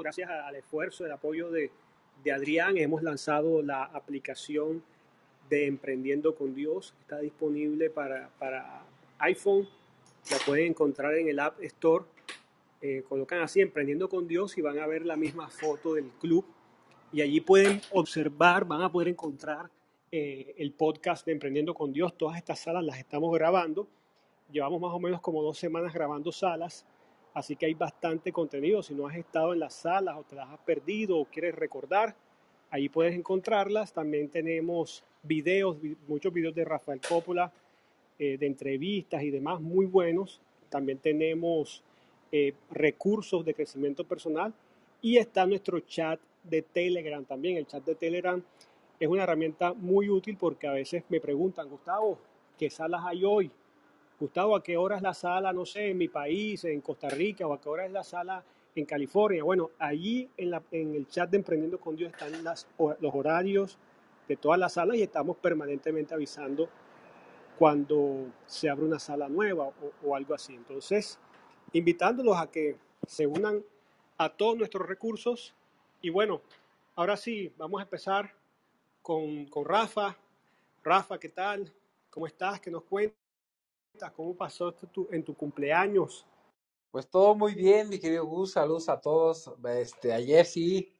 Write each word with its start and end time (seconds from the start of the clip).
gracias 0.00 0.30
al 0.30 0.56
esfuerzo, 0.56 1.04
el 1.04 1.12
apoyo 1.12 1.50
de, 1.50 1.70
Adrián, 2.32 2.78
hemos 2.78 3.02
lanzado 3.02 3.62
la 3.62 3.84
aplicación 3.84 4.82
de 5.48 5.66
Emprendiendo 5.66 6.34
con 6.34 6.54
Dios. 6.54 6.94
Está 7.00 7.18
disponible 7.18 7.90
para, 7.90 8.30
para 8.38 8.82
iPhone. 9.18 9.68
La 10.30 10.38
pueden 10.46 10.68
encontrar 10.68 11.14
en 11.14 11.28
el 11.28 11.38
App 11.38 11.60
Store. 11.62 12.04
Eh, 12.80 13.04
colocan 13.08 13.40
así 13.40 13.60
Emprendiendo 13.60 14.08
con 14.08 14.26
Dios 14.26 14.56
y 14.56 14.62
van 14.62 14.78
a 14.78 14.86
ver 14.86 15.04
la 15.04 15.16
misma 15.16 15.48
foto 15.48 15.94
del 15.94 16.08
club. 16.20 16.44
Y 17.12 17.20
allí 17.22 17.40
pueden 17.40 17.80
observar, 17.92 18.64
van 18.64 18.82
a 18.82 18.92
poder 18.92 19.08
encontrar 19.08 19.68
eh, 20.12 20.54
el 20.58 20.72
podcast 20.72 21.26
de 21.26 21.32
Emprendiendo 21.32 21.74
con 21.74 21.92
Dios. 21.92 22.16
Todas 22.16 22.36
estas 22.36 22.60
salas 22.60 22.84
las 22.84 22.98
estamos 22.98 23.32
grabando. 23.34 23.88
Llevamos 24.52 24.80
más 24.80 24.92
o 24.92 25.00
menos 25.00 25.20
como 25.20 25.42
dos 25.42 25.58
semanas 25.58 25.92
grabando 25.92 26.30
salas. 26.32 26.86
Así 27.34 27.56
que 27.56 27.66
hay 27.66 27.74
bastante 27.74 28.32
contenido. 28.32 28.82
Si 28.82 28.94
no 28.94 29.06
has 29.06 29.16
estado 29.16 29.52
en 29.52 29.60
las 29.60 29.74
salas 29.74 30.16
o 30.16 30.24
te 30.24 30.36
las 30.36 30.48
has 30.48 30.58
perdido 30.60 31.18
o 31.18 31.24
quieres 31.24 31.54
recordar, 31.54 32.14
ahí 32.70 32.88
puedes 32.88 33.14
encontrarlas. 33.14 33.92
También 33.92 34.28
tenemos 34.28 35.04
videos, 35.22 35.76
muchos 36.08 36.32
videos 36.32 36.54
de 36.54 36.64
Rafael 36.64 37.00
Coppola, 37.00 37.52
eh, 38.18 38.36
de 38.36 38.46
entrevistas 38.46 39.22
y 39.22 39.30
demás 39.30 39.60
muy 39.60 39.86
buenos. 39.86 40.40
También 40.68 40.98
tenemos 40.98 41.82
eh, 42.32 42.54
recursos 42.70 43.44
de 43.44 43.54
crecimiento 43.54 44.04
personal 44.04 44.52
y 45.02 45.16
está 45.16 45.46
nuestro 45.46 45.80
chat 45.80 46.20
de 46.44 46.62
Telegram 46.62 47.24
también. 47.24 47.56
El 47.56 47.66
chat 47.66 47.84
de 47.84 47.94
Telegram 47.94 48.42
es 48.98 49.08
una 49.08 49.22
herramienta 49.22 49.72
muy 49.72 50.08
útil 50.08 50.36
porque 50.36 50.66
a 50.66 50.72
veces 50.72 51.04
me 51.08 51.20
preguntan, 51.20 51.68
Gustavo, 51.68 52.18
¿qué 52.58 52.70
salas 52.70 53.02
hay 53.04 53.24
hoy? 53.24 53.50
Gustavo, 54.20 54.54
¿a 54.54 54.62
qué 54.62 54.76
hora 54.76 54.96
es 54.96 55.02
la 55.02 55.14
sala, 55.14 55.50
no 55.50 55.64
sé, 55.64 55.88
en 55.88 55.96
mi 55.96 56.08
país, 56.08 56.62
en 56.64 56.82
Costa 56.82 57.08
Rica, 57.08 57.46
o 57.46 57.54
a 57.54 57.60
qué 57.60 57.70
hora 57.70 57.86
es 57.86 57.90
la 57.90 58.04
sala 58.04 58.44
en 58.74 58.84
California? 58.84 59.42
Bueno, 59.42 59.70
allí 59.78 60.28
en, 60.36 60.94
el 60.94 61.08
chat 61.08 61.30
de 61.30 61.38
Emprendiendo 61.38 61.80
con 61.80 61.96
Dios 61.96 62.12
están 62.12 62.32
los 62.44 63.14
horarios 63.14 63.78
de 64.28 64.36
todas 64.36 64.60
las 64.60 64.74
salas 64.74 64.98
y 64.98 65.02
estamos 65.02 65.38
permanentemente 65.38 66.12
avisando 66.12 66.68
cuando 67.58 68.26
se 68.44 68.68
abre 68.68 68.84
una 68.84 68.98
sala 68.98 69.26
nueva 69.30 69.68
o, 69.68 69.92
o 70.04 70.14
algo 70.14 70.34
así. 70.34 70.54
Entonces, 70.54 71.18
invitándolos 71.72 72.36
a 72.36 72.50
que 72.50 72.76
se 73.06 73.26
unan 73.26 73.64
a 74.18 74.28
todos 74.28 74.54
nuestros 74.54 74.86
recursos. 74.86 75.54
Y 76.02 76.10
bueno, 76.10 76.42
ahora 76.94 77.16
sí, 77.16 77.50
vamos 77.56 77.80
a 77.80 77.84
empezar 77.84 78.34
con, 79.00 79.46
con 79.46 79.64
Rafa. 79.64 80.14
Rafa, 80.84 81.18
¿qué 81.18 81.30
tal? 81.30 81.72
¿Cómo 82.10 82.26
estás? 82.26 82.60
¿Qué 82.60 82.70
nos 82.70 82.84
cuentas? 82.84 83.19
¿Cómo 84.08 84.34
pasó 84.34 84.74
en 85.10 85.22
tu 85.22 85.34
cumpleaños? 85.34 86.24
Pues 86.90 87.06
todo 87.08 87.34
muy 87.34 87.54
bien, 87.54 87.88
mi 87.90 87.98
querido 87.98 88.24
Gus. 88.24 88.52
Saludos 88.52 88.88
a 88.88 89.00
todos. 89.00 89.52
Este, 89.68 90.12
ayer 90.12 90.46
sí, 90.46 90.92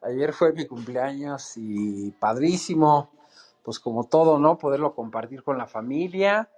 ayer 0.00 0.32
fue 0.32 0.52
mi 0.52 0.66
cumpleaños 0.66 1.54
y 1.56 2.12
padrísimo. 2.12 3.10
Pues 3.64 3.80
como 3.80 4.04
todo, 4.04 4.38
¿no? 4.38 4.56
Poderlo 4.56 4.94
compartir 4.94 5.42
con 5.42 5.58
la 5.58 5.66
familia. 5.66 6.48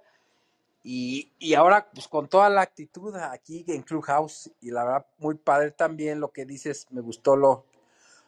Y, 0.83 1.31
y 1.39 1.55
ahora, 1.55 1.89
pues 1.93 2.07
con 2.07 2.27
toda 2.27 2.49
la 2.49 2.61
actitud 2.61 3.15
aquí 3.15 3.65
en 3.67 3.81
Clubhouse. 3.81 4.51
Y 4.61 4.71
la 4.71 4.83
verdad, 4.85 5.05
muy 5.17 5.35
padre 5.35 5.71
también 5.71 6.19
lo 6.19 6.31
que 6.31 6.45
dices. 6.45 6.87
Me 6.91 7.01
gustó 7.01 7.35
lo, 7.35 7.65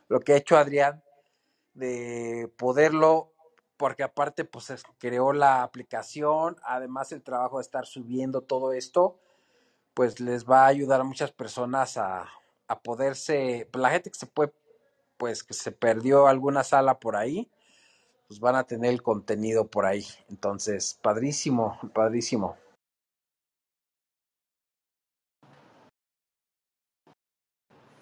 lo 0.10 0.20
que 0.20 0.34
ha 0.34 0.38
hecho 0.38 0.58
Adrián 0.58 1.04
de 1.74 2.52
poderlo 2.58 3.33
porque 3.84 4.04
aparte 4.04 4.46
pues 4.46 4.74
creó 4.98 5.34
la 5.34 5.62
aplicación, 5.62 6.56
además 6.64 7.12
el 7.12 7.22
trabajo 7.22 7.58
de 7.58 7.64
estar 7.64 7.86
subiendo 7.86 8.40
todo 8.40 8.72
esto, 8.72 9.20
pues 9.94 10.22
les 10.22 10.50
va 10.50 10.64
a 10.64 10.68
ayudar 10.68 11.02
a 11.02 11.04
muchas 11.04 11.34
personas 11.34 11.98
a, 11.98 12.30
a 12.70 12.80
poderse, 12.80 13.68
pues 13.74 13.82
la 13.82 13.90
gente 13.90 14.10
que 14.10 14.18
se 14.18 14.26
puede, 14.26 14.54
pues 15.18 15.44
que 15.44 15.54
se 15.54 15.74
perdió 15.74 16.28
alguna 16.28 16.64
sala 16.64 16.98
por 16.98 17.18
ahí, 17.18 17.52
pues 18.30 18.40
van 18.40 18.56
a 18.56 18.64
tener 18.64 18.90
el 18.90 19.04
contenido 19.04 19.68
por 19.68 19.86
ahí. 19.86 20.06
Entonces, 20.30 20.98
padrísimo, 21.02 21.78
padrísimo. 21.94 22.56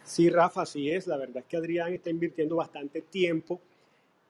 Sí, 0.04 0.30
Rafa, 0.30 0.62
así 0.62 0.92
es. 0.92 1.08
La 1.08 1.18
verdad 1.18 1.38
es 1.38 1.46
que 1.46 1.58
Adrián 1.58 1.92
está 1.92 2.12
invirtiendo 2.12 2.58
bastante 2.58 3.02
tiempo 3.02 3.60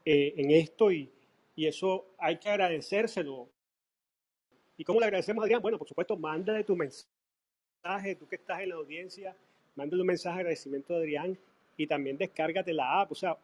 eh, 0.06 0.34
en 0.38 0.52
esto 0.52 0.94
y, 0.94 1.12
y 1.56 1.68
eso 1.68 2.06
hay 2.18 2.38
que 2.38 2.50
agradecérselo. 2.50 3.50
¿Y 4.78 4.84
cómo 4.84 5.00
le 5.00 5.06
agradecemos 5.06 5.42
a 5.42 5.46
Adrián? 5.46 5.62
Bueno, 5.62 5.78
por 5.78 5.88
supuesto, 5.88 6.18
mándale 6.18 6.64
tu 6.64 6.76
mensaje, 6.76 8.16
tú 8.16 8.28
que 8.28 8.36
estás 8.36 8.62
en 8.62 8.70
la 8.70 8.76
audiencia, 8.76 9.36
mándale 9.76 10.02
un 10.02 10.08
mensaje 10.08 10.36
de 10.36 10.42
agradecimiento 10.42 10.94
a 10.94 10.98
Adrián 10.98 11.38
y 11.78 11.88
también 11.88 12.18
descárgate 12.18 12.74
la 12.74 13.02
app. 13.02 13.12
O 13.12 13.16
sea, 13.16 13.38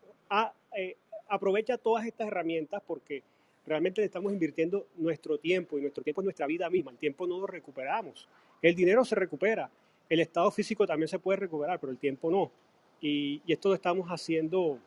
eh, 0.76 0.98
aprovecha 1.28 1.78
todas 1.78 2.06
estas 2.06 2.28
herramientas 2.28 2.82
porque 2.86 3.24
realmente 3.66 4.04
estamos 4.04 4.32
invirtiendo 4.32 4.88
nuestro 4.96 5.38
tiempo 5.38 5.78
y 5.78 5.82
nuestro 5.82 6.04
tiempo 6.04 6.22
es 6.22 6.26
nuestra 6.26 6.48
vida 6.48 6.70
misma. 6.70 6.92
El 6.92 6.98
tiempo 6.98 7.28
no 7.28 7.40
lo 7.40 7.48
recuperamos. 7.48 8.28
El 8.62 8.74
dinero 8.74 9.06
se 9.06 9.16
recupera, 9.16 9.70
el 10.10 10.20
estado 10.20 10.50
físico 10.52 10.88
también 10.88 11.08
se 11.08 11.20
puede 11.20 11.38
recuperar, 11.38 11.80
pero 11.80 11.92
el 11.92 11.98
tiempo 11.98 12.32
no. 12.32 12.52
Y 13.00 13.42
esto 13.48 13.70
lo 13.70 13.76
estamos 13.76 14.08
haciendo 14.08 14.80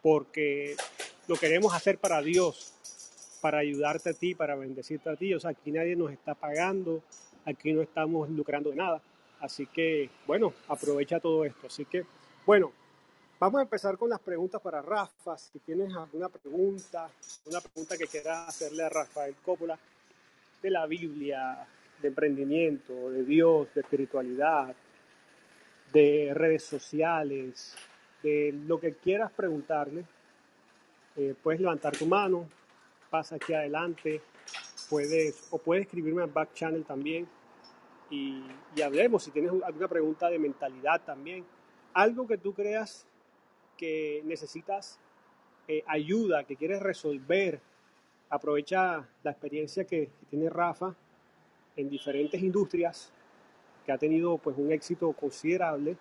porque 0.00 0.76
lo 1.28 1.36
queremos 1.36 1.74
hacer 1.74 1.98
para 1.98 2.22
Dios, 2.22 2.72
para 3.42 3.58
ayudarte 3.58 4.10
a 4.10 4.14
ti, 4.14 4.34
para 4.34 4.56
bendecirte 4.56 5.10
a 5.10 5.16
ti. 5.16 5.34
O 5.34 5.38
sea, 5.40 5.50
aquí 5.50 5.70
nadie 5.70 5.94
nos 5.94 6.10
está 6.10 6.34
pagando, 6.34 7.02
aquí 7.44 7.72
no 7.72 7.82
estamos 7.82 8.28
lucrando 8.30 8.70
de 8.70 8.76
nada. 8.76 9.00
Así 9.40 9.66
que, 9.66 10.10
bueno, 10.26 10.54
aprovecha 10.66 11.20
todo 11.20 11.44
esto. 11.44 11.66
Así 11.66 11.84
que, 11.84 12.04
bueno, 12.46 12.72
vamos 13.38 13.58
a 13.58 13.62
empezar 13.62 13.98
con 13.98 14.08
las 14.08 14.20
preguntas 14.20 14.60
para 14.62 14.80
Rafa. 14.80 15.36
Si 15.36 15.58
tienes 15.60 15.94
alguna 15.94 16.30
pregunta, 16.30 17.10
una 17.44 17.60
pregunta 17.60 17.98
que 17.98 18.06
quieras 18.06 18.48
hacerle 18.48 18.84
a 18.84 18.88
Rafael 18.88 19.34
Coppola 19.44 19.78
de 20.62 20.70
la 20.70 20.86
Biblia, 20.86 21.66
de 22.00 22.08
emprendimiento, 22.08 23.10
de 23.10 23.22
Dios, 23.24 23.68
de 23.74 23.82
espiritualidad, 23.82 24.74
de 25.92 26.32
redes 26.34 26.64
sociales, 26.64 27.76
de 28.22 28.52
lo 28.66 28.80
que 28.80 28.94
quieras 28.94 29.30
preguntarle, 29.30 30.04
eh, 31.18 31.34
puedes 31.42 31.60
levantar 31.60 31.96
tu 31.96 32.06
mano, 32.06 32.48
pasa 33.10 33.34
aquí 33.34 33.52
adelante, 33.52 34.22
puedes, 34.88 35.48
o 35.50 35.58
puedes 35.58 35.84
escribirme 35.84 36.22
al 36.22 36.30
back 36.30 36.54
channel 36.54 36.84
también 36.84 37.28
y, 38.08 38.40
y 38.76 38.82
hablemos 38.82 39.24
si 39.24 39.32
tienes 39.32 39.50
alguna 39.64 39.88
pregunta 39.88 40.30
de 40.30 40.38
mentalidad 40.38 41.02
también. 41.04 41.44
Algo 41.92 42.26
que 42.26 42.38
tú 42.38 42.54
creas 42.54 43.04
que 43.76 44.22
necesitas 44.24 45.00
eh, 45.66 45.82
ayuda, 45.86 46.44
que 46.44 46.56
quieres 46.56 46.80
resolver, 46.80 47.60
aprovecha 48.30 49.06
la 49.22 49.30
experiencia 49.32 49.84
que, 49.84 50.08
tiene 50.30 50.48
Rafa 50.48 50.94
en 51.76 51.90
diferentes 51.90 52.40
industrias, 52.42 53.12
que 53.84 53.92
ha 53.92 53.98
tenido 53.98 54.38
pues 54.38 54.56
un 54.56 54.70
éxito 54.70 55.12
considerable 55.12 55.96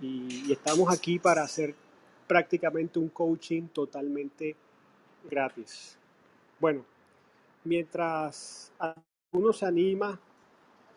y 0.00 0.50
estamos 0.50 0.92
aquí 0.92 1.18
para 1.18 1.42
hacer 1.42 1.74
prácticamente 2.32 2.98
un 2.98 3.10
coaching 3.10 3.68
totalmente 3.68 4.56
gratis. 5.28 5.98
Bueno, 6.58 6.82
mientras 7.64 8.72
uno 9.32 9.52
se 9.52 9.66
anima, 9.66 10.18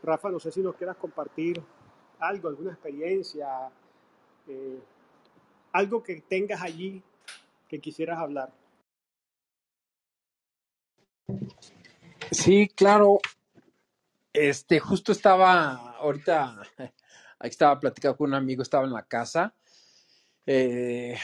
Rafa, 0.01 0.29
no 0.29 0.39
sé 0.39 0.49
si 0.49 0.61
nos 0.61 0.77
quieras 0.77 0.95
compartir 0.95 1.61
algo, 2.19 2.47
alguna 2.47 2.71
experiencia, 2.71 3.69
eh, 4.47 4.79
algo 5.73 6.01
que 6.01 6.21
tengas 6.21 6.61
allí 6.61 7.03
que 7.67 7.81
quisieras 7.81 8.17
hablar. 8.17 8.53
Sí, 12.31 12.69
claro. 12.69 13.19
Este, 14.31 14.79
justo 14.79 15.11
estaba 15.11 15.97
ahorita, 15.97 16.61
ahí 17.39 17.49
estaba 17.49 17.77
platicando 17.77 18.15
con 18.15 18.29
un 18.29 18.35
amigo, 18.35 18.61
estaba 18.61 18.85
en 18.85 18.93
la 18.93 19.03
casa. 19.03 19.53
Eh, 20.45 21.17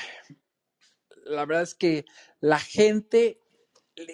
la 1.25 1.45
verdad 1.45 1.63
es 1.63 1.75
que 1.75 2.06
la 2.39 2.59
gente, 2.59 3.39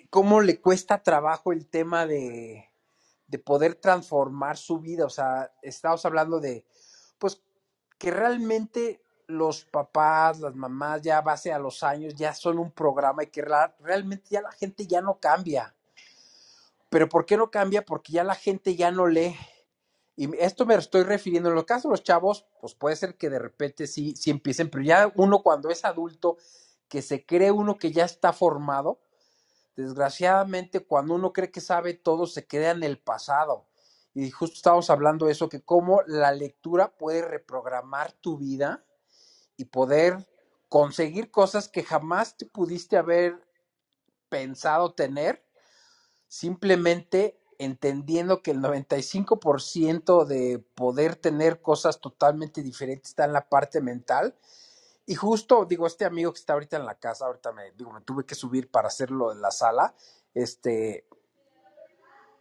cómo 0.10 0.42
le 0.42 0.60
cuesta 0.60 1.04
trabajo 1.04 1.52
el 1.52 1.68
tema 1.68 2.06
de, 2.06 2.70
de 3.28 3.40
poder 3.40 3.76
transformar 3.76 4.58
su 4.58 4.80
vida. 4.80 5.06
O 5.06 5.10
sea, 5.10 5.52
estamos 5.62 6.06
hablando 6.06 6.40
de, 6.40 6.66
pues, 7.18 7.42
que 7.98 8.12
realmente 8.12 9.02
los 9.28 9.66
papás, 9.66 10.40
las 10.40 10.56
mamás, 10.56 11.02
ya 11.02 11.22
base 11.22 11.52
a 11.52 11.60
los 11.60 11.84
años, 11.84 12.16
ya 12.16 12.34
son 12.34 12.60
un 12.60 12.72
programa 12.72 13.24
y 13.24 13.28
que 13.28 13.46
realmente 13.80 14.30
ya 14.30 14.42
la 14.42 14.52
gente 14.52 14.88
ya 14.88 15.02
no 15.02 15.20
cambia. 15.20 15.76
Pero 16.90 17.10
¿por 17.10 17.26
qué 17.26 17.36
no 17.36 17.52
cambia? 17.52 17.84
Porque 17.84 18.14
ya 18.14 18.24
la 18.24 18.36
gente 18.36 18.76
ya 18.76 18.92
no 18.92 19.08
lee. 19.08 19.36
Y 20.20 20.36
esto 20.40 20.66
me 20.66 20.74
estoy 20.74 21.04
refiriendo, 21.04 21.50
en 21.50 21.56
los 21.56 21.66
casos 21.66 21.84
de 21.84 21.90
los 21.90 22.04
chavos, 22.04 22.48
pues 22.60 22.74
puede 22.74 22.96
ser 22.96 23.18
que 23.18 23.30
de 23.30 23.38
repente 23.38 23.86
sí, 23.86 24.16
sí 24.16 24.32
empiecen, 24.32 24.72
pero 24.72 24.84
ya 24.84 25.12
uno 25.16 25.44
cuando 25.44 25.70
es 25.70 25.86
adulto, 25.86 26.38
que 26.90 27.04
se 27.04 27.24
cree 27.24 27.52
uno 27.52 27.78
que 27.78 27.92
ya 27.92 28.04
está 28.04 28.34
formado, 28.34 29.00
desgraciadamente 29.76 30.80
cuando 30.80 31.14
uno 31.14 31.34
cree 31.34 31.52
que 31.52 31.62
sabe 31.62 31.94
todo, 31.94 32.26
se 32.26 32.48
queda 32.48 32.72
en 32.72 32.84
el 32.84 32.98
pasado. 32.98 33.68
y 34.16 34.32
justo 34.32 34.56
estábamos 34.56 34.90
hablando 34.90 35.28
de 35.28 35.34
eso, 35.34 35.50
que 35.50 35.62
cómo 35.62 36.02
la 36.08 36.32
lectura 36.32 36.98
puede 36.98 37.22
reprogramar 37.22 38.12
tu 38.14 38.38
vida 38.40 38.84
y 39.56 39.66
poder 39.66 40.28
conseguir 40.68 41.30
cosas 41.30 41.70
que 41.70 41.84
jamás 41.84 42.38
te 42.38 42.48
pudiste 42.48 42.98
haber 42.98 43.40
pensado 44.30 44.96
tener, 44.96 45.46
simplemente 46.28 47.40
entendiendo 47.60 48.42
que 48.42 48.52
el 48.52 48.62
95% 48.62 50.26
de 50.26 50.60
poder 50.76 51.16
tener 51.16 51.62
cosas 51.62 52.00
totalmente 52.00 52.62
diferentes 52.62 53.10
está 53.10 53.26
en 53.26 53.34
la 53.34 53.50
parte 53.50 53.82
mental. 53.82 54.36
Y 55.06 55.16
justo, 55.16 55.66
digo, 55.66 55.88
este 55.88 56.06
amigo 56.06 56.34
que 56.34 56.40
está 56.40 56.54
ahorita 56.54 56.78
en 56.78 56.86
la 56.86 56.96
casa, 56.96 57.26
ahorita 57.26 57.52
me, 57.54 57.72
digo, 57.72 57.92
me 57.92 58.02
tuve 58.02 58.26
que 58.26 58.36
subir 58.36 58.70
para 58.70 58.90
hacerlo 58.90 59.32
en 59.32 59.42
la 59.42 59.52
sala, 59.52 59.96
este, 60.34 61.06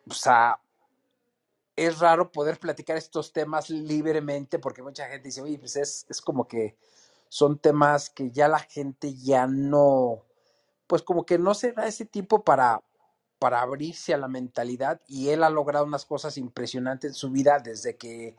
o 0.09 0.15
sea, 0.15 0.61
es 1.77 1.99
raro 1.99 2.33
poder 2.33 2.59
platicar 2.59 2.97
estos 2.97 3.33
temas 3.33 3.71
libremente 3.71 4.59
porque 4.59 4.83
mucha 4.83 5.07
gente 5.09 5.29
dice, 5.29 5.43
oye, 5.43 5.59
pues 5.59 5.77
es, 5.77 6.07
es 6.09 6.21
como 6.21 6.49
que 6.49 6.77
son 7.29 7.59
temas 7.59 8.11
que 8.11 8.31
ya 8.31 8.49
la 8.49 8.59
gente 8.59 9.15
ya 9.15 9.47
no, 9.47 10.23
pues 10.87 11.03
como 11.03 11.27
que 11.27 11.39
no 11.39 11.55
se 11.55 11.73
da 11.73 11.87
ese 11.87 12.07
tiempo 12.07 12.43
para, 12.45 12.83
para 13.39 13.61
abrirse 13.61 14.15
a 14.15 14.19
la 14.19 14.29
mentalidad 14.29 15.01
y 15.07 15.29
él 15.29 15.45
ha 15.45 15.51
logrado 15.51 15.85
unas 15.85 16.05
cosas 16.05 16.39
impresionantes 16.39 17.11
en 17.11 17.15
su 17.15 17.31
vida 17.31 17.59
desde 17.59 17.97
que 17.97 18.37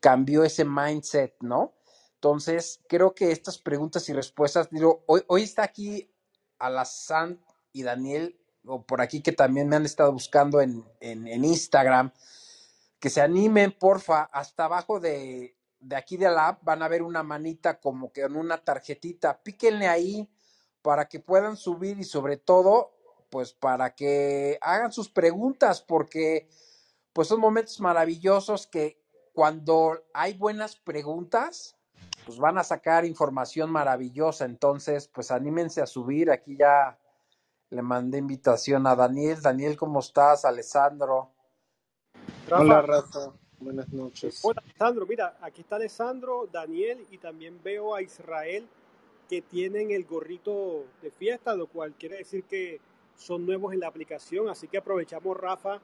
cambió 0.00 0.44
ese 0.44 0.64
mindset, 0.64 1.36
¿no? 1.40 1.74
Entonces, 2.14 2.80
creo 2.88 3.14
que 3.14 3.32
estas 3.32 3.58
preguntas 3.58 4.08
y 4.08 4.12
respuestas, 4.12 4.68
digo, 4.70 5.04
hoy, 5.06 5.42
está 5.42 5.62
aquí 5.62 6.10
Alazán 6.58 7.40
y 7.72 7.82
Daniel, 7.82 8.38
o 8.66 8.82
por 8.82 9.00
aquí 9.00 9.22
que 9.22 9.32
también 9.32 9.68
me 9.68 9.76
han 9.76 9.86
estado 9.86 10.12
buscando 10.12 10.60
en, 10.60 10.84
en, 11.00 11.26
en 11.26 11.44
Instagram, 11.44 12.12
que 12.98 13.08
se 13.08 13.22
animen, 13.22 13.72
porfa, 13.72 14.24
hasta 14.24 14.66
abajo 14.66 15.00
de, 15.00 15.56
de 15.80 15.96
aquí 15.96 16.16
de 16.16 16.30
la 16.30 16.48
app 16.48 16.62
van 16.62 16.82
a 16.82 16.88
ver 16.88 17.02
una 17.02 17.22
manita 17.22 17.80
como 17.80 18.12
que 18.12 18.22
en 18.22 18.36
una 18.36 18.58
tarjetita, 18.58 19.42
píquenle 19.42 19.88
ahí 19.88 20.28
para 20.82 21.08
que 21.08 21.20
puedan 21.20 21.56
subir 21.56 21.98
y 21.98 22.04
sobre 22.04 22.36
todo, 22.36 22.92
pues 23.30 23.52
para 23.52 23.94
que 23.94 24.58
hagan 24.60 24.92
sus 24.92 25.08
preguntas, 25.08 25.80
porque 25.80 26.48
pues 27.12 27.28
son 27.28 27.40
momentos 27.40 27.80
maravillosos 27.80 28.66
que 28.66 29.00
cuando 29.32 30.04
hay 30.12 30.34
buenas 30.34 30.76
preguntas, 30.76 31.76
pues 32.26 32.38
van 32.38 32.58
a 32.58 32.64
sacar 32.64 33.04
información 33.04 33.70
maravillosa. 33.70 34.44
Entonces, 34.44 35.08
pues 35.08 35.30
anímense 35.30 35.80
a 35.80 35.86
subir. 35.86 36.30
Aquí 36.30 36.56
ya 36.56 36.98
le 37.70 37.82
mandé 37.82 38.18
invitación 38.18 38.86
a 38.86 38.94
Daniel. 38.94 39.40
Daniel, 39.40 39.76
¿cómo 39.76 40.00
estás? 40.00 40.44
Alessandro. 40.44 41.30
Rafa. 42.48 42.62
Hola, 42.62 42.82
Rafa. 42.82 43.32
Buenas 43.58 43.88
noches. 43.90 44.40
Hola, 44.42 44.62
Alessandro. 44.64 45.06
Mira, 45.06 45.36
aquí 45.40 45.60
está 45.60 45.76
Alessandro, 45.76 46.48
Daniel 46.50 47.06
y 47.10 47.18
también 47.18 47.60
veo 47.62 47.94
a 47.94 48.02
Israel 48.02 48.66
que 49.28 49.42
tienen 49.42 49.90
el 49.90 50.04
gorrito 50.04 50.86
de 51.02 51.10
fiesta, 51.10 51.54
lo 51.54 51.68
cual 51.68 51.94
quiere 51.94 52.16
decir 52.16 52.44
que 52.44 52.80
son 53.20 53.44
nuevos 53.44 53.74
en 53.74 53.80
la 53.80 53.88
aplicación. 53.88 54.48
Así 54.48 54.66
que 54.66 54.78
aprovechamos, 54.78 55.36
Rafa, 55.36 55.80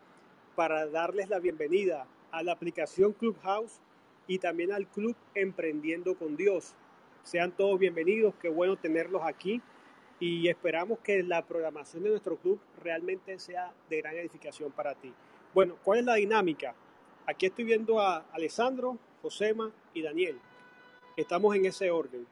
para 0.55 0.87
darles 0.87 1.29
la 1.29 1.39
bienvenida 1.39 2.07
a 2.31 2.43
la 2.43 2.53
aplicación 2.53 3.13
Clubhouse 3.13 3.81
y 4.27 4.39
también 4.39 4.73
al 4.73 4.87
Club 4.87 5.15
Emprendiendo 5.35 6.17
con 6.17 6.37
Dios. 6.37 6.75
Sean 7.23 7.53
todos 7.53 7.79
bienvenidos, 7.79 8.35
qué 8.41 8.49
bueno 8.49 8.77
tenerlos 8.77 9.23
aquí 9.23 9.61
y 10.19 10.49
esperamos 10.49 10.99
que 11.01 11.23
la 11.23 11.45
programación 11.45 12.05
de 12.05 12.11
nuestro 12.11 12.37
club 12.37 12.59
realmente 12.83 13.39
sea 13.39 13.71
de 13.91 13.99
gran 13.99 14.17
edificación 14.17 14.73
para 14.73 14.95
ti. 14.95 15.13
Bueno, 15.53 15.77
¿cuál 15.85 15.99
es 15.99 16.05
la 16.07 16.15
dinámica? 16.15 16.75
Aquí 17.27 17.47
estoy 17.47 17.65
viendo 17.65 18.01
a 18.01 18.25
Alessandro, 18.33 18.97
Josema 19.21 19.71
y 19.93 20.01
Daniel. 20.01 20.39
Estamos 21.17 21.55
en 21.55 21.67
ese 21.67 21.91
orden. 21.91 22.27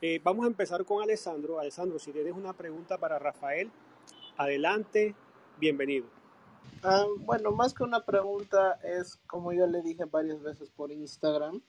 Eh, 0.00 0.20
vamos 0.22 0.44
a 0.44 0.48
empezar 0.48 0.84
con 0.84 1.02
Alessandro. 1.02 1.58
Alessandro, 1.58 1.98
si 1.98 2.12
tienes 2.12 2.34
una 2.34 2.52
pregunta 2.52 2.98
para 2.98 3.18
Rafael, 3.18 3.70
adelante, 4.36 5.14
bienvenido. 5.58 6.06
Ah, 6.82 7.06
bueno, 7.20 7.52
más 7.52 7.72
que 7.72 7.82
una 7.82 8.04
pregunta 8.04 8.78
es, 8.82 9.16
como 9.26 9.52
yo 9.52 9.66
le 9.66 9.82
dije 9.82 10.04
varias 10.04 10.42
veces 10.42 10.70
por 10.70 10.92
Instagram, 10.92 11.62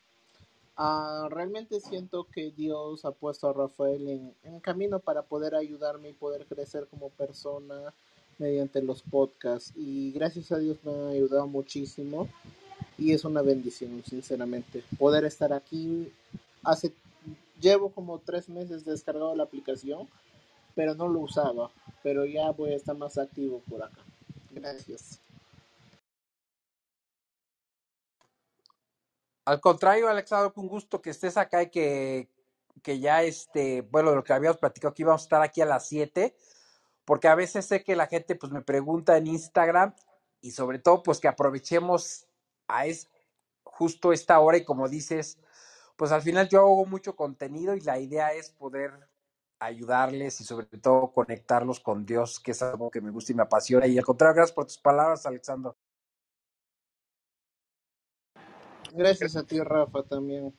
ah, 0.77 1.27
realmente 1.29 1.79
siento 1.79 2.25
que 2.25 2.51
Dios 2.51 3.05
ha 3.05 3.11
puesto 3.11 3.49
a 3.49 3.53
Rafael 3.53 4.07
en, 4.07 4.35
en 4.43 4.59
camino 4.59 4.99
para 4.99 5.23
poder 5.23 5.55
ayudarme 5.55 6.09
y 6.09 6.13
poder 6.13 6.45
crecer 6.45 6.87
como 6.87 7.09
persona 7.09 7.93
mediante 8.37 8.81
los 8.81 9.01
podcasts. 9.01 9.71
Y 9.75 10.11
gracias 10.11 10.51
a 10.51 10.57
Dios 10.57 10.77
me 10.83 10.91
ha 10.91 11.09
ayudado 11.09 11.47
muchísimo 11.47 12.27
y 12.97 13.13
es 13.13 13.23
una 13.23 13.41
bendición, 13.41 14.03
sinceramente. 14.05 14.83
Poder 14.97 15.25
estar 15.25 15.53
aquí 15.53 16.11
hace 16.63 16.93
llevo 17.59 17.89
como 17.89 18.19
tres 18.19 18.49
meses 18.49 18.85
descargado 18.85 19.35
la 19.35 19.43
aplicación, 19.43 20.07
pero 20.75 20.93
no 20.95 21.07
lo 21.07 21.19
usaba. 21.19 21.71
Pero 22.05 22.23
ya 22.23 22.51
voy 22.51 22.71
a 22.71 22.75
estar 22.75 22.95
más 22.95 23.17
activo 23.17 23.63
por 23.67 23.81
acá. 23.81 23.97
Gracias. 24.51 25.19
Al 29.43 29.59
contrario, 29.59 30.07
Alexandro, 30.07 30.53
con 30.53 30.67
gusto 30.67 31.01
que 31.01 31.09
estés 31.09 31.35
acá 31.35 31.63
y 31.63 31.71
que, 31.71 32.29
que 32.83 32.99
ya, 32.99 33.23
este, 33.23 33.81
bueno, 33.81 34.13
lo 34.13 34.23
que 34.23 34.33
habíamos 34.33 34.59
platicado, 34.59 34.93
que 34.93 35.01
íbamos 35.01 35.23
a 35.23 35.25
estar 35.25 35.41
aquí 35.41 35.61
a 35.61 35.65
las 35.65 35.87
7, 35.87 36.35
porque 37.05 37.27
a 37.27 37.33
veces 37.33 37.65
sé 37.65 37.83
que 37.83 37.95
la 37.95 38.05
gente 38.05 38.35
pues 38.35 38.51
me 38.51 38.61
pregunta 38.61 39.17
en 39.17 39.25
Instagram 39.25 39.95
y 40.41 40.51
sobre 40.51 40.77
todo 40.77 41.01
pues 41.01 41.19
que 41.19 41.27
aprovechemos 41.27 42.27
a 42.67 42.85
es, 42.85 43.09
justo 43.63 44.13
esta 44.13 44.39
hora 44.39 44.57
y 44.57 44.63
como 44.63 44.89
dices, 44.89 45.39
pues 45.95 46.11
al 46.11 46.21
final 46.21 46.49
yo 46.49 46.59
hago 46.59 46.85
mucho 46.85 47.15
contenido 47.15 47.73
y 47.73 47.81
la 47.81 47.97
idea 47.97 48.31
es 48.33 48.51
poder 48.51 48.91
ayudarles 49.59 50.41
y 50.41 50.43
sobre 50.43 50.65
todo 50.65 51.11
conectarlos 51.11 51.79
con 51.79 52.05
Dios, 52.05 52.39
que 52.39 52.51
es 52.51 52.61
algo 52.61 52.91
que 52.91 53.01
me 53.01 53.11
gusta 53.11 53.31
y 53.31 53.35
me 53.35 53.43
apasiona. 53.43 53.87
Y 53.87 53.97
al 53.97 54.05
contrario, 54.05 54.35
gracias 54.35 54.55
por 54.55 54.65
tus 54.65 54.77
palabras, 54.77 55.25
Alexandro. 55.25 55.75
Gracias 58.93 59.35
a 59.35 59.43
ti, 59.43 59.59
Rafa, 59.59 60.03
también. 60.03 60.53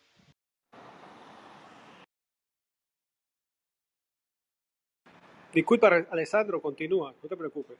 Disculpa, 5.53 5.89
Alessandro, 6.11 6.61
continúa, 6.61 7.15
no 7.23 7.29
te 7.29 7.37
preocupes. 7.37 7.79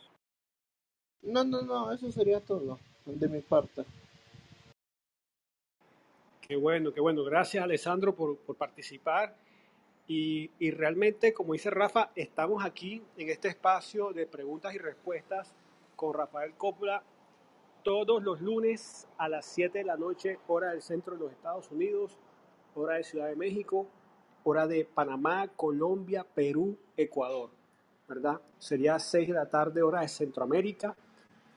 No, 1.23 1.45
no, 1.45 1.61
no, 1.61 1.93
eso 1.93 2.11
sería 2.11 2.41
todo 2.41 2.79
de 3.05 3.29
mi 3.29 3.41
parte. 3.41 3.85
Qué 6.41 6.57
bueno, 6.57 6.93
qué 6.93 7.01
bueno. 7.01 7.23
Gracias, 7.25 7.63
Alessandro, 7.63 8.15
por, 8.15 8.39
por 8.39 8.57
participar. 8.57 9.37
Y, 10.09 10.71
realmente, 10.71 11.35
como 11.35 11.55
dice 11.55 11.71
Rafa, 11.71 12.11
estamos 12.15 12.65
aquí 12.65 13.03
en 13.17 13.29
este 13.29 13.49
espacio 13.49 14.13
de 14.13 14.27
preguntas 14.27 14.73
y 14.75 14.79
respuestas 14.79 15.53
con 15.97 16.15
Rafael 16.15 16.55
Copla 16.55 17.03
todos 17.83 18.23
los 18.23 18.41
lunes 18.41 19.09
a 19.19 19.29
las 19.29 19.47
7 19.47 19.79
de 19.79 19.85
la 19.85 19.97
noche, 19.97 20.39
hora 20.47 20.71
del 20.71 20.83
centro 20.83 21.15
de 21.15 21.21
los 21.21 21.33
Estados 21.33 21.71
Unidos, 21.71 22.19
hora 22.75 22.97
de 22.97 23.05
Ciudad 23.05 23.29
de 23.29 23.37
México, 23.37 23.87
hora 24.45 24.67
de 24.67 24.85
Panamá, 24.85 25.49
Colombia, 25.49 26.25
Perú, 26.25 26.77
Ecuador, 26.97 27.51
¿verdad? 28.09 28.41
Sería 28.59 28.99
6 28.99 29.29
de 29.29 29.35
la 29.35 29.49
tarde, 29.49 29.83
hora 29.83 30.01
de 30.01 30.09
Centroamérica, 30.09 30.97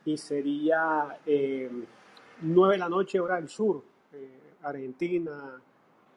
y 0.05 0.17
sería 0.17 1.19
eh, 1.25 1.69
9 2.41 2.73
de 2.73 2.79
la 2.79 2.89
noche, 2.89 3.19
hora 3.19 3.35
del 3.35 3.49
sur, 3.49 3.83
eh, 4.13 4.55
Argentina, 4.63 5.61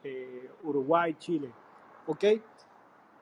eh, 0.03 0.51
Uruguay, 0.63 1.15
Chile. 1.19 1.51
¿Ok? 2.07 2.25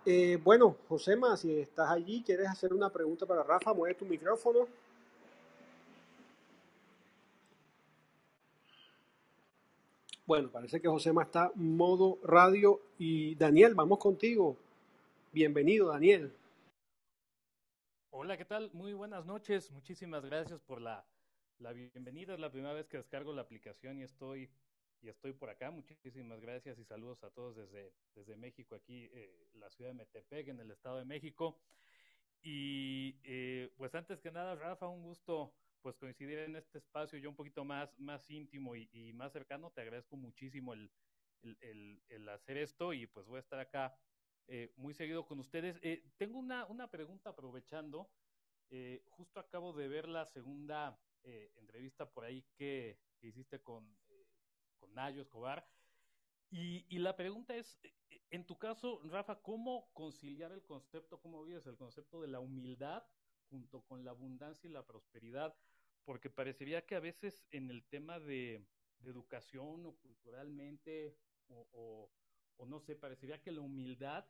Eh, 0.07 0.39
bueno, 0.43 0.77
Josema, 0.89 1.37
si 1.37 1.61
estás 1.61 1.91
allí, 1.91 2.23
quieres 2.23 2.49
hacer 2.49 2.73
una 2.73 2.91
pregunta 2.91 3.27
para 3.27 3.43
Rafa, 3.43 3.75
mueve 3.75 3.95
tu 3.95 4.07
micrófono. 4.07 4.67
Bueno, 10.25 10.49
parece 10.49 10.81
que 10.81 10.89
Josema 10.89 11.25
está 11.25 11.53
modo 11.57 12.19
radio 12.23 12.81
y 12.99 13.35
Daniel, 13.35 13.75
vamos 13.75 13.99
contigo. 13.99 14.57
Bienvenido, 15.33 15.89
Daniel. 15.89 16.33
Hola, 18.11 18.37
¿qué 18.37 18.45
tal? 18.45 18.71
Muy 18.73 18.95
buenas 18.95 19.27
noches. 19.27 19.71
Muchísimas 19.71 20.25
gracias 20.25 20.61
por 20.61 20.81
la, 20.81 21.05
la 21.59 21.73
bienvenida. 21.73 22.35
Es 22.35 22.41
la 22.41 22.51
primera 22.51 22.73
vez 22.73 22.89
que 22.89 22.97
descargo 22.97 23.33
la 23.33 23.43
aplicación 23.43 23.99
y 23.99 24.05
estoy 24.05 24.49
y 25.03 25.09
estoy 25.09 25.33
por 25.33 25.51
acá. 25.51 25.71
Muchísimas 25.71 26.41
gracias 26.41 26.79
y 26.79 26.85
saludos 26.85 27.23
a 27.25 27.31
todos 27.31 27.57
desde, 27.57 28.37
México, 28.37 28.75
aquí, 28.75 29.09
eh, 29.13 29.49
la 29.55 29.71
ciudad 29.71 29.91
de 29.91 29.95
Metepec, 29.95 30.49
en 30.49 30.61
el 30.61 30.71
Estado 30.71 30.99
de 30.99 31.05
México. 31.05 31.61
Y 32.43 33.19
eh, 33.25 33.71
pues 33.77 33.95
antes 33.95 34.21
que 34.21 34.31
nada, 34.31 34.55
Rafa, 34.55 34.89
un 34.89 35.03
gusto 35.03 35.55
pues 35.83 35.97
coincidir 35.97 36.39
en 36.39 36.57
este 36.57 36.79
espacio 36.79 37.19
yo 37.19 37.31
un 37.31 37.37
poquito 37.37 37.65
más, 37.65 37.99
más 37.99 38.29
íntimo 38.31 38.77
y, 38.77 39.13
más 39.15 39.33
cercano. 39.33 39.71
Te 39.71 39.81
agradezco 39.81 40.17
muchísimo 40.17 40.75
el, 40.75 40.91
hacer 42.29 42.59
esto 42.59 42.93
y 42.93 43.07
pues 43.07 43.27
voy 43.27 43.39
a 43.39 43.41
estar 43.41 43.59
acá 43.59 43.97
eh, 44.47 44.73
muy 44.77 44.95
seguido 44.95 45.27
con 45.27 45.39
ustedes. 45.41 45.79
Eh, 45.83 46.05
tengo 46.17 46.39
una, 46.39 46.91
pregunta 46.91 47.31
aprovechando. 47.31 48.11
Eh, 48.71 49.03
justo 49.09 49.41
acabo 49.41 49.73
de 49.73 49.89
ver 49.89 50.09
la 50.09 50.27
segunda 50.27 50.99
entrevista 51.23 52.09
por 52.09 52.25
ahí 52.25 52.43
que 52.57 52.99
hiciste 53.21 53.61
con, 53.61 53.95
con 54.81 54.95
Nayo 54.95 55.23
Escobar. 55.23 55.65
Y, 56.53 56.99
la 56.99 57.15
pregunta 57.15 57.55
es, 57.55 57.79
en 58.31 58.45
tu 58.45 58.59
caso, 58.59 59.01
Rafa, 59.05 59.41
¿cómo 59.41 59.89
conciliar 59.93 60.51
el 60.51 60.65
concepto, 60.65 61.21
cómo 61.21 61.45
vives 61.45 61.65
el 61.67 61.77
concepto 61.77 62.21
de 62.21 62.27
la 62.27 62.41
humildad 62.41 63.05
junto 63.51 63.83
con 63.83 64.05
la 64.05 64.11
abundancia 64.11 64.69
y 64.69 64.73
la 64.73 64.85
prosperidad? 64.85 65.55
Porque 66.05 66.29
parecería 66.29 66.85
que 66.85 66.97
a 66.97 67.01
veces 67.01 67.47
en 67.53 67.71
el 67.71 67.85
tema 67.85 68.19
de, 68.19 68.67
educación 69.05 69.87
o 69.87 69.97
culturalmente, 69.97 71.17
o, 71.49 72.11
no 72.67 72.81
sé, 72.81 72.97
parecería 72.97 73.41
que 73.41 73.53
la 73.53 73.63
humildad 73.63 74.27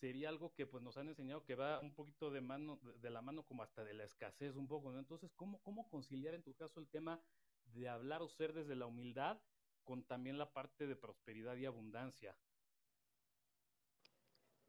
sería 0.00 0.30
algo 0.30 0.54
que 0.54 0.66
pues 0.66 0.82
nos 0.82 0.96
han 0.96 1.08
enseñado 1.08 1.44
que 1.44 1.54
va 1.54 1.80
un 1.80 1.94
poquito 1.94 2.30
de 2.30 2.40
mano, 2.40 2.80
de 2.82 3.10
la 3.10 3.20
mano 3.20 3.44
como 3.44 3.62
hasta 3.62 3.84
de 3.84 3.92
la 3.92 4.04
escasez 4.04 4.56
un 4.56 4.66
poco, 4.66 4.92
¿no? 4.92 4.98
Entonces, 4.98 5.34
¿cómo, 5.34 5.60
cómo 5.62 5.90
conciliar 5.90 6.34
en 6.34 6.42
tu 6.42 6.54
caso 6.54 6.80
el 6.80 6.88
tema 6.88 7.20
de 7.64 7.88
hablar 7.88 8.22
o 8.22 8.28
ser 8.28 8.54
desde 8.54 8.76
la 8.76 8.86
humildad 8.86 9.38
con 9.88 10.02
también 10.02 10.36
la 10.36 10.52
parte 10.52 10.86
de 10.86 10.96
prosperidad 10.96 11.56
y 11.56 11.64
abundancia? 11.64 12.36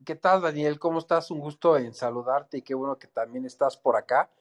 ¿Qué 0.05 0.15
tal, 0.15 0.41
Daniel? 0.41 0.79
¿Cómo 0.79 0.99
estás? 0.99 1.29
Un 1.29 1.41
gusto 1.41 1.75
en 1.75 1.93
saludarte 1.93 2.59
y 2.59 2.61
qué 2.61 2.73
bueno 2.73 2.97
que 2.97 3.07
también 3.07 3.43
estás 3.45 3.75
por 3.75 3.97
acá. 3.97 4.31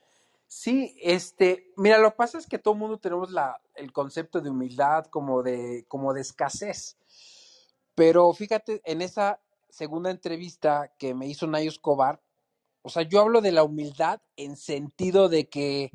Sí, 0.46 0.96
este, 1.02 1.72
mira, 1.76 1.98
lo 1.98 2.10
que 2.10 2.16
pasa 2.16 2.38
es 2.38 2.46
que 2.46 2.60
todo 2.60 2.74
el 2.74 2.80
mundo 2.80 2.96
tenemos 2.96 3.32
la, 3.32 3.60
el 3.74 3.92
concepto 3.92 4.40
de 4.40 4.50
humildad 4.50 5.06
como 5.06 5.42
de, 5.42 5.84
como 5.88 6.14
de 6.14 6.20
escasez. 6.20 6.96
Pero 7.96 8.32
fíjate, 8.32 8.80
en 8.84 9.02
esa 9.02 9.40
segunda 9.68 10.12
entrevista 10.12 10.94
que 10.96 11.12
me 11.12 11.26
hizo 11.26 11.48
Nayo 11.48 11.70
Escobar, 11.70 12.22
o 12.82 12.88
sea, 12.88 13.02
yo 13.02 13.20
hablo 13.20 13.40
de 13.40 13.50
la 13.50 13.64
humildad 13.64 14.20
en 14.36 14.56
sentido 14.56 15.28
de 15.28 15.48
que 15.48 15.90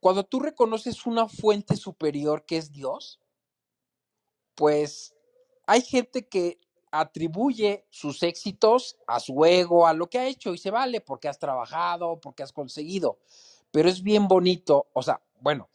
cuando 0.00 0.24
tú 0.24 0.40
reconoces 0.40 1.06
una 1.06 1.28
fuente 1.28 1.76
superior 1.76 2.44
que 2.44 2.56
es 2.56 2.72
Dios, 2.72 3.21
pues 4.62 5.12
hay 5.66 5.82
gente 5.82 6.28
que 6.28 6.60
atribuye 6.92 7.84
sus 7.90 8.22
éxitos 8.22 8.96
a 9.08 9.18
su 9.18 9.44
ego, 9.44 9.88
a 9.88 9.92
lo 9.92 10.08
que 10.08 10.20
ha 10.20 10.28
hecho 10.28 10.54
y 10.54 10.58
se 10.58 10.70
vale 10.70 11.00
porque 11.00 11.26
has 11.26 11.40
trabajado, 11.40 12.20
porque 12.20 12.44
has 12.44 12.52
conseguido. 12.52 13.18
Pero 13.72 13.88
es 13.88 14.04
bien 14.04 14.28
bonito, 14.28 14.86
o 14.92 15.02
sea, 15.02 15.20
bueno, 15.40 15.68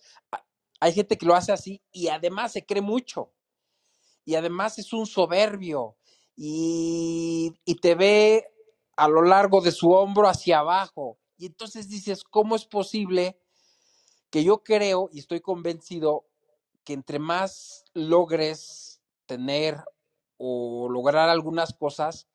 hay 0.80 0.94
gente 0.94 1.18
que 1.18 1.26
lo 1.26 1.36
hace 1.36 1.52
así 1.52 1.82
y 1.92 2.08
además 2.08 2.54
se 2.54 2.66
cree 2.66 2.82
mucho. 2.82 3.34
Y 4.24 4.36
además 4.36 4.80
es 4.80 4.94
un 4.94 5.06
soberbio 5.06 5.98
y, 6.38 7.60
y 7.66 7.76
te 7.76 7.96
ve 7.96 8.48
a 8.96 9.10
lo 9.10 9.22
largo 9.22 9.60
de 9.60 9.74
su 9.74 9.92
hombro 9.92 10.30
hacia 10.30 10.60
abajo. 10.60 11.20
Y 11.38 11.48
entonces 11.48 11.90
dices, 11.90 12.24
¿cómo 12.24 12.56
es 12.56 12.64
posible 12.64 13.38
que 14.30 14.46
yo 14.46 14.64
creo 14.64 15.10
y 15.12 15.20
estoy 15.20 15.42
convencido 15.42 16.27
que 16.88 16.94
entre 16.94 17.20
más 17.20 17.84
logres 17.94 19.02
tener 19.26 19.84
o 20.38 20.88
lograr 20.90 21.28
algunas 21.28 21.74
cosas, 21.74 22.30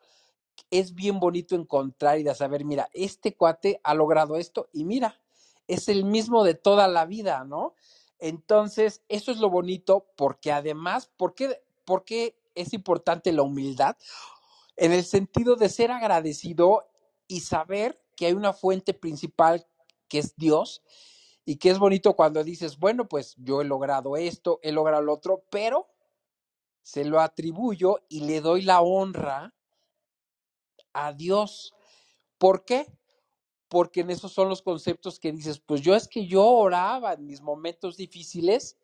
es 0.70 0.94
bien 0.94 1.20
bonito 1.20 1.54
encontrar 1.54 2.18
y 2.18 2.34
saber, 2.34 2.66
mira, 2.66 2.90
este 2.92 3.34
cuate 3.34 3.80
ha 3.82 3.94
logrado 3.94 4.36
esto 4.36 4.68
y 4.70 4.84
mira, 4.84 5.18
es 5.68 5.88
el 5.88 6.04
mismo 6.04 6.44
de 6.44 6.52
toda 6.52 6.86
la 6.86 7.06
vida, 7.06 7.46
¿no? 7.46 7.76
Entonces, 8.18 9.02
eso 9.08 9.32
es 9.32 9.38
lo 9.38 9.48
bonito 9.48 10.06
porque 10.16 10.52
además, 10.52 11.10
¿por 11.16 11.34
por 11.86 12.04
qué 12.04 12.38
es 12.54 12.74
importante 12.74 13.32
la 13.32 13.44
humildad? 13.44 13.96
En 14.76 14.92
el 14.92 15.04
sentido 15.04 15.56
de 15.56 15.70
ser 15.70 15.90
agradecido 15.90 16.90
y 17.26 17.40
saber 17.40 18.02
que 18.16 18.26
hay 18.26 18.34
una 18.34 18.52
fuente 18.52 18.92
principal 18.92 19.66
que 20.08 20.18
es 20.18 20.36
Dios 20.36 20.82
y 21.44 21.56
que 21.56 21.70
es 21.70 21.78
bonito 21.78 22.14
cuando 22.14 22.44
dices, 22.44 22.78
bueno, 22.78 23.08
pues 23.08 23.34
yo 23.38 23.60
he 23.60 23.64
logrado 23.64 24.16
esto, 24.16 24.60
he 24.62 24.72
logrado 24.72 25.02
lo 25.02 25.14
otro, 25.14 25.44
pero 25.50 25.88
se 26.82 27.04
lo 27.04 27.20
atribuyo 27.20 27.98
y 28.08 28.20
le 28.20 28.40
doy 28.40 28.62
la 28.62 28.80
honra 28.80 29.54
a 30.92 31.12
Dios. 31.12 31.74
¿Por 32.38 32.64
qué? 32.64 32.86
Porque 33.68 34.00
en 34.00 34.10
esos 34.10 34.32
son 34.32 34.48
los 34.48 34.62
conceptos 34.62 35.18
que 35.18 35.32
dices, 35.32 35.58
pues 35.58 35.80
yo 35.80 35.94
es 35.94 36.06
que 36.06 36.26
yo 36.26 36.44
oraba 36.46 37.14
en 37.14 37.26
mis 37.26 37.40
momentos 37.40 37.96
difíciles 37.96 38.76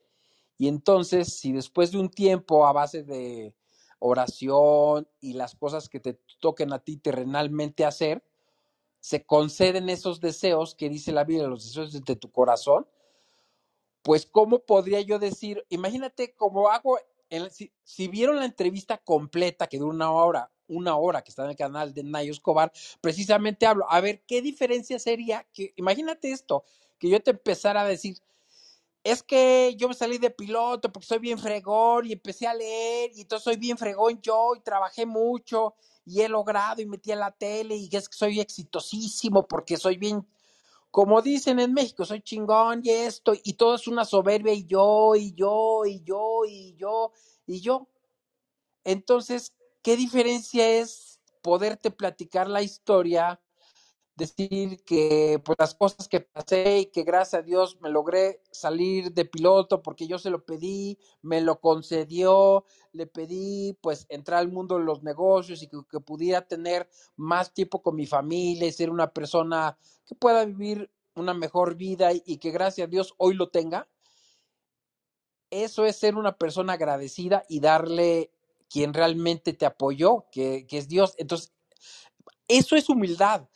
y 0.56 0.68
entonces 0.68 1.38
si 1.38 1.52
después 1.52 1.92
de 1.92 1.98
un 1.98 2.08
tiempo 2.08 2.66
a 2.66 2.72
base 2.72 3.04
de 3.04 3.54
oración 4.00 5.08
y 5.20 5.34
las 5.34 5.54
cosas 5.54 5.88
que 5.88 6.00
te 6.00 6.14
toquen 6.40 6.72
a 6.72 6.78
ti 6.78 6.96
terrenalmente 6.96 7.84
hacer, 7.84 8.24
se 9.00 9.24
conceden 9.24 9.88
esos 9.88 10.20
deseos 10.20 10.74
que 10.74 10.88
dice 10.88 11.12
la 11.12 11.24
Biblia, 11.24 11.46
los 11.46 11.64
deseos 11.64 12.04
de 12.04 12.16
tu 12.16 12.30
corazón, 12.30 12.86
pues 14.02 14.26
¿cómo 14.26 14.60
podría 14.60 15.00
yo 15.00 15.18
decir, 15.18 15.64
imagínate 15.68 16.34
cómo 16.34 16.68
hago 16.68 16.98
si, 17.84 18.08
vieron 18.08 18.36
la 18.36 18.44
entrevista 18.44 18.98
completa 18.98 19.66
que 19.66 19.78
dura 19.78 19.94
una 19.94 20.12
hora, 20.12 20.50
una 20.66 20.96
hora 20.96 21.22
que 21.22 21.30
está 21.30 21.44
en 21.44 21.50
el 21.50 21.56
canal 21.56 21.92
de 21.92 22.02
Nayo 22.02 22.32
Escobar, 22.32 22.72
precisamente 23.00 23.66
hablo, 23.66 23.86
a 23.88 24.00
ver, 24.00 24.22
¿qué 24.26 24.42
diferencia 24.42 24.98
sería? 24.98 25.46
Que, 25.52 25.72
imagínate 25.76 26.30
esto, 26.30 26.64
que 26.98 27.08
yo 27.08 27.20
te 27.20 27.32
empezara 27.32 27.82
a 27.82 27.88
decir, 27.88 28.18
es 29.04 29.22
que 29.22 29.74
yo 29.76 29.88
me 29.88 29.94
salí 29.94 30.18
de 30.18 30.30
piloto 30.30 30.92
porque 30.92 31.06
soy 31.06 31.18
bien 31.18 31.38
fregón 31.38 32.06
y 32.06 32.12
empecé 32.12 32.46
a 32.46 32.54
leer 32.54 33.10
y 33.14 33.22
entonces 33.22 33.44
soy 33.44 33.56
bien 33.56 33.78
fregón 33.78 34.20
yo 34.20 34.54
y 34.56 34.60
trabajé 34.60 35.06
mucho 35.06 35.74
y 36.08 36.22
he 36.22 36.28
logrado 36.28 36.80
y 36.80 36.86
metí 36.86 37.12
a 37.12 37.16
la 37.16 37.30
tele 37.30 37.76
y 37.76 37.88
es 37.92 38.08
que 38.08 38.16
soy 38.16 38.40
exitosísimo 38.40 39.46
porque 39.46 39.76
soy 39.76 39.96
bien 39.98 40.26
como 40.90 41.20
dicen 41.22 41.60
en 41.60 41.74
México, 41.74 42.04
soy 42.04 42.22
chingón 42.22 42.80
y 42.82 42.90
esto, 42.90 43.34
y 43.44 43.54
todo 43.54 43.74
es 43.74 43.86
una 43.86 44.04
soberbia, 44.04 44.52
y 44.54 44.64
yo, 44.64 45.14
y 45.14 45.34
yo, 45.34 45.84
y 45.84 46.02
yo, 46.02 46.44
y 46.46 46.74
yo, 46.76 47.12
y 47.46 47.60
yo. 47.60 47.88
Entonces, 48.84 49.54
¿qué 49.82 49.96
diferencia 49.96 50.68
es 50.68 51.20
poderte 51.42 51.90
platicar 51.90 52.48
la 52.48 52.62
historia, 52.62 53.40
decir 54.18 54.82
que 54.84 55.40
pues 55.44 55.56
las 55.58 55.74
cosas 55.74 56.08
que 56.08 56.20
pasé 56.20 56.80
y 56.80 56.86
que 56.86 57.04
gracias 57.04 57.40
a 57.40 57.44
Dios 57.44 57.78
me 57.80 57.88
logré 57.88 58.42
salir 58.50 59.12
de 59.12 59.24
piloto 59.24 59.80
porque 59.80 60.08
yo 60.08 60.18
se 60.18 60.28
lo 60.28 60.44
pedí, 60.44 60.98
me 61.22 61.40
lo 61.40 61.60
concedió, 61.60 62.64
le 62.92 63.06
pedí 63.06 63.78
pues 63.80 64.06
entrar 64.08 64.40
al 64.40 64.50
mundo 64.50 64.76
de 64.76 64.84
los 64.84 65.04
negocios 65.04 65.62
y 65.62 65.68
que, 65.68 66.00
pudiera 66.00 66.42
tener 66.42 66.90
más 67.16 67.54
tiempo 67.54 67.80
con 67.80 67.94
mi 67.94 68.06
familia 68.06 68.66
y 68.66 68.72
ser 68.72 68.90
una 68.90 69.12
persona 69.12 69.78
que 70.04 70.16
pueda 70.16 70.44
vivir 70.44 70.90
una 71.14 71.32
mejor 71.32 71.76
vida 71.76 72.12
y, 72.12 72.22
y 72.26 72.38
que 72.38 72.50
gracias 72.50 72.86
a 72.86 72.90
Dios 72.90 73.14
hoy 73.18 73.34
lo 73.34 73.50
tenga. 73.50 73.88
Eso 75.50 75.86
es 75.86 75.96
ser 75.96 76.16
una 76.16 76.36
persona 76.36 76.72
agradecida 76.72 77.44
y 77.48 77.60
darle 77.60 78.32
quien 78.68 78.92
realmente 78.92 79.52
te 79.52 79.64
apoyó, 79.64 80.26
que, 80.32 80.66
que 80.66 80.78
es 80.78 80.88
Dios. 80.88 81.14
Entonces, 81.18 81.52
eso 82.48 82.74
es 82.74 82.88
humildad 82.88 83.48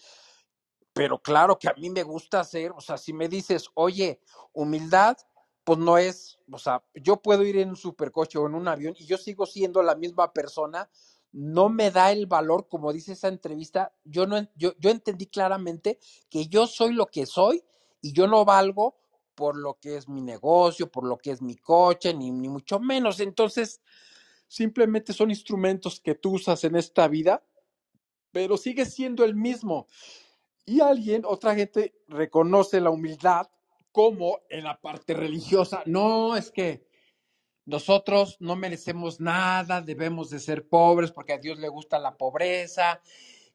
pero 0.93 1.21
claro 1.21 1.59
que 1.59 1.69
a 1.69 1.75
mí 1.75 1.91
me 1.91 2.03
gusta 2.03 2.41
hacer, 2.41 2.73
o 2.73 2.81
sea, 2.81 2.99
si 2.99 3.13
me 3.13 3.29
dices, 3.29 3.69
oye, 3.75 4.21
humildad, 4.53 5.17
pues 5.65 5.79
no 5.79 5.97
es, 5.97 6.39
o 6.51 6.59
sea, 6.59 6.85
yo 6.95 7.23
puedo 7.23 7.45
ir 7.45 7.57
en 7.57 7.71
un 7.71 7.77
supercoche 7.77 8.39
o 8.39 8.47
en 8.47 8.55
un 8.55 8.69
avión 8.69 8.95
y 8.99 9.07
yo 9.07 9.17
sigo 9.17 9.47
siendo 9.47 9.83
la 9.83 9.95
misma 9.95 10.33
persona, 10.33 10.91
no 11.33 11.71
me 11.71 11.91
da 11.91 12.13
el 12.13 12.27
valor, 12.27 12.69
como 12.69 12.93
dice 12.93 13.13
esa 13.13 13.29
entrevista, 13.29 13.95
yo 14.05 14.27
no, 14.27 14.47
yo, 14.55 14.75
yo 14.79 14.91
entendí 14.91 15.27
claramente 15.27 15.99
que 16.29 16.47
yo 16.47 16.67
soy 16.67 16.93
lo 16.93 17.07
que 17.07 17.25
soy 17.27 17.65
y 18.03 18.13
yo 18.13 18.27
no 18.27 18.45
valgo 18.45 18.97
por 19.35 19.57
lo 19.57 19.79
que 19.81 19.97
es 19.97 20.09
mi 20.09 20.21
negocio, 20.21 20.91
por 20.91 21.05
lo 21.05 21.17
que 21.17 21.31
es 21.31 21.41
mi 21.41 21.57
coche, 21.57 22.13
ni, 22.13 22.31
ni 22.31 22.49
mucho 22.49 22.79
menos. 22.81 23.19
Entonces, 23.21 23.81
simplemente 24.47 25.15
son 25.15 25.31
instrumentos 25.31 26.01
que 26.01 26.15
tú 26.15 26.33
usas 26.33 26.65
en 26.65 26.77
esta 26.77 27.09
vida, 27.09 27.43
pero 28.31 28.59
sigue 28.59 28.85
siendo 28.85 29.25
el 29.25 29.35
mismo. 29.35 29.87
Y 30.65 30.81
alguien, 30.81 31.25
otra 31.25 31.55
gente, 31.55 31.95
reconoce 32.09 32.81
la 32.81 32.91
humildad 32.91 33.49
como 33.91 34.41
en 34.49 34.65
la 34.65 34.81
parte 34.81 35.15
religiosa. 35.15 35.83
No, 35.87 36.37
es 36.37 36.51
que 36.51 36.87
nosotros 37.65 38.37
no 38.41 38.57
merecemos 38.57 39.21
nada, 39.21 39.81
debemos 39.81 40.31
de 40.31 40.41
ser 40.41 40.69
pobres 40.69 41.13
porque 41.13 41.33
a 41.33 41.39
Dios 41.39 41.59
le 41.59 41.69
gusta 41.69 41.99
la 41.99 42.17
pobreza. 42.17 43.01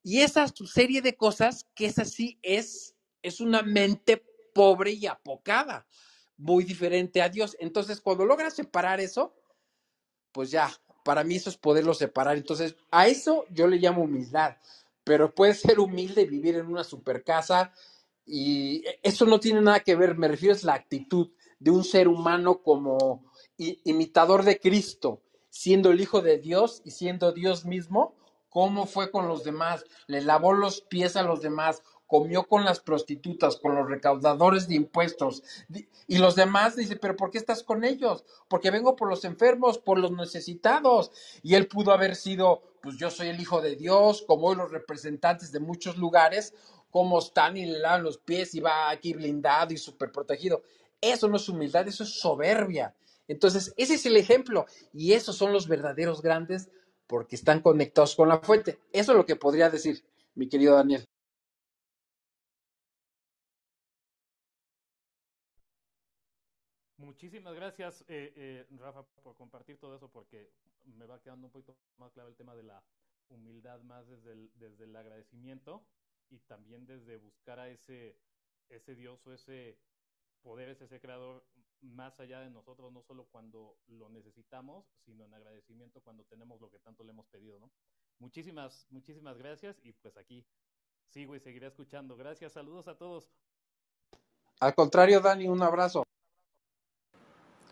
Y 0.04 0.22
esa 0.22 0.48
serie 0.48 1.02
de 1.02 1.16
cosas 1.16 1.66
que 1.74 1.88
es 1.88 2.00
así, 2.00 2.40
es, 2.42 2.96
es 3.22 3.42
una 3.42 3.62
mente 3.62 4.24
pobre 4.54 4.92
y 4.92 5.06
apocada, 5.08 5.86
muy 6.38 6.64
diferente 6.64 7.22
a 7.22 7.30
Dios. 7.30 7.56
Entonces, 7.60 8.00
cuando 8.00 8.26
logras 8.26 8.54
separar 8.54 9.00
eso, 9.00 9.36
pues 10.32 10.52
ya, 10.52 10.72
para 11.04 11.24
mí 11.24 11.36
eso 11.36 11.50
es 11.50 11.58
poderlo 11.58 11.94
separar. 11.94 12.38
Entonces, 12.38 12.76
a 12.92 13.08
eso 13.08 13.46
yo 13.50 13.68
le 13.68 13.78
llamo 13.78 14.04
humildad 14.04 14.58
pero 15.08 15.34
puede 15.34 15.54
ser 15.54 15.80
humilde 15.80 16.26
vivir 16.26 16.58
en 16.58 16.68
una 16.68 16.84
super 16.84 17.24
casa 17.24 17.72
y 18.26 18.84
eso 19.02 19.26
no 19.26 19.40
tiene 19.40 19.62
nada 19.62 19.80
que 19.80 19.96
ver, 19.96 20.18
me 20.18 20.28
refiero 20.28 20.54
a 20.54 20.66
la 20.66 20.74
actitud 20.74 21.32
de 21.60 21.72
un 21.72 21.86
ser 21.86 22.10
humano 22.10 22.62
como 22.62 23.24
imitador 23.58 24.44
de 24.44 24.60
Cristo, 24.60 25.22
siendo 25.50 25.92
el 25.92 26.02
Hijo 26.02 26.22
de 26.22 26.38
Dios 26.38 26.82
y 26.84 26.92
siendo 26.92 27.32
Dios 27.32 27.64
mismo, 27.64 28.16
cómo 28.50 28.86
fue 28.86 29.10
con 29.10 29.30
los 29.30 29.46
demás, 29.46 29.86
le 30.08 30.22
lavó 30.22 30.52
los 30.52 30.82
pies 30.82 31.16
a 31.16 31.24
los 31.24 31.42
demás, 31.42 31.84
comió 32.06 32.48
con 32.48 32.66
las 32.66 32.80
prostitutas, 32.80 33.58
con 33.58 33.76
los 33.76 33.88
recaudadores 33.88 34.68
de 34.68 34.76
impuestos. 34.76 35.44
Y 36.08 36.18
los 36.18 36.36
demás 36.36 36.76
dicen, 36.76 36.98
pero 37.02 37.16
¿por 37.16 37.32
qué 37.32 37.38
estás 37.38 37.64
con 37.64 37.84
ellos? 37.84 38.26
Porque 38.48 38.72
vengo 38.72 38.96
por 38.96 39.10
los 39.10 39.26
enfermos, 39.26 39.78
por 39.78 40.00
los 40.00 40.12
necesitados. 40.12 41.12
Y 41.44 41.56
él 41.56 41.68
pudo 41.68 41.92
haber 41.92 42.16
sido, 42.16 42.64
pues 42.88 43.00
yo 43.00 43.12
soy 43.12 43.28
el 43.28 43.42
hijo 43.42 43.62
de 43.62 43.76
Dios, 43.76 44.24
como 44.26 44.48
hoy 44.48 44.56
los 44.56 44.72
representantes 44.72 45.52
de 45.52 45.60
muchos 45.60 45.98
lugares, 45.98 46.54
como 46.90 47.20
están 47.20 47.58
y 47.58 47.66
le 47.66 47.80
lavan 47.80 48.02
los 48.02 48.18
pies 48.18 48.56
y 48.56 48.62
va 48.62 48.90
aquí 48.90 49.12
blindado 49.12 49.74
y 49.74 49.78
súper 49.78 50.10
protegido. 50.10 50.64
Eso 51.02 51.28
no 51.28 51.36
es 51.36 51.50
humildad, 51.50 51.86
eso 51.86 52.06
es 52.06 52.18
soberbia. 52.18 52.96
Entonces, 53.28 53.74
ese 53.76 53.96
es 53.96 54.06
el 54.06 54.16
ejemplo. 54.16 54.68
Y 54.94 55.12
esos 55.12 55.36
son 55.36 55.52
los 55.52 55.68
verdaderos 55.68 56.22
grandes 56.22 56.70
porque 57.08 57.36
están 57.36 57.60
conectados 57.60 58.16
con 58.16 58.30
la 58.30 58.40
fuente. 58.40 58.80
Eso 58.94 59.12
es 59.12 59.18
lo 59.18 59.26
que 59.26 59.36
podría 59.36 59.70
decir, 59.70 60.06
mi 60.36 60.48
querido 60.48 60.76
Daniel. 60.76 61.06
Muchísimas 67.08 67.56
gracias, 67.56 68.02
eh, 68.10 68.34
eh, 68.36 68.66
Rafa, 68.72 69.04
por 69.24 69.38
compartir 69.38 69.78
todo 69.80 69.96
eso, 69.96 70.10
porque 70.10 70.52
me 70.84 71.06
va 71.06 71.22
quedando 71.22 71.48
un 71.48 71.54
poquito 71.54 71.78
más 71.96 72.12
claro 72.12 72.28
el 72.28 72.36
tema 72.36 72.54
de 72.54 72.64
la 72.64 72.84
humildad, 73.30 73.80
más 73.84 74.06
desde 74.10 74.34
el, 74.34 74.52
desde 74.56 74.84
el 74.84 74.94
agradecimiento 74.94 75.86
y 76.30 76.40
también 76.40 76.86
desde 76.86 77.16
buscar 77.16 77.60
a 77.60 77.70
ese, 77.70 78.18
ese 78.68 78.94
Dios 78.94 79.26
o 79.26 79.32
ese 79.32 79.80
poder, 80.42 80.68
ese 80.68 81.00
creador 81.00 81.46
más 81.80 82.20
allá 82.20 82.42
de 82.42 82.50
nosotros, 82.50 82.92
no 82.92 83.02
solo 83.04 83.24
cuando 83.32 83.78
lo 83.88 84.10
necesitamos, 84.10 84.86
sino 85.06 85.24
en 85.24 85.34
agradecimiento 85.34 86.02
cuando 86.02 86.26
tenemos 86.26 86.60
lo 86.60 86.70
que 86.70 86.80
tanto 86.80 87.06
le 87.06 87.12
hemos 87.12 87.28
pedido, 87.28 87.58
¿no? 87.58 87.72
Muchísimas, 88.20 88.86
muchísimas 88.90 89.38
gracias 89.38 89.80
y 89.82 89.94
pues 89.94 90.18
aquí 90.18 90.46
sigo 91.06 91.38
y 91.38 91.40
seguiré 91.40 91.68
escuchando. 91.68 92.18
Gracias, 92.18 92.52
saludos 92.52 92.90
a 92.90 92.98
todos. 92.98 93.32
Al 94.60 94.76
contrario, 94.76 95.22
Dani, 95.22 95.48
un 95.48 95.62
abrazo. 95.64 96.07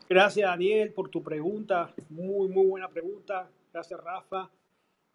Gracias, 0.07 0.47
Daniel, 0.47 0.93
por 0.93 1.09
tu 1.09 1.23
pregunta. 1.23 1.93
Muy, 2.09 2.47
muy 2.47 2.67
buena 2.67 2.87
pregunta. 2.87 3.49
Gracias, 3.73 3.99
Rafa. 3.99 4.51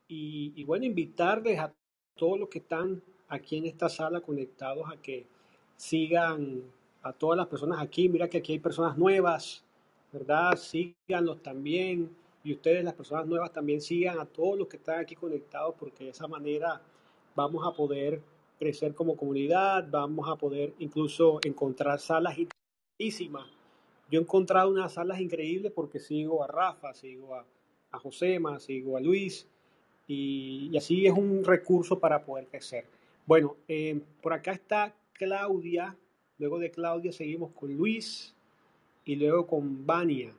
Y, 0.08 0.52
y 0.56 0.64
bueno, 0.64 0.84
invitarles 0.84 1.60
a 1.60 1.72
todos 2.16 2.40
los 2.40 2.48
que 2.48 2.58
están 2.58 3.00
aquí 3.28 3.56
en 3.56 3.66
esta 3.66 3.88
sala 3.88 4.20
conectados 4.20 4.90
a 4.90 4.96
que 4.96 5.26
sigan 5.76 6.62
a 7.02 7.12
todas 7.12 7.36
las 7.36 7.46
personas 7.46 7.80
aquí. 7.80 8.08
Mira 8.08 8.28
que 8.28 8.38
aquí 8.38 8.52
hay 8.52 8.58
personas 8.58 8.98
nuevas, 8.98 9.64
¿verdad? 10.12 10.56
Síganlos 10.56 11.40
también. 11.42 12.10
Y 12.42 12.52
ustedes, 12.52 12.82
las 12.84 12.94
personas 12.94 13.26
nuevas, 13.26 13.52
también 13.52 13.80
sigan 13.80 14.18
a 14.18 14.24
todos 14.24 14.58
los 14.58 14.66
que 14.66 14.78
están 14.78 14.98
aquí 14.98 15.14
conectados 15.14 15.74
porque 15.78 16.04
de 16.04 16.10
esa 16.10 16.26
manera 16.26 16.80
vamos 17.36 17.66
a 17.66 17.72
poder 17.72 18.20
crecer 18.58 18.94
como 18.94 19.16
comunidad, 19.16 19.86
vamos 19.88 20.28
a 20.28 20.36
poder 20.36 20.74
incluso 20.78 21.38
encontrar 21.44 22.00
salas 22.00 22.36
interesantísimas. 22.36 23.59
Yo 24.10 24.18
he 24.18 24.22
encontrado 24.22 24.70
unas 24.70 24.94
salas 24.94 25.20
increíbles 25.20 25.72
porque 25.72 26.00
sigo 26.00 26.42
a 26.42 26.48
Rafa, 26.48 26.92
sigo 26.94 27.34
a, 27.34 27.44
a 27.92 27.98
Josema, 27.98 28.58
sigo 28.58 28.96
a 28.96 29.00
Luis 29.00 29.46
y, 30.06 30.76
así 30.76 31.06
es 31.06 31.12
un 31.12 31.44
recurso 31.44 31.98
para 32.00 32.24
poder 32.24 32.48
crecer. 32.48 32.84
Bueno, 33.26 33.56
eh, 33.68 34.00
por 34.20 34.32
acá 34.32 34.52
está 34.52 34.92
Claudia. 35.12 35.96
Luego 36.38 36.58
de 36.58 36.70
Claudia 36.70 37.12
seguimos 37.12 37.52
con 37.52 37.76
Luis 37.76 38.34
y 39.04 39.14
luego 39.14 39.46
con 39.46 39.86
Vania. 39.86 40.34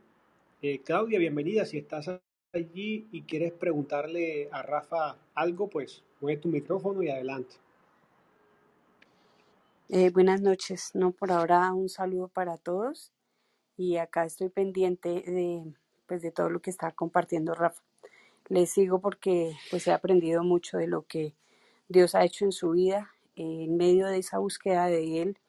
Eh, 0.61 0.81
Claudia, 0.83 1.19
bienvenida. 1.19 1.65
Si 1.65 1.77
estás 1.77 2.09
allí 2.51 3.07
y 3.13 3.21
quieres 3.21 3.53
preguntarle 3.53 4.49
a 4.51 4.61
Rafa 4.61 5.17
algo, 5.33 5.69
pues 5.69 6.03
mueve 6.19 6.41
tu 6.41 6.49
micrófono 6.49 7.01
y 7.01 7.09
adelante. 7.09 7.55
Eh, 9.87 10.09
buenas 10.09 10.41
noches. 10.41 10.91
No, 10.93 11.11
por 11.11 11.31
ahora 11.31 11.71
un 11.71 11.87
saludo 11.87 12.27
para 12.27 12.57
todos 12.57 13.13
y 13.81 13.97
acá 13.97 14.25
estoy 14.25 14.50
pendiente 14.50 15.09
de, 15.09 15.73
pues, 16.07 16.21
de 16.21 16.31
todo 16.31 16.50
lo 16.50 16.61
que 16.61 16.69
está 16.69 16.91
compartiendo 16.91 17.55
Rafa. 17.55 17.81
Le 18.50 18.67
sigo 18.67 19.01
porque 19.01 19.55
pues 19.71 19.88
he 19.88 19.93
aprendido 19.93 20.43
mucho 20.43 20.77
de 20.77 20.88
lo 20.88 21.03
que 21.07 21.35
Dios 21.89 22.15
ha 22.15 22.23
hecho 22.25 22.45
en 22.45 22.51
su 22.51 22.71
vida, 22.71 23.11
eh, 23.35 23.65
en 23.65 23.77
medio 23.77 24.07
de 24.07 24.20
esa 24.20 24.39
búsqueda 24.39 24.87
de 24.87 25.22
Él, 25.24 25.39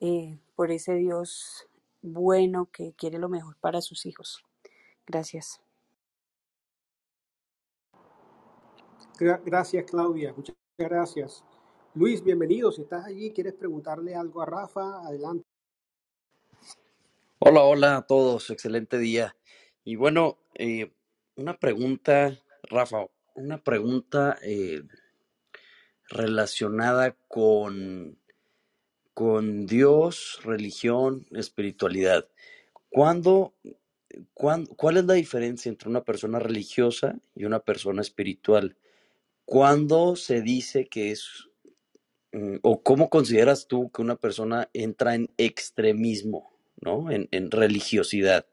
eh, 0.00 0.38
por 0.56 0.72
ese 0.72 0.94
Dios 0.94 1.68
bueno 2.02 2.68
que 2.72 2.94
quiere 2.94 3.18
lo 3.18 3.28
mejor 3.28 3.56
para 3.60 3.82
sus 3.82 4.06
hijos. 4.06 4.44
Gracias. 5.06 5.60
Gra- 9.18 9.42
Gracias, 9.44 9.84
Claudia. 9.90 10.34
Muchas 10.36 10.56
gracias. 10.78 11.44
Luis, 11.94 12.22
bienvenido. 12.24 12.72
Si 12.72 12.82
estás 12.82 13.06
allí, 13.06 13.32
quieres 13.32 13.54
preguntarle 13.54 14.14
algo 14.16 14.42
a 14.42 14.46
Rafa, 14.46 15.00
adelante. 15.06 15.45
Hola, 17.48 17.62
hola 17.62 17.96
a 17.98 18.02
todos, 18.08 18.50
excelente 18.50 18.98
día. 18.98 19.36
Y 19.84 19.94
bueno, 19.94 20.36
eh, 20.56 20.90
una 21.36 21.56
pregunta, 21.60 22.36
Rafa, 22.64 23.06
una 23.36 23.62
pregunta 23.62 24.36
eh, 24.42 24.82
relacionada 26.08 27.16
con, 27.28 28.18
con 29.14 29.66
Dios, 29.66 30.40
religión, 30.42 31.24
espiritualidad. 31.30 32.28
¿Cuándo, 32.90 33.54
cuán- 34.34 34.66
cuál 34.66 34.96
es 34.96 35.04
la 35.04 35.14
diferencia 35.14 35.70
entre 35.70 35.88
una 35.88 36.02
persona 36.02 36.40
religiosa 36.40 37.20
y 37.36 37.44
una 37.44 37.60
persona 37.60 38.02
espiritual? 38.02 38.76
¿Cuándo 39.44 40.16
se 40.16 40.42
dice 40.42 40.88
que 40.88 41.12
es, 41.12 41.48
mm, 42.32 42.56
o 42.62 42.82
cómo 42.82 43.10
consideras 43.10 43.68
tú 43.68 43.90
que 43.92 44.02
una 44.02 44.16
persona 44.16 44.68
entra 44.74 45.14
en 45.14 45.30
extremismo, 45.38 46.55
¿no? 46.80 47.10
En, 47.10 47.28
en 47.32 47.50
religiosidad. 47.50 48.46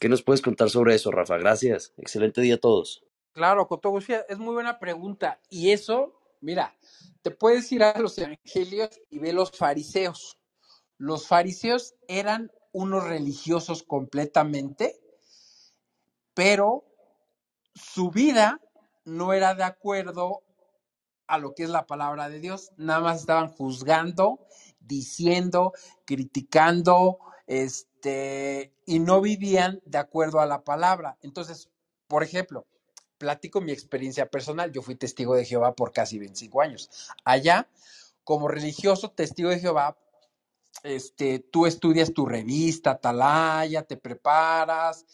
¿Qué 0.00 0.08
nos 0.08 0.22
puedes 0.22 0.42
contar 0.42 0.70
sobre 0.70 0.94
eso, 0.94 1.10
Rafa? 1.10 1.38
Gracias. 1.38 1.92
Excelente 1.96 2.40
día 2.40 2.54
a 2.54 2.58
todos. 2.58 3.04
Claro, 3.32 3.66
gusto. 3.66 4.14
Es 4.28 4.38
muy 4.38 4.54
buena 4.54 4.78
pregunta. 4.78 5.40
Y 5.48 5.70
eso, 5.70 6.20
mira, 6.40 6.76
te 7.22 7.30
puedes 7.30 7.70
ir 7.72 7.82
a 7.82 7.98
los 7.98 8.18
evangelios 8.18 9.00
y 9.10 9.18
ver 9.18 9.34
los 9.34 9.50
fariseos. 9.50 10.38
Los 10.98 11.26
fariseos 11.26 11.94
eran 12.08 12.50
unos 12.72 13.04
religiosos 13.04 13.82
completamente, 13.82 15.00
pero 16.34 16.84
su 17.74 18.10
vida 18.10 18.60
no 19.04 19.32
era 19.32 19.54
de 19.54 19.64
acuerdo 19.64 20.42
a 21.26 21.38
lo 21.38 21.54
que 21.54 21.62
es 21.62 21.70
la 21.70 21.86
palabra 21.86 22.28
de 22.28 22.40
Dios. 22.40 22.72
Nada 22.76 23.00
más 23.00 23.20
estaban 23.20 23.48
juzgando, 23.48 24.40
diciendo, 24.88 25.72
criticando, 26.04 27.18
este, 27.46 28.72
y 28.86 28.98
no 28.98 29.20
vivían 29.20 29.80
de 29.84 29.98
acuerdo 29.98 30.40
a 30.40 30.46
la 30.46 30.64
palabra. 30.64 31.16
Entonces, 31.22 31.70
por 32.08 32.22
ejemplo, 32.22 32.66
platico 33.18 33.60
mi 33.60 33.72
experiencia 33.72 34.30
personal. 34.30 34.72
Yo 34.72 34.82
fui 34.82 34.96
testigo 34.96 35.34
de 35.34 35.44
Jehová 35.44 35.74
por 35.74 35.92
casi 35.92 36.18
25 36.18 36.60
años. 36.62 36.90
Allá, 37.24 37.68
como 38.24 38.48
religioso 38.48 39.10
testigo 39.10 39.50
de 39.50 39.60
Jehová, 39.60 39.96
este, 40.82 41.40
tú 41.40 41.66
estudias 41.66 42.12
tu 42.12 42.26
revista, 42.26 42.92
Atalaya, 42.92 43.82
te 43.82 43.96
preparas, 43.96 45.04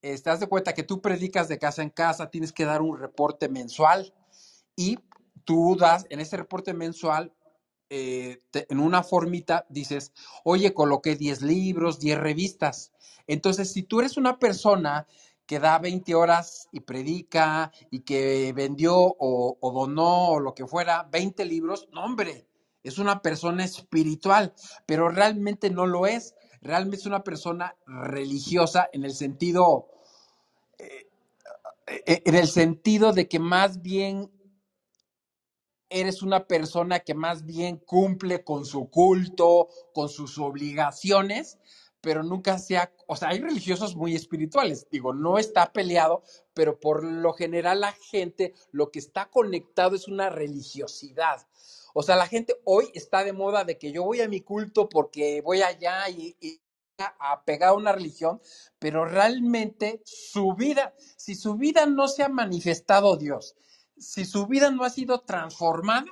te 0.00 0.16
das 0.16 0.40
de 0.40 0.46
cuenta 0.48 0.72
que 0.72 0.82
tú 0.82 1.00
predicas 1.00 1.48
de 1.48 1.58
casa 1.58 1.82
en 1.82 1.90
casa, 1.90 2.30
tienes 2.30 2.52
que 2.52 2.64
dar 2.64 2.80
un 2.80 2.98
reporte 2.98 3.48
mensual 3.48 4.14
y 4.76 4.98
tú 5.44 5.76
das, 5.78 6.06
en 6.08 6.20
ese 6.20 6.36
reporte 6.36 6.72
mensual, 6.72 7.32
eh, 7.92 8.40
en 8.52 8.78
una 8.78 9.02
formita 9.02 9.66
dices, 9.68 10.12
oye, 10.44 10.72
coloqué 10.72 11.16
10 11.16 11.42
libros, 11.42 11.98
10 11.98 12.18
revistas. 12.18 12.92
Entonces, 13.26 13.72
si 13.72 13.82
tú 13.82 13.98
eres 13.98 14.16
una 14.16 14.38
persona 14.38 15.08
que 15.44 15.58
da 15.58 15.76
20 15.80 16.14
horas 16.14 16.68
y 16.70 16.78
predica 16.78 17.72
y 17.90 18.00
que 18.00 18.52
vendió 18.52 18.94
o, 18.96 19.72
donó 19.74 20.28
o 20.28 20.40
lo 20.40 20.54
que 20.54 20.68
fuera 20.68 21.08
20 21.10 21.44
libros, 21.44 21.88
no, 21.92 22.04
hombre, 22.04 22.46
es 22.84 22.98
una 22.98 23.20
persona 23.20 23.64
espiritual, 23.64 24.54
pero 24.86 25.08
realmente 25.08 25.68
no 25.68 25.86
lo 25.86 26.06
es. 26.06 26.36
Realmente 26.62 26.98
es 26.98 27.06
una 27.06 27.24
persona 27.24 27.74
religiosa 27.86 28.88
en 28.92 29.04
el 29.04 29.12
sentido, 29.12 29.88
eh, 30.78 31.08
en 32.24 32.36
el 32.36 32.46
sentido 32.46 33.12
de 33.12 33.26
que 33.26 33.40
más 33.40 33.82
bien 33.82 34.30
eres 35.90 36.22
una 36.22 36.46
persona 36.46 37.00
que 37.00 37.14
más 37.14 37.44
bien 37.44 37.76
cumple 37.76 38.44
con 38.44 38.64
su 38.64 38.88
culto, 38.88 39.68
con 39.92 40.08
sus 40.08 40.38
obligaciones, 40.38 41.58
pero 42.00 42.22
nunca 42.22 42.58
sea, 42.58 42.92
o 43.06 43.16
sea, 43.16 43.28
hay 43.28 43.40
religiosos 43.40 43.94
muy 43.94 44.14
espirituales, 44.14 44.86
digo, 44.90 45.12
no 45.12 45.38
está 45.38 45.72
peleado, 45.72 46.22
pero 46.54 46.80
por 46.80 47.04
lo 47.04 47.32
general 47.34 47.80
la 47.80 47.92
gente 47.92 48.54
lo 48.72 48.90
que 48.90 49.00
está 49.00 49.28
conectado 49.28 49.96
es 49.96 50.08
una 50.08 50.30
religiosidad. 50.30 51.46
O 51.92 52.02
sea, 52.02 52.16
la 52.16 52.26
gente 52.26 52.54
hoy 52.64 52.88
está 52.94 53.24
de 53.24 53.32
moda 53.32 53.64
de 53.64 53.76
que 53.76 53.92
yo 53.92 54.04
voy 54.04 54.20
a 54.20 54.28
mi 54.28 54.40
culto 54.40 54.88
porque 54.88 55.42
voy 55.42 55.60
allá 55.60 56.08
y, 56.08 56.36
y 56.40 56.60
apegado 57.18 57.74
a 57.74 57.78
una 57.78 57.92
religión, 57.92 58.40
pero 58.78 59.04
realmente 59.04 60.00
su 60.04 60.54
vida, 60.54 60.94
si 61.16 61.34
su 61.34 61.56
vida 61.56 61.86
no 61.86 62.08
se 62.08 62.22
ha 62.22 62.28
manifestado 62.28 63.16
Dios, 63.16 63.56
si 64.00 64.24
su 64.24 64.46
vida 64.46 64.70
no 64.70 64.84
ha 64.84 64.90
sido 64.90 65.20
transformada, 65.20 66.06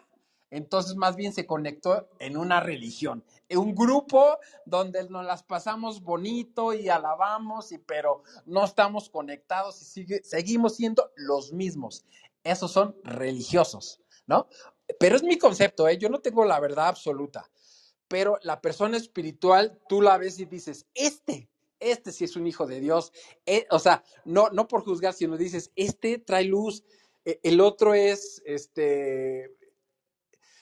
Entonces, 0.51 0.97
más 0.97 1.15
bien 1.15 1.35
se 1.35 1.45
conectó 1.45 2.09
en 2.19 2.39
una 2.39 2.61
religión, 2.61 3.23
en 3.51 3.59
un 3.59 3.75
grupo 3.75 4.39
donde 4.65 5.07
nos 5.11 5.27
las 5.27 5.43
pasamos 5.43 6.03
bonito 6.03 6.73
y 6.73 6.89
alabamos, 6.89 7.71
y, 7.71 7.77
pero 7.77 8.23
no 8.47 8.65
estamos 8.65 9.11
conectados 9.11 9.95
y 9.99 10.07
seguimos 10.23 10.77
siendo 10.77 11.13
los 11.17 11.53
mismos. 11.53 12.07
Esos 12.45 12.73
son 12.73 12.97
religiosos, 13.05 14.01
¿no? 14.27 14.49
Pero 14.99 15.17
es 15.17 15.23
mi 15.23 15.37
concepto, 15.37 15.87
¿eh? 15.87 15.99
yo 15.99 16.09
no 16.09 16.21
tengo 16.21 16.47
la 16.47 16.61
verdad 16.61 16.89
absoluta, 16.89 17.51
pero 18.09 18.39
la 18.43 18.63
persona 18.63 18.97
espiritual, 18.97 19.79
tú 19.87 20.01
la 20.01 20.17
ves 20.17 20.39
y 20.39 20.47
dices, 20.47 20.87
este, 20.95 21.51
este 21.79 22.11
sí 22.11 22.25
es 22.25 22.37
un 22.37 22.47
hijo 22.47 22.67
de 22.67 22.81
Dios, 22.81 23.13
eh, 23.45 23.67
o 23.71 23.79
sea, 23.79 24.03
no, 24.25 24.49
no 24.49 24.67
por 24.67 24.83
juzgar, 24.83 25.13
sino 25.13 25.37
dices, 25.37 25.73
este 25.77 26.19
trae 26.19 26.45
luz, 26.45 26.85
el 27.43 27.61
otro 27.61 27.95
es, 27.95 28.43
este, 28.47 29.59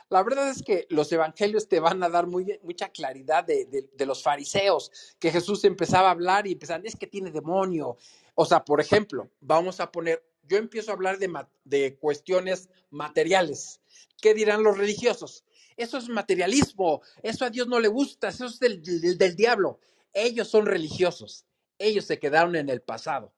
la 0.09 0.23
verdad 0.23 0.49
es 0.51 0.63
que 0.63 0.87
los 0.91 1.11
evangelios 1.11 1.69
te 1.69 1.81
van 1.81 2.03
a 2.03 2.09
dar 2.09 2.27
muy, 2.27 2.59
mucha 2.63 2.91
claridad 2.91 3.45
de, 3.45 3.89
los 4.07 4.23
fariseos, 4.23 4.93
que 5.19 5.33
Jesús 5.33 5.65
empezaba 5.65 6.09
a 6.09 6.13
hablar 6.13 6.47
y 6.47 6.53
empezaban, 6.53 6.87
es 6.87 6.97
que 6.97 7.07
tiene 7.07 7.31
demonio. 7.31 7.97
O 8.35 8.45
sea, 8.45 8.65
por 8.65 8.81
ejemplo, 8.81 9.31
vamos 9.41 9.81
a 9.81 9.91
poner, 9.91 10.25
yo 10.45 10.59
empiezo 10.59 10.91
a 10.91 10.95
hablar 10.95 11.19
de, 11.19 11.33
de 11.65 11.97
cuestiones 11.97 12.69
materiales. 12.91 13.81
¿Qué 14.21 14.33
dirán 14.33 14.63
los 14.63 14.79
religiosos? 14.79 15.45
Eso 15.77 15.99
es 15.99 16.09
materialismo, 16.09 17.03
eso 17.23 17.45
a 17.45 17.51
Dios 17.51 17.67
no 17.67 17.81
le 17.81 17.89
gusta, 17.89 18.29
eso 18.29 18.47
es 18.47 18.59
del, 18.59 18.83
del, 18.83 19.19
del 19.19 19.37
diablo. 19.37 19.81
Ellos 20.13 20.49
son 20.49 20.67
religiosos, 20.67 21.45
ellos 21.79 22.07
se 22.07 22.19
quedaron 22.19 22.57
en 22.57 22.71
el 22.71 22.81
pasado, 22.81 23.35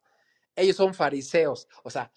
ellos 0.54 0.76
son 0.76 0.94
fariseos. 0.94 1.66
O 1.82 1.90
sea, 1.90 2.12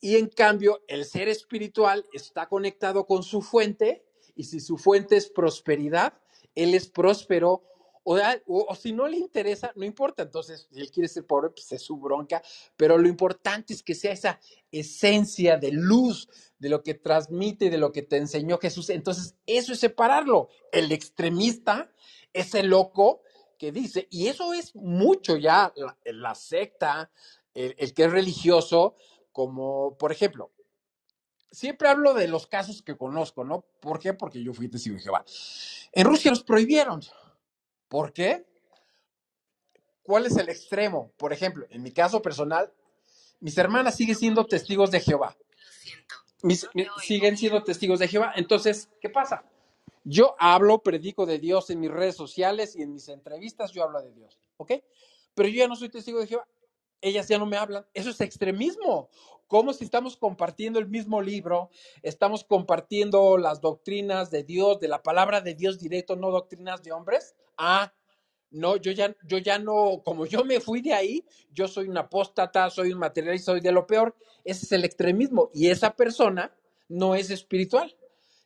y 0.00 0.16
en 0.16 0.28
cambio, 0.28 0.82
el 0.88 1.04
ser 1.04 1.28
espiritual 1.28 2.04
está 2.12 2.48
conectado 2.48 3.06
con 3.06 3.22
su 3.22 3.42
fuente, 3.42 4.04
y 4.34 4.44
si 4.44 4.60
su 4.60 4.76
fuente 4.76 5.16
es 5.16 5.28
prosperidad, 5.28 6.14
él 6.54 6.74
es 6.74 6.88
próspero, 6.88 7.62
o, 8.08 8.74
si 8.76 8.92
no 8.92 9.08
le 9.08 9.16
interesa, 9.16 9.72
no 9.74 9.84
importa. 9.84 10.22
Entonces, 10.22 10.68
si 10.70 10.80
él 10.80 10.92
quiere 10.92 11.08
ser 11.08 11.26
pobre, 11.26 11.50
pues 11.50 11.72
es 11.72 11.82
su 11.82 11.96
bronca, 11.96 12.40
pero 12.76 12.98
lo 12.98 13.08
importante 13.08 13.72
es 13.72 13.82
que 13.82 13.96
sea 13.96 14.12
esa 14.12 14.38
esencia 14.70 15.56
de 15.56 15.72
luz, 15.72 16.28
de 16.58 16.68
lo 16.68 16.84
que 16.84 16.94
transmite, 16.94 17.68
de 17.68 17.78
lo 17.78 17.90
que 17.90 18.02
te 18.02 18.16
enseñó 18.16 18.58
Jesús. 18.58 18.90
Entonces, 18.90 19.34
eso 19.44 19.72
es 19.72 19.80
separarlo. 19.80 20.50
El 20.70 20.92
extremista, 20.92 21.90
ese 22.32 22.62
loco 22.62 23.22
que 23.58 23.72
dice, 23.72 24.06
y 24.08 24.28
eso 24.28 24.52
es 24.54 24.76
mucho 24.76 25.36
ya 25.36 25.74
la, 26.04 26.34
secta, 26.36 27.10
el 27.54 27.92
que 27.92 28.04
es 28.04 28.12
religioso, 28.12 28.94
como, 29.36 29.98
por 29.98 30.12
ejemplo, 30.12 30.50
siempre 31.50 31.90
hablo 31.90 32.14
de 32.14 32.26
los 32.26 32.46
casos 32.46 32.80
que 32.80 32.96
conozco, 32.96 33.44
¿no? 33.44 33.66
¿Por 33.82 33.98
qué? 33.98 34.14
Porque 34.14 34.42
yo 34.42 34.54
fui 34.54 34.66
testigo 34.66 34.96
de 34.96 35.02
Jehová. 35.02 35.26
En 35.92 36.06
Rusia 36.06 36.30
los 36.30 36.42
prohibieron. 36.42 37.02
¿Por 37.86 38.14
qué? 38.14 38.46
¿Cuál 40.02 40.24
es 40.24 40.38
el 40.38 40.48
extremo? 40.48 41.12
Por 41.18 41.34
ejemplo, 41.34 41.66
en 41.68 41.82
mi 41.82 41.92
caso 41.92 42.22
personal, 42.22 42.72
mis 43.40 43.58
hermanas 43.58 43.96
siguen 43.96 44.16
siendo 44.16 44.46
testigos 44.46 44.90
de 44.90 45.00
Jehová. 45.00 45.36
Mis, 46.42 46.66
mis, 46.72 46.88
siguen 47.02 47.36
siendo 47.36 47.62
testigos 47.62 47.98
de 47.98 48.08
Jehová. 48.08 48.32
Entonces, 48.36 48.88
¿qué 49.02 49.10
pasa? 49.10 49.44
Yo 50.02 50.34
hablo, 50.38 50.78
predico 50.78 51.26
de 51.26 51.38
Dios 51.38 51.68
en 51.68 51.80
mis 51.80 51.90
redes 51.90 52.16
sociales 52.16 52.74
y 52.74 52.80
en 52.80 52.94
mis 52.94 53.10
entrevistas, 53.10 53.70
yo 53.72 53.84
hablo 53.84 54.00
de 54.00 54.12
Dios, 54.12 54.40
¿ok? 54.56 54.72
Pero 55.34 55.46
yo 55.50 55.56
ya 55.56 55.68
no 55.68 55.76
soy 55.76 55.90
testigo 55.90 56.20
de 56.20 56.26
Jehová 56.26 56.48
ellas 57.00 57.28
ya 57.28 57.38
no 57.38 57.46
me 57.46 57.56
hablan. 57.56 57.86
Eso 57.94 58.10
es 58.10 58.20
extremismo. 58.20 59.08
Como 59.46 59.72
si 59.72 59.84
estamos 59.84 60.16
compartiendo 60.16 60.78
el 60.78 60.88
mismo 60.88 61.22
libro, 61.22 61.70
estamos 62.02 62.42
compartiendo 62.42 63.38
las 63.38 63.60
doctrinas 63.60 64.30
de 64.30 64.42
Dios, 64.42 64.80
de 64.80 64.88
la 64.88 65.02
palabra 65.02 65.40
de 65.40 65.54
Dios 65.54 65.78
directo, 65.78 66.16
no 66.16 66.30
doctrinas 66.30 66.82
de 66.82 66.92
hombres. 66.92 67.36
Ah, 67.56 67.92
no, 68.50 68.76
yo 68.76 68.90
ya, 68.90 69.14
yo 69.24 69.38
ya 69.38 69.58
no, 69.58 70.02
como 70.04 70.26
yo 70.26 70.44
me 70.44 70.60
fui 70.60 70.80
de 70.80 70.94
ahí, 70.94 71.24
yo 71.52 71.68
soy 71.68 71.88
un 71.88 71.98
apóstata, 71.98 72.70
soy 72.70 72.92
un 72.92 72.98
materialista, 72.98 73.52
soy 73.52 73.60
de 73.60 73.72
lo 73.72 73.86
peor. 73.86 74.16
Ese 74.44 74.66
es 74.66 74.72
el 74.72 74.84
extremismo. 74.84 75.50
Y 75.54 75.70
esa 75.70 75.94
persona 75.94 76.52
no 76.88 77.14
es 77.14 77.30
espiritual. 77.30 77.96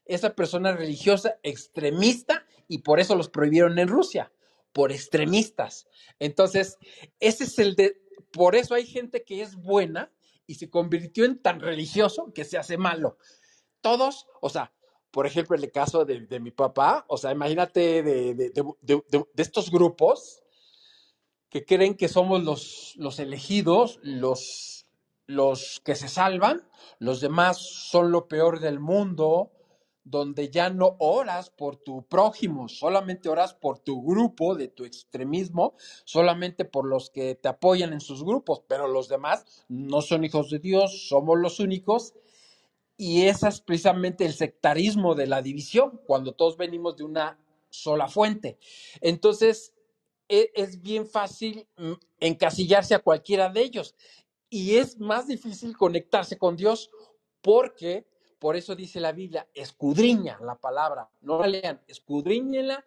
Esa 0.05 0.35
persona 0.35 0.73
religiosa, 0.73 1.39
extremista, 1.43 2.45
y 2.67 2.79
por 2.79 3.01
eso 3.01 3.15
los 3.15 3.29
prohibieron 3.29 3.79
en 3.79 3.89
Rusia, 3.89 4.33
por 4.73 4.93
extremistas. 4.93 5.87
Entonces, 6.19 6.79
ese 7.21 7.45
es 7.45 7.59
el 7.59 7.75
de, 7.77 7.97
por 8.33 8.57
eso 8.57 8.75
hay 8.75 8.87
gente 8.87 9.25
que 9.25 9.43
es 9.43 9.57
buena 9.57 10.13
y 10.47 10.55
se 10.57 10.69
convirtió 10.69 11.25
en 11.25 11.41
tan 11.41 11.61
religioso 11.61 12.33
que 12.35 12.45
se 12.45 12.59
hace 12.59 12.77
malo. 12.77 13.19
Todos, 13.81 14.27
o 14.41 14.49
sea, 14.49 14.73
por 15.11 15.27
ejemplo, 15.27 15.57
en 15.57 15.65
el 15.65 15.73
caso 15.73 16.05
de, 16.05 16.27
de 16.27 16.41
mi 16.41 16.51
papá, 16.51 17.05
o 17.09 17.17
sea, 17.17 17.33
imagínate 17.33 18.03
de, 18.03 18.35
de, 18.35 18.51
de, 18.83 19.27
estos 19.37 19.71
grupos 19.71 20.43
que 21.49 21.65
creen 21.65 21.97
que 21.97 22.09
somos 22.09 22.45
los, 22.45 22.95
los 22.97 23.19
elegidos, 23.19 23.99
los, 24.03 24.87
los 25.27 25.81
que 25.85 25.97
se 25.97 26.09
salvan, 26.09 26.69
los 26.99 27.21
demás 27.21 27.59
son 27.59 28.13
lo 28.13 28.29
peor 28.29 28.61
del 28.61 28.79
mundo, 28.79 29.51
donde 30.05 30.51
ya 30.51 30.71
no 30.71 30.97
oras 30.99 31.51
por 31.51 31.77
tu 31.77 32.03
prójimo, 32.03 32.69
solamente 32.69 33.29
oras 33.29 33.55
por 33.55 33.79
tu 33.79 34.03
grupo 34.03 34.55
de 34.55 34.69
tu 34.69 34.85
extremismo, 34.85 35.75
solamente 36.05 36.65
por 36.65 36.87
los 36.87 37.11
que 37.11 37.35
te 37.35 37.49
apoyan 37.49 37.93
en 37.93 38.01
sus 38.01 38.25
grupos, 38.25 38.63
pero 38.67 38.89
los 38.89 39.09
demás 39.09 39.65
no 39.69 40.03
son 40.03 40.25
hijos 40.25 40.51
de 40.51 40.59
Dios, 40.59 41.09
somos 41.09 41.39
los 41.39 41.61
únicos. 41.61 42.15
Y 42.97 43.23
ese 43.23 43.49
es 43.49 43.61
precisamente 43.63 44.27
el 44.27 44.35
sectarismo 44.35 45.15
de 45.15 45.27
la 45.27 45.41
división, 45.41 46.01
cuando 46.07 46.33
todos 46.33 46.59
venimos 46.59 46.97
de 46.97 47.05
una 47.05 47.39
sola 47.71 48.09
fuente. 48.09 48.59
Entonces, 49.01 49.73
es 50.29 50.81
bien 50.81 51.07
fácil 51.07 51.67
mm, 51.77 51.93
encasillarse 52.21 52.95
a 52.95 53.01
cualquiera 53.01 53.49
de 53.49 53.63
ellos 53.63 53.95
y 54.49 54.77
es 54.77 54.99
más 54.99 55.27
difícil 55.27 55.77
conectarse 55.77 56.39
con 56.39 56.57
Dios 56.57 56.91
porque 57.41 58.07
por 58.41 58.57
eso 58.57 58.75
dice 58.75 58.99
la 59.01 59.13
Biblia, 59.13 59.47
escudriña 59.55 60.39
la 60.41 60.57
palabra, 60.57 61.11
no 61.21 61.39
la 61.39 61.47
lean, 61.47 61.81
escudriñela 61.87 62.85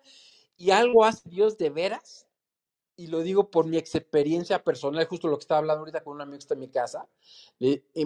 y 0.58 0.72
algo 0.72 1.06
hace 1.06 1.30
Dios 1.30 1.58
de 1.58 1.70
veras. 1.70 2.28
Y 2.96 3.08
lo 3.08 3.22
digo 3.22 3.50
por 3.50 3.66
mi 3.66 3.78
experiencia 3.78 4.64
personal, 4.64 5.06
justo 5.06 5.28
lo 5.28 5.38
que 5.38 5.42
estaba 5.42 5.58
hablando 5.58 5.80
ahorita 5.80 6.04
con 6.04 6.14
un 6.14 6.22
amigo 6.22 6.38
que 6.38 6.44
está 6.44 6.54
en 6.54 6.60
mi 6.60 6.70
casa, 6.70 7.08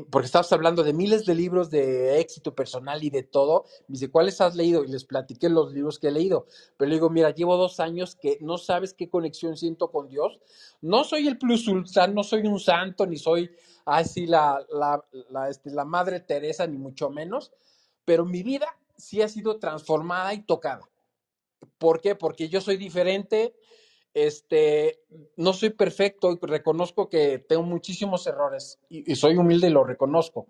porque 0.09 0.25
estabas 0.25 0.51
hablando 0.53 0.81
de 0.81 0.93
miles 0.93 1.25
de 1.25 1.35
libros 1.35 1.69
de 1.69 2.21
éxito 2.21 2.55
personal 2.55 3.03
y 3.03 3.09
de 3.09 3.23
todo. 3.23 3.65
Me 3.89 3.93
dice, 3.93 4.09
¿cuáles 4.09 4.39
has 4.39 4.55
leído? 4.55 4.85
Y 4.85 4.87
les 4.87 5.03
platiqué 5.03 5.49
los 5.49 5.73
libros 5.73 5.99
que 5.99 6.07
he 6.07 6.11
leído. 6.11 6.47
Pero 6.77 6.87
le 6.87 6.95
digo, 6.95 7.09
mira, 7.09 7.31
llevo 7.31 7.57
dos 7.57 7.81
años 7.81 8.15
que 8.15 8.37
no 8.39 8.57
sabes 8.57 8.93
qué 8.93 9.09
conexión 9.09 9.57
siento 9.57 9.91
con 9.91 10.07
Dios. 10.07 10.39
No 10.79 11.03
soy 11.03 11.27
el 11.27 11.37
plus 11.37 11.67
ultra, 11.67 12.07
no 12.07 12.23
soy 12.23 12.47
un 12.47 12.59
santo, 12.59 13.05
ni 13.05 13.17
soy 13.17 13.51
así 13.83 14.25
la, 14.25 14.65
la, 14.69 15.03
la, 15.29 15.49
este, 15.49 15.69
Madre 15.83 16.21
Teresa, 16.21 16.65
ni 16.65 16.77
mucho 16.77 17.09
menos. 17.09 17.51
Pero 18.05 18.23
mi 18.23 18.41
vida 18.41 18.67
sí 18.95 19.21
ha 19.21 19.27
sido 19.27 19.59
transformada 19.59 20.33
y 20.33 20.43
tocada. 20.43 20.87
¿Por 21.77 21.99
qué? 21.99 22.15
Porque 22.15 22.49
yo 22.49 22.61
soy 22.61 22.77
diferente, 22.77 23.55
este, 24.25 25.03
no 25.35 25.53
soy 25.53 25.69
perfecto 25.69 26.31
y 26.31 26.39
reconozco 26.41 27.07
que 27.07 27.37
tengo 27.37 27.61
muchísimos 27.61 28.25
errores 28.25 28.79
y, 28.89 29.15
soy 29.15 29.37
humilde 29.37 29.67
y 29.67 29.71
lo 29.71 29.83
reconozco. 29.83 30.47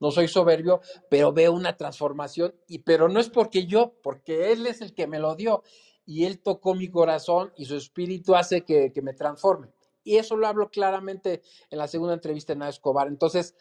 No 0.00 0.10
soy 0.10 0.28
soberbio, 0.28 0.80
pero 1.10 1.30
veo 1.30 1.52
una 1.52 1.76
transformación 1.76 2.54
y 2.66 2.78
pero 2.78 3.10
no 3.10 3.20
es 3.20 3.28
porque 3.28 3.66
yo, 3.66 3.92
porque 4.02 4.52
él 4.52 4.66
es 4.66 4.80
el 4.80 4.94
que 4.94 5.06
me 5.06 5.18
lo 5.18 5.34
dio 5.34 5.62
y 6.06 6.24
él 6.24 6.40
tocó 6.40 6.74
mi 6.74 6.88
corazón 6.88 7.52
y 7.58 7.66
su 7.66 7.76
espíritu 7.76 8.34
hace 8.34 8.62
que, 8.62 8.90
me 9.02 9.12
transforme. 9.12 9.68
Y 10.02 10.16
eso 10.16 10.36
lo 10.36 10.46
hablo 10.46 10.70
claramente 10.70 11.42
en 11.68 11.76
la 11.76 11.88
segunda 11.88 12.14
entrevista 12.14 12.54
en 12.54 12.62
Escobar. 12.62 13.08
Entonces, 13.08 13.54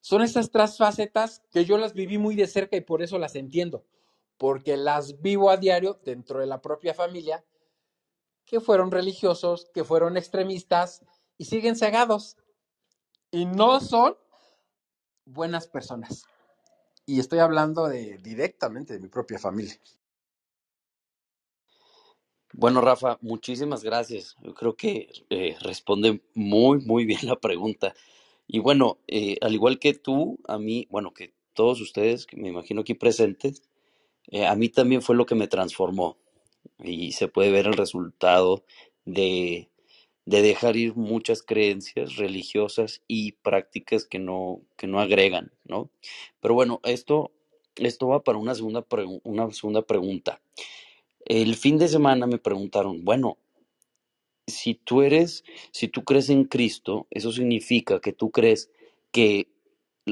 son 0.00 0.22
esas 0.22 0.50
tres 0.50 0.78
facetas 0.78 1.42
que 1.52 1.66
yo 1.66 1.76
las 1.76 1.92
viví 1.92 2.16
muy 2.16 2.36
de 2.36 2.46
cerca 2.46 2.76
y 2.78 2.80
por 2.80 3.02
eso 3.02 3.18
las 3.18 3.36
entiendo, 3.36 3.84
porque 4.38 4.78
las 4.78 5.20
vivo 5.20 5.50
a 5.50 5.58
diario 5.58 6.00
dentro 6.02 6.40
de 6.40 6.46
la 6.46 6.62
propia 6.62 6.94
familia 6.94 7.44
que 8.46 8.60
fueron 8.60 8.90
religiosos, 8.90 9.70
que 9.72 9.84
fueron 9.84 10.16
extremistas 10.16 11.02
y 11.38 11.46
siguen 11.46 11.76
cegados. 11.76 12.36
Y 13.30 13.46
no 13.46 13.80
son 13.80 14.16
buenas 15.24 15.66
personas. 15.66 16.24
Y 17.06 17.20
estoy 17.20 17.40
hablando 17.40 17.88
de 17.88 18.18
directamente 18.18 18.94
de 18.94 19.00
mi 19.00 19.08
propia 19.08 19.38
familia. 19.38 19.78
Bueno, 22.52 22.80
Rafa, 22.80 23.18
muchísimas 23.20 23.82
gracias. 23.82 24.36
Yo 24.40 24.54
creo 24.54 24.76
que 24.76 25.08
eh, 25.28 25.56
responde 25.60 26.22
muy, 26.34 26.78
muy 26.78 27.04
bien 27.04 27.20
la 27.22 27.36
pregunta. 27.36 27.94
Y 28.46 28.60
bueno, 28.60 28.98
eh, 29.08 29.36
al 29.40 29.54
igual 29.54 29.78
que 29.78 29.94
tú, 29.94 30.38
a 30.46 30.58
mí, 30.58 30.86
bueno, 30.90 31.12
que 31.12 31.34
todos 31.52 31.80
ustedes, 31.80 32.26
que 32.26 32.36
me 32.36 32.48
imagino 32.48 32.82
aquí 32.82 32.94
presentes, 32.94 33.62
eh, 34.28 34.46
a 34.46 34.54
mí 34.54 34.68
también 34.68 35.02
fue 35.02 35.16
lo 35.16 35.26
que 35.26 35.34
me 35.34 35.48
transformó 35.48 36.16
y 36.82 37.12
se 37.12 37.28
puede 37.28 37.50
ver 37.50 37.66
el 37.66 37.74
resultado 37.74 38.64
de, 39.04 39.68
de 40.24 40.42
dejar 40.42 40.76
ir 40.76 40.96
muchas 40.96 41.42
creencias 41.42 42.16
religiosas 42.16 43.02
y 43.06 43.32
prácticas 43.32 44.04
que 44.04 44.18
no, 44.18 44.62
que 44.76 44.86
no 44.86 45.00
agregan, 45.00 45.52
¿no? 45.64 45.90
Pero 46.40 46.54
bueno, 46.54 46.80
esto 46.84 47.32
esto 47.76 48.08
va 48.08 48.22
para 48.22 48.38
una 48.38 48.54
segunda, 48.54 48.86
una 49.24 49.50
segunda 49.52 49.82
pregunta. 49.82 50.40
El 51.24 51.56
fin 51.56 51.78
de 51.78 51.88
semana 51.88 52.26
me 52.26 52.38
preguntaron, 52.38 53.04
bueno, 53.04 53.38
si 54.46 54.74
tú 54.74 55.02
eres, 55.02 55.44
si 55.72 55.88
tú 55.88 56.04
crees 56.04 56.28
en 56.28 56.44
Cristo, 56.44 57.06
eso 57.10 57.32
significa 57.32 58.00
que 58.00 58.12
tú 58.12 58.30
crees 58.30 58.70
que 59.10 59.48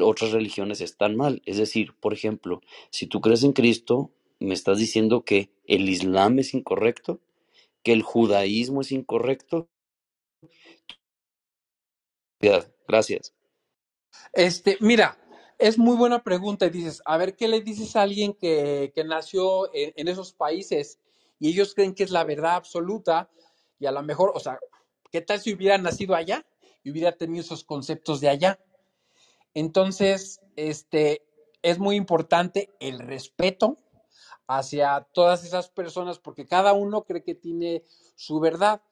otras 0.00 0.32
religiones 0.32 0.80
están 0.80 1.16
mal. 1.16 1.42
Es 1.44 1.58
decir, 1.58 1.94
por 2.00 2.14
ejemplo, 2.14 2.62
si 2.90 3.06
tú 3.06 3.20
crees 3.20 3.44
en 3.44 3.52
Cristo, 3.52 4.10
me 4.42 4.54
estás 4.54 4.78
diciendo 4.78 5.24
que 5.24 5.50
el 5.66 5.88
Islam 5.88 6.38
es 6.38 6.54
incorrecto, 6.54 7.20
que 7.82 7.92
el 7.92 8.02
judaísmo 8.02 8.80
es 8.80 8.92
incorrecto. 8.92 9.68
Gracias. 12.88 13.34
Este, 14.32 14.76
mira, 14.80 15.18
es 15.58 15.78
muy 15.78 15.96
buena 15.96 16.22
pregunta 16.22 16.66
y 16.66 16.70
dices, 16.70 17.02
a 17.04 17.16
ver, 17.16 17.36
¿qué 17.36 17.48
le 17.48 17.60
dices 17.60 17.94
a 17.94 18.02
alguien 18.02 18.34
que, 18.34 18.92
nació 19.06 19.72
en, 19.74 19.92
en, 19.96 20.08
esos 20.08 20.32
países 20.32 20.98
y 21.38 21.48
ellos 21.50 21.74
creen 21.74 21.94
que 21.94 22.02
es 22.02 22.10
la 22.10 22.24
verdad 22.24 22.56
absoluta 22.56 23.30
y 23.78 23.86
a 23.86 23.92
lo 23.92 24.02
mejor, 24.02 24.32
o 24.34 24.40
sea, 24.40 24.58
¿qué 25.10 25.20
tal 25.20 25.40
si 25.40 25.52
hubiera 25.52 25.78
nacido 25.78 26.14
allá 26.14 26.46
y 26.82 26.90
hubiera 26.90 27.12
tenido 27.12 27.42
esos 27.42 27.64
conceptos 27.64 28.20
de 28.20 28.28
allá? 28.28 28.60
Entonces, 29.54 30.40
este, 30.56 31.22
es 31.62 31.78
muy 31.78 31.96
importante 31.96 32.70
el 32.80 32.98
respeto 32.98 33.78
hacia 34.56 35.06
todas 35.12 35.44
esas 35.44 35.68
personas 35.68 36.18
porque 36.18 36.46
cada 36.46 36.72
uno 36.72 37.04
cree 37.04 37.22
que 37.22 37.34
tiene 37.34 37.82
su 38.14 38.40
verdad. 38.40 38.82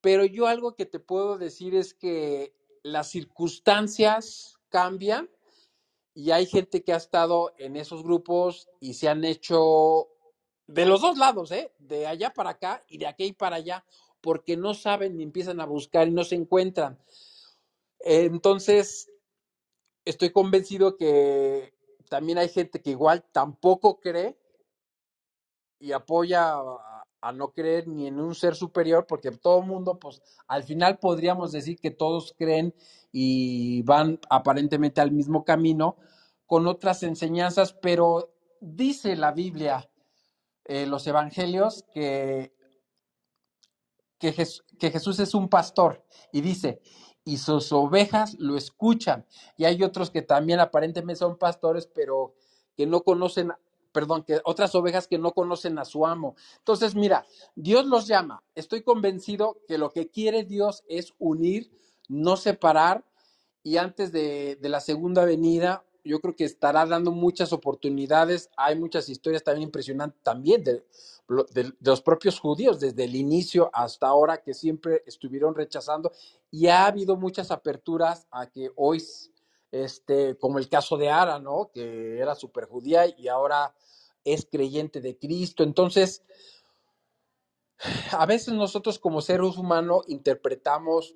Pero 0.00 0.24
yo 0.24 0.46
algo 0.46 0.74
que 0.74 0.86
te 0.86 1.00
puedo 1.00 1.38
decir 1.38 1.74
es 1.74 1.94
que 1.94 2.54
las 2.82 3.10
circunstancias 3.10 4.58
cambian 4.68 5.28
y 6.14 6.30
hay 6.30 6.46
gente 6.46 6.82
que 6.82 6.92
ha 6.92 6.96
estado 6.96 7.52
en 7.58 7.76
esos 7.76 8.02
grupos 8.02 8.68
y 8.80 8.94
se 8.94 9.08
han 9.08 9.24
hecho 9.24 10.08
de 10.66 10.84
los 10.84 11.00
dos 11.00 11.16
lados, 11.16 11.50
¿eh? 11.50 11.72
de 11.78 12.06
allá 12.06 12.32
para 12.32 12.50
acá 12.50 12.84
y 12.88 12.98
de 12.98 13.06
aquí 13.06 13.32
para 13.32 13.56
allá, 13.56 13.84
porque 14.20 14.56
no 14.56 14.74
saben 14.74 15.16
ni 15.16 15.22
empiezan 15.22 15.60
a 15.60 15.66
buscar 15.66 16.08
y 16.08 16.10
no 16.10 16.24
se 16.24 16.34
encuentran. 16.34 16.98
Entonces, 18.00 19.10
estoy 20.04 20.30
convencido 20.30 20.96
que 20.96 21.74
también 22.08 22.38
hay 22.38 22.48
gente 22.48 22.80
que 22.80 22.90
igual 22.90 23.24
tampoco 23.32 24.00
cree 24.00 24.36
y 25.78 25.92
apoya 25.92 26.54
a, 27.20 27.32
no 27.32 27.52
creer 27.52 27.88
ni 27.88 28.06
en 28.06 28.20
un 28.20 28.34
ser 28.34 28.54
superior, 28.54 29.06
porque 29.06 29.30
todo 29.30 29.60
el 29.60 29.66
mundo, 29.66 29.98
pues 29.98 30.22
al 30.46 30.62
final 30.62 30.98
podríamos 30.98 31.52
decir 31.52 31.78
que 31.78 31.90
todos 31.90 32.34
creen 32.38 32.74
y 33.12 33.82
van 33.82 34.20
aparentemente 34.30 35.00
al 35.00 35.10
mismo 35.10 35.44
camino 35.44 35.96
con 36.46 36.66
otras 36.66 37.02
enseñanzas, 37.02 37.72
pero 37.72 38.32
dice 38.60 39.16
la 39.16 39.32
Biblia, 39.32 39.90
eh, 40.64 40.86
los 40.86 41.06
evangelios, 41.06 41.84
que, 41.92 42.54
que, 44.18 44.34
que 44.78 44.90
Jesús 44.90 45.18
es 45.20 45.34
un 45.34 45.48
pastor 45.48 46.04
y 46.32 46.40
dice, 46.40 46.80
y 47.28 47.36
sus 47.36 47.72
ovejas 47.72 48.36
lo 48.38 48.56
escuchan. 48.56 49.26
Y 49.58 49.66
hay 49.66 49.82
otros 49.82 50.10
que 50.10 50.22
también 50.22 50.60
aparentemente 50.60 51.18
son 51.18 51.36
pastores, 51.36 51.86
pero 51.86 52.34
que 52.74 52.86
no 52.86 53.02
conocen, 53.02 53.52
perdón, 53.92 54.24
que 54.24 54.40
otras 54.44 54.74
ovejas 54.74 55.06
que 55.06 55.18
no 55.18 55.32
conocen 55.32 55.78
a 55.78 55.84
su 55.84 56.06
amo. 56.06 56.36
Entonces, 56.58 56.94
mira, 56.94 57.26
Dios 57.54 57.86
los 57.86 58.06
llama. 58.06 58.42
Estoy 58.54 58.82
convencido 58.82 59.58
que 59.66 59.78
lo 59.78 59.90
que 59.90 60.08
quiere 60.08 60.44
Dios 60.44 60.84
es 60.88 61.14
unir, 61.18 61.70
no 62.08 62.36
separar. 62.36 63.04
Y 63.62 63.76
antes 63.76 64.12
de, 64.12 64.58
la 64.62 64.80
segunda 64.80 65.24
venida, 65.24 65.84
yo 66.04 66.20
creo 66.20 66.36
que 66.36 66.44
estará 66.44 66.86
dando 66.86 67.10
muchas 67.10 67.52
oportunidades. 67.52 68.50
Hay 68.56 68.78
muchas 68.78 69.08
historias 69.08 69.42
también 69.42 69.64
impresionantes 69.68 70.20
también 70.22 70.64
de, 70.64 70.84
los 71.80 72.00
propios 72.00 72.40
judíos 72.40 72.80
desde 72.80 73.04
el 73.04 73.14
inicio 73.14 73.70
hasta 73.74 74.06
ahora 74.06 74.38
que 74.38 74.54
siempre 74.54 75.02
estuvieron 75.06 75.54
rechazando 75.54 76.10
y 76.50 76.68
ha 76.68 76.86
habido 76.86 77.16
muchas 77.16 77.50
aperturas 77.50 78.26
a 78.30 78.46
que 78.46 78.70
hoy, 78.76 79.04
este, 79.70 80.36
como 80.38 80.58
el 80.58 80.68
caso 80.68 80.96
de 80.96 81.10
Ara, 81.10 81.38
¿no? 81.38 81.70
Que 81.72 82.18
era 82.18 82.34
súper 82.34 82.66
judía 82.66 83.06
y 83.06 83.28
ahora 83.28 83.74
es 84.24 84.46
creyente 84.50 85.00
de 85.00 85.18
Cristo. 85.18 85.62
Entonces, 85.62 86.22
a 88.12 88.26
veces 88.26 88.54
nosotros 88.54 88.98
como 88.98 89.20
seres 89.20 89.56
humanos 89.56 90.04
interpretamos 90.08 91.14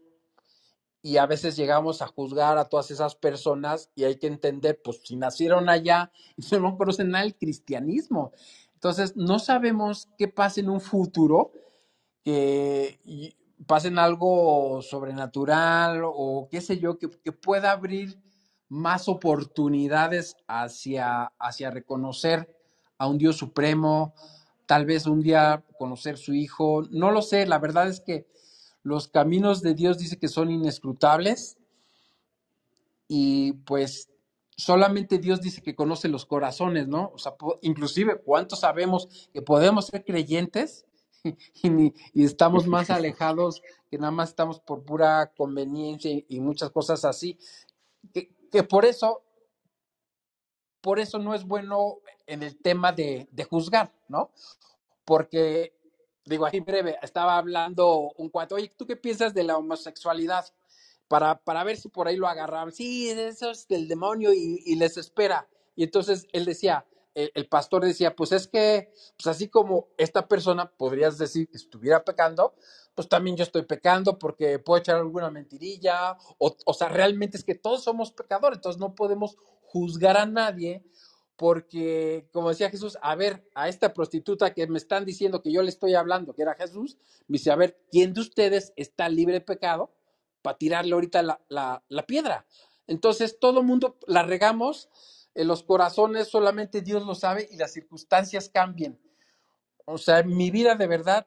y 1.02 1.16
a 1.16 1.26
veces 1.26 1.56
llegamos 1.56 2.00
a 2.00 2.06
juzgar 2.06 2.58
a 2.58 2.68
todas 2.68 2.90
esas 2.92 3.16
personas 3.16 3.90
y 3.96 4.04
hay 4.04 4.16
que 4.16 4.28
entender, 4.28 4.80
pues 4.82 5.00
si 5.02 5.16
nacieron 5.16 5.68
allá 5.68 6.12
y 6.36 6.56
no 6.56 6.76
conocen 6.76 7.10
nada 7.10 7.24
del 7.24 7.36
cristianismo. 7.36 8.32
Entonces, 8.74 9.16
no 9.16 9.38
sabemos 9.38 10.08
qué 10.18 10.28
pasa 10.28 10.60
en 10.60 10.68
un 10.68 10.80
futuro, 10.80 11.52
que 12.24 12.98
pasen 13.66 13.98
algo 13.98 14.82
sobrenatural 14.82 16.02
o 16.04 16.48
qué 16.50 16.60
sé 16.60 16.78
yo, 16.78 16.98
que, 16.98 17.08
pueda 17.32 17.72
abrir 17.72 18.18
más 18.72 19.06
oportunidades 19.06 20.34
hacia, 20.48 21.30
hacia 21.38 21.70
reconocer 21.70 22.56
a 22.96 23.06
un 23.06 23.18
Dios 23.18 23.36
supremo, 23.36 24.14
tal 24.64 24.86
vez 24.86 25.06
un 25.06 25.20
día 25.20 25.62
conocer 25.78 26.16
su 26.16 26.32
hijo, 26.32 26.82
no 26.90 27.10
lo 27.10 27.20
sé, 27.20 27.46
la 27.46 27.58
verdad 27.58 27.88
es 27.88 28.00
que 28.00 28.26
los 28.82 29.08
caminos 29.08 29.60
de 29.60 29.74
Dios 29.74 29.98
dice 29.98 30.18
que 30.18 30.28
son 30.28 30.50
inescrutables 30.50 31.58
y 33.08 33.52
pues 33.66 34.08
solamente 34.56 35.18
Dios 35.18 35.42
dice 35.42 35.60
que 35.60 35.74
conoce 35.74 36.08
los 36.08 36.24
corazones, 36.24 36.88
¿no? 36.88 37.10
O 37.14 37.18
sea, 37.18 37.34
inclusive, 37.60 38.22
¿cuántos 38.24 38.60
sabemos 38.60 39.28
que 39.34 39.42
podemos 39.42 39.88
ser 39.88 40.02
creyentes 40.02 40.86
y, 41.62 41.92
estamos 42.24 42.66
más 42.66 42.88
alejados 42.90 43.60
que 43.90 43.98
nada 43.98 44.12
más 44.12 44.30
estamos 44.30 44.60
por 44.60 44.82
pura 44.82 45.30
conveniencia 45.36 46.10
y, 46.26 46.40
muchas 46.40 46.70
cosas 46.70 47.04
así? 47.04 47.38
Que, 48.14 48.30
que, 48.52 48.62
por 48.62 48.84
eso, 48.84 49.24
por 50.80 51.00
eso 51.00 51.18
no 51.18 51.34
es 51.34 51.44
bueno 51.44 51.98
en 52.26 52.44
el 52.44 52.56
tema 52.60 52.92
de, 52.92 53.26
de 53.32 53.44
juzgar, 53.44 53.92
¿no? 54.08 54.30
Porque 55.04 55.74
digo 56.24 56.46
aquí 56.46 56.60
breve, 56.60 56.98
estaba 57.02 57.36
hablando 57.36 58.12
un 58.16 58.28
cuate, 58.28 58.54
oye, 58.54 58.72
¿tú 58.76 58.86
qué 58.86 58.96
piensas 58.96 59.34
de 59.34 59.44
la 59.44 59.56
homosexualidad? 59.56 60.46
Para, 61.08 61.38
para 61.38 61.64
ver 61.64 61.76
si 61.76 61.88
por 61.88 62.08
ahí 62.08 62.16
lo 62.16 62.26
agarraban. 62.26 62.72
Sí, 62.72 63.10
eso 63.10 63.50
es 63.50 63.68
del 63.68 63.86
demonio 63.86 64.32
y, 64.32 64.74
les 64.76 64.96
espera. 64.96 65.46
Y 65.76 65.84
entonces 65.84 66.26
él 66.32 66.46
decía, 66.46 66.86
el, 67.14 67.48
pastor 67.48 67.84
decía, 67.84 68.16
pues 68.16 68.32
es 68.32 68.48
que, 68.48 68.90
pues 69.16 69.26
así 69.26 69.48
como 69.48 69.88
esta 69.98 70.26
persona 70.26 70.70
podrías 70.70 71.18
decir 71.18 71.48
que 71.48 71.58
estuviera 71.58 72.02
pecando, 72.02 72.54
pues 72.94 73.08
también 73.08 73.36
yo 73.36 73.44
estoy 73.44 73.62
pecando 73.62 74.18
porque 74.18 74.58
puedo 74.58 74.80
echar 74.80 74.96
alguna 74.96 75.30
mentirilla, 75.30 76.16
o, 76.38 76.74
sea, 76.74 76.88
realmente 76.88 77.36
es 77.36 77.44
que 77.44 77.54
todos 77.54 77.82
somos 77.84 78.12
pecadores, 78.12 78.58
entonces 78.58 78.80
no 78.80 78.94
podemos 78.94 79.36
juzgar 79.62 80.16
a 80.16 80.26
nadie 80.26 80.84
porque, 81.36 82.28
como 82.32 82.50
decía 82.50 82.70
Jesús, 82.70 82.98
a 83.00 83.14
ver, 83.14 83.48
a 83.54 83.68
esta 83.68 83.94
prostituta 83.94 84.52
que 84.54 84.66
me 84.66 84.78
están 84.78 85.04
diciendo 85.04 85.42
que 85.42 85.50
yo 85.50 85.62
le 85.62 85.70
estoy 85.70 85.94
hablando, 85.94 86.34
que 86.34 86.42
era 86.42 86.54
Jesús, 86.54 86.98
me 87.26 87.38
dice, 87.38 87.50
a 87.50 87.56
ver, 87.56 87.80
¿quién 87.90 88.12
de 88.12 88.20
ustedes 88.20 88.72
está 88.76 89.08
libre 89.08 89.34
de 89.34 89.40
pecado 89.40 89.90
para 90.42 90.58
tirarle 90.58 90.92
ahorita 90.92 91.22
la, 91.48 92.04
piedra? 92.06 92.46
Entonces, 92.86 93.38
todo 93.40 93.60
el 93.60 93.66
mundo 93.66 93.98
la 94.06 94.22
regamos, 94.22 94.88
en 95.34 95.48
los 95.48 95.62
corazones 95.62 96.28
solamente 96.28 96.82
Dios 96.82 97.04
lo 97.06 97.14
sabe 97.14 97.48
y 97.50 97.56
las 97.56 97.72
circunstancias 97.72 98.50
cambian. 98.50 99.00
O 99.86 99.96
sea, 99.98 100.22
mi 100.22 100.50
vida 100.50 100.74
de 100.74 100.86
verdad, 100.86 101.26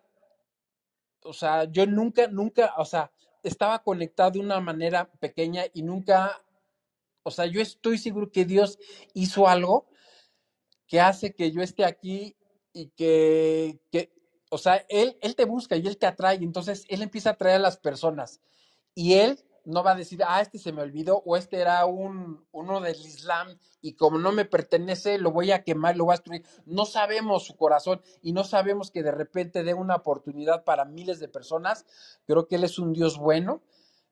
o 1.26 1.34
sea, 1.34 1.66
yo 1.66 1.86
nunca, 1.86 2.28
nunca, 2.28 2.74
o 2.78 2.86
sea, 2.86 3.12
estaba 3.44 3.84
conectado 3.84 4.32
de 4.32 4.40
una 4.40 4.60
manera 4.60 5.12
pequeña 5.20 5.64
y 5.74 5.84
nunca, 5.84 6.42
o 7.24 7.32
sea, 7.32 7.46
yo 7.46 7.62
estoy 7.62 7.98
seguro 7.98 8.32
que 8.32 8.46
Dios 8.46 8.80
hizo 9.14 9.48
algo 9.48 9.88
que 10.88 11.00
hace 11.00 11.34
que 11.34 11.52
yo 11.52 11.62
esté 11.62 11.84
aquí 11.84 12.36
y 12.72 12.90
que, 12.90 13.80
que 13.92 14.14
o 14.50 14.58
sea, 14.58 14.86
él, 14.90 15.18
él 15.22 15.36
te 15.36 15.46
busca 15.46 15.76
y 15.76 15.88
él 15.88 15.98
te 15.98 16.06
atrae, 16.06 16.36
entonces 16.36 16.86
él 16.90 17.02
empieza 17.02 17.30
a 17.30 17.34
atraer 17.34 17.56
a 17.56 17.60
las 17.60 17.78
personas 17.78 18.42
y 18.94 19.16
él 19.16 19.44
no 19.66 19.84
va 19.84 19.92
a 19.92 19.96
decir, 19.96 20.22
ah, 20.26 20.42
este 20.42 20.60
se 20.60 20.72
me 20.72 20.82
olvidó 20.82 21.22
o 21.26 21.38
este 21.38 21.60
era 21.60 21.86
un, 21.86 22.46
uno 22.52 22.82
del 22.82 23.00
Islam 23.00 23.58
y 23.82 23.94
como 23.94 24.18
no 24.18 24.32
me 24.32 24.46
pertenece, 24.46 25.18
lo 25.18 25.32
voy 25.32 25.52
a 25.52 25.64
quemar, 25.64 25.98
lo 25.98 26.06
voy 26.06 26.14
a 26.14 26.18
destruir. 26.18 26.46
No 26.66 26.86
sabemos 26.86 27.46
su 27.46 27.56
corazón 27.56 28.02
y 28.22 28.34
no 28.34 28.44
sabemos 28.44 28.92
que 28.92 29.04
de 29.04 29.12
repente 29.12 29.64
dé 29.64 29.74
una 29.74 29.96
oportunidad 29.96 30.64
para 30.64 30.86
miles 30.86 31.20
de 31.20 31.28
personas. 31.28 31.86
Creo 32.26 32.48
que 32.48 32.56
Él 32.56 32.64
es 32.64 32.80
un 32.80 32.94
Dios 32.94 33.18
bueno, 33.18 33.62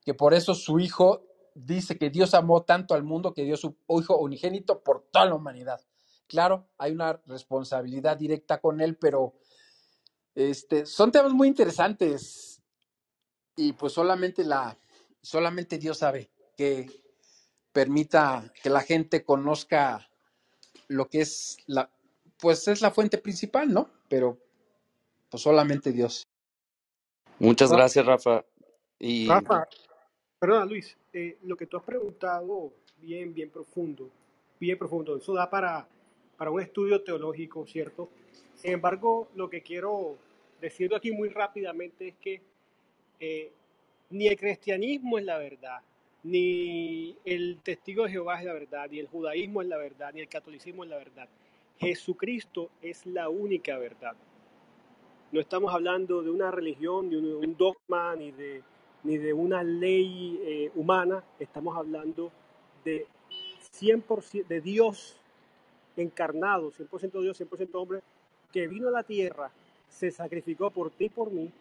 que 0.03 0.13
por 0.13 0.33
eso 0.33 0.55
su 0.55 0.79
Hijo 0.79 1.25
dice 1.55 1.97
que 1.97 2.09
Dios 2.09 2.33
amó 2.33 2.63
tanto 2.63 2.93
al 2.95 3.03
mundo 3.03 3.33
que 3.33 3.43
dio 3.43 3.57
su 3.57 3.75
Hijo 3.89 4.17
unigénito 4.17 4.81
por 4.81 5.07
toda 5.11 5.25
la 5.25 5.35
humanidad. 5.35 5.81
Claro, 6.27 6.67
hay 6.77 6.91
una 6.91 7.21
responsabilidad 7.27 8.17
directa 8.17 8.59
con 8.59 8.81
él, 8.81 8.97
pero 8.97 9.35
este, 10.35 10.85
son 10.85 11.11
temas 11.11 11.31
muy 11.31 11.47
interesantes 11.47 12.61
y 13.55 13.73
pues 13.73 13.93
solamente 13.93 14.43
la, 14.43 14.77
solamente 15.23 15.79
Dios 15.79 15.97
sabe 15.97 16.29
que 16.55 16.87
permita 17.71 18.53
que 18.61 18.69
la 18.69 18.81
gente 18.81 19.23
conozca 19.23 20.07
lo 20.89 21.09
que 21.09 21.21
es 21.21 21.57
la, 21.65 21.89
pues 22.37 22.67
es 22.67 22.81
la 22.81 22.91
fuente 22.91 23.17
principal, 23.17 23.73
¿no? 23.73 23.89
Pero 24.09 24.37
pues 25.29 25.41
solamente 25.41 25.91
Dios. 25.91 26.27
Muchas 27.39 27.71
Ra- 27.71 27.77
gracias, 27.77 28.05
Rafa. 28.05 28.45
Y 28.99 29.27
Rafa, 29.27 29.67
perdona 30.37 30.65
Luis, 30.65 30.95
eh, 31.13 31.39
lo 31.43 31.57
que 31.57 31.65
tú 31.65 31.77
has 31.77 31.83
preguntado, 31.83 32.71
bien, 32.97 33.33
bien 33.33 33.49
profundo, 33.49 34.09
bien 34.59 34.77
profundo, 34.77 35.17
eso 35.17 35.33
da 35.33 35.49
para, 35.49 35.87
para 36.37 36.51
un 36.51 36.61
estudio 36.61 37.03
teológico, 37.03 37.65
¿cierto? 37.65 38.09
Sin 38.55 38.73
embargo, 38.73 39.29
lo 39.35 39.49
que 39.49 39.63
quiero 39.63 40.17
decirlo 40.61 40.95
aquí 40.97 41.11
muy 41.11 41.29
rápidamente 41.29 42.09
es 42.09 42.15
que 42.21 42.41
eh, 43.19 43.51
ni 44.13 44.27
el 44.27 44.37
cristianismo 44.37 45.17
es 45.17 45.25
la 45.25 45.39
verdad, 45.39 45.79
ni 46.21 47.15
el 47.25 47.59
testigo 47.63 48.03
de 48.03 48.11
Jehová 48.11 48.39
es 48.39 48.45
la 48.45 48.53
verdad, 48.53 48.87
ni 48.89 48.99
el 48.99 49.07
judaísmo 49.07 49.63
es 49.63 49.67
la 49.67 49.77
verdad, 49.77 50.13
ni 50.13 50.21
el 50.21 50.29
catolicismo 50.29 50.83
es 50.83 50.89
la 50.91 50.97
verdad. 50.97 51.27
Jesucristo 51.79 52.69
es 52.83 53.07
la 53.07 53.29
única 53.29 53.75
verdad. 53.79 54.15
No 55.31 55.39
estamos 55.39 55.73
hablando 55.73 56.21
de 56.21 56.29
una 56.29 56.51
religión, 56.51 57.09
de 57.09 57.17
un, 57.17 57.25
un 57.25 57.57
dogma, 57.57 58.15
ni 58.15 58.31
de, 58.31 58.61
ni 59.03 59.17
de 59.17 59.33
una 59.33 59.63
ley 59.63 60.39
eh, 60.43 60.71
humana. 60.75 61.23
Estamos 61.39 61.75
hablando 61.75 62.31
de 62.85 63.07
100% 63.81 64.45
de 64.45 64.61
Dios 64.61 65.17
encarnado, 65.97 66.71
100% 66.71 67.19
Dios, 67.19 67.41
100% 67.41 67.69
hombre, 67.73 68.01
que 68.51 68.67
vino 68.67 68.89
a 68.89 68.91
la 68.91 69.01
tierra, 69.01 69.49
se 69.89 70.11
sacrificó 70.11 70.69
por 70.69 70.91
ti 70.91 71.05
y 71.05 71.09
por 71.09 71.31
mí 71.31 71.51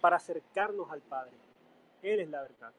para 0.00 0.16
acercarnos 0.16 0.90
al 0.90 1.00
Padre. 1.00 1.30
La 2.02 2.42
verdad. 2.42 2.72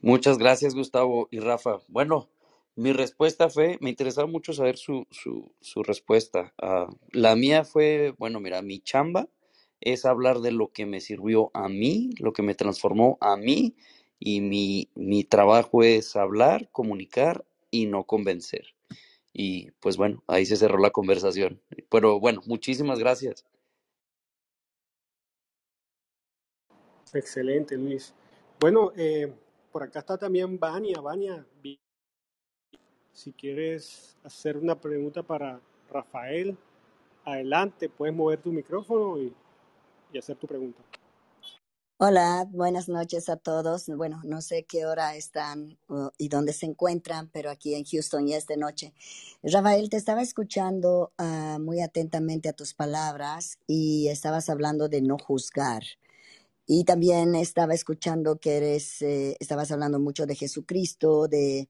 muchas 0.00 0.38
gracias, 0.38 0.74
Gustavo 0.74 1.28
y 1.30 1.40
Rafa. 1.40 1.78
Bueno, 1.88 2.28
mi 2.76 2.92
respuesta 2.92 3.48
fue, 3.48 3.78
me 3.80 3.90
interesaba 3.90 4.26
mucho 4.28 4.52
saber 4.52 4.76
su, 4.76 5.06
su, 5.10 5.52
su 5.60 5.82
respuesta. 5.82 6.52
Ah, 6.60 6.88
la 7.12 7.34
mía 7.36 7.64
fue, 7.64 8.14
bueno, 8.18 8.40
mira, 8.40 8.62
mi 8.62 8.80
chamba 8.80 9.28
es 9.80 10.04
hablar 10.04 10.40
de 10.40 10.52
lo 10.52 10.72
que 10.72 10.86
me 10.86 11.00
sirvió 11.00 11.50
a 11.54 11.68
mí, 11.68 12.10
lo 12.18 12.32
que 12.34 12.42
me 12.42 12.54
transformó 12.54 13.18
a 13.20 13.36
mí, 13.36 13.74
y 14.18 14.40
mi, 14.42 14.90
mi 14.94 15.24
trabajo 15.24 15.82
es 15.82 16.16
hablar, 16.16 16.68
comunicar 16.72 17.44
y 17.70 17.86
no 17.86 18.04
convencer. 18.04 18.74
Y 19.32 19.70
pues 19.80 19.96
bueno, 19.96 20.22
ahí 20.28 20.46
se 20.46 20.56
cerró 20.56 20.78
la 20.78 20.90
conversación. 20.90 21.62
Pero 21.90 22.20
bueno, 22.20 22.42
muchísimas 22.46 22.98
gracias. 22.98 23.44
Excelente, 27.14 27.76
Luis. 27.76 28.12
Bueno, 28.58 28.92
eh, 28.96 29.32
por 29.70 29.84
acá 29.84 30.00
está 30.00 30.18
también 30.18 30.58
Vania. 30.58 31.00
Vania, 31.00 31.46
si 33.12 33.32
quieres 33.32 34.16
hacer 34.24 34.56
una 34.56 34.74
pregunta 34.74 35.22
para 35.22 35.60
Rafael, 35.90 36.58
adelante, 37.24 37.88
puedes 37.88 38.14
mover 38.14 38.40
tu 38.40 38.50
micrófono 38.50 39.18
y, 39.18 39.32
hacer 40.18 40.36
tu 40.36 40.46
pregunta. 40.46 40.80
Hola, 41.98 42.46
buenas 42.50 42.88
noches 42.88 43.28
a 43.28 43.36
todos. 43.36 43.86
Bueno, 43.88 44.20
no 44.24 44.40
sé 44.40 44.64
qué 44.64 44.86
hora 44.86 45.16
están 45.16 45.76
uh, 45.88 46.10
y 46.18 46.28
dónde 46.28 46.52
se 46.52 46.66
encuentran, 46.66 47.30
pero 47.30 47.50
aquí 47.50 47.74
en 47.74 47.84
Houston 47.84 48.26
ya 48.26 48.36
es 48.36 48.46
de 48.46 48.56
noche. 48.56 48.92
Rafael, 49.42 49.88
te 49.88 49.96
estaba 49.96 50.22
escuchando 50.22 51.12
ah, 51.18 51.58
muy 51.60 51.80
atentamente 51.80 52.48
a 52.48 52.52
tus 52.52 52.74
palabras 52.74 53.58
y 53.66 54.08
estabas 54.08 54.48
hablando 54.50 54.88
de 54.88 55.02
no 55.02 55.18
juzgar. 55.18 55.82
Y 56.66 56.84
también 56.84 57.34
estaba 57.34 57.74
escuchando 57.74 58.38
que 58.38 58.56
eres, 58.56 59.02
eh, 59.02 59.36
estabas 59.40 59.70
hablando 59.70 60.00
mucho 60.00 60.26
de 60.26 60.34
Jesucristo, 60.34 61.28
de, 61.28 61.68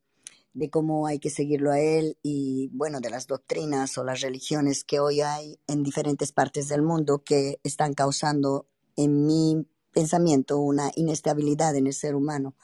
de 0.52 0.70
cómo 0.70 1.06
hay 1.06 1.18
que 1.18 1.30
seguirlo 1.30 1.72
a 1.72 1.80
Él 1.80 2.16
y, 2.22 2.70
bueno, 2.72 3.00
de 3.00 3.10
las 3.10 3.26
doctrinas 3.26 3.98
o 3.98 4.04
las 4.04 4.20
religiones 4.20 4.84
que 4.84 5.00
hoy 5.00 5.20
hay 5.20 5.58
en 5.66 5.82
diferentes 5.82 6.32
partes 6.32 6.68
del 6.68 6.82
mundo 6.82 7.22
que 7.24 7.58
están 7.64 7.94
causando, 7.94 8.68
en 8.96 9.26
mi 9.26 9.66
pensamiento, 9.92 10.58
una 10.58 10.92
inestabilidad 10.94 11.74
en 11.74 11.88
el 11.88 11.92
ser 11.94 12.14
humano. 12.14 12.54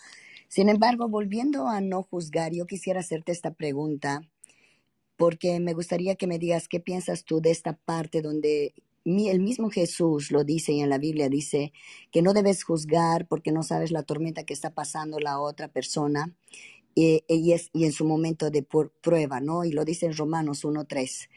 Sin 0.49 0.69
embargo, 0.69 1.09
volviendo 1.09 1.69
a 1.69 1.81
no 1.81 2.03
juzgar, 2.03 2.53
yo 2.53 2.67
quisiera 2.67 3.01
hacerte 3.01 3.33
esta 3.33 3.55
pregunta 3.55 4.23
porque 5.17 5.61
me 5.61 5.75
gustaría 5.75 6.17
que 6.17 6.27
me 6.27 6.39
digas 6.39 6.67
qué 6.67 6.81
piensas 6.81 7.25
tú 7.25 7.41
de 7.41 7.51
esta 7.51 7.75
parte 7.77 8.23
donde 8.23 8.75
el 9.05 9.41
mismo 9.41 9.71
Jesús 9.71 10.31
lo 10.31 10.45
dice 10.45 10.73
y 10.73 10.81
en 10.81 10.91
la 10.91 10.99
Biblia 10.99 11.29
dice 11.29 11.73
que 12.11 12.23
no 12.23 12.33
debes 12.33 12.65
juzgar 12.65 13.27
porque 13.27 13.53
no 13.53 13.63
sabes 13.63 13.91
la 13.91 14.03
tormenta 14.03 14.45
que 14.45 14.55
está 14.55 14.75
pasando 14.75 15.19
la 15.21 15.41
otra 15.41 15.69
persona 15.69 16.35
eh, 16.97 17.23
y, 17.29 17.53
es, 17.53 17.71
y 17.73 17.85
en 17.85 17.93
su 17.93 18.05
momento 18.05 18.51
de 18.51 18.67
prueba, 19.01 19.41
¿no? 19.41 19.65
Y 19.65 19.73
lo 19.73 19.85
dice 19.85 20.07
en 20.07 20.17
Romanos 20.17 20.65
1.3. 20.65 21.29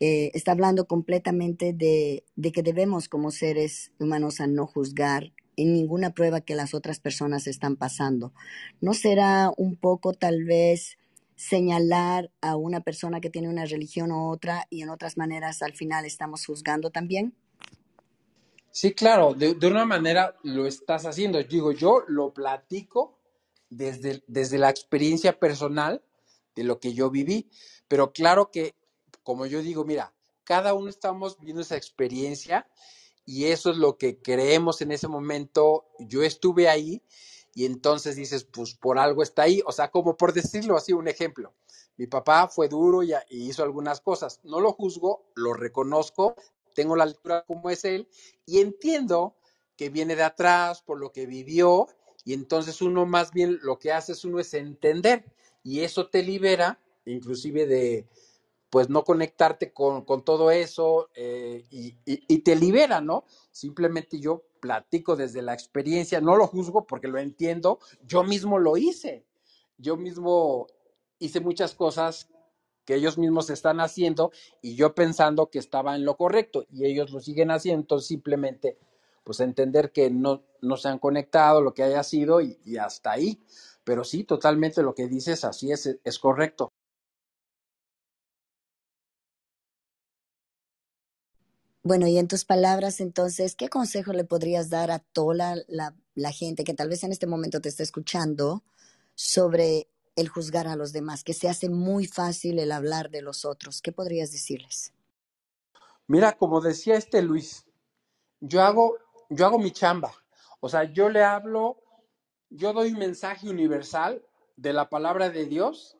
Eh, 0.00 0.30
está 0.34 0.52
hablando 0.52 0.86
completamente 0.86 1.72
de, 1.72 2.24
de 2.36 2.52
que 2.52 2.62
debemos 2.62 3.08
como 3.08 3.30
seres 3.30 3.92
humanos 3.98 4.40
a 4.40 4.46
no 4.46 4.66
juzgar 4.66 5.32
en 5.56 5.72
ninguna 5.72 6.14
prueba 6.14 6.40
que 6.40 6.56
las 6.56 6.74
otras 6.74 6.98
personas 6.98 7.46
están 7.46 7.76
pasando. 7.76 8.32
¿No 8.80 8.92
será 8.92 9.52
un 9.56 9.76
poco 9.76 10.12
tal 10.14 10.44
vez 10.44 10.98
señalar 11.36 12.30
a 12.40 12.56
una 12.56 12.80
persona 12.80 13.20
que 13.20 13.30
tiene 13.30 13.48
una 13.48 13.64
religión 13.64 14.12
u 14.12 14.30
otra 14.30 14.66
y 14.70 14.82
en 14.82 14.90
otras 14.90 15.16
maneras 15.16 15.62
al 15.62 15.74
final 15.74 16.04
estamos 16.04 16.46
juzgando 16.46 16.90
también? 16.90 17.34
Sí, 18.70 18.92
claro, 18.92 19.34
de, 19.34 19.54
de 19.54 19.66
una 19.68 19.84
manera 19.84 20.36
lo 20.42 20.66
estás 20.66 21.06
haciendo. 21.06 21.42
Digo, 21.42 21.72
yo 21.72 22.02
lo 22.08 22.32
platico 22.34 23.20
desde, 23.70 24.22
desde 24.26 24.58
la 24.58 24.70
experiencia 24.70 25.38
personal 25.38 26.02
de 26.54 26.64
lo 26.64 26.80
que 26.80 26.92
yo 26.92 27.10
viví, 27.10 27.50
pero 27.88 28.12
claro 28.12 28.50
que, 28.50 28.74
como 29.22 29.46
yo 29.46 29.62
digo, 29.62 29.84
mira, 29.84 30.12
cada 30.44 30.74
uno 30.74 30.88
estamos 30.88 31.38
viviendo 31.38 31.62
esa 31.62 31.76
experiencia 31.76 32.68
y 33.24 33.46
eso 33.46 33.70
es 33.70 33.76
lo 33.76 33.96
que 33.96 34.20
creemos 34.20 34.80
en 34.82 34.92
ese 34.92 35.08
momento. 35.08 35.86
Yo 35.98 36.22
estuve 36.22 36.68
ahí 36.68 37.02
y 37.54 37.66
entonces 37.66 38.16
dices, 38.16 38.44
pues 38.44 38.74
por 38.74 38.98
algo 38.98 39.22
está 39.22 39.42
ahí. 39.42 39.62
O 39.66 39.72
sea, 39.72 39.90
como 39.90 40.16
por 40.16 40.32
decirlo 40.32 40.76
así, 40.76 40.92
un 40.92 41.08
ejemplo. 41.08 41.54
Mi 41.96 42.06
papá 42.06 42.48
fue 42.48 42.68
duro 42.68 43.02
y, 43.02 43.12
hizo 43.30 43.62
algunas 43.62 44.00
cosas. 44.00 44.40
No 44.42 44.60
lo 44.60 44.72
juzgo, 44.72 45.24
lo 45.36 45.52
reconozco, 45.54 46.34
tengo 46.74 46.96
la 46.96 47.06
lectura 47.06 47.44
como 47.46 47.70
es 47.70 47.84
él 47.84 48.08
y 48.46 48.58
entiendo 48.58 49.36
que 49.76 49.90
viene 49.90 50.16
de 50.16 50.24
atrás 50.24 50.82
por 50.82 50.98
lo 50.98 51.12
que 51.12 51.26
vivió 51.26 51.86
y 52.24 52.32
entonces 52.32 52.82
uno 52.82 53.06
más 53.06 53.32
bien 53.32 53.58
lo 53.62 53.78
que 53.78 53.92
hace 53.92 54.12
es 54.12 54.24
uno 54.24 54.40
es 54.40 54.54
entender 54.54 55.24
y 55.62 55.80
eso 55.80 56.08
te 56.08 56.22
libera 56.22 56.80
inclusive 57.06 57.66
de 57.66 58.06
pues 58.70 58.88
no 58.88 59.04
conectarte 59.04 59.72
con, 59.72 60.04
con 60.04 60.24
todo 60.24 60.50
eso 60.50 61.08
eh, 61.14 61.64
y- 61.70 61.96
y 62.04 62.38
te 62.38 62.56
libera, 62.56 63.00
¿no? 63.00 63.24
Simplemente 63.52 64.18
yo 64.18 64.42
platico 64.64 65.14
desde 65.14 65.42
la 65.42 65.52
experiencia, 65.52 66.22
no 66.22 66.36
lo 66.36 66.46
juzgo 66.46 66.86
porque 66.86 67.06
lo 67.06 67.18
entiendo, 67.18 67.80
yo 68.06 68.24
mismo 68.24 68.58
lo 68.58 68.78
hice, 68.78 69.26
yo 69.76 69.98
mismo 69.98 70.68
hice 71.18 71.40
muchas 71.40 71.74
cosas 71.74 72.30
que 72.86 72.94
ellos 72.94 73.18
mismos 73.18 73.50
están 73.50 73.78
haciendo 73.80 74.32
y 74.62 74.74
yo 74.74 74.94
pensando 74.94 75.50
que 75.50 75.58
estaba 75.58 75.94
en 75.96 76.06
lo 76.06 76.16
correcto 76.16 76.64
y 76.70 76.86
ellos 76.86 77.10
lo 77.10 77.20
siguen 77.20 77.50
haciendo, 77.50 78.00
simplemente 78.00 78.78
pues 79.22 79.40
entender 79.40 79.92
que 79.92 80.08
no, 80.08 80.44
no 80.62 80.78
se 80.78 80.88
han 80.88 80.98
conectado, 80.98 81.60
lo 81.60 81.74
que 81.74 81.82
haya 81.82 82.02
sido 82.02 82.40
y, 82.40 82.58
y 82.64 82.78
hasta 82.78 83.12
ahí. 83.12 83.42
Pero 83.84 84.02
sí, 84.02 84.24
totalmente 84.24 84.82
lo 84.82 84.94
que 84.94 85.08
dices, 85.08 85.44
así 85.44 85.72
es, 85.72 85.98
es 86.02 86.18
correcto. 86.18 86.72
Bueno, 91.86 92.06
y 92.06 92.16
en 92.16 92.28
tus 92.28 92.46
palabras, 92.46 92.98
entonces, 93.00 93.54
¿qué 93.54 93.68
consejo 93.68 94.14
le 94.14 94.24
podrías 94.24 94.70
dar 94.70 94.90
a 94.90 95.00
toda 95.00 95.56
la, 95.68 96.32
gente 96.32 96.64
que 96.64 96.72
tal 96.72 96.88
vez 96.88 97.04
en 97.04 97.12
este 97.12 97.26
momento 97.26 97.60
te 97.60 97.68
está 97.68 97.82
escuchando 97.82 98.62
sobre 99.14 99.86
el 100.16 100.30
juzgar 100.30 100.66
a 100.66 100.76
los 100.76 100.94
demás, 100.94 101.24
que 101.24 101.34
se 101.34 101.46
hace 101.46 101.68
muy 101.68 102.06
fácil 102.06 102.58
el 102.58 102.72
hablar 102.72 103.10
de 103.10 103.20
los 103.20 103.44
otros? 103.44 103.82
¿Qué 103.82 103.92
podrías 103.92 104.32
decirles? 104.32 104.94
Mira, 106.06 106.32
como 106.32 106.62
decía 106.62 106.96
este 106.96 107.20
Luis, 107.20 107.66
yo 108.40 108.62
hago, 108.62 108.96
yo 109.28 109.44
hago 109.44 109.58
mi 109.58 109.70
chamba. 109.70 110.10
O 110.60 110.70
sea, 110.70 110.84
yo 110.84 111.10
le 111.10 111.22
hablo, 111.22 111.82
yo 112.48 112.72
doy 112.72 112.92
un 112.92 112.98
mensaje 112.98 113.50
universal 113.50 114.24
de 114.56 114.72
la 114.72 114.88
palabra 114.88 115.28
de 115.28 115.44
Dios 115.44 115.98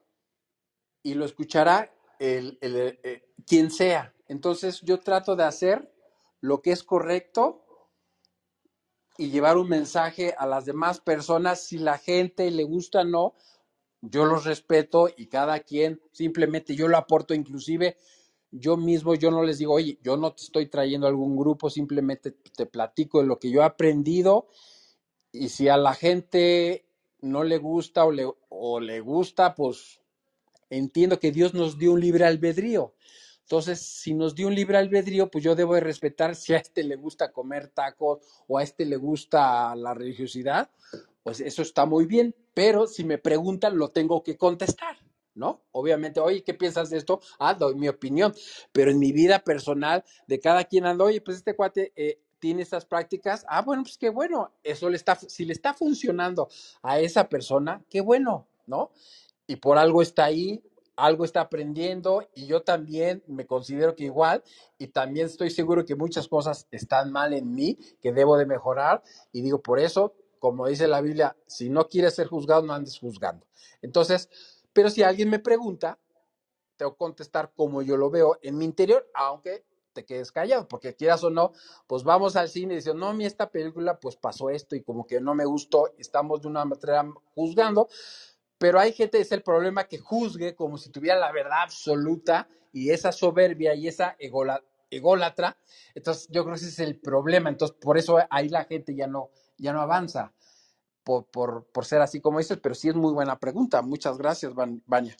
y 1.03 1.13
lo 1.13 1.27
escuchará 1.27 1.94
el, 2.19 2.59
el- 2.61 2.99
eh, 3.03 3.31
quien 3.47 3.71
sea. 3.71 4.15
Entonces 4.29 4.81
yo 4.83 5.01
trato 5.01 5.37
de 5.37 5.45
hacer 5.45 5.93
lo 6.41 6.63
que 6.63 6.73
es 6.73 6.83
correcto 6.83 7.65
y 9.19 9.31
llevar 9.31 9.57
un 9.59 9.69
mensaje 9.69 10.35
a 10.39 10.47
las 10.47 10.65
demás 10.65 11.01
personas. 11.01 11.65
Si 11.65 11.79
la 11.79 11.99
gente 11.99 12.51
le 12.51 12.65
gusta 12.65 13.03
o 13.03 13.05
no, 13.05 13.35
yo 14.03 14.25
los 14.27 14.45
respeto 14.45 15.09
y 15.17 15.27
cada 15.29 15.61
quien 15.61 16.01
simplemente 16.13 16.75
yo 16.77 16.89
lo 16.89 16.99
aporto, 16.99 17.35
inclusive 17.35 17.97
yo 18.51 18.77
mismo, 18.77 19.15
yo 19.15 19.31
no 19.31 19.43
les 19.43 19.59
digo, 19.59 19.75
oye, 19.75 19.99
yo 20.03 20.17
no 20.17 20.33
te 20.35 20.43
estoy 20.45 20.67
trayendo 20.67 21.07
algún 21.07 21.37
grupo, 21.37 21.71
simplemente 21.71 22.33
te 22.33 22.67
platico 22.67 23.21
de 23.21 23.27
lo 23.27 23.39
que 23.39 23.51
yo 23.51 23.63
he 23.63 23.65
aprendido 23.65 24.49
y 25.33 25.51
si 25.51 25.69
a 25.69 25.77
la 25.77 25.95
gente 25.95 26.87
no 27.21 27.45
le 27.45 27.59
gusta 27.59 28.05
o 28.05 28.13
le, 28.13 28.27
o 28.51 28.81
le 28.81 29.01
gusta, 29.01 29.55
pues 29.55 30.01
entiendo 30.77 31.21
que 31.21 31.33
Dios 31.33 31.55
nos 31.55 31.79
dio 31.79 31.93
un 31.93 32.01
libre 32.01 32.25
albedrío. 32.25 32.95
Entonces, 33.43 33.81
si 33.81 34.15
nos 34.15 34.35
dio 34.35 34.47
un 34.47 34.55
libre 34.55 34.79
albedrío, 34.79 35.31
pues 35.31 35.45
yo 35.45 35.55
debo 35.55 35.75
de 35.75 35.81
respetar 35.81 36.35
si 36.35 36.55
a 36.55 36.59
este 36.59 36.83
le 36.83 36.97
gusta 36.97 37.31
comer 37.31 37.69
tacos 37.69 38.21
o 38.49 38.57
a 38.59 38.63
este 38.63 38.87
le 38.87 38.97
gusta 38.97 39.77
la 39.77 39.93
religiosidad, 39.93 40.71
pues 41.23 41.41
eso 41.41 41.61
está 41.61 41.85
muy 41.85 42.07
bien, 42.07 42.35
pero 42.55 42.87
si 42.87 43.05
me 43.05 43.19
preguntan, 43.19 43.77
lo 43.77 43.91
tengo 43.91 44.23
que 44.23 44.39
contestar, 44.39 44.97
¿no? 45.35 45.63
Obviamente, 45.73 46.21
oye, 46.21 46.43
¿qué 46.43 46.55
piensas 46.55 46.89
de 46.89 46.97
esto? 46.97 47.21
Ah, 47.39 47.53
doy 47.53 47.75
mi 47.75 47.89
opinión, 47.89 48.35
pero 48.73 48.91
en 48.91 48.99
mi 48.99 49.13
vida 49.13 49.41
personal, 49.41 50.05
de 50.27 50.41
cada 50.41 50.65
quien 50.65 50.87
ando, 50.87 51.05
oye, 51.05 51.21
pues 51.21 51.37
este 51.37 51.55
cuate 51.55 51.93
eh, 51.97 52.21
tiene 52.39 52.63
estas 52.63 52.87
prácticas, 52.87 53.45
ah, 53.49 53.61
bueno, 53.61 53.83
pues 53.83 53.99
qué 53.99 54.09
bueno, 54.09 54.53
eso 54.63 54.89
le 54.89 54.97
está, 54.97 55.17
si 55.17 55.45
le 55.45 55.53
está 55.53 55.75
funcionando 55.75 56.49
a 56.83 56.99
esa 56.99 57.29
persona, 57.29 57.83
qué 57.91 58.01
bueno, 58.01 58.47
¿no? 58.67 58.91
Y 59.47 59.57
por 59.57 59.79
algo 59.79 60.03
está 60.03 60.25
ahí, 60.25 60.63
algo 60.97 61.25
está 61.25 61.43
aprendiendo 61.43 62.29
y 62.35 62.47
yo 62.47 62.63
también 62.63 63.23
me 63.27 63.47
considero 63.47 63.95
que 63.95 64.05
igual 64.05 64.43
y 64.79 64.89
también 64.89 65.27
estoy 65.27 65.51
seguro 65.51 65.85
que 65.85 65.97
muchas 65.97 66.29
cosas 66.29 66.69
están 66.71 67.11
mal 67.11 67.33
en 67.33 67.53
mí, 67.55 67.79
que 68.01 68.13
debo 68.13 68.37
de 68.37 68.47
mejorar 68.47 69.03
y 69.33 69.43
digo, 69.43 69.61
por 69.61 69.79
eso, 69.79 70.15
como 70.39 70.67
dice 70.67 70.87
la 70.87 71.01
Biblia, 71.01 71.37
si 71.47 71.69
no 71.69 71.89
quieres 71.89 72.15
ser 72.15 72.29
juzgado, 72.29 72.63
no 72.63 72.75
andes 72.75 72.99
juzgando. 72.99 73.47
Entonces, 73.83 74.29
pero 74.73 74.91
si 74.91 75.03
alguien 75.03 75.31
me 75.31 75.39
pregunta, 75.39 75.99
tengo 76.77 76.93
que 76.93 76.99
contestar 76.99 77.53
como 77.55 77.83
yo 77.83 77.97
lo 77.97 78.11
veo 78.11 78.39
en 78.43 78.57
mi 78.57 78.65
interior, 78.65 79.09
aunque 79.15 79.65
te 79.93 80.05
quedes 80.05 80.33
callado, 80.33 80.67
porque 80.67 80.97
quieras 80.97 81.23
o 81.23 81.31
no, 81.31 81.53
pues 81.87 82.03
vamos 82.03 82.35
al 82.37 82.49
cine 82.49 82.75
y 82.75 82.77
dicen, 82.79 82.99
no, 82.99 83.15
mí 83.15 83.25
esta 83.25 83.51
película 83.51 84.01
pues 84.01 84.17
pasó 84.17 84.51
esto 84.51 84.75
y 84.75 84.83
como 84.83 85.07
que 85.07 85.21
no 85.21 85.35
me 85.35 85.45
gustó, 85.45 85.95
estamos 85.99 86.43
de 86.43 86.49
una 86.49 86.65
manera 86.65 87.09
juzgando, 87.35 87.89
pero 88.59 88.79
hay 88.79 88.93
gente, 88.93 89.21
es 89.21 89.33
el 89.33 89.43
problema, 89.43 89.85
que 89.85 89.99
juzgue 89.99 90.55
como 90.55 90.79
si 90.79 90.91
tuviera 90.91 91.19
la 91.19 91.33
verdad 91.33 91.63
absoluta 91.63 92.49
y 92.73 92.91
esa 92.91 93.13
soberbia 93.13 93.75
y 93.75 93.89
esa 93.89 94.17
ególatra. 94.19 95.57
Entonces, 95.95 96.29
yo 96.31 96.45
creo 96.45 96.55
que 96.55 96.61
ese 96.61 96.69
es 96.69 96.79
el 96.79 96.99
problema. 96.99 97.49
Entonces, 97.49 97.77
por 97.81 97.99
eso 97.99 98.19
ahí 98.31 98.49
la 98.49 98.65
gente 98.65 98.95
ya 98.95 99.07
no, 99.07 99.31
ya 99.59 99.73
no 99.73 99.81
avanza, 99.81 100.33
por, 101.03 101.27
por, 101.27 101.67
por 101.67 101.85
ser 101.85 102.01
así 102.01 102.21
como 102.21 102.39
dices, 102.39 102.59
pero 102.63 102.75
sí 102.75 102.89
es 102.89 102.95
muy 102.95 103.13
buena 103.13 103.39
pregunta. 103.39 103.83
Muchas 103.83 104.19
gracias, 104.19 104.53
Vania. 104.55 105.17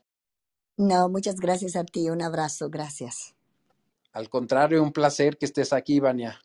No, 0.77 1.09
muchas 1.09 1.37
gracias 1.37 1.77
a 1.77 1.85
ti. 1.85 2.11
Un 2.11 2.23
abrazo. 2.23 2.69
Gracias. 2.71 3.35
Al 4.13 4.29
contrario, 4.29 4.83
un 4.83 4.93
placer 4.93 5.37
que 5.37 5.47
estés 5.47 5.73
aquí, 5.73 6.01
Vania. 6.01 6.41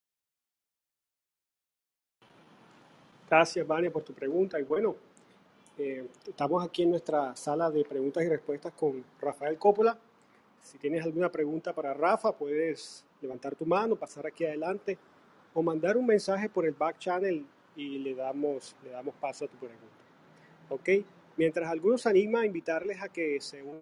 Gracias, 3.29 3.65
Vania, 3.65 3.91
por 3.91 4.03
tu 4.03 4.13
pregunta. 4.13 4.59
Y 4.59 4.63
bueno, 4.63 4.95
eh, 5.79 6.05
estamos 6.27 6.63
aquí 6.63 6.83
en 6.83 6.89
nuestra 6.89 7.33
sala 7.37 7.71
de 7.71 7.85
preguntas 7.85 8.21
y 8.23 8.27
respuestas 8.27 8.73
con 8.73 9.03
Rafael 9.21 9.57
Coppola. 9.57 9.97
Si 10.61 10.77
tienes 10.77 11.05
alguna 11.05 11.31
pregunta 11.31 11.73
para 11.73 11.93
Rafa, 11.93 12.33
puedes 12.33 13.05
levantar 13.21 13.55
tu 13.55 13.65
mano, 13.65 13.95
pasar 13.95 14.27
aquí 14.27 14.45
adelante 14.45 14.97
o 15.53 15.63
mandar 15.63 15.95
un 15.95 16.05
mensaje 16.05 16.49
por 16.49 16.65
el 16.65 16.73
back 16.73 16.99
channel 16.99 17.45
y 17.77 17.97
le 17.99 18.13
damos, 18.13 18.75
le 18.83 18.89
damos 18.89 19.15
paso 19.15 19.45
a 19.45 19.47
tu 19.47 19.55
pregunta. 19.55 19.85
¿Ok? 20.67 20.89
Mientras 21.37 21.69
algunos 21.69 22.05
anima 22.05 22.41
a 22.41 22.45
invitarles 22.45 23.01
a 23.01 23.07
que 23.07 23.39
se 23.39 23.63
unan 23.63 23.81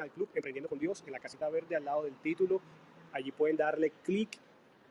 al 0.00 0.10
club 0.10 0.28
Emprendiendo 0.34 0.68
con 0.68 0.78
Dios 0.78 1.04
en 1.06 1.12
la 1.12 1.20
casita 1.20 1.48
verde 1.48 1.76
al 1.76 1.84
lado 1.84 2.02
del 2.02 2.16
título. 2.16 2.60
Allí 3.12 3.30
pueden 3.30 3.56
darle 3.56 3.92
clic 4.02 4.38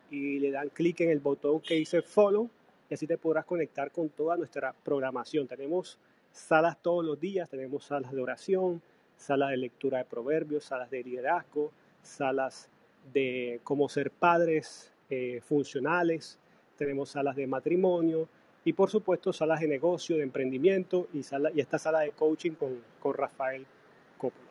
y 0.09 0.39
le 0.39 0.49
dan 0.49 0.69
clic 0.69 1.01
en 1.01 1.09
el 1.09 1.19
botón 1.19 1.59
que 1.59 1.75
dice 1.75 2.01
follow 2.01 2.49
y 2.89 2.93
así 2.93 3.05
te 3.05 3.17
podrás 3.17 3.45
conectar 3.45 3.91
con 3.91 4.09
toda 4.09 4.35
nuestra 4.35 4.73
programación. 4.73 5.47
Tenemos 5.47 5.99
salas 6.31 6.81
todos 6.81 7.05
los 7.05 7.19
días, 7.19 7.49
tenemos 7.49 7.85
salas 7.85 8.11
de 8.11 8.21
oración, 8.21 8.81
salas 9.15 9.51
de 9.51 9.57
lectura 9.57 9.99
de 9.99 10.05
proverbios, 10.05 10.65
salas 10.65 10.89
de 10.89 11.03
liderazgo, 11.03 11.71
salas 12.01 12.69
de 13.13 13.59
cómo 13.63 13.89
ser 13.89 14.11
padres 14.11 14.91
eh, 15.09 15.39
funcionales, 15.41 16.39
tenemos 16.77 17.09
salas 17.09 17.35
de 17.35 17.45
matrimonio 17.45 18.27
y 18.63 18.73
por 18.73 18.89
supuesto 18.89 19.33
salas 19.33 19.59
de 19.59 19.67
negocio, 19.67 20.17
de 20.17 20.23
emprendimiento 20.23 21.07
y, 21.13 21.23
sala, 21.23 21.51
y 21.53 21.59
esta 21.59 21.77
sala 21.77 22.01
de 22.01 22.11
coaching 22.11 22.51
con, 22.51 22.81
con 22.99 23.13
Rafael 23.13 23.65
Coppola. 24.17 24.49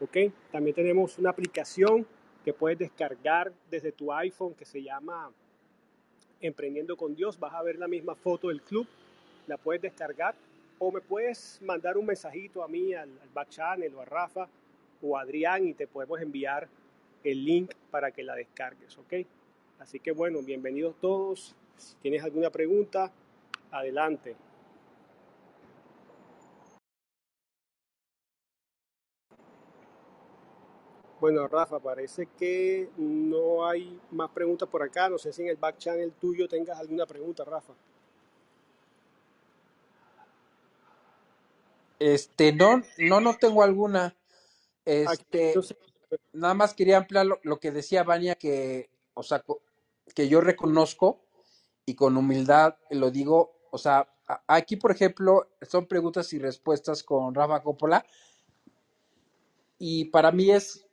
¿Okay? 0.00 0.32
También 0.50 0.74
tenemos 0.74 1.18
una 1.18 1.30
aplicación 1.30 2.06
que 2.44 2.52
puedes 2.52 2.78
descargar 2.78 3.52
desde 3.70 3.92
tu 3.92 4.12
iPhone 4.12 4.54
que 4.54 4.64
se 4.64 4.82
llama 4.82 5.30
Emprendiendo 6.42 6.96
con 6.96 7.14
Dios, 7.14 7.38
vas 7.38 7.54
a 7.54 7.62
ver 7.62 7.78
la 7.78 7.88
misma 7.88 8.14
foto 8.14 8.48
del 8.48 8.60
club, 8.60 8.86
la 9.46 9.56
puedes 9.56 9.80
descargar 9.80 10.34
o 10.78 10.90
me 10.90 11.00
puedes 11.00 11.60
mandar 11.62 11.96
un 11.96 12.04
mensajito 12.04 12.62
a 12.62 12.68
mí, 12.68 12.92
al, 12.92 13.08
al 13.08 13.28
back 13.32 13.48
channel 13.48 13.94
o 13.94 14.00
a 14.00 14.04
Rafa 14.04 14.48
o 15.00 15.16
a 15.16 15.22
Adrián 15.22 15.66
y 15.68 15.74
te 15.74 15.86
podemos 15.86 16.20
enviar 16.20 16.68
el 17.24 17.44
link 17.44 17.72
para 17.90 18.10
que 18.10 18.22
la 18.22 18.34
descargues, 18.34 18.98
¿ok? 18.98 19.24
Así 19.78 20.00
que 20.00 20.10
bueno, 20.10 20.42
bienvenidos 20.42 20.96
todos. 21.00 21.54
Si 21.76 21.94
tienes 22.02 22.22
alguna 22.22 22.50
pregunta, 22.50 23.12
adelante. 23.70 24.34
Bueno, 31.22 31.46
Rafa, 31.46 31.78
parece 31.78 32.26
que 32.36 32.90
no 32.96 33.64
hay 33.64 33.96
más 34.10 34.28
preguntas 34.30 34.68
por 34.68 34.82
acá. 34.82 35.08
No 35.08 35.18
sé 35.18 35.32
si 35.32 35.42
en 35.42 35.50
el 35.50 35.56
back 35.56 35.78
channel 35.78 36.10
tuyo 36.14 36.48
tengas 36.48 36.80
alguna 36.80 37.06
pregunta, 37.06 37.44
Rafa. 37.44 37.74
Este, 42.00 42.52
no, 42.52 42.82
no, 42.98 43.20
no 43.20 43.36
tengo 43.36 43.62
alguna. 43.62 44.16
Este, 44.84 45.54
nada 46.32 46.54
más 46.54 46.74
quería 46.74 46.96
ampliar 46.96 47.26
lo, 47.40 47.60
que 47.60 47.70
decía 47.70 48.02
Vania, 48.02 48.34
que, 48.34 48.90
o 49.14 49.22
sea, 49.22 49.44
que 50.16 50.28
yo 50.28 50.40
reconozco 50.40 51.20
y 51.86 51.94
con 51.94 52.16
humildad 52.16 52.74
lo 52.90 53.12
digo, 53.12 53.60
o 53.70 53.78
sea, 53.78 54.12
aquí, 54.48 54.74
por 54.74 54.90
ejemplo, 54.90 55.50
son 55.60 55.86
preguntas 55.86 56.32
y 56.32 56.40
respuestas 56.40 57.04
con 57.04 57.32
Rafa 57.32 57.62
Coppola. 57.62 58.04
Y 59.78 60.06
para 60.06 60.32
mí 60.32 60.50
es 60.50 60.84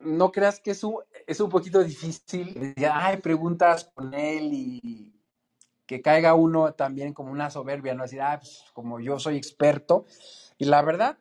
no 0.00 0.30
creas 0.32 0.60
que 0.60 0.70
es 0.72 0.84
un, 0.84 0.96
es 1.26 1.40
un 1.40 1.50
poquito 1.50 1.82
difícil. 1.82 2.74
Hay 2.92 3.18
preguntas 3.18 3.90
con 3.94 4.14
él 4.14 4.50
y 4.52 5.14
que 5.86 6.02
caiga 6.02 6.34
uno 6.34 6.74
también 6.74 7.14
como 7.14 7.32
una 7.32 7.50
soberbia, 7.50 7.94
¿no? 7.94 8.02
Decir, 8.02 8.20
ah, 8.20 8.38
pues 8.38 8.64
como 8.74 9.00
yo 9.00 9.18
soy 9.18 9.36
experto. 9.36 10.04
Y 10.58 10.66
la 10.66 10.82
verdad, 10.82 11.18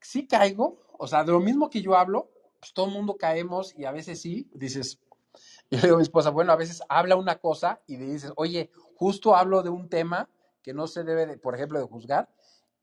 sí 0.00 0.26
caigo. 0.26 0.78
O 0.98 1.06
sea, 1.06 1.24
de 1.24 1.32
lo 1.32 1.40
mismo 1.40 1.68
que 1.68 1.82
yo 1.82 1.96
hablo, 1.96 2.30
pues 2.60 2.72
todo 2.72 2.86
el 2.86 2.92
mundo 2.92 3.16
caemos 3.16 3.74
y 3.76 3.84
a 3.84 3.92
veces 3.92 4.20
sí, 4.20 4.48
dices, 4.54 5.00
yo 5.70 5.80
digo 5.80 5.94
a 5.94 5.98
mi 5.98 6.02
esposa, 6.02 6.30
bueno, 6.30 6.52
a 6.52 6.56
veces 6.56 6.82
habla 6.88 7.16
una 7.16 7.38
cosa 7.38 7.80
y 7.86 7.96
le 7.96 8.06
dices, 8.06 8.32
oye, 8.36 8.70
justo 8.94 9.36
hablo 9.36 9.62
de 9.62 9.70
un 9.70 9.88
tema 9.88 10.30
que 10.62 10.72
no 10.72 10.86
se 10.86 11.04
debe, 11.04 11.26
de, 11.26 11.36
por 11.36 11.54
ejemplo, 11.54 11.78
de 11.78 11.86
juzgar. 11.86 12.28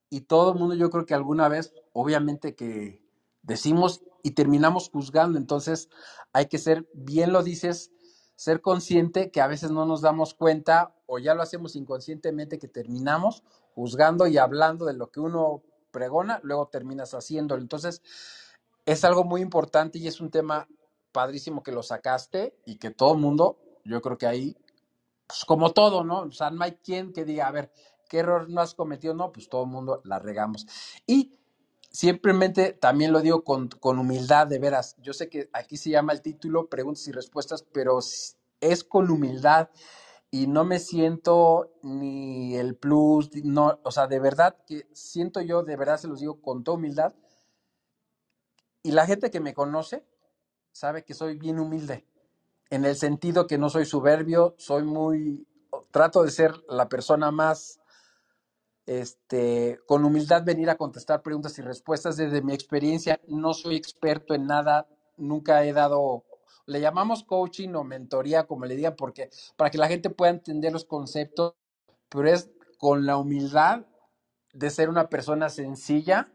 Y 0.09 0.21
todo 0.21 0.53
el 0.53 0.59
mundo 0.59 0.75
yo 0.75 0.89
creo 0.89 1.05
que 1.05 1.15
alguna 1.15 1.47
vez, 1.49 1.73
obviamente 1.91 2.55
que 2.55 3.02
decimos 3.43 4.01
y 4.23 4.31
terminamos 4.31 4.89
juzgando. 4.89 5.37
Entonces 5.37 5.89
hay 6.31 6.47
que 6.47 6.57
ser, 6.57 6.89
bien 6.93 7.31
lo 7.31 7.43
dices, 7.43 7.91
ser 8.35 8.61
consciente 8.61 9.29
que 9.29 9.41
a 9.41 9.47
veces 9.47 9.71
no 9.71 9.85
nos 9.85 10.01
damos 10.01 10.33
cuenta 10.33 10.95
o 11.05 11.19
ya 11.19 11.35
lo 11.35 11.43
hacemos 11.43 11.75
inconscientemente 11.75 12.57
que 12.57 12.67
terminamos 12.67 13.43
juzgando 13.75 14.27
y 14.27 14.37
hablando 14.37 14.85
de 14.85 14.93
lo 14.93 15.11
que 15.11 15.19
uno 15.19 15.61
pregona, 15.91 16.39
luego 16.43 16.67
terminas 16.67 17.13
haciéndolo. 17.13 17.61
Entonces 17.61 18.01
es 18.85 19.03
algo 19.03 19.23
muy 19.23 19.41
importante 19.41 19.99
y 19.99 20.07
es 20.07 20.19
un 20.19 20.31
tema 20.31 20.67
padrísimo 21.11 21.63
que 21.63 21.71
lo 21.71 21.83
sacaste 21.83 22.57
y 22.65 22.77
que 22.77 22.89
todo 22.89 23.13
el 23.13 23.19
mundo, 23.19 23.59
yo 23.85 24.01
creo 24.01 24.17
que 24.17 24.27
ahí, 24.27 24.57
pues 25.27 25.45
como 25.45 25.71
todo, 25.71 26.03
¿no? 26.03 26.21
O 26.21 26.31
sea, 26.31 26.49
no 26.49 26.63
hay 26.63 26.73
quien 26.73 27.13
que 27.13 27.23
diga, 27.23 27.47
a 27.47 27.51
ver, 27.51 27.71
¿qué 28.09 28.19
error 28.19 28.49
no 28.49 28.61
has 28.61 28.73
cometido? 28.73 29.13
No, 29.13 29.31
pues 29.31 29.47
todo 29.47 29.63
el 29.63 29.69
mundo 29.69 30.01
la 30.03 30.19
regamos. 30.19 30.65
Y 31.05 31.37
simplemente 31.93 32.73
también 32.73 33.13
lo 33.13 33.21
digo 33.21 33.43
con, 33.43 33.69
humildad, 33.99 34.47
de 34.47 34.59
veras. 34.59 34.95
Yo 34.99 35.13
sé 35.13 35.29
que 35.29 35.49
aquí 35.53 35.77
se 35.77 35.91
llama 35.91 36.11
el 36.11 36.21
título 36.21 36.67
Preguntas 36.67 37.07
y 37.07 37.11
Respuestas, 37.11 37.63
pero 37.71 37.99
es 37.99 38.83
con 38.83 39.09
humildad 39.09 39.69
y 40.31 40.47
no 40.47 40.65
me 40.65 40.79
siento 40.79 41.71
ni 41.83 42.55
el 42.55 42.75
plus, 42.75 43.29
no, 43.43 43.79
o 43.83 43.91
sea, 43.91 44.07
de 44.07 44.19
verdad 44.19 44.57
que 44.65 44.87
siento 44.91 45.41
yo, 45.41 45.61
de 45.61 45.75
verdad 45.75 45.97
se 45.97 46.07
los 46.07 46.19
digo 46.19 46.41
con 46.41 46.63
toda 46.63 46.77
humildad. 46.77 47.13
Y 48.81 48.91
la 48.91 49.05
gente 49.05 49.29
que 49.29 49.39
me 49.39 49.53
conoce 49.53 50.05
sabe 50.71 51.05
que 51.05 51.13
soy 51.13 51.37
bien 51.37 51.59
humilde, 51.59 52.07
en 52.71 52.83
el 52.83 52.95
sentido 52.95 53.45
que 53.45 53.59
no 53.59 53.69
soy 53.69 53.85
soberbio, 53.85 54.55
soy 54.57 54.83
muy, 54.83 55.47
trato 55.91 56.23
de 56.23 56.31
ser 56.31 56.55
la 56.67 56.89
persona 56.89 57.29
más 57.29 57.79
este, 58.85 59.79
con 59.87 60.03
humildad 60.05 60.43
venir 60.43 60.69
a 60.69 60.77
contestar 60.77 61.21
preguntas 61.21 61.57
y 61.59 61.61
respuestas. 61.61 62.17
Desde 62.17 62.41
mi 62.41 62.53
experiencia, 62.53 63.19
no 63.27 63.53
soy 63.53 63.75
experto 63.75 64.33
en 64.33 64.47
nada, 64.47 64.87
nunca 65.17 65.63
he 65.63 65.73
dado, 65.73 66.25
le 66.65 66.81
llamamos 66.81 67.23
coaching 67.23 67.73
o 67.75 67.83
mentoría, 67.83 68.45
como 68.45 68.65
le 68.65 68.75
digan, 68.75 68.95
porque 68.95 69.29
para 69.55 69.69
que 69.69 69.77
la 69.77 69.87
gente 69.87 70.09
pueda 70.09 70.31
entender 70.31 70.71
los 70.71 70.85
conceptos, 70.85 71.55
pero 72.09 72.29
es 72.29 72.49
con 72.77 73.05
la 73.05 73.17
humildad 73.17 73.85
de 74.53 74.69
ser 74.69 74.89
una 74.89 75.09
persona 75.09 75.49
sencilla 75.49 76.31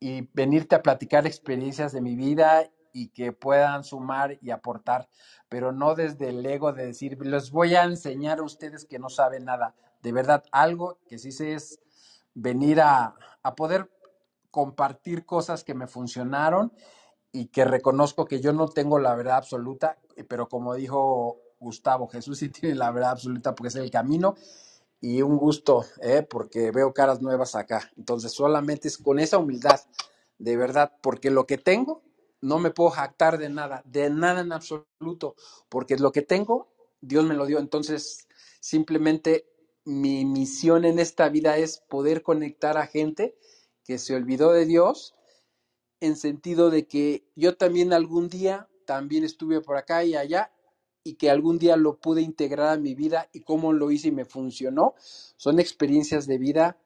y 0.00 0.28
venirte 0.32 0.74
a 0.74 0.82
platicar 0.82 1.26
experiencias 1.26 1.92
de 1.92 2.00
mi 2.00 2.16
vida 2.16 2.68
y 2.92 3.08
que 3.08 3.32
puedan 3.32 3.84
sumar 3.84 4.38
y 4.42 4.50
aportar, 4.50 5.08
pero 5.48 5.72
no 5.72 5.94
desde 5.94 6.30
el 6.30 6.44
ego 6.44 6.72
de 6.72 6.86
decir, 6.86 7.18
les 7.24 7.50
voy 7.50 7.74
a 7.74 7.84
enseñar 7.84 8.40
a 8.40 8.42
ustedes 8.42 8.84
que 8.84 8.98
no 8.98 9.08
saben 9.08 9.44
nada. 9.44 9.74
De 10.02 10.12
verdad, 10.12 10.44
algo 10.52 10.98
que 11.08 11.18
sí 11.18 11.32
sé 11.32 11.54
es 11.54 11.80
venir 12.34 12.80
a, 12.80 13.14
a 13.42 13.54
poder 13.54 13.90
compartir 14.50 15.24
cosas 15.24 15.64
que 15.64 15.74
me 15.74 15.86
funcionaron 15.86 16.72
y 17.32 17.46
que 17.46 17.64
reconozco 17.64 18.26
que 18.26 18.40
yo 18.40 18.52
no 18.52 18.68
tengo 18.68 18.98
la 18.98 19.14
verdad 19.14 19.36
absoluta, 19.38 19.98
pero 20.28 20.48
como 20.48 20.74
dijo 20.74 21.38
Gustavo, 21.58 22.08
Jesús 22.08 22.38
sí 22.38 22.50
tiene 22.50 22.74
la 22.74 22.90
verdad 22.90 23.12
absoluta 23.12 23.54
porque 23.54 23.68
es 23.68 23.76
el 23.76 23.90
camino 23.90 24.34
y 25.00 25.22
un 25.22 25.36
gusto, 25.36 25.84
¿eh? 26.00 26.22
porque 26.22 26.70
veo 26.70 26.92
caras 26.92 27.22
nuevas 27.22 27.54
acá. 27.56 27.90
Entonces 27.96 28.32
solamente 28.32 28.88
es 28.88 28.98
con 28.98 29.18
esa 29.18 29.38
humildad, 29.38 29.80
de 30.38 30.56
verdad, 30.56 30.92
porque 31.00 31.30
lo 31.30 31.46
que 31.46 31.58
tengo 31.58 32.02
no 32.40 32.58
me 32.58 32.70
puedo 32.70 32.90
jactar 32.90 33.38
de 33.38 33.48
nada, 33.48 33.82
de 33.84 34.10
nada 34.10 34.40
en 34.42 34.52
absoluto, 34.52 35.34
porque 35.68 35.96
lo 35.96 36.12
que 36.12 36.22
tengo, 36.22 36.68
Dios 37.00 37.24
me 37.24 37.34
lo 37.34 37.46
dio. 37.46 37.58
Entonces 37.58 38.28
simplemente 38.60 39.46
mi 39.84 40.24
misión 40.24 40.84
en 40.84 40.98
esta 40.98 41.28
vida 41.28 41.56
es 41.56 41.78
poder 41.88 42.22
conectar 42.22 42.76
a 42.78 42.86
gente 42.86 43.36
que 43.84 43.98
se 43.98 44.14
olvidó 44.14 44.52
de 44.52 44.66
Dios 44.66 45.14
en 46.00 46.16
sentido 46.16 46.70
de 46.70 46.86
que 46.86 47.24
yo 47.36 47.56
también 47.56 47.92
algún 47.92 48.28
día 48.28 48.68
también 48.86 49.24
estuve 49.24 49.60
por 49.60 49.76
acá 49.76 50.04
y 50.04 50.14
allá 50.14 50.52
y 51.04 51.14
que 51.14 51.30
algún 51.30 51.58
día 51.58 51.76
lo 51.76 51.98
pude 51.98 52.22
integrar 52.22 52.68
a 52.68 52.78
mi 52.78 52.94
vida 52.94 53.28
y 53.32 53.40
cómo 53.40 53.72
lo 53.72 53.90
hice 53.90 54.08
y 54.08 54.12
me 54.12 54.24
funcionó. 54.24 54.94
Son 55.36 55.58
experiencias 55.58 56.26
de 56.26 56.38
vida 56.38 56.78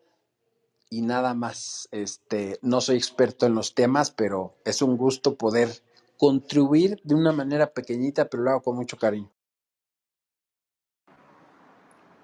y 0.88 1.03
nada 1.03 1.34
más. 1.34 1.88
Este, 1.90 2.59
no 2.62 2.80
soy 2.80 2.97
experto 2.97 3.47
en 3.47 3.55
los 3.55 3.74
temas, 3.74 4.11
pero 4.11 4.57
es 4.64 4.82
un 4.82 4.97
gusto 4.97 5.36
poder 5.36 5.82
contribuir 6.16 7.01
de 7.05 7.14
una 7.14 7.32
manera 7.32 7.72
pequeñita, 7.72 8.28
pero 8.28 8.42
lo 8.42 8.51
hago 8.51 8.62
con 8.62 8.76
mucho 8.76 8.97
cariño. 8.97 9.30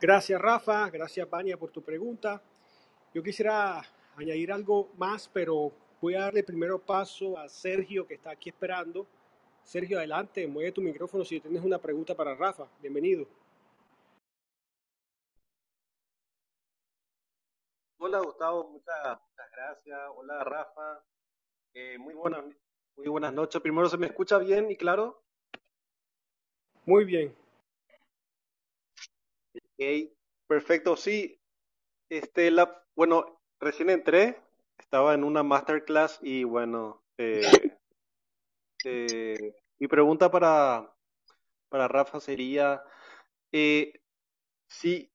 Gracias, 0.02 0.42
Rafa. 0.42 0.90
Gracias, 0.90 1.30
Vania, 1.30 1.56
por 1.56 1.70
tu 1.70 1.80
pregunta. 1.80 2.42
Yo 3.14 3.22
quisiera 3.22 3.80
añadir 4.16 4.50
algo 4.50 4.90
más, 4.96 5.28
pero 5.28 5.70
voy 6.00 6.16
a 6.16 6.22
darle 6.22 6.42
primero 6.42 6.76
paso 6.80 7.38
a 7.38 7.48
Sergio, 7.48 8.04
que 8.04 8.14
está 8.14 8.32
aquí 8.32 8.48
esperando. 8.48 9.06
Sergio, 9.62 9.98
adelante, 9.98 10.44
mueve 10.48 10.72
tu 10.72 10.80
micrófono 10.82 11.24
si 11.24 11.38
tienes 11.38 11.62
una 11.62 11.78
pregunta 11.78 12.16
para 12.16 12.34
Rafa. 12.34 12.66
Bienvenido. 12.80 13.28
Hola 17.98 18.18
Gustavo, 18.18 18.70
muchas, 18.70 19.20
muchas 19.20 19.50
gracias. 19.52 20.00
Hola 20.16 20.42
Rafa, 20.42 21.04
eh, 21.74 21.96
muy 21.98 22.14
buenas, 22.14 22.44
muy 22.96 23.06
buenas 23.06 23.32
noches. 23.32 23.62
Primero, 23.62 23.88
¿se 23.88 23.98
me 23.98 24.08
escucha 24.08 24.38
bien 24.38 24.68
y 24.68 24.76
claro? 24.76 25.22
Muy 26.86 27.04
bien. 27.04 27.41
Perfecto. 30.46 30.96
Sí, 30.96 31.40
este, 32.10 32.50
la, 32.50 32.84
bueno, 32.94 33.40
recién 33.58 33.88
entré, 33.90 34.38
estaba 34.78 35.14
en 35.14 35.24
una 35.24 35.42
masterclass 35.42 36.18
y 36.22 36.44
bueno, 36.44 37.02
eh, 37.16 37.40
eh, 38.84 39.54
mi 39.78 39.88
pregunta 39.88 40.30
para, 40.30 40.94
para 41.70 41.88
Rafa 41.88 42.20
sería, 42.20 42.82
eh, 43.52 43.94
si, 44.68 45.10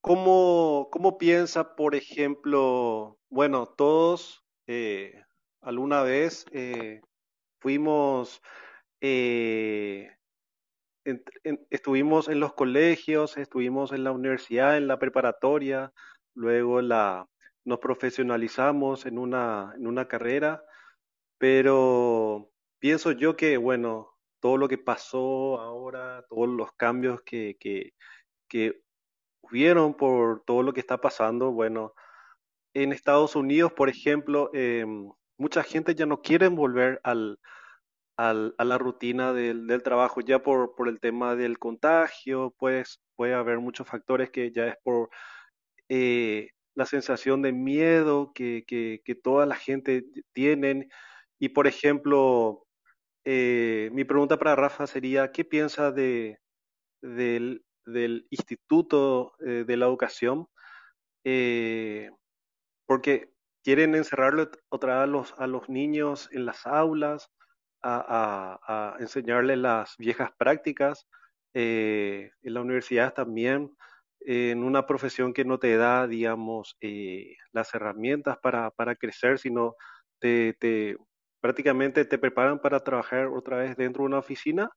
¿cómo, 0.00 0.88
cómo 0.90 1.18
piensa, 1.18 1.76
por 1.76 1.94
ejemplo, 1.94 3.18
bueno, 3.28 3.66
todos 3.66 4.44
eh, 4.66 5.22
alguna 5.60 6.02
vez 6.02 6.46
fuimos, 7.60 8.42
estuvimos 11.70 12.28
en 12.28 12.40
los 12.40 12.54
colegios, 12.54 13.36
estuvimos 13.36 13.92
en 13.92 14.04
la 14.04 14.12
universidad, 14.12 14.76
en 14.76 14.88
la 14.88 14.98
preparatoria, 14.98 15.92
luego 16.34 16.80
la, 16.80 17.28
nos 17.64 17.78
profesionalizamos 17.78 19.06
en 19.06 19.18
una, 19.18 19.72
en 19.76 19.86
una 19.86 20.08
carrera, 20.08 20.62
pero 21.38 22.50
pienso 22.78 23.12
yo 23.12 23.36
que, 23.36 23.56
bueno, 23.56 24.10
todo 24.40 24.56
lo 24.56 24.68
que 24.68 24.78
pasó 24.78 25.60
ahora, 25.60 26.24
todos 26.28 26.48
los 26.48 26.72
cambios 26.72 27.22
que, 27.22 27.56
que, 27.58 27.94
que 28.48 28.82
hubieron 29.42 29.94
por 29.94 30.42
todo 30.44 30.62
lo 30.62 30.72
que 30.72 30.80
está 30.80 31.00
pasando, 31.00 31.52
bueno, 31.52 31.94
en 32.74 32.92
Estados 32.92 33.36
Unidos, 33.36 33.72
por 33.72 33.88
ejemplo, 33.88 34.50
em, 34.52 35.10
mucha 35.38 35.62
gente 35.62 35.94
ya 35.94 36.06
no 36.06 36.20
quiere 36.22 36.48
volver 36.48 37.00
al, 37.04 37.38
al- 38.16 38.54
a 38.58 38.64
la 38.64 38.78
rutina 38.78 39.32
del, 39.32 39.66
trabajo 39.82 40.20
ya 40.20 40.42
por, 40.42 40.74
por 40.76 40.88
el 40.88 41.00
tema 41.00 41.36
del 41.36 41.58
contagio, 41.58 42.54
pues 42.58 43.00
puede 43.16 43.34
haber 43.34 43.58
muchos 43.60 43.86
factores 43.88 44.30
que 44.30 44.52
ya 44.52 44.68
es 44.68 44.76
por 44.84 45.10
eh, 45.88 46.50
la 46.74 46.86
sensación 46.86 47.42
de 47.42 47.52
miedo 47.52 48.32
que, 48.34 48.64
que, 48.66 49.00
que 49.04 49.14
toda 49.14 49.46
la 49.46 49.56
gente 49.56 50.04
tienen. 50.32 50.88
Y 51.38 51.50
por 51.50 51.66
ejemplo, 51.66 52.66
eh, 53.24 53.90
mi 53.92 54.04
pregunta 54.04 54.38
para 54.38 54.56
Rafa 54.56 54.86
sería, 54.86 55.32
¿qué 55.32 55.44
piensa 55.44 55.92
de, 55.92 56.38
del, 57.02 57.64
del 57.86 58.26
Instituto 58.30 59.34
eh, 59.46 59.64
de 59.66 59.76
la 59.78 59.86
Educación? 59.86 60.48
Porque 62.86 63.32
quieren 63.62 63.94
encerrarle 63.94 64.48
otra 64.70 65.04
vez 65.06 65.34
a 65.38 65.46
los 65.46 65.68
niños 65.68 66.28
en 66.32 66.46
las 66.46 66.66
aulas, 66.66 67.30
a, 67.84 68.58
a, 68.66 68.94
a 68.96 68.98
enseñarles 69.00 69.58
las 69.58 69.96
viejas 69.98 70.30
prácticas, 70.38 71.06
eh, 71.54 72.30
en 72.42 72.54
la 72.54 72.62
universidad 72.62 73.14
también, 73.14 73.76
en 74.20 74.64
una 74.64 74.86
profesión 74.86 75.32
que 75.34 75.44
no 75.44 75.58
te 75.58 75.76
da, 75.76 76.06
digamos, 76.08 76.76
eh, 76.80 77.36
las 77.52 77.74
herramientas 77.74 78.38
para, 78.42 78.70
para 78.72 78.96
crecer, 78.96 79.38
sino 79.38 79.76
te, 80.20 80.54
te, 80.60 80.96
prácticamente 81.40 82.04
te 82.06 82.18
preparan 82.18 82.60
para 82.60 82.80
trabajar 82.84 83.28
otra 83.28 83.58
vez 83.58 83.76
dentro 83.76 84.02
de 84.04 84.08
una 84.08 84.18
oficina 84.18 84.70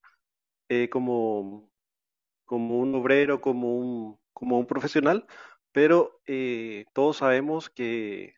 eh, 0.69 0.89
como, 0.89 1.71
como 2.45 2.79
un 2.79 2.95
obrero, 2.95 3.41
como 3.41 3.77
un, 3.77 4.19
como 4.33 4.59
un 4.59 4.67
profesional, 4.67 5.27
pero 5.73 6.21
eh, 6.27 6.85
todos 6.93 7.17
sabemos 7.17 7.69
que 7.69 8.35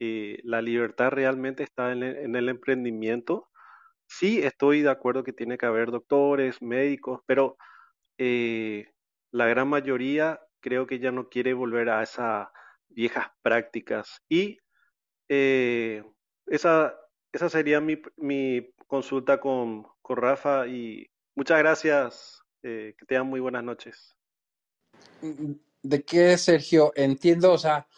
eh, 0.00 0.40
la 0.44 0.62
libertad 0.62 1.10
realmente 1.10 1.62
está 1.64 1.92
en 1.92 2.02
el, 2.02 2.16
en 2.18 2.36
el 2.36 2.48
emprendimiento. 2.48 3.50
Sí, 4.18 4.42
estoy 4.42 4.82
de 4.82 4.90
acuerdo 4.90 5.24
que 5.24 5.32
tiene 5.32 5.56
que 5.56 5.64
haber 5.64 5.90
doctores, 5.90 6.60
médicos, 6.60 7.20
pero 7.26 7.56
eh, 8.18 8.92
la 9.30 9.46
gran 9.46 9.68
mayoría 9.68 10.38
creo 10.60 10.86
que 10.86 10.98
ya 10.98 11.10
no 11.10 11.30
quiere 11.30 11.54
volver 11.54 11.88
a 11.88 12.02
esas 12.02 12.48
viejas 12.88 13.28
prácticas. 13.40 14.20
Y 14.28 14.58
eh, 15.30 16.04
esa, 16.46 16.94
esa 17.32 17.48
sería 17.48 17.80
mi, 17.80 18.02
mi 18.16 18.74
consulta 18.86 19.40
con, 19.40 19.86
con 20.02 20.18
Rafa 20.18 20.66
y 20.66 21.10
muchas 21.34 21.58
gracias. 21.58 22.42
eh, 22.62 22.94
que 22.98 23.06
tengan 23.06 23.28
muy 23.28 23.40
buenas 23.40 23.64
noches. 23.64 24.14
¿De 25.82 26.04
qué, 26.04 26.36
Sergio? 26.36 26.92
Entiendo, 26.96 27.50
o 27.50 27.58
sea, 27.58 27.88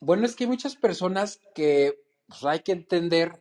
bueno, 0.00 0.26
es 0.26 0.34
que 0.34 0.44
hay 0.44 0.50
muchas 0.50 0.74
personas 0.74 1.40
que 1.54 2.02
pues, 2.26 2.44
hay 2.44 2.60
que 2.60 2.72
entender 2.72 3.40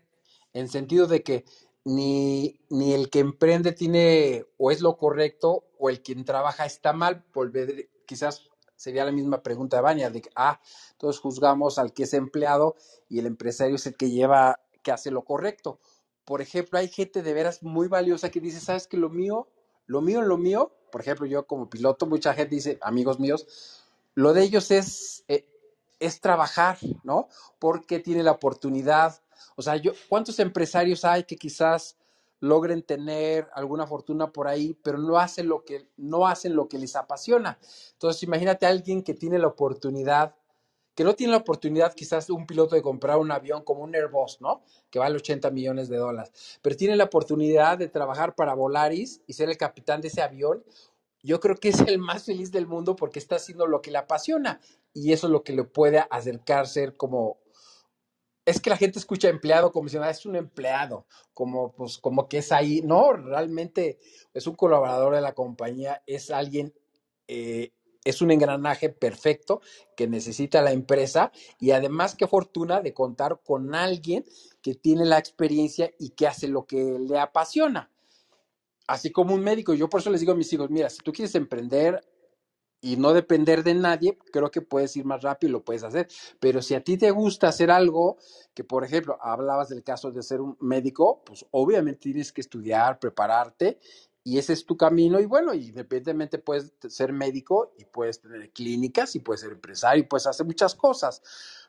en 0.54 0.68
sentido 0.68 1.08
de 1.08 1.24
que 1.24 1.44
ni, 1.90 2.60
ni 2.70 2.94
el 2.94 3.10
que 3.10 3.20
emprende 3.20 3.72
tiene 3.72 4.46
o 4.58 4.72
es 4.72 4.82
lo 4.82 4.96
correcto 4.98 5.66
o 5.80 5.90
el 5.90 6.02
quien 6.02 6.24
trabaja 6.24 6.66
está 6.66 6.94
mal. 6.94 7.26
Volver, 7.34 7.90
quizás 8.06 8.50
sería 8.76 9.06
la 9.06 9.12
misma 9.12 9.42
pregunta 9.42 9.78
de 9.78 9.84
Vania, 9.84 10.10
de 10.10 10.22
ah, 10.36 10.62
todos 10.98 11.20
juzgamos 11.20 11.80
al 11.80 11.92
que 11.92 12.04
es 12.04 12.14
empleado 12.14 12.76
y 13.10 13.20
el 13.20 13.26
empresario 13.26 13.76
es 13.76 13.88
el 13.88 13.96
que 13.96 14.12
lleva, 14.12 14.60
que 14.84 14.92
hace 14.92 15.10
lo 15.10 15.24
correcto. 15.24 15.80
Por 16.26 16.42
ejemplo, 16.42 16.78
hay 16.78 16.88
gente 16.90 17.24
de 17.24 17.34
veras 17.34 17.64
muy 17.64 17.88
valiosa 17.88 18.30
que 18.30 18.40
dice, 18.40 18.60
¿sabes 18.60 18.88
que 18.88 18.98
lo 18.98 19.10
mío, 19.10 19.48
lo 19.88 20.02
mío, 20.02 20.22
lo 20.22 20.38
mío? 20.38 20.72
Por 20.92 21.02
ejemplo, 21.02 21.26
yo 21.26 21.48
como 21.48 21.70
piloto, 21.70 22.06
mucha 22.06 22.36
gente 22.36 22.56
dice, 22.56 22.78
amigos 22.82 23.20
míos, 23.20 23.84
lo 24.14 24.34
de 24.34 24.44
ellos 24.44 24.70
es, 24.70 25.24
eh, 25.28 25.48
es 26.00 26.22
trabajar, 26.22 26.78
¿no? 27.04 27.30
Porque 27.58 28.00
tiene 28.00 28.22
la 28.22 28.32
oportunidad. 28.32 29.22
O 29.56 29.62
sea, 29.62 29.76
yo, 29.76 29.92
¿cuántos 30.08 30.40
empresarios 30.40 31.06
hay 31.06 31.24
que 31.24 31.36
quizás 31.36 31.98
logren 32.42 32.84
tener 32.84 33.48
alguna 33.54 33.86
fortuna 33.86 34.32
por 34.32 34.48
ahí, 34.48 34.78
pero 34.84 34.98
no 34.98 35.18
hacen 35.18 35.48
lo 35.48 35.66
que, 35.66 35.90
no 35.98 36.28
hacen 36.28 36.56
lo 36.56 36.68
que 36.68 36.78
les 36.78 36.96
apasiona? 36.96 37.60
Entonces, 37.94 38.24
imagínate 38.24 38.66
a 38.66 38.70
alguien 38.70 39.04
que 39.04 39.14
tiene 39.14 39.40
la 39.40 39.48
oportunidad, 39.48 40.36
que 40.96 41.04
no 41.04 41.16
tiene 41.16 41.32
la 41.32 41.40
oportunidad 41.40 41.94
quizás 41.94 42.30
un 42.30 42.46
piloto 42.46 42.76
de 42.76 42.82
comprar 42.82 43.18
un 43.18 43.32
avión 43.32 43.64
como 43.64 43.84
un 43.84 43.96
Airbus, 43.96 44.42
¿no? 44.42 44.62
Que 44.90 45.00
vale 45.00 45.16
80 45.16 45.50
millones 45.52 45.90
de 45.90 45.98
dólares, 45.98 46.60
pero 46.62 46.76
tiene 46.76 46.96
la 46.96 47.06
oportunidad 47.06 47.78
de 47.78 47.88
trabajar 47.88 48.36
para 48.36 48.54
Volaris 48.54 49.22
y 49.28 49.34
ser 49.34 49.50
el 49.50 49.58
capitán 49.58 50.02
de 50.02 50.10
ese 50.10 50.22
avión 50.22 50.64
yo 51.22 51.40
creo 51.40 51.56
que 51.56 51.70
es 51.70 51.82
el 51.82 52.00
más 52.00 52.26
feliz 52.26 52.52
del 52.52 52.68
mundo 52.68 52.96
porque 52.96 53.20
está 53.20 53.36
haciendo 53.36 53.68
lo 53.68 53.82
que 53.82 53.92
le 53.92 53.98
apasiona 53.98 54.60
y 54.94 55.12
eso 55.14 55.28
es 55.28 55.32
lo 55.32 55.44
que 55.44 55.54
le 55.54 55.64
puede 55.64 56.04
acercar 56.10 56.68
ser 56.68 56.96
como 56.96 57.38
es 58.50 58.60
que 58.60 58.72
la 58.72 58.78
gente 58.78 58.98
escucha 58.98 59.30
empleado 59.30 59.72
como 59.72 59.90
si 59.90 59.98
ah, 59.98 60.10
es 60.10 60.26
un 60.26 60.36
empleado, 60.36 61.06
como 61.34 61.72
pues 61.74 62.00
como 62.00 62.28
que 62.28 62.40
es 62.40 62.52
ahí. 62.52 62.82
No, 62.82 63.14
realmente 63.14 64.00
es 64.34 64.48
un 64.48 64.56
colaborador 64.56 65.14
de 65.14 65.22
la 65.22 65.34
compañía, 65.34 66.02
es 66.08 66.32
alguien, 66.32 66.74
eh, 67.28 67.74
es 68.04 68.22
un 68.24 68.32
engranaje 68.32 68.90
perfecto 68.90 69.62
que 69.96 70.08
necesita 70.08 70.64
la 70.64 70.72
empresa 70.72 71.32
y 71.60 71.72
además 71.72 72.16
qué 72.16 72.26
fortuna 72.26 72.82
de 72.82 72.94
contar 72.94 73.40
con 73.44 73.76
alguien 73.76 74.26
que 74.64 74.74
tiene 74.74 75.06
la 75.06 75.20
experiencia 75.20 75.92
y 76.00 76.10
que 76.10 76.26
hace 76.26 76.48
lo 76.48 76.66
que 76.66 76.98
le 77.00 77.20
apasiona. 77.20 77.92
Así 78.88 79.12
como 79.12 79.36
un 79.36 79.42
médico, 79.42 79.76
yo 79.76 79.88
por 79.88 80.02
eso 80.02 80.10
les 80.10 80.22
digo 80.22 80.32
a 80.32 80.36
mis 80.36 80.52
hijos, 80.52 80.72
mira, 80.72 80.90
si 80.90 80.98
tú 80.98 81.14
quieres 81.14 81.36
emprender, 81.36 82.02
y 82.82 82.98
no 82.98 83.14
depender 83.14 83.64
de 83.64 83.74
nadie, 83.74 84.18
creo 84.32 84.52
que 84.52 84.62
puedes 84.62 84.96
ir 84.96 85.06
más 85.06 85.22
rápido 85.22 85.50
y 85.50 85.54
lo 85.54 85.64
puedes 85.64 85.84
hacer. 85.84 86.08
Pero 86.40 86.62
si 86.62 86.76
a 86.76 86.84
ti 86.84 86.98
te 86.98 87.12
gusta 87.12 87.50
hacer 87.50 87.72
algo, 87.72 88.18
que 88.54 88.64
por 88.64 88.84
ejemplo, 88.84 89.18
hablabas 89.22 89.70
del 89.70 89.84
caso 89.84 90.12
de 90.12 90.24
ser 90.24 90.42
un 90.42 90.58
médico, 90.60 91.22
pues 91.26 91.46
obviamente 91.52 92.00
tienes 92.02 92.32
que 92.32 92.42
estudiar, 92.42 93.00
prepararte 93.00 93.80
y 94.24 94.38
ese 94.38 94.54
es 94.54 94.66
tu 94.66 94.78
camino 94.78 95.20
y 95.20 95.26
bueno, 95.26 95.54
independientemente 95.54 96.40
puedes 96.40 96.74
ser 96.88 97.14
médico 97.14 97.74
y 97.78 97.86
puedes 97.86 98.22
tener 98.22 98.52
clínicas 98.52 99.16
y 99.16 99.20
puedes 99.20 99.42
ser 99.42 99.52
empresario 99.54 100.04
y 100.04 100.08
puedes 100.08 100.28
hacer 100.28 100.46
muchas 100.46 100.76
cosas, 100.76 101.22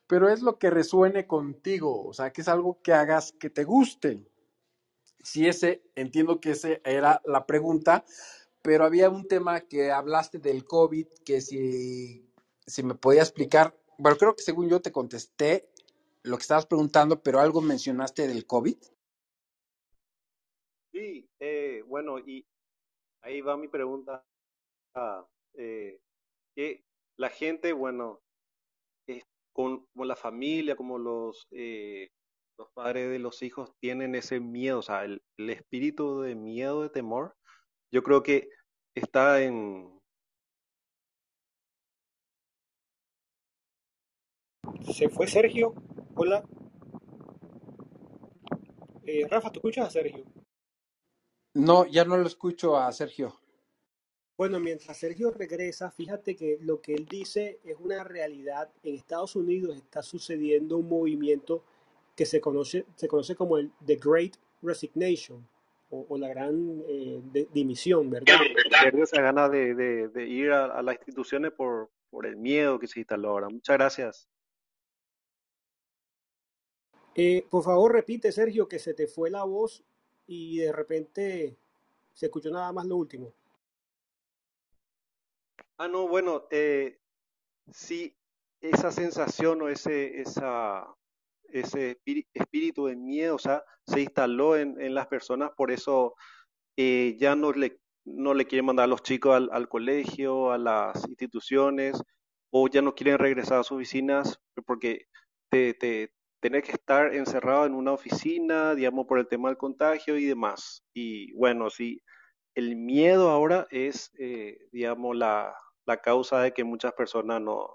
pero 0.07 0.29
es 0.29 0.43
lo 0.43 0.59
que 0.59 0.71
resuene 0.71 1.27
contigo, 1.27 2.07
o 2.07 2.13
sea, 2.13 2.33
que 2.33 2.41
es 2.41 2.49
algo 2.49 2.81
que 2.83 2.93
hagas 2.93 3.33
que 3.33 3.51
te 3.51 3.65
guste. 3.65 4.27
Si 5.23 5.47
ese, 5.47 5.83
entiendo 5.95 6.41
que 6.41 6.53
esa 6.53 6.69
era 6.85 7.21
la 7.25 7.47
pregunta, 7.47 8.05
pero 8.63 8.85
había 8.85 9.09
un 9.09 9.27
tema 9.27 9.61
que 9.61 9.91
hablaste 9.91 10.39
del 10.39 10.65
COVID, 10.65 11.07
que 11.25 11.41
si, 11.41 12.31
si 12.67 12.83
me 12.83 12.95
podía 12.95 13.23
explicar, 13.23 13.77
bueno, 13.99 14.17
creo 14.19 14.35
que 14.35 14.43
según 14.43 14.69
yo 14.69 14.81
te 14.81 14.93
contesté 14.93 15.71
lo 16.23 16.37
que 16.37 16.43
estabas 16.43 16.67
preguntando, 16.67 17.23
pero 17.23 17.41
algo 17.41 17.61
mencionaste 17.61 18.29
del 18.29 18.47
COVID. 18.47 18.77
Sí, 20.93 21.29
eh, 21.39 21.83
bueno, 21.87 22.19
y 22.19 22.47
ahí 23.23 23.41
va 23.41 23.57
mi 23.57 23.69
pregunta. 23.69 24.25
Ah, 24.95 25.27
eh, 25.55 26.01
que 26.55 26.85
la 27.17 27.31
gente, 27.31 27.73
bueno, 27.73 28.21
con, 29.53 29.87
como 29.87 30.05
la 30.05 30.17
familia, 30.17 30.77
como 30.77 30.99
los, 30.99 31.47
eh, 31.51 32.11
los 32.59 32.71
padres 32.73 33.11
de 33.11 33.19
los 33.19 33.43
hijos 33.43 33.75
tienen 33.79 34.15
ese 34.15 34.41
miedo, 34.41 34.81
o 34.81 34.83
sea, 34.83 35.05
el 35.05 35.23
espíritu 35.37 36.21
de 36.21 36.35
miedo, 36.35 36.83
de 36.83 36.91
temor, 36.91 37.37
yo 37.91 38.03
creo 38.03 38.23
que 38.23 38.49
está 38.95 39.43
en... 39.43 39.99
Se 44.93 45.09
fue 45.09 45.27
Sergio. 45.27 45.75
Hola. 46.15 46.45
Eh, 49.05 49.27
Rafa, 49.29 49.51
¿tú 49.51 49.59
escuchas 49.59 49.89
a 49.89 49.91
Sergio? 49.91 50.25
No, 51.55 51.87
ya 51.87 52.05
no 52.05 52.17
lo 52.17 52.27
escucho 52.27 52.77
a 52.77 52.93
Sergio. 52.93 53.41
Bueno, 54.37 54.61
mientras 54.61 54.97
Sergio 54.97 55.31
regresa, 55.31 55.91
fíjate 55.91 56.35
que 56.35 56.59
lo 56.61 56.81
que 56.81 56.95
él 56.95 57.07
dice 57.07 57.61
es 57.65 57.77
una 57.79 58.05
realidad. 58.05 58.73
En 58.83 58.95
Estados 58.95 59.37
Unidos 59.37 59.77
está 59.77 60.03
sucediendo 60.03 60.79
un 60.79 60.89
movimiento 60.89 61.65
que 62.17 62.25
se 62.25 62.41
conoce, 62.41 62.87
se 62.97 63.09
conoce 63.09 63.35
como 63.35 63.59
el 63.59 63.73
The 63.85 63.97
Great 63.97 64.37
Resignation 64.63 65.47
o, 65.91 66.17
la 66.17 66.29
gran 66.29 66.83
eh, 66.87 67.21
dimisión, 67.53 68.11
¿verdad? 68.11 68.39
Pierde 68.83 69.03
esa 69.03 69.21
gana 69.21 69.49
de, 69.49 69.75
de, 69.75 70.27
ir 70.27 70.53
a, 70.53 70.81
las 70.83 70.95
instituciones 70.97 71.53
por, 71.53 71.91
por 72.11 72.27
el 72.27 72.37
miedo 72.37 72.79
que 72.79 72.87
se 72.87 73.01
instaló 73.01 73.31
ahora. 73.31 73.49
Muchas 73.49 73.77
gracias. 73.77 74.29
Eh, 77.15 77.45
por 77.51 77.65
favor, 77.65 77.93
repite, 77.93 78.31
Sergio, 78.31 78.69
que 78.69 78.79
se 78.79 78.95
te 78.95 79.07
fue 79.09 79.31
la 79.31 79.45
voz 79.45 79.85
y 80.27 80.59
de 80.59 80.73
repente 80.73 81.57
se 82.15 82.27
escuchó 82.27 82.51
nada 82.51 82.73
más 82.73 82.87
lo 82.87 82.97
último. 82.97 83.33
Ah, 85.77 85.89
no, 85.89 86.07
bueno, 86.07 86.45
eh, 86.51 86.99
sí, 87.73 88.15
esa 88.61 88.93
sensación 88.93 89.63
o 89.63 89.69
ese, 89.69 90.21
esa, 90.21 90.87
ese 91.53 92.01
espíritu 92.35 92.87
de 92.87 92.97
miedo, 92.97 93.37
o 93.37 93.39
sea, 93.39 93.63
se 93.87 94.01
instaló 94.01 94.57
en, 94.57 94.81
en 94.81 94.95
las 94.95 95.07
personas, 95.07 95.51
por 95.57 95.71
eso 95.71 96.15
eh, 96.77 97.17
ya 97.19 97.35
no 97.37 97.53
le, 97.53 97.81
no 98.05 98.35
le 98.35 98.47
quieren 98.47 98.67
mandar 98.67 98.85
a 98.85 98.89
los 98.89 99.03
chicos 99.03 99.49
al, 99.51 99.69
colegio, 99.69 100.53
a 100.53 100.59
las 100.59 101.07
instituciones, 101.09 102.03
o 102.51 102.69
ya 102.69 102.83
no 102.83 102.95
quieren 102.95 103.19
regresar 103.19 103.61
a 103.61 103.63
sus 103.63 103.77
oficinas, 103.77 104.41
porque 104.67 105.07
te, 105.51 105.75
te, 105.75 106.13
tener 106.41 106.63
que 106.63 106.73
estar 106.73 107.15
encerrado 107.15 107.67
en 107.67 107.75
una 107.75 107.93
oficina, 107.93 108.75
digamos, 108.75 109.07
por 109.07 109.19
el 109.19 109.29
tema 109.29 109.49
del 109.49 109.59
contagio 109.59 110.17
y 110.17 110.25
demás. 110.25 110.85
Y 110.95 111.33
bueno, 111.35 111.71
sí, 111.71 112.03
el 112.55 112.77
miedo 112.77 113.31
ahora 113.31 113.67
es, 113.71 114.11
eh, 114.19 114.59
digamos, 114.73 115.17
la, 115.17 115.55
la 115.87 115.99
causa 115.99 116.41
de 116.41 116.53
que 116.53 116.65
muchas 116.65 116.93
personas 116.95 117.41
no, 117.41 117.69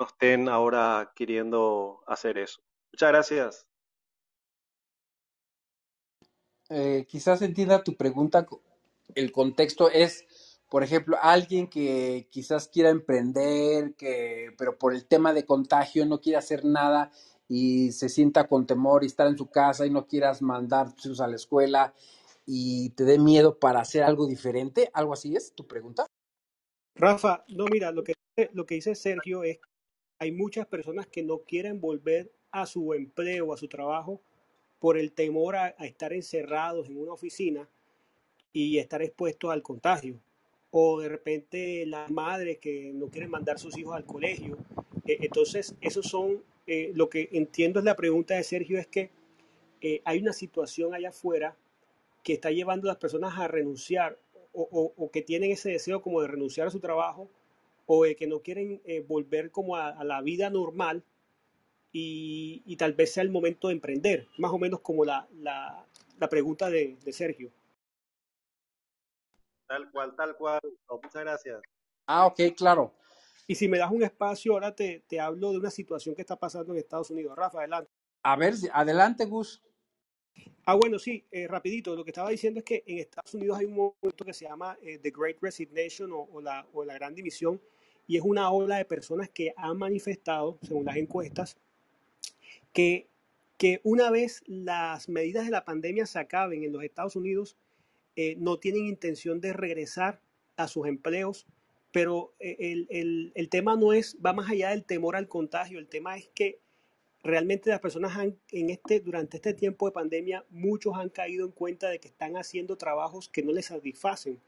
no 0.00 0.06
estén 0.06 0.48
ahora 0.48 1.12
queriendo 1.14 2.02
hacer 2.06 2.38
eso. 2.38 2.62
Muchas 2.92 3.08
gracias. 3.08 3.66
Eh, 6.70 7.04
quizás 7.08 7.42
entienda 7.42 7.82
tu 7.82 7.96
pregunta, 7.96 8.46
el 9.16 9.32
contexto 9.32 9.90
es, 9.90 10.24
por 10.68 10.84
ejemplo, 10.84 11.16
alguien 11.20 11.68
que 11.68 12.28
quizás 12.30 12.68
quiera 12.68 12.90
emprender, 12.90 13.94
que, 13.94 14.54
pero 14.56 14.78
por 14.78 14.94
el 14.94 15.04
tema 15.04 15.32
de 15.32 15.44
contagio 15.44 16.06
no 16.06 16.20
quiere 16.20 16.38
hacer 16.38 16.64
nada 16.64 17.10
y 17.48 17.90
se 17.90 18.08
sienta 18.08 18.46
con 18.46 18.66
temor 18.66 19.02
y 19.02 19.08
estar 19.08 19.26
en 19.26 19.36
su 19.36 19.50
casa 19.50 19.84
y 19.84 19.90
no 19.90 20.06
quieras 20.06 20.42
mandar 20.42 20.94
tus 20.94 21.06
hijos 21.06 21.20
a 21.20 21.26
la 21.26 21.34
escuela 21.34 21.92
y 22.46 22.90
te 22.90 23.04
dé 23.04 23.18
miedo 23.18 23.58
para 23.58 23.80
hacer 23.80 24.04
algo 24.04 24.28
diferente, 24.28 24.90
algo 24.92 25.12
así 25.12 25.34
es 25.34 25.52
tu 25.54 25.66
pregunta. 25.66 26.06
Rafa, 26.94 27.44
no, 27.48 27.64
mira, 27.66 27.90
lo 27.90 28.04
que, 28.04 28.14
lo 28.52 28.64
que 28.66 28.76
dice 28.76 28.94
Sergio 28.94 29.42
es 29.42 29.58
que 29.58 29.68
hay 30.20 30.32
muchas 30.32 30.66
personas 30.66 31.08
que 31.08 31.24
no 31.24 31.40
quieren 31.40 31.80
volver 31.80 32.32
a 32.52 32.66
su 32.66 32.94
empleo, 32.94 33.52
a 33.52 33.56
su 33.56 33.68
trabajo, 33.68 34.20
por 34.80 34.96
el 34.96 35.12
temor 35.12 35.56
a, 35.56 35.68
estar 35.68 36.12
encerrados 36.12 36.88
en 36.88 36.98
una 36.98 37.12
oficina 37.12 37.68
y 38.52 38.78
estar 38.78 39.02
expuestos 39.02 39.50
al 39.50 39.62
contagio. 39.62 40.18
O 40.72 41.00
de 41.00 41.08
repente 41.08 41.84
las 41.86 42.10
madres 42.10 42.58
que 42.58 42.92
no 42.94 43.08
quieren 43.08 43.30
mandar 43.30 43.58
sus 43.58 43.76
hijos 43.76 43.94
al 43.94 44.04
colegio. 44.04 44.56
Eh, 45.06 45.18
entonces, 45.20 45.74
esos 45.80 46.06
son, 46.06 46.42
eh, 46.66 46.92
lo 46.94 47.08
que 47.08 47.28
entiendo 47.32 47.78
es 47.78 47.84
la 47.84 47.96
pregunta 47.96 48.34
de 48.34 48.42
Sergio, 48.42 48.78
es 48.78 48.86
que 48.86 49.10
eh, 49.80 50.00
hay 50.04 50.20
una 50.20 50.32
situación 50.32 50.94
allá 50.94 51.10
afuera 51.10 51.56
que 52.22 52.34
está 52.34 52.50
llevando 52.50 52.88
a 52.88 52.92
las 52.92 52.98
personas 53.00 53.38
a 53.38 53.48
renunciar 53.48 54.18
o, 54.52 55.10
que 55.12 55.22
tienen 55.22 55.52
ese 55.52 55.70
deseo 55.70 56.02
como 56.02 56.20
de 56.20 56.26
renunciar 56.26 56.66
a 56.66 56.70
su 56.70 56.80
trabajo 56.80 57.30
o 57.86 58.02
de 58.04 58.16
que 58.16 58.26
no 58.26 58.40
quieren 58.40 58.82
volver 59.06 59.52
como 59.52 59.76
a 59.76 60.02
la 60.02 60.20
vida 60.22 60.50
normal 60.50 61.04
y, 61.92 62.76
tal 62.76 62.94
vez 62.94 63.12
sea 63.12 63.22
el 63.22 63.30
momento 63.30 63.68
de 63.68 63.74
emprender, 63.74 64.28
más 64.38 64.52
o 64.52 64.58
menos 64.58 64.80
como 64.80 65.04
la, 65.04 65.26
la, 65.34 65.84
la 66.18 66.28
pregunta 66.28 66.70
de, 66.70 66.96
de, 67.04 67.12
Sergio. 67.12 67.50
Tal 69.66 69.90
cual, 69.90 70.14
tal 70.16 70.36
cual. 70.36 70.60
muchas 70.90 71.22
gracias. 71.22 71.62
Ah, 72.06 72.26
ok, 72.26 72.40
claro. 72.56 72.94
Y 73.46 73.54
si 73.54 73.68
me 73.68 73.78
das 73.78 73.90
un 73.90 74.02
espacio, 74.02 74.52
ahora 74.52 74.74
te, 74.74 75.02
te 75.08 75.18
hablo 75.18 75.50
de 75.50 75.58
una 75.58 75.70
situación 75.70 76.14
que 76.14 76.22
está 76.22 76.36
pasando 76.36 76.72
en 76.72 76.78
Estados 76.78 77.10
Unidos. 77.10 77.36
Rafa, 77.36 77.58
adelante. 77.58 77.90
A 78.22 78.36
ver, 78.36 78.54
adelante, 78.72 79.24
Gus. 79.24 79.62
Ah, 80.64 80.74
bueno, 80.74 80.98
sí, 80.98 81.26
eh, 81.32 81.48
rapidito. 81.48 81.96
Lo 81.96 82.04
que 82.04 82.10
estaba 82.10 82.30
diciendo 82.30 82.60
es 82.60 82.64
que 82.64 82.84
en 82.86 82.98
Estados 82.98 83.34
Unidos 83.34 83.58
hay 83.58 83.66
un 83.66 83.74
movimiento 83.74 84.24
que 84.24 84.32
se 84.32 84.46
llama 84.46 84.78
eh, 84.82 84.98
The 84.98 85.10
Great 85.10 85.38
Resignation 85.40 86.12
o, 86.12 86.28
o, 86.32 86.40
la, 86.40 86.66
o 86.72 86.84
la 86.84 86.94
Gran 86.94 87.14
Dimisión 87.14 87.60
y 88.06 88.16
es 88.16 88.22
una 88.24 88.50
ola 88.50 88.76
de 88.76 88.84
personas 88.84 89.30
que 89.30 89.52
han 89.56 89.78
manifestado, 89.78 90.58
según 90.62 90.84
las 90.84 90.96
encuestas, 90.96 91.56
que, 92.72 93.08
que 93.58 93.80
una 93.84 94.10
vez 94.10 94.42
las 94.46 95.08
medidas 95.08 95.44
de 95.44 95.50
la 95.50 95.64
pandemia 95.64 96.06
se 96.06 96.18
acaben 96.18 96.64
en 96.64 96.72
los 96.72 96.82
Estados 96.82 97.16
Unidos, 97.16 97.56
eh, 98.16 98.36
no 98.38 98.58
tienen 98.58 98.86
intención 98.86 99.40
de 99.40 99.52
regresar 99.52 100.20
a 100.56 100.68
sus 100.68 100.86
empleos, 100.86 101.46
pero 101.92 102.34
eh, 102.38 102.56
el, 102.58 102.86
el, 102.90 103.32
el, 103.34 103.48
tema 103.48 103.76
no 103.76 103.92
es, 103.92 104.16
va 104.24 104.32
más 104.32 104.50
allá 104.50 104.70
del 104.70 104.84
temor 104.84 105.16
al 105.16 105.28
contagio, 105.28 105.78
el 105.78 105.88
tema 105.88 106.16
es 106.16 106.28
que 106.34 106.60
realmente 107.22 107.70
las 107.70 107.80
personas 107.80 108.16
han, 108.16 108.36
en 108.50 108.70
este, 108.70 109.00
durante 109.00 109.36
este 109.36 109.54
tiempo 109.54 109.86
de 109.86 109.92
pandemia, 109.92 110.44
muchos 110.50 110.94
han 110.96 111.08
caído 111.08 111.46
en 111.46 111.52
cuenta 111.52 111.88
de 111.88 111.98
que 111.98 112.08
están 112.08 112.36
haciendo 112.36 112.76
trabajos 112.76 113.28
que 113.28 113.42
no 113.42 113.52
les 113.52 113.66
satisfacen, 113.66 114.40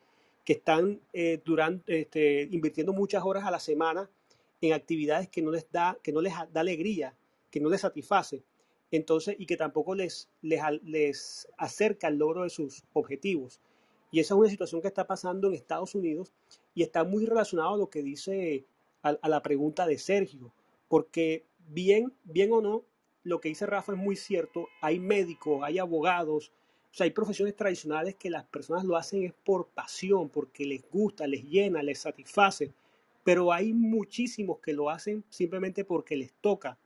que 0.45 0.55
están 0.55 1.01
eh, 1.13 1.41
durante, 1.45 2.01
este, 2.01 2.49
invirtiendo 2.51 2.93
muchas 2.93 3.23
horas 3.25 3.45
a 3.45 3.51
la 3.51 3.61
semana 3.61 4.11
en 4.61 4.73
actividades 4.73 5.29
que 5.29 5.43
no 5.43 5.51
les 5.51 5.71
da, 5.71 5.99
que 6.03 6.13
no 6.13 6.21
les 6.21 6.33
da 6.53 6.61
alegría, 6.61 7.15
que 7.53 7.61
no 7.61 7.69
les 7.69 7.83
satisface, 7.83 8.43
entonces, 8.91 9.37
y 9.39 9.47
que 9.47 9.57
tampoco 9.57 9.95
les, 9.95 10.29
les, 10.41 10.61
les 10.83 11.49
acerca 11.57 12.09
al 12.09 12.19
logro 12.19 12.43
de 12.43 12.51
sus 12.51 12.83
objetivos. 12.93 13.61
Y 14.11 14.21
esa 14.21 14.35
es 14.35 14.41
una 14.41 14.51
situación 14.51 14.83
que 14.83 14.89
está 14.89 15.07
pasando 15.07 15.49
en 15.49 15.55
Estados 15.55 15.95
Unidos 15.95 16.33
y 16.75 16.83
está 16.83 17.05
muy 17.05 17.25
relacionado 17.25 17.75
a 17.75 17.79
lo 17.79 17.89
que 17.89 18.03
dice 18.03 18.67
a, 19.03 19.29
la 19.29 19.43
pregunta 19.43 19.87
de 19.87 19.99
Sergio, 19.99 20.53
porque 20.89 21.47
bien, 21.69 22.13
bien 22.25 22.53
o 22.53 22.61
no, 22.61 22.85
lo 23.25 23.41
que 23.41 23.49
dice 23.49 23.67
Rafa 23.67 23.93
es 23.93 23.99
muy 23.99 24.17
cierto. 24.17 24.69
Hay 24.81 24.99
médicos, 24.99 25.63
hay 25.63 25.79
abogados, 25.79 26.53
o 26.91 26.95
sea, 26.95 27.05
hay 27.05 27.11
profesiones 27.11 27.57
tradicionales 27.57 28.17
que 28.17 28.29
las 28.29 28.45
personas 28.45 28.85
lo 28.85 28.97
hacen 28.97 29.23
es 29.23 29.33
por 29.33 29.69
pasión, 29.69 30.29
porque 30.29 30.67
les 30.67 30.89
gusta, 30.91 31.27
les 31.27 31.45
llena, 31.45 31.83
les 31.83 32.01
satisface. 32.01 32.75
Pero 33.25 33.53
hay 33.53 33.73
muchísimos 33.73 34.59
que 34.59 34.75
lo 34.75 34.91
hacen 34.91 35.25
simplemente 35.31 35.85
porque 35.85 36.17
les 36.17 36.33
toca, 36.35 36.79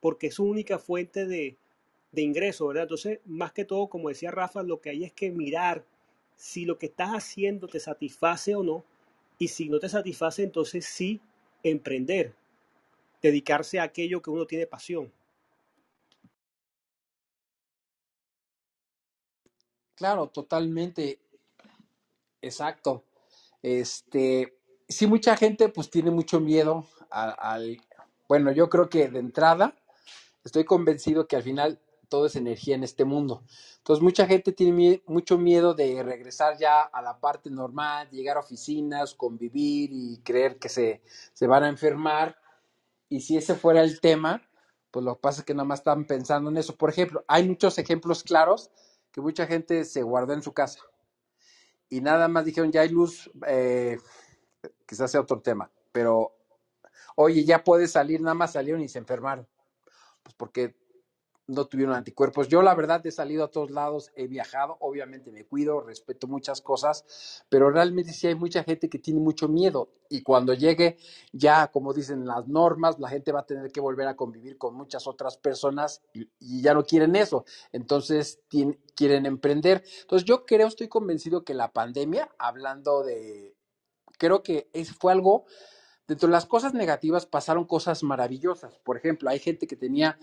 porque 0.00 0.28
es 0.28 0.34
su 0.34 0.44
única 0.44 0.78
fuente 0.78 1.26
de, 1.26 1.56
de 2.12 2.22
ingreso, 2.22 2.66
¿verdad? 2.68 2.84
Entonces, 2.84 3.20
más 3.24 3.52
que 3.52 3.64
todo, 3.64 3.88
como 3.88 4.08
decía 4.08 4.30
Rafa, 4.30 4.62
lo 4.62 4.80
que 4.80 4.90
hay 4.90 5.04
es 5.04 5.12
que 5.12 5.30
mirar 5.30 5.84
si 6.36 6.64
lo 6.64 6.78
que 6.78 6.86
estás 6.86 7.10
haciendo 7.10 7.68
te 7.68 7.80
satisface 7.80 8.54
o 8.54 8.62
no. 8.62 8.84
Y 9.38 9.48
si 9.48 9.68
no 9.68 9.78
te 9.78 9.88
satisface, 9.88 10.42
entonces 10.42 10.84
sí 10.84 11.20
emprender, 11.62 12.34
dedicarse 13.22 13.78
a 13.78 13.84
aquello 13.84 14.22
que 14.22 14.30
uno 14.30 14.46
tiene 14.46 14.66
pasión. 14.66 15.12
Claro, 19.94 20.28
totalmente. 20.28 21.18
Exacto. 22.40 23.04
Este, 23.62 24.56
sí, 24.88 25.06
mucha 25.06 25.36
gente 25.36 25.68
pues 25.68 25.90
tiene 25.90 26.10
mucho 26.10 26.40
miedo 26.40 26.86
al, 27.10 27.80
bueno, 28.28 28.52
yo 28.52 28.68
creo 28.68 28.88
que 28.88 29.08
de 29.08 29.18
entrada 29.18 29.74
estoy 30.48 30.64
convencido 30.64 31.26
que 31.26 31.36
al 31.36 31.42
final 31.42 31.80
todo 32.08 32.26
es 32.26 32.36
energía 32.36 32.74
en 32.74 32.84
este 32.84 33.04
mundo. 33.04 33.44
Entonces, 33.78 34.02
mucha 34.02 34.26
gente 34.26 34.52
tiene 34.52 35.02
mucho 35.06 35.38
miedo 35.38 35.74
de 35.74 36.02
regresar 36.02 36.56
ya 36.58 36.82
a 36.82 37.02
la 37.02 37.20
parte 37.20 37.50
normal, 37.50 38.08
llegar 38.10 38.36
a 38.36 38.40
oficinas, 38.40 39.14
convivir 39.14 39.90
y 39.92 40.20
creer 40.24 40.58
que 40.58 40.68
se, 40.68 41.02
se 41.32 41.46
van 41.46 41.64
a 41.64 41.68
enfermar. 41.68 42.36
Y 43.08 43.20
si 43.20 43.36
ese 43.36 43.54
fuera 43.54 43.82
el 43.82 44.00
tema, 44.00 44.42
pues 44.90 45.04
lo 45.04 45.16
que 45.16 45.20
pasa 45.20 45.40
es 45.40 45.44
que 45.46 45.54
nada 45.54 45.66
más 45.66 45.80
están 45.80 46.06
pensando 46.06 46.50
en 46.50 46.56
eso. 46.56 46.76
Por 46.76 46.90
ejemplo, 46.90 47.24
hay 47.28 47.46
muchos 47.46 47.78
ejemplos 47.78 48.22
claros 48.22 48.70
que 49.12 49.20
mucha 49.20 49.46
gente 49.46 49.84
se 49.84 50.02
guardó 50.02 50.32
en 50.32 50.42
su 50.42 50.52
casa 50.52 50.80
y 51.88 52.00
nada 52.00 52.28
más 52.28 52.44
dijeron, 52.44 52.70
ya 52.70 52.82
hay 52.82 52.90
luz, 52.90 53.30
eh, 53.46 53.98
quizás 54.86 55.10
sea 55.10 55.20
otro 55.20 55.40
tema, 55.40 55.70
pero 55.92 56.34
oye, 57.16 57.44
ya 57.44 57.64
puedes 57.64 57.92
salir, 57.92 58.20
nada 58.20 58.34
más 58.34 58.52
salieron 58.52 58.82
y 58.82 58.88
se 58.88 58.98
enfermaron, 58.98 59.46
pues 60.22 60.34
porque 60.36 60.76
no 61.48 61.66
tuvieron 61.66 61.94
anticuerpos. 61.94 62.48
Yo 62.48 62.62
la 62.62 62.74
verdad 62.74 63.04
he 63.06 63.10
salido 63.10 63.44
a 63.44 63.50
todos 63.50 63.70
lados, 63.70 64.12
he 64.14 64.26
viajado, 64.28 64.76
obviamente 64.80 65.32
me 65.32 65.44
cuido, 65.44 65.80
respeto 65.80 66.26
muchas 66.28 66.60
cosas, 66.60 67.42
pero 67.48 67.70
realmente 67.70 68.12
sí 68.12 68.26
hay 68.26 68.34
mucha 68.34 68.62
gente 68.62 68.88
que 68.88 68.98
tiene 68.98 69.20
mucho 69.20 69.48
miedo 69.48 69.88
y 70.10 70.22
cuando 70.22 70.52
llegue 70.52 70.98
ya, 71.32 71.68
como 71.68 71.94
dicen 71.94 72.26
las 72.26 72.46
normas, 72.48 72.98
la 72.98 73.08
gente 73.08 73.32
va 73.32 73.40
a 73.40 73.46
tener 73.46 73.72
que 73.72 73.80
volver 73.80 74.06
a 74.08 74.16
convivir 74.16 74.58
con 74.58 74.74
muchas 74.74 75.06
otras 75.06 75.38
personas 75.38 76.02
y, 76.12 76.28
ya 76.60 76.74
no 76.74 76.84
quieren 76.84 77.16
eso, 77.16 77.44
entonces 77.72 78.40
quieren 78.94 79.24
emprender. 79.24 79.82
Entonces 80.02 80.26
yo 80.26 80.44
creo, 80.44 80.68
estoy 80.68 80.88
convencido 80.88 81.44
que 81.44 81.54
la 81.54 81.72
pandemia, 81.72 82.30
hablando 82.38 83.02
de, 83.02 83.56
creo 84.18 84.42
que 84.42 84.68
es, 84.74 84.92
fue 84.92 85.12
algo, 85.12 85.46
dentro 86.08 86.26
de 86.26 86.32
las 86.32 86.46
cosas 86.46 86.72
negativas 86.74 87.26
pasaron 87.26 87.66
cosas 87.66 88.02
maravillosas. 88.02 88.78
Por 88.78 88.96
ejemplo, 88.96 89.28
hay 89.28 89.38
gente 89.38 89.66
que 89.66 89.76
tenía 89.76 90.18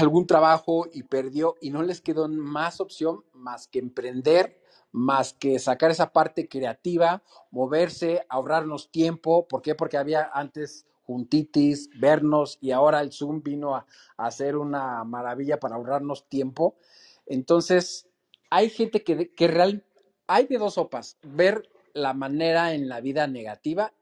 algún 0.00 0.26
trabajo 0.26 0.86
y 0.92 1.04
perdió 1.04 1.54
y 1.60 1.70
no 1.70 1.82
les 1.82 2.00
quedó 2.00 2.28
más 2.28 2.80
opción 2.80 3.24
más 3.32 3.68
que 3.68 3.78
emprender, 3.78 4.60
más 4.90 5.32
que 5.32 5.58
sacar 5.60 5.92
esa 5.92 6.12
parte 6.12 6.48
creativa, 6.48 7.22
moverse, 7.52 8.26
ahorrarnos 8.28 8.90
tiempo. 8.90 9.46
¿Por 9.46 9.62
qué? 9.62 9.76
Porque 9.76 9.96
había 9.96 10.28
antes 10.34 10.86
juntitis, 11.04 11.88
vernos 11.98 12.58
y 12.60 12.72
ahora 12.72 13.00
el 13.00 13.12
Zoom 13.12 13.42
vino 13.42 13.76
a, 13.76 13.86
hacer 14.16 14.56
una 14.56 15.04
maravilla 15.04 15.60
para 15.60 15.76
ahorrarnos 15.76 16.28
tiempo. 16.28 16.76
Entonces, 17.24 18.08
hay 18.50 18.68
gente 18.68 19.04
que, 19.04 19.32
que 19.32 19.46
real, 19.46 19.84
hay 20.26 20.46
de 20.46 20.58
dos 20.58 20.74
sopas, 20.74 21.18
ver 21.22 21.70
la 21.94 22.14
manera 22.14 22.74
en 22.74 22.88
la 22.88 23.00
vida 23.00 23.26
negativa 23.26 23.92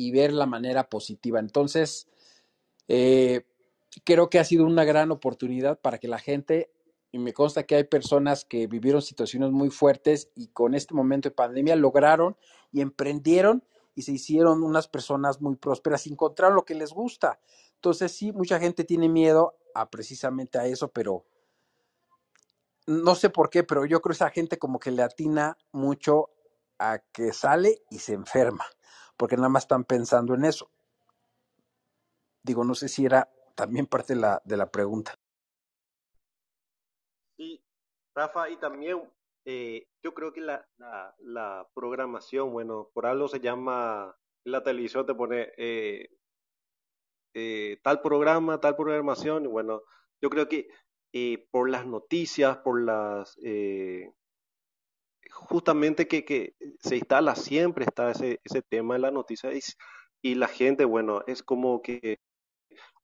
y 0.00 0.12
ver 0.12 0.32
la 0.32 0.46
manera 0.46 0.88
positiva. 0.88 1.40
Entonces, 1.40 2.08
eh, 2.88 3.42
creo 4.02 4.30
que 4.30 4.38
ha 4.38 4.44
sido 4.44 4.64
una 4.64 4.84
gran 4.84 5.10
oportunidad 5.10 5.78
para 5.78 5.98
que 5.98 6.08
la 6.08 6.18
gente, 6.18 6.72
y 7.12 7.18
me 7.18 7.34
consta 7.34 7.64
que 7.64 7.74
hay 7.74 7.84
personas 7.84 8.46
que 8.46 8.66
vivieron 8.66 9.02
situaciones 9.02 9.50
muy 9.50 9.68
fuertes 9.68 10.30
y 10.34 10.48
con 10.48 10.74
este 10.74 10.94
momento 10.94 11.28
de 11.28 11.34
pandemia 11.34 11.76
lograron 11.76 12.38
y 12.72 12.80
emprendieron 12.80 13.62
y 13.94 14.00
se 14.00 14.12
hicieron 14.12 14.62
unas 14.62 14.88
personas 14.88 15.42
muy 15.42 15.56
prósperas 15.56 16.06
y 16.06 16.12
encontraron 16.12 16.56
lo 16.56 16.64
que 16.64 16.74
les 16.74 16.94
gusta. 16.94 17.38
Entonces 17.74 18.10
sí, 18.10 18.32
mucha 18.32 18.58
gente 18.58 18.84
tiene 18.84 19.10
miedo 19.10 19.58
a 19.74 19.90
precisamente 19.90 20.58
a 20.58 20.64
eso, 20.64 20.88
pero 20.88 21.26
no 22.86 23.14
sé 23.14 23.28
por 23.28 23.50
qué, 23.50 23.64
pero 23.64 23.84
yo 23.84 24.00
creo 24.00 24.12
que 24.12 24.16
esa 24.16 24.30
gente 24.30 24.58
como 24.58 24.78
que 24.78 24.92
le 24.92 25.02
atina 25.02 25.58
mucho 25.72 26.30
a 26.78 27.00
que 27.12 27.34
sale 27.34 27.82
y 27.90 27.98
se 27.98 28.14
enferma, 28.14 28.64
porque 29.20 29.36
nada 29.36 29.50
más 29.50 29.64
están 29.64 29.84
pensando 29.84 30.32
en 30.32 30.46
eso. 30.46 30.70
Digo, 32.42 32.64
no 32.64 32.74
sé 32.74 32.88
si 32.88 33.04
era 33.04 33.28
también 33.54 33.84
parte 33.86 34.14
de 34.14 34.20
la, 34.20 34.40
de 34.46 34.56
la 34.56 34.70
pregunta. 34.70 35.14
Sí, 37.36 37.62
Rafa, 38.14 38.48
y 38.48 38.56
también 38.56 39.02
eh, 39.44 39.86
yo 40.02 40.14
creo 40.14 40.32
que 40.32 40.40
la, 40.40 40.66
la, 41.18 41.68
programación, 41.74 42.50
bueno, 42.50 42.88
por 42.94 43.04
algo 43.04 43.28
se 43.28 43.40
llama, 43.40 44.16
la 44.44 44.62
televisión 44.62 45.04
te 45.04 45.14
pone 45.14 45.52
eh, 45.58 46.08
eh, 47.34 47.78
tal 47.82 48.00
programa, 48.00 48.58
tal 48.58 48.74
programación, 48.74 49.44
y 49.44 49.48
bueno, 49.48 49.82
yo 50.22 50.30
creo 50.30 50.48
que 50.48 50.70
eh, 51.12 51.46
por 51.50 51.68
las 51.68 51.84
noticias, 51.84 52.56
por 52.56 52.82
las, 52.82 53.38
eh, 53.44 54.14
justamente 55.32 56.08
que, 56.08 56.24
que 56.24 56.54
se 56.80 56.96
instala 56.96 57.34
siempre 57.36 57.84
está 57.84 58.10
ese, 58.10 58.40
ese 58.44 58.62
tema 58.62 58.96
en 58.96 59.02
la 59.02 59.10
noticia 59.10 59.52
y, 59.54 59.60
y 60.22 60.34
la 60.36 60.48
gente, 60.48 60.84
bueno, 60.84 61.22
es 61.26 61.42
como 61.42 61.82
que 61.82 62.18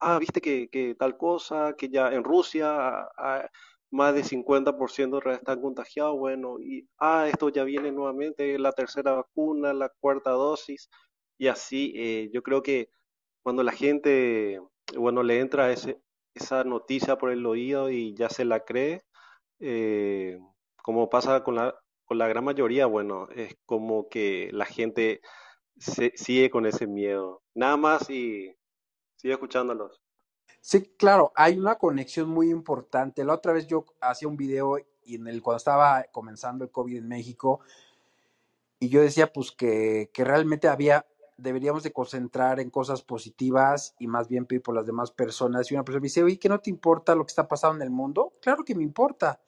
ah, 0.01 0.19
viste 0.19 0.41
que, 0.41 0.69
que 0.69 0.95
tal 0.95 1.17
cosa, 1.17 1.75
que 1.77 1.89
ya 1.89 2.09
en 2.13 2.25
Rusia 2.25 2.67
ah, 2.71 3.11
ah, 3.19 3.49
más 3.91 4.15
de 4.15 4.25
50% 4.25 5.21
re- 5.21 5.35
están 5.35 5.61
contagiados, 5.61 6.17
bueno, 6.19 6.59
y 6.61 6.89
ah, 6.99 7.29
esto 7.29 7.49
ya 7.51 7.65
viene 7.65 7.93
nuevamente, 7.93 8.59
la 8.59 8.73
tercera 8.73 9.13
vacuna, 9.13 9.73
la 9.73 9.89
cuarta 10.01 10.31
dosis, 10.31 10.89
y 11.39 11.49
así, 11.49 11.93
eh, 11.97 12.31
yo 12.33 12.43
creo 12.43 12.63
que 12.63 12.91
cuando 13.43 13.63
la 13.63 13.73
gente, 13.73 14.61
bueno, 14.97 15.23
le 15.23 15.41
entra 15.41 15.73
ese, 15.73 16.01
esa 16.35 16.65
noticia 16.65 17.17
por 17.19 17.31
el 17.31 17.47
oído 17.47 17.91
y 17.91 18.15
ya 18.15 18.29
se 18.31 18.45
la 18.45 18.61
cree, 18.65 19.03
eh, 19.61 20.39
como 20.83 21.09
pasa 21.11 21.43
con 21.45 21.57
la, 21.57 21.75
con 22.07 22.19
la 22.19 22.29
gran 22.29 22.45
mayoría, 22.45 22.87
bueno, 22.87 23.29
es 23.35 23.57
como 23.67 24.09
que 24.09 24.49
la 24.53 24.65
gente 24.65 25.21
se, 25.77 26.13
sigue 26.17 26.51
con 26.51 26.65
ese 26.65 26.87
miedo. 26.87 27.43
Nada 27.55 27.77
más 27.77 28.09
y 28.09 28.57
sigue 29.17 29.35
escuchándolos. 29.35 30.01
Sí, 30.61 30.95
claro, 30.97 31.33
hay 31.37 31.59
una 31.59 31.77
conexión 31.77 32.29
muy 32.29 32.51
importante. 32.51 33.25
La 33.25 33.35
otra 33.35 33.53
vez 33.53 33.67
yo 33.67 33.85
hacía 34.01 34.29
un 34.29 34.37
video 34.37 34.79
y 35.05 35.17
en 35.17 35.27
el 35.27 35.43
cuando 35.43 35.59
estaba 35.59 36.05
comenzando 36.13 36.65
el 36.65 36.71
COVID 36.71 36.97
en 36.97 37.09
México 37.09 37.61
y 38.79 38.89
yo 38.89 39.01
decía 39.01 39.33
pues 39.33 39.53
que, 39.53 40.11
que 40.13 40.25
realmente 40.25 40.69
había, 40.69 41.07
deberíamos 41.37 41.83
de 41.83 41.93
concentrar 41.93 42.61
en 42.61 42.71
cosas 42.71 43.03
positivas 43.03 43.95
y 43.99 44.07
más 44.07 44.29
bien 44.29 44.47
pedir 44.47 44.63
por 44.63 44.75
las 44.75 44.87
demás 44.87 45.11
personas. 45.11 45.71
Y 45.71 45.75
una 45.75 45.85
persona 45.85 46.01
me 46.01 46.07
dice, 46.07 46.23
oye, 46.23 46.39
¿qué 46.39 46.49
no 46.49 46.61
te 46.61 46.71
importa 46.71 47.15
lo 47.15 47.25
que 47.25 47.31
está 47.31 47.49
pasando 47.49 47.77
en 47.77 47.83
el 47.83 47.91
mundo? 47.91 48.35
Claro 48.41 48.65
que 48.65 48.75
me 48.75 48.83
importa, 48.83 49.41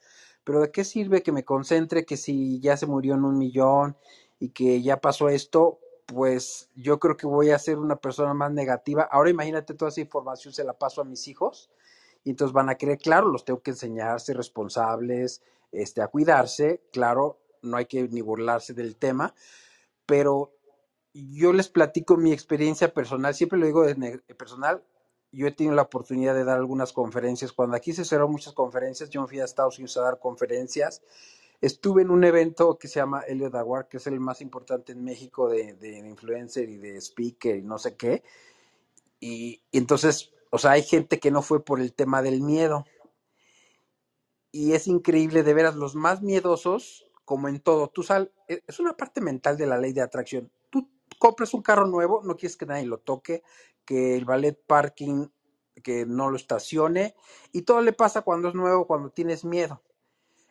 pero 0.48 0.62
¿de 0.62 0.70
qué 0.70 0.82
sirve 0.82 1.22
que 1.22 1.30
me 1.30 1.44
concentre 1.44 2.06
que 2.06 2.16
si 2.16 2.58
ya 2.58 2.78
se 2.78 2.86
murió 2.86 3.12
en 3.12 3.24
un 3.26 3.36
millón 3.36 3.98
y 4.40 4.48
que 4.48 4.80
ya 4.80 4.98
pasó 4.98 5.28
esto? 5.28 5.78
Pues 6.06 6.70
yo 6.74 6.98
creo 6.98 7.18
que 7.18 7.26
voy 7.26 7.50
a 7.50 7.58
ser 7.58 7.78
una 7.78 7.96
persona 7.96 8.32
más 8.32 8.50
negativa. 8.50 9.06
Ahora 9.12 9.28
imagínate 9.28 9.74
toda 9.74 9.90
esa 9.90 10.00
información 10.00 10.54
se 10.54 10.64
la 10.64 10.72
paso 10.72 11.02
a 11.02 11.04
mis 11.04 11.28
hijos 11.28 11.68
y 12.24 12.30
entonces 12.30 12.54
van 12.54 12.70
a 12.70 12.76
creer, 12.76 12.96
claro, 12.96 13.28
los 13.28 13.44
tengo 13.44 13.60
que 13.60 13.72
enseñar 13.72 14.20
ser 14.20 14.38
responsables, 14.38 15.42
este, 15.70 16.00
a 16.00 16.08
cuidarse, 16.08 16.80
claro, 16.92 17.36
no 17.60 17.76
hay 17.76 17.84
que 17.84 18.08
ni 18.08 18.22
burlarse 18.22 18.72
del 18.72 18.96
tema, 18.96 19.34
pero 20.06 20.54
yo 21.12 21.52
les 21.52 21.68
platico 21.68 22.16
mi 22.16 22.32
experiencia 22.32 22.94
personal, 22.94 23.34
siempre 23.34 23.58
lo 23.58 23.66
digo 23.66 23.84
personal, 24.38 24.82
yo 25.32 25.46
he 25.46 25.52
tenido 25.52 25.74
la 25.74 25.82
oportunidad 25.82 26.34
de 26.34 26.44
dar 26.44 26.58
algunas 26.58 26.92
conferencias, 26.92 27.52
cuando 27.52 27.76
aquí 27.76 27.92
se 27.92 28.04
cerraron 28.04 28.32
muchas 28.32 28.52
conferencias, 28.54 29.10
yo 29.10 29.20
me 29.20 29.28
fui 29.28 29.40
a 29.40 29.44
Estados 29.44 29.78
Unidos 29.78 29.96
a 29.96 30.02
dar 30.02 30.18
conferencias, 30.18 31.02
estuve 31.60 32.02
en 32.02 32.10
un 32.10 32.24
evento 32.24 32.78
que 32.78 32.88
se 32.88 33.00
llama 33.00 33.22
Elliot 33.22 33.54
Award, 33.54 33.88
que 33.88 33.98
es 33.98 34.06
el 34.06 34.20
más 34.20 34.40
importante 34.40 34.92
en 34.92 35.04
México 35.04 35.48
de, 35.48 35.76
influencer 36.06 36.68
y 36.68 36.78
de 36.78 36.96
speaker 37.00 37.56
y 37.56 37.62
no 37.62 37.78
sé 37.78 37.96
qué, 37.96 38.22
y, 39.20 39.62
entonces, 39.72 40.32
o 40.50 40.58
sea, 40.58 40.72
hay 40.72 40.82
gente 40.82 41.18
que 41.18 41.30
no 41.30 41.42
fue 41.42 41.64
por 41.64 41.80
el 41.80 41.92
tema 41.92 42.22
del 42.22 42.40
miedo, 42.40 42.84
y 44.50 44.72
es 44.72 44.86
increíble 44.86 45.42
de 45.42 45.54
veras 45.54 45.76
los 45.76 45.94
más 45.94 46.22
miedosos 46.22 47.04
como 47.26 47.48
en 47.48 47.60
todo 47.60 47.88
tú 47.88 48.02
sal 48.02 48.32
e- 48.48 48.62
es 48.66 48.80
una 48.80 48.96
parte 48.96 49.20
mental 49.20 49.58
de 49.58 49.66
la 49.66 49.76
ley 49.76 49.92
de 49.92 50.00
atracción 50.00 50.50
compras 51.18 51.54
un 51.54 51.62
carro 51.62 51.86
nuevo 51.86 52.22
no 52.24 52.36
quieres 52.36 52.56
que 52.56 52.66
nadie 52.66 52.86
lo 52.86 52.98
toque 52.98 53.42
que 53.84 54.16
el 54.16 54.24
ballet 54.24 54.58
parking 54.66 55.28
que 55.82 56.06
no 56.06 56.30
lo 56.30 56.36
estacione 56.36 57.14
y 57.52 57.62
todo 57.62 57.80
le 57.80 57.92
pasa 57.92 58.22
cuando 58.22 58.48
es 58.48 58.54
nuevo, 58.54 58.86
cuando 58.86 59.10
tienes 59.10 59.44
miedo. 59.44 59.82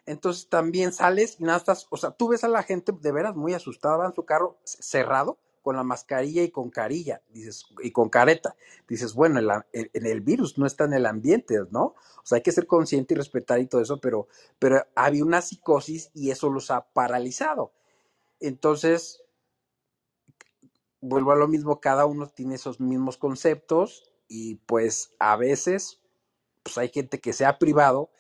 Entonces 0.06 0.48
también 0.48 0.94
sales 0.94 1.36
y 1.40 1.44
nada 1.44 1.58
estás, 1.58 1.86
o 1.90 1.98
sea, 1.98 2.12
tú 2.12 2.30
ves 2.30 2.44
a 2.44 2.48
la 2.48 2.64
gente 2.64 2.94
de 2.94 3.12
veras 3.12 3.36
muy 3.36 3.54
asustada, 3.54 4.06
en 4.06 4.14
su 4.14 4.26
carro 4.26 4.58
cerrado 4.64 5.38
con 5.62 5.76
la 5.76 5.84
mascarilla 5.84 6.44
y 6.44 6.50
con 6.50 6.70
carilla, 6.70 7.22
dices, 7.28 7.66
y 7.84 7.92
con 7.92 8.08
careta. 8.08 8.56
Dices, 8.88 9.14
bueno, 9.14 9.40
el, 9.40 9.50
el, 9.74 10.06
el, 10.06 10.22
virus 10.22 10.58
no 10.58 10.66
está 10.66 10.86
en 10.86 10.94
el 10.94 11.06
ambiente, 11.06 11.60
¿no? 11.72 11.88
O 11.88 12.22
sea, 12.24 12.38
hay 12.38 12.42
que 12.42 12.54
ser 12.54 12.68
consciente 12.68 13.14
y 13.14 13.18
respetar 13.18 13.60
y 13.60 13.68
todo 13.68 13.82
eso, 13.82 14.00
pero, 14.00 14.30
pero 14.60 14.88
había 14.96 15.26
una 15.26 15.42
psicosis 15.42 16.10
y 16.14 16.32
eso 16.32 16.50
los 16.50 16.72
ha 16.72 16.88
paralizado. 16.94 17.74
Entonces, 18.40 19.26
vuelvo 21.08 21.32
a 21.32 21.36
lo 21.36 21.48
mismo, 21.48 21.80
cada 21.80 22.06
uno 22.06 22.28
tiene 22.28 22.56
esos 22.56 22.80
mismos 22.80 23.18
conceptos 23.18 24.12
y 24.28 24.56
pues 24.56 25.16
a 25.20 25.36
veces, 25.36 26.02
pues 26.64 26.78
hay 26.78 26.90
gente 26.90 27.20
que 27.20 27.34
se 27.34 27.46
ha 27.46 27.58
privado 27.58 28.12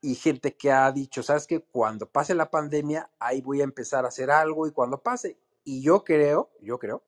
y 0.00 0.16
gente 0.16 0.56
que 0.56 0.72
ha 0.72 0.90
dicho, 0.90 1.22
sabes 1.22 1.46
que 1.46 1.60
cuando 1.60 2.06
pase 2.10 2.34
la 2.34 2.50
pandemia, 2.50 3.10
ahí 3.20 3.40
voy 3.40 3.60
a 3.60 3.64
empezar 3.64 4.04
a 4.04 4.08
hacer 4.08 4.30
algo 4.30 4.66
y 4.66 4.72
cuando 4.72 5.02
pase. 5.02 5.38
Y 5.64 5.80
yo 5.80 6.02
creo, 6.02 6.50
yo 6.60 6.78
creo, 6.78 7.04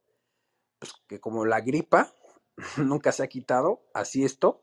pues 0.78 0.92
que 1.08 1.20
como 1.20 1.44
la 1.44 1.60
gripa 1.60 2.14
nunca 2.76 3.10
se 3.10 3.24
ha 3.24 3.28
quitado, 3.28 3.82
así 3.94 4.24
esto, 4.24 4.62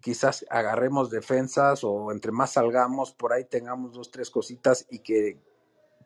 quizás 0.00 0.46
agarremos 0.48 1.10
defensas 1.10 1.84
o 1.84 2.10
entre 2.10 2.32
más 2.32 2.52
salgamos, 2.52 3.12
por 3.12 3.34
ahí 3.34 3.44
tengamos 3.44 3.92
dos, 3.92 4.10
tres 4.10 4.30
cositas 4.30 4.86
y 4.90 5.00
que 5.00 5.42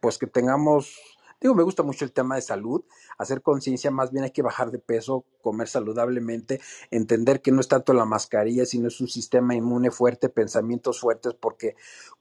pues 0.01 0.19
que 0.19 0.27
tengamos 0.27 0.99
Digo, 1.43 1.57
me 1.57 1.65
gusta 1.65 1.83
mucho 1.83 2.05
el 2.05 2.13
tema 2.13 2.37
de 2.37 2.43
salud, 2.43 2.85
hacer 3.19 3.43
conciencia, 3.43 3.91
más 3.91 4.13
bien 4.13 4.23
hay 4.23 4.31
que 4.31 4.43
bajar 4.43 4.71
de 4.71 4.79
peso, 4.79 5.25
comer 5.41 5.67
saludablemente, 5.67 6.61
entender 6.93 7.43
que 7.43 7.51
no 7.51 7.61
es 7.61 7.67
tanto 7.67 7.93
la 7.95 8.05
mascarilla, 8.05 8.65
sino 8.65 8.87
es 8.87 9.01
un 9.01 9.09
sistema 9.09 9.57
inmune 9.57 9.91
fuerte, 9.91 10.29
pensamientos 10.29 11.01
fuertes, 11.01 11.35
porque 11.35 11.75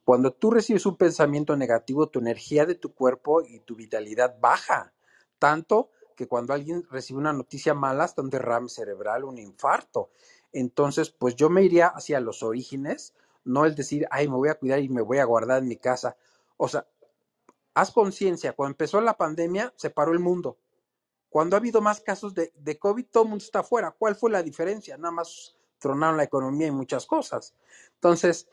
cuando 0.04 0.34
tú 0.34 0.50
recibes 0.50 0.88
un 0.88 0.98
pensamiento 0.98 1.56
negativo, 1.56 2.10
tu 2.10 2.18
energía 2.18 2.66
de 2.66 2.74
tu 2.74 2.96
cuerpo 2.96 3.44
y 3.44 3.60
tu 3.60 3.76
vitalidad 3.76 4.38
baja, 4.42 4.92
tanto 5.38 5.92
que 6.16 6.28
cuando 6.28 6.54
alguien 6.54 6.84
recibe 6.90 7.20
una 7.20 7.32
noticia 7.32 7.76
mala, 7.76 8.06
está 8.06 8.24
un 8.24 8.32
derrame 8.32 8.70
cerebral, 8.70 9.24
un 9.24 9.38
infarto. 9.38 10.10
Entonces, 10.52 11.12
pues 11.12 11.36
yo 11.36 11.48
me 11.52 11.64
iría 11.64 11.88
hacia 11.88 12.20
los 12.20 12.42
orígenes, 12.42 13.14
no 13.44 13.66
el 13.66 13.76
decir, 13.76 14.08
ay, 14.10 14.28
me 14.28 14.36
voy 14.36 14.50
a 14.50 14.56
cuidar 14.56 14.80
y 14.80 14.90
me 14.90 15.02
voy 15.04 15.20
a 15.20 15.26
guardar 15.26 15.62
en 15.62 15.68
mi 15.68 15.78
casa. 15.78 16.18
O 16.58 16.68
sea, 16.68 16.88
haz 17.74 17.92
conciencia, 17.92 18.54
cuando 18.54 18.74
empezó 18.74 19.02
la 19.02 19.18
pandemia 19.18 19.74
se 19.76 19.90
paró 19.90 20.14
el 20.14 20.20
mundo. 20.20 20.58
Cuando 21.30 21.56
ha 21.56 21.60
habido 21.60 21.82
más 21.82 22.02
casos 22.02 22.34
de, 22.34 22.52
de, 22.58 22.78
COVID, 22.78 23.06
todo 23.06 23.24
el 23.24 23.30
mundo 23.30 23.44
está 23.44 23.60
afuera. 23.60 23.96
¿Cuál 23.98 24.16
fue 24.16 24.30
la 24.30 24.44
diferencia? 24.44 24.98
Nada 24.98 25.12
más 25.12 25.56
tronaron 25.80 26.18
la 26.18 26.24
economía 26.24 26.68
y 26.68 26.72
muchas 26.72 27.06
cosas. 27.06 27.54
Entonces, 27.96 28.48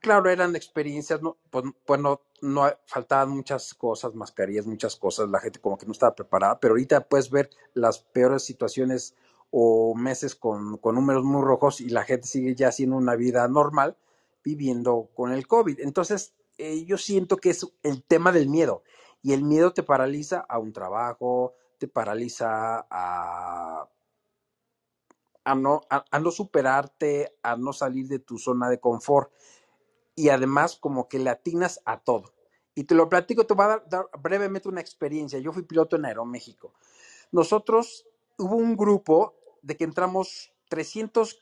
claro, 0.00 0.30
eran 0.30 0.56
experiencias, 0.56 1.22
no, 1.22 1.36
pues, 1.50 1.64
pues 1.84 2.00
no, 2.00 2.22
no, 2.40 2.70
faltaban 2.86 3.30
muchas 3.30 3.74
cosas, 3.74 4.14
mascarillas, 4.14 4.66
muchas 4.66 4.96
cosas, 4.96 5.28
la 5.28 5.40
gente 5.40 5.60
como 5.60 5.78
que 5.78 5.86
no 5.86 5.92
estaba 5.92 6.14
preparada, 6.14 6.58
pero 6.60 6.72
ahorita 6.72 7.08
puedes 7.08 7.30
ver 7.30 7.50
las 7.74 7.98
peores 7.98 8.44
situaciones 8.44 9.14
o 9.50 9.94
meses 9.94 10.34
con, 10.34 10.78
con 10.78 10.94
números 10.94 11.24
muy 11.24 11.42
rojos 11.42 11.80
y 11.80 11.88
la 11.88 12.04
gente 12.04 12.26
sigue 12.26 12.54
ya 12.54 12.68
haciendo 12.68 12.96
una 12.96 13.14
vida 13.14 13.46
normal 13.48 13.96
viviendo 14.42 15.08
con 15.14 15.32
el 15.32 15.46
COVID. 15.46 15.80
Entonces, 15.80 16.34
eh, 16.58 16.84
yo 16.84 16.98
siento 16.98 17.36
que 17.36 17.50
es 17.50 17.66
el 17.82 18.02
tema 18.04 18.32
del 18.32 18.48
miedo. 18.48 18.82
Y 19.22 19.32
el 19.32 19.42
miedo 19.42 19.72
te 19.72 19.82
paraliza 19.82 20.40
a 20.40 20.58
un 20.58 20.72
trabajo, 20.72 21.54
te 21.78 21.88
paraliza 21.88 22.86
a, 22.90 23.88
a, 25.44 25.54
no, 25.54 25.80
a, 25.88 26.18
no 26.20 26.30
superarte, 26.30 27.36
a 27.42 27.56
no 27.56 27.72
salir 27.72 28.08
de 28.08 28.18
tu 28.18 28.38
zona 28.38 28.68
de 28.68 28.80
confort. 28.80 29.32
Y 30.14 30.28
además 30.28 30.76
como 30.76 31.08
que 31.08 31.18
le 31.18 31.30
atinas 31.30 31.80
a 31.84 32.00
todo. 32.00 32.34
Y 32.74 32.84
te 32.84 32.94
lo 32.94 33.08
platico, 33.08 33.46
te 33.46 33.54
voy 33.54 33.64
a 33.64 33.68
dar, 33.68 33.88
dar 33.88 34.10
brevemente 34.20 34.68
una 34.68 34.80
experiencia. 34.80 35.38
Yo 35.38 35.52
fui 35.52 35.62
piloto 35.62 35.96
en 35.96 36.04
Aeroméxico. 36.04 36.74
Nosotros 37.32 38.06
hubo 38.36 38.56
un 38.56 38.76
grupo 38.76 39.34
de 39.62 39.76
que 39.76 39.84
entramos 39.84 40.52
300 40.68 41.38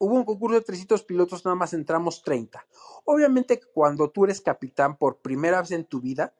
hubo 0.00 0.14
un 0.14 0.24
concurso 0.24 0.58
de 0.58 0.64
300 0.64 1.04
pilotos, 1.04 1.44
nada 1.44 1.54
más 1.54 1.74
entramos 1.74 2.22
30. 2.22 2.66
Obviamente 3.04 3.60
cuando 3.60 4.10
tú 4.10 4.24
eres 4.24 4.40
capitán 4.40 4.96
por 4.96 5.18
primera 5.18 5.60
vez 5.60 5.70
en 5.72 5.84
tu 5.84 6.00
vida, 6.00 6.34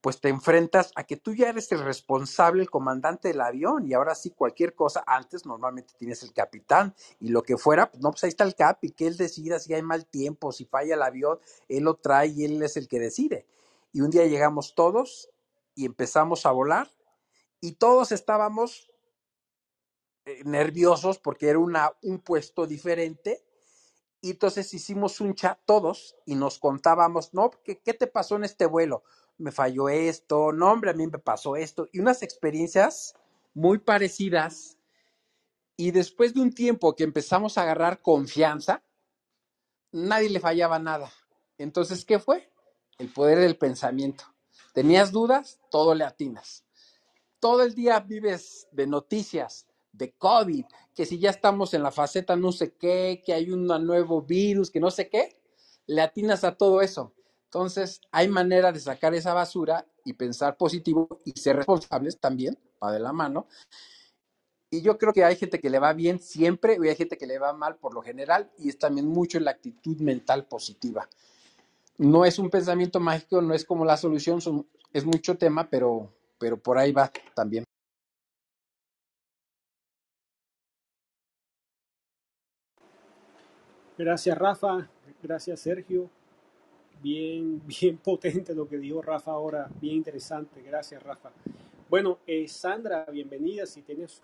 pues 0.00 0.20
te 0.20 0.30
enfrentas 0.30 0.90
a 0.94 1.04
que 1.04 1.16
tú 1.16 1.34
ya 1.34 1.50
eres 1.50 1.70
el 1.72 1.84
responsable, 1.84 2.62
el 2.62 2.70
comandante 2.70 3.28
del 3.28 3.42
avión 3.42 3.86
y 3.86 3.92
ahora 3.92 4.14
sí 4.14 4.30
cualquier 4.30 4.74
cosa, 4.74 5.04
antes 5.06 5.44
normalmente 5.44 5.92
tienes 5.98 6.22
el 6.22 6.32
capitán 6.32 6.94
y 7.20 7.28
lo 7.28 7.42
que 7.42 7.58
fuera, 7.58 7.90
pues 7.90 8.02
no, 8.02 8.10
pues 8.10 8.24
ahí 8.24 8.28
está 8.28 8.44
el 8.44 8.54
capi, 8.54 8.92
que 8.92 9.06
él 9.06 9.18
decida 9.18 9.58
si 9.58 9.74
hay 9.74 9.82
mal 9.82 10.06
tiempo, 10.06 10.50
si 10.52 10.64
falla 10.64 10.94
el 10.94 11.02
avión, 11.02 11.38
él 11.68 11.84
lo 11.84 11.94
trae 11.94 12.28
y 12.28 12.44
él 12.46 12.62
es 12.62 12.78
el 12.78 12.88
que 12.88 13.00
decide. 13.00 13.46
Y 13.92 14.00
un 14.00 14.10
día 14.10 14.24
llegamos 14.24 14.74
todos 14.74 15.28
y 15.74 15.84
empezamos 15.84 16.46
a 16.46 16.52
volar 16.52 16.90
y 17.60 17.72
todos 17.72 18.12
estábamos 18.12 18.90
nerviosos 20.44 21.18
porque 21.18 21.48
era 21.48 21.58
una, 21.58 21.92
un 22.02 22.18
puesto 22.20 22.66
diferente. 22.66 23.44
Y 24.20 24.30
entonces 24.30 24.72
hicimos 24.74 25.20
un 25.20 25.34
chat 25.34 25.58
todos 25.64 26.16
y 26.26 26.34
nos 26.34 26.58
contábamos, 26.58 27.32
no, 27.34 27.50
¿qué, 27.64 27.78
¿qué 27.78 27.94
te 27.94 28.06
pasó 28.06 28.36
en 28.36 28.44
este 28.44 28.66
vuelo? 28.66 29.04
Me 29.36 29.52
falló 29.52 29.88
esto, 29.88 30.52
no, 30.52 30.72
hombre, 30.72 30.90
a 30.90 30.94
mí 30.94 31.06
me 31.06 31.18
pasó 31.18 31.54
esto. 31.54 31.86
Y 31.92 32.00
unas 32.00 32.22
experiencias 32.22 33.14
muy 33.54 33.78
parecidas. 33.78 34.76
Y 35.76 35.92
después 35.92 36.34
de 36.34 36.40
un 36.40 36.52
tiempo 36.52 36.96
que 36.96 37.04
empezamos 37.04 37.56
a 37.56 37.62
agarrar 37.62 38.02
confianza, 38.02 38.82
nadie 39.92 40.28
le 40.28 40.40
fallaba 40.40 40.78
nada. 40.78 41.12
Entonces, 41.56 42.04
¿qué 42.04 42.18
fue? 42.18 42.50
El 42.98 43.12
poder 43.12 43.38
del 43.38 43.56
pensamiento. 43.56 44.24
¿Tenías 44.72 45.12
dudas? 45.12 45.60
Todo 45.70 45.94
le 45.94 46.04
atinas. 46.04 46.64
Todo 47.40 47.62
el 47.62 47.74
día 47.74 48.00
vives 48.00 48.66
de 48.72 48.86
noticias, 48.86 49.67
de 49.98 50.12
COVID, 50.12 50.64
que 50.94 51.04
si 51.04 51.18
ya 51.18 51.30
estamos 51.30 51.74
en 51.74 51.82
la 51.82 51.90
faceta 51.90 52.36
no 52.36 52.52
sé 52.52 52.72
qué, 52.74 53.22
que 53.24 53.34
hay 53.34 53.50
un 53.50 53.66
nuevo 53.66 54.22
virus, 54.22 54.70
que 54.70 54.80
no 54.80 54.90
sé 54.90 55.08
qué, 55.08 55.36
le 55.86 56.00
atinas 56.00 56.44
a 56.44 56.54
todo 56.54 56.80
eso. 56.80 57.12
Entonces, 57.46 58.00
hay 58.12 58.28
manera 58.28 58.72
de 58.72 58.78
sacar 58.78 59.14
esa 59.14 59.34
basura 59.34 59.86
y 60.04 60.12
pensar 60.12 60.56
positivo 60.56 61.18
y 61.24 61.32
ser 61.32 61.56
responsables 61.56 62.18
también, 62.18 62.56
va 62.82 62.92
de 62.92 63.00
la 63.00 63.12
mano. 63.12 63.46
Y 64.70 64.82
yo 64.82 64.98
creo 64.98 65.12
que 65.12 65.24
hay 65.24 65.36
gente 65.36 65.58
que 65.58 65.70
le 65.70 65.78
va 65.78 65.94
bien 65.94 66.18
siempre 66.18 66.76
y 66.80 66.88
hay 66.88 66.94
gente 66.94 67.16
que 67.16 67.26
le 67.26 67.38
va 67.38 67.54
mal 67.54 67.76
por 67.76 67.94
lo 67.94 68.02
general 68.02 68.50
y 68.58 68.68
es 68.68 68.78
también 68.78 69.06
mucho 69.06 69.40
la 69.40 69.50
actitud 69.52 69.96
mental 70.00 70.46
positiva. 70.46 71.08
No 71.96 72.24
es 72.26 72.38
un 72.38 72.50
pensamiento 72.50 73.00
mágico, 73.00 73.40
no 73.40 73.54
es 73.54 73.64
como 73.64 73.84
la 73.84 73.96
solución, 73.96 74.40
es 74.92 75.04
mucho 75.06 75.38
tema, 75.38 75.68
pero, 75.70 76.12
pero 76.38 76.58
por 76.58 76.76
ahí 76.76 76.92
va 76.92 77.10
también. 77.34 77.64
Gracias, 83.98 84.38
Rafa. 84.38 84.88
Gracias, 85.22 85.60
Sergio. 85.60 86.08
Bien, 87.02 87.60
bien 87.66 87.98
potente 87.98 88.54
lo 88.54 88.68
que 88.68 88.78
dijo 88.78 89.02
Rafa 89.02 89.32
ahora. 89.32 89.68
Bien 89.80 89.96
interesante. 89.96 90.62
Gracias, 90.62 91.02
Rafa. 91.02 91.32
Bueno, 91.90 92.20
eh, 92.26 92.46
Sandra, 92.46 93.04
bienvenida. 93.06 93.66
Si 93.66 93.82
tienes 93.82 94.22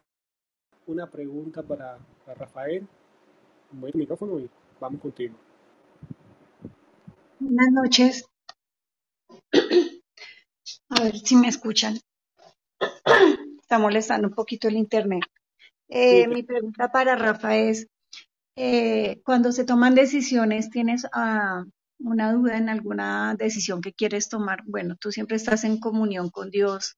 una 0.87 1.11
pregunta 1.11 1.63
para, 1.65 1.99
para 2.25 2.39
Rafael, 2.39 2.87
voy 3.73 3.91
al 3.93 3.99
micrófono 3.99 4.39
y 4.39 4.49
vamos 4.81 5.01
contigo. 5.01 5.35
Buenas 7.41 7.73
noches. 7.73 8.27
A 10.91 11.03
ver 11.03 11.19
si 11.19 11.37
me 11.37 11.49
escuchan. 11.49 11.99
Está 13.61 13.79
molestando 13.79 14.29
un 14.29 14.35
poquito 14.35 14.69
el 14.69 14.77
internet. 14.77 15.23
Eh, 15.89 16.25
Sí, 16.25 16.29
mi 16.29 16.43
pregunta 16.45 16.93
para 16.93 17.17
Rafa 17.17 17.57
es, 17.57 17.89
eh, 18.57 19.21
cuando 19.25 19.53
se 19.53 19.65
toman 19.65 19.95
decisiones, 19.95 20.71
¿tienes 20.71 21.07
ah, 21.13 21.65
una 21.99 22.33
duda 22.33 22.57
en 22.57 22.69
alguna 22.69 23.35
decisión 23.37 23.81
que 23.81 23.93
quieres 23.93 24.29
tomar? 24.29 24.63
Bueno, 24.67 24.97
tú 25.01 25.13
siempre 25.13 25.37
estás 25.37 25.65
en 25.65 25.79
comunión 25.79 26.31
con 26.31 26.51
Dios. 26.51 26.97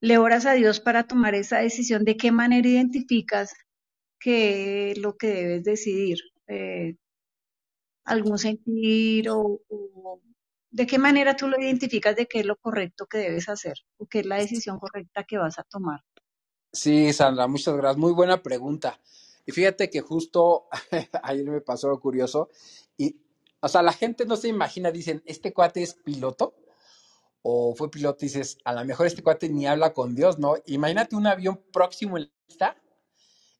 ¿Le 0.00 0.18
oras 0.18 0.46
a 0.46 0.52
Dios 0.52 0.80
para 0.80 1.04
tomar 1.04 1.34
esa 1.34 1.58
decisión? 1.58 2.04
¿De 2.04 2.16
qué 2.16 2.32
manera 2.32 2.68
identificas 2.68 3.52
qué 4.18 4.92
es 4.92 4.98
lo 4.98 5.16
que 5.16 5.28
debes 5.28 5.64
decidir? 5.64 6.18
Eh, 6.46 6.96
¿algún 8.04 8.38
sentir 8.38 9.28
o 9.30 9.60
de 10.70 10.86
qué 10.86 10.98
manera 10.98 11.36
tú 11.36 11.48
lo 11.48 11.60
identificas 11.60 12.16
de 12.16 12.26
qué 12.26 12.40
es 12.40 12.46
lo 12.46 12.56
correcto 12.56 13.06
que 13.06 13.18
debes 13.18 13.48
hacer 13.48 13.74
o 13.98 14.06
qué 14.06 14.20
es 14.20 14.26
la 14.26 14.36
decisión 14.36 14.78
correcta 14.78 15.24
que 15.24 15.38
vas 15.38 15.58
a 15.58 15.64
tomar? 15.64 16.00
Sí, 16.72 17.12
Sandra, 17.12 17.46
muchas 17.48 17.76
gracias. 17.76 17.98
Muy 17.98 18.12
buena 18.12 18.42
pregunta. 18.42 19.00
Y 19.46 19.52
fíjate 19.52 19.90
que 19.90 20.00
justo 20.00 20.68
ayer 21.22 21.50
me 21.50 21.60
pasó 21.60 21.88
algo 21.88 22.00
curioso 22.00 22.50
y, 22.96 23.16
o 23.60 23.68
sea, 23.68 23.82
la 23.82 23.92
gente 23.92 24.24
no 24.26 24.36
se 24.36 24.48
imagina, 24.48 24.90
dicen, 24.90 25.22
¿este 25.26 25.52
cuate 25.52 25.82
es 25.82 25.94
piloto? 25.94 26.54
O 27.42 27.74
fue 27.74 27.90
piloto 27.90 28.24
y 28.24 28.28
dices, 28.28 28.58
a 28.64 28.74
lo 28.74 28.84
mejor 28.84 29.06
este 29.06 29.22
cuate 29.22 29.48
ni 29.48 29.66
habla 29.66 29.92
con 29.92 30.14
Dios, 30.14 30.38
¿no? 30.38 30.56
Imagínate 30.66 31.16
un 31.16 31.26
avión 31.26 31.60
próximo 31.72 32.18
en 32.18 32.24
la 32.24 32.30
pista 32.46 32.76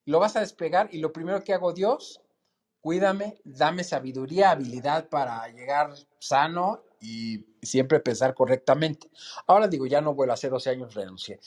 lo 0.05 0.19
vas 0.19 0.35
a 0.35 0.41
despegar 0.41 0.89
y 0.91 0.99
lo 0.99 1.13
primero 1.13 1.43
que 1.43 1.53
hago, 1.53 1.73
Dios, 1.73 2.21
cuídame, 2.81 3.39
dame 3.43 3.83
sabiduría, 3.83 4.51
habilidad 4.51 5.09
para 5.09 5.47
llegar 5.49 5.93
sano 6.19 6.83
y 6.99 7.45
siempre 7.61 7.99
pensar 7.99 8.33
correctamente. 8.33 9.09
Ahora 9.47 9.67
digo, 9.67 9.85
ya 9.85 10.01
no 10.01 10.13
vuelvo 10.13 10.31
a 10.31 10.35
hace 10.35 10.49
12 10.49 10.69
años, 10.71 10.93
renuncié. 10.93 11.39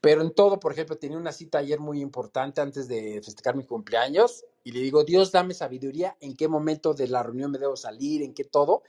Pero 0.00 0.22
en 0.22 0.32
todo, 0.32 0.58
por 0.58 0.72
ejemplo, 0.72 0.96
tenía 0.96 1.18
una 1.18 1.32
cita 1.32 1.58
ayer 1.58 1.78
muy 1.78 2.00
importante 2.00 2.60
antes 2.60 2.88
de 2.88 3.20
festejar 3.22 3.54
mi 3.54 3.64
cumpleaños 3.64 4.46
y 4.64 4.72
le 4.72 4.80
digo, 4.80 5.04
Dios, 5.04 5.30
dame 5.30 5.52
sabiduría, 5.52 6.16
en 6.20 6.36
qué 6.36 6.48
momento 6.48 6.94
de 6.94 7.08
la 7.08 7.22
reunión 7.22 7.50
me 7.50 7.58
debo 7.58 7.76
salir, 7.76 8.22
en 8.22 8.32
qué 8.32 8.44
todo. 8.44 8.82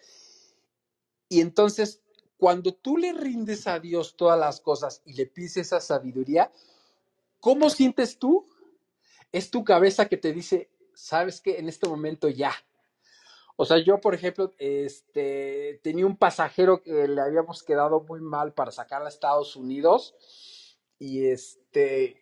Y 1.27 1.41
entonces, 1.41 2.01
cuando 2.37 2.73
tú 2.73 2.97
le 2.97 3.11
rindes 3.11 3.67
a 3.67 3.79
Dios 3.79 4.15
todas 4.15 4.39
las 4.39 4.61
cosas 4.61 5.01
y 5.05 5.13
le 5.13 5.25
pides 5.25 5.57
esa 5.57 5.81
sabiduría, 5.81 6.51
¿cómo 7.39 7.69
sientes 7.69 8.17
tú? 8.17 8.45
Es 9.33 9.51
tu 9.51 9.65
cabeza 9.65 10.07
que 10.07 10.17
te 10.17 10.31
dice, 10.31 10.69
sabes 10.93 11.41
que 11.41 11.59
en 11.59 11.67
este 11.67 11.89
momento 11.89 12.29
ya. 12.29 12.53
O 13.57 13.65
sea, 13.65 13.77
yo, 13.77 13.99
por 13.99 14.15
ejemplo, 14.15 14.53
este, 14.57 15.79
tenía 15.83 16.05
un 16.05 16.15
pasajero 16.15 16.81
que 16.81 17.07
le 17.07 17.21
habíamos 17.21 17.63
quedado 17.63 18.01
muy 18.01 18.21
mal 18.21 18.53
para 18.53 18.71
sacar 18.71 19.03
a 19.03 19.09
Estados 19.09 19.55
Unidos 19.55 20.15
y 21.01 21.25
este, 21.25 22.21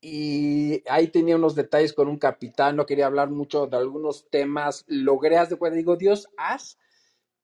y 0.00 0.82
ahí 0.88 1.08
tenía 1.08 1.36
unos 1.36 1.54
detalles 1.54 1.92
con 1.92 2.08
un 2.08 2.16
capitán, 2.16 2.74
no 2.74 2.86
quería 2.86 3.04
hablar 3.04 3.28
mucho 3.28 3.66
de 3.66 3.76
algunos 3.76 4.30
temas, 4.30 4.86
logré, 4.88 5.36
haz 5.36 5.50
de 5.50 5.56
cuenta, 5.56 5.76
digo, 5.76 5.94
Dios, 5.96 6.26
haz 6.38 6.78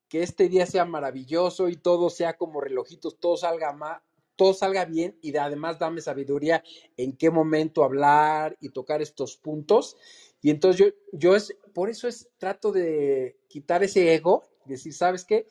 que 0.09 0.23
este 0.23 0.49
día 0.49 0.65
sea 0.65 0.87
maravilloso 0.87 1.69
y 1.69 1.77
todo 1.77 2.09
sea 2.09 2.39
como 2.39 2.63
relojitos, 2.63 3.21
todo 3.21 3.37
salga 3.37 3.75
mal, 3.75 4.01
todo 4.37 4.55
salga 4.55 4.87
bien 4.87 5.19
y 5.21 5.33
de, 5.33 5.39
además 5.39 5.79
dame 5.79 6.01
sabiduría 6.01 6.65
en 6.97 7.15
qué 7.15 7.29
momento 7.29 7.85
hablar 7.85 8.57
y 8.59 8.71
tocar 8.71 9.03
estos 9.03 9.37
puntos. 9.37 9.99
Y 10.41 10.49
entonces 10.49 10.81
yo, 10.81 10.87
yo 11.13 11.37
es, 11.37 11.55
por 11.75 11.91
eso 11.91 12.09
es, 12.09 12.31
trato 12.39 12.73
de 12.73 13.37
quitar 13.49 13.85
ese 13.85 14.15
ego, 14.15 14.45
decir, 14.65 14.95
¿sabes 14.95 15.27
qué? 15.27 15.47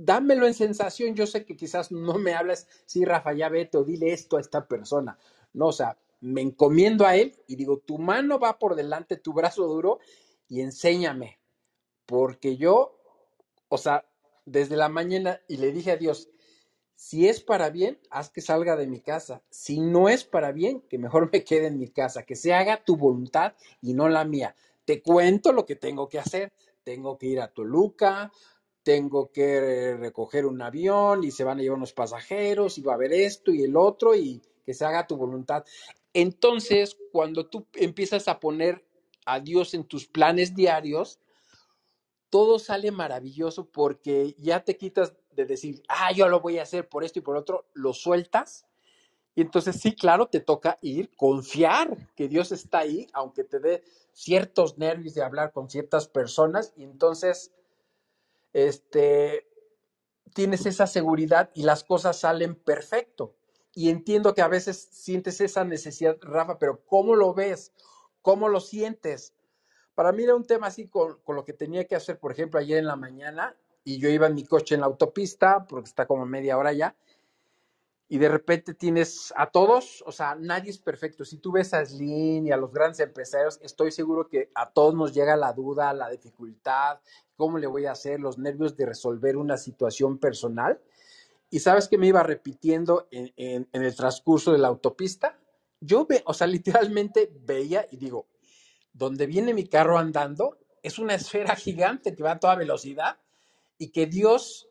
Dámelo 0.00 0.46
en 0.46 0.54
sensación, 0.54 1.16
yo 1.16 1.26
sé 1.26 1.44
que 1.44 1.56
quizás 1.56 1.90
no 1.90 2.18
me 2.18 2.32
hablas, 2.32 2.68
sí, 2.86 3.04
Rafa, 3.04 3.32
ya 3.32 3.48
vete 3.48 3.78
o 3.78 3.82
dile 3.82 4.12
esto 4.12 4.36
a 4.36 4.40
esta 4.40 4.68
persona. 4.68 5.18
No, 5.52 5.66
o 5.66 5.72
sea, 5.72 5.98
me 6.20 6.40
encomiendo 6.40 7.04
a 7.04 7.16
él 7.16 7.34
y 7.48 7.56
digo, 7.56 7.78
tu 7.78 7.98
mano 7.98 8.38
va 8.38 8.60
por 8.60 8.76
delante, 8.76 9.16
tu 9.16 9.32
brazo 9.32 9.66
duro 9.66 9.98
y 10.46 10.60
enséñame, 10.60 11.40
porque 12.06 12.56
yo, 12.56 12.96
o 13.68 13.76
sea, 13.76 14.06
desde 14.46 14.76
la 14.76 14.88
mañana 14.88 15.40
y 15.48 15.56
le 15.56 15.72
dije 15.72 15.90
a 15.90 15.96
Dios, 15.96 16.30
si 16.94 17.26
es 17.28 17.40
para 17.40 17.70
bien, 17.70 17.98
haz 18.08 18.30
que 18.30 18.40
salga 18.40 18.76
de 18.76 18.86
mi 18.86 19.00
casa. 19.00 19.42
Si 19.50 19.80
no 19.80 20.08
es 20.08 20.22
para 20.22 20.52
bien, 20.52 20.80
que 20.82 20.98
mejor 20.98 21.28
me 21.32 21.42
quede 21.42 21.66
en 21.66 21.78
mi 21.78 21.88
casa, 21.88 22.22
que 22.22 22.36
se 22.36 22.54
haga 22.54 22.84
tu 22.84 22.96
voluntad 22.96 23.54
y 23.80 23.94
no 23.94 24.08
la 24.08 24.24
mía. 24.24 24.54
Te 24.84 25.02
cuento 25.02 25.52
lo 25.52 25.66
que 25.66 25.74
tengo 25.74 26.08
que 26.08 26.20
hacer. 26.20 26.52
Tengo 26.84 27.18
que 27.18 27.26
ir 27.26 27.40
a 27.40 27.52
Toluca, 27.52 28.32
tengo 28.88 29.30
que 29.30 29.98
recoger 30.00 30.46
un 30.46 30.62
avión 30.62 31.22
y 31.22 31.30
se 31.30 31.44
van 31.44 31.58
a 31.58 31.60
llevar 31.60 31.76
unos 31.76 31.92
pasajeros 31.92 32.78
y 32.78 32.80
va 32.80 32.92
a 32.92 32.94
haber 32.94 33.12
esto 33.12 33.52
y 33.52 33.62
el 33.62 33.76
otro 33.76 34.14
y 34.14 34.40
que 34.64 34.72
se 34.72 34.86
haga 34.86 35.06
tu 35.06 35.18
voluntad. 35.18 35.62
Entonces, 36.14 36.96
cuando 37.12 37.44
tú 37.44 37.66
empiezas 37.74 38.28
a 38.28 38.40
poner 38.40 38.82
a 39.26 39.40
Dios 39.40 39.74
en 39.74 39.84
tus 39.84 40.06
planes 40.06 40.54
diarios, 40.54 41.20
todo 42.30 42.58
sale 42.58 42.90
maravilloso 42.90 43.68
porque 43.68 44.34
ya 44.38 44.64
te 44.64 44.78
quitas 44.78 45.12
de 45.32 45.44
decir, 45.44 45.82
ah, 45.88 46.10
yo 46.12 46.26
lo 46.30 46.40
voy 46.40 46.58
a 46.58 46.62
hacer 46.62 46.88
por 46.88 47.04
esto 47.04 47.18
y 47.18 47.22
por 47.22 47.36
otro, 47.36 47.66
lo 47.74 47.92
sueltas. 47.92 48.64
Y 49.34 49.42
entonces 49.42 49.78
sí, 49.78 49.94
claro, 49.94 50.28
te 50.28 50.40
toca 50.40 50.78
ir, 50.80 51.14
confiar 51.14 51.94
que 52.16 52.26
Dios 52.26 52.52
está 52.52 52.78
ahí, 52.78 53.06
aunque 53.12 53.44
te 53.44 53.60
dé 53.60 53.82
ciertos 54.14 54.78
nervios 54.78 55.12
de 55.12 55.22
hablar 55.22 55.52
con 55.52 55.68
ciertas 55.68 56.08
personas. 56.08 56.72
Y 56.74 56.84
entonces, 56.84 57.52
este, 58.52 59.48
tienes 60.34 60.66
esa 60.66 60.86
seguridad 60.86 61.50
y 61.54 61.62
las 61.62 61.84
cosas 61.84 62.20
salen 62.20 62.54
perfecto. 62.54 63.34
Y 63.74 63.90
entiendo 63.90 64.34
que 64.34 64.42
a 64.42 64.48
veces 64.48 64.88
sientes 64.90 65.40
esa 65.40 65.64
necesidad, 65.64 66.16
Rafa, 66.20 66.58
pero 66.58 66.84
¿cómo 66.84 67.14
lo 67.14 67.34
ves? 67.34 67.72
¿Cómo 68.22 68.48
lo 68.48 68.60
sientes? 68.60 69.34
Para 69.94 70.12
mí 70.12 70.24
era 70.24 70.34
un 70.34 70.44
tema 70.44 70.68
así 70.68 70.88
con, 70.88 71.20
con 71.22 71.36
lo 71.36 71.44
que 71.44 71.52
tenía 71.52 71.86
que 71.86 71.96
hacer, 71.96 72.18
por 72.18 72.32
ejemplo, 72.32 72.58
ayer 72.58 72.78
en 72.78 72.86
la 72.86 72.96
mañana, 72.96 73.56
y 73.84 73.98
yo 73.98 74.08
iba 74.08 74.26
en 74.26 74.34
mi 74.34 74.44
coche 74.44 74.74
en 74.74 74.82
la 74.82 74.86
autopista, 74.86 75.66
porque 75.66 75.88
está 75.88 76.06
como 76.06 76.26
media 76.26 76.58
hora 76.58 76.72
ya, 76.72 76.96
y 78.08 78.18
de 78.18 78.28
repente 78.28 78.72
tienes 78.72 79.34
a 79.36 79.50
todos, 79.50 80.02
o 80.06 80.12
sea, 80.12 80.34
nadie 80.34 80.70
es 80.70 80.78
perfecto. 80.78 81.24
Si 81.26 81.36
tú 81.36 81.52
ves 81.52 81.74
a 81.74 81.84
Slim 81.84 82.46
y 82.46 82.52
a 82.52 82.56
los 82.56 82.72
grandes 82.72 83.00
empresarios, 83.00 83.58
estoy 83.62 83.92
seguro 83.92 84.28
que 84.28 84.50
a 84.54 84.70
todos 84.70 84.94
nos 84.94 85.12
llega 85.12 85.36
la 85.36 85.52
duda, 85.52 85.92
la 85.92 86.08
dificultad, 86.08 87.00
cómo 87.38 87.56
le 87.56 87.68
voy 87.68 87.86
a 87.86 87.92
hacer, 87.92 88.18
los 88.18 88.36
nervios 88.36 88.76
de 88.76 88.84
resolver 88.84 89.36
una 89.36 89.56
situación 89.56 90.18
personal. 90.18 90.80
Y 91.50 91.60
sabes 91.60 91.88
que 91.88 91.96
me 91.96 92.08
iba 92.08 92.22
repitiendo 92.24 93.06
en, 93.12 93.68
el 93.72 93.94
transcurso 93.94 94.52
de 94.52 94.58
la 94.58 94.66
autopista. 94.66 95.38
Yo, 95.80 96.04
ve, 96.04 96.22
o 96.26 96.34
sea, 96.34 96.48
literalmente 96.48 97.32
veía 97.46 97.86
y 97.92 97.96
digo, 97.96 98.26
donde 98.92 99.26
viene 99.26 99.54
mi 99.54 99.68
carro 99.68 99.98
andando 99.98 100.58
es 100.82 100.98
una 100.98 101.14
esfera 101.14 101.54
gigante 101.54 102.16
que 102.16 102.24
va 102.24 102.32
a 102.32 102.40
toda 102.40 102.56
velocidad 102.56 103.20
y 103.78 103.90
que 103.90 104.06
Dios, 104.06 104.68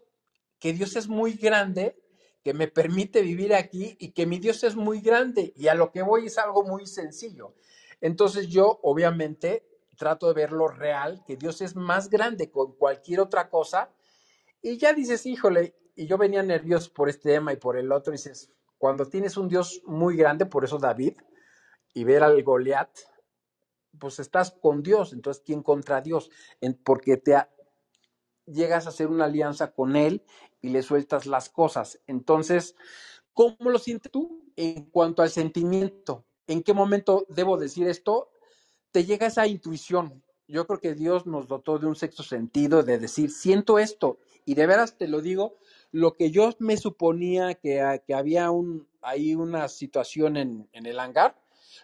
que 0.60 0.74
Dios 0.74 0.98
es 0.98 1.08
muy 1.08 1.34
grande, 1.34 1.98
que 2.44 2.54
me 2.54 2.68
permite 2.68 3.22
vivir 3.22 3.54
aquí 3.54 3.96
y 3.98 4.12
que 4.12 4.26
mi 4.26 4.40
Dios 4.40 4.66
es 4.66 4.76
muy 4.76 5.00
grande 5.00 5.54
y 5.56 5.70
a 5.70 5.74
lo 5.74 5.92
que 5.92 6.02
voy 6.02 6.26
es 6.26 6.38
algo 6.38 6.64
muy 6.64 6.86
sencillo. 6.86 7.54
Entonces 8.02 8.50
yo 8.50 8.82
obviamente 8.84 9.66
trato 9.98 10.28
de 10.28 10.34
ver 10.34 10.52
lo 10.52 10.68
real, 10.68 11.24
que 11.26 11.36
Dios 11.36 11.62
es 11.62 11.76
más 11.76 12.10
grande 12.10 12.50
con 12.50 12.74
cualquier 12.78 13.20
otra 13.20 13.50
cosa 13.50 13.90
y 14.62 14.78
ya 14.78 14.94
dices, 14.94 15.26
híjole, 15.26 15.76
y 15.96 16.08
yo 16.08 16.18
venía 16.18 16.44
nervioso 16.44 16.92
por 16.94 17.10
este 17.10 17.32
tema 17.32 17.54
y 17.54 17.58
por 17.58 17.78
el 17.78 17.92
otro, 17.92 18.14
y 18.14 18.18
dices, 18.18 18.52
cuando 18.78 19.08
tienes 19.08 19.38
un 19.38 19.48
Dios 19.48 19.82
muy 19.86 20.16
grande, 20.16 20.46
por 20.46 20.64
eso 20.64 20.78
David, 20.78 21.18
y 21.94 22.04
ver 22.04 22.24
al 22.24 22.42
Goliat, 22.44 22.90
pues 24.00 24.20
estás 24.20 24.52
con 24.52 24.84
Dios, 24.84 25.14
entonces 25.14 25.44
¿quién 25.46 25.64
contra 25.64 26.02
Dios? 26.02 26.30
Porque 26.84 27.18
te, 27.18 27.36
llegas 28.46 28.86
a 28.86 28.90
hacer 28.90 29.08
una 29.08 29.26
alianza 29.26 29.74
con 29.74 29.96
él 29.96 30.24
y 30.62 30.70
le 30.70 30.82
sueltas 30.82 31.26
las 31.26 31.50
cosas. 31.50 32.00
Entonces, 32.08 32.76
¿cómo 33.34 33.70
lo 33.70 33.80
sientes 33.80 34.12
tú 34.12 34.52
en 34.56 34.86
cuanto 34.86 35.22
al 35.22 35.30
sentimiento? 35.30 36.26
¿En 36.48 36.64
qué 36.64 36.74
momento 36.74 37.26
debo 37.30 37.58
decir 37.58 37.88
esto? 37.88 38.32
Te 38.98 39.06
llega 39.06 39.28
esa 39.28 39.46
intuición. 39.46 40.24
Yo 40.48 40.66
creo 40.66 40.80
que 40.80 40.96
Dios 40.96 41.28
nos 41.28 41.48
dotó 41.48 41.78
de 41.78 41.86
un 41.86 41.96
sexto 41.96 42.24
sentido 42.24 42.82
de 42.82 42.98
decir, 42.98 43.30
siento 43.30 43.78
esto. 43.78 44.18
Y 44.44 44.56
de 44.56 44.66
veras 44.66 44.98
te 44.98 45.08
lo 45.08 45.22
digo, 45.22 45.56
lo 45.92 46.16
que 46.16 46.32
yo 46.32 46.50
me 46.58 46.78
suponía 46.78 47.54
que, 47.54 48.02
que 48.08 48.16
había 48.16 48.50
un, 48.50 48.88
ahí 49.04 49.36
una 49.36 49.68
situación 49.68 50.36
en, 50.36 50.68
en 50.74 50.88
el 50.88 51.00
hangar, 51.00 51.40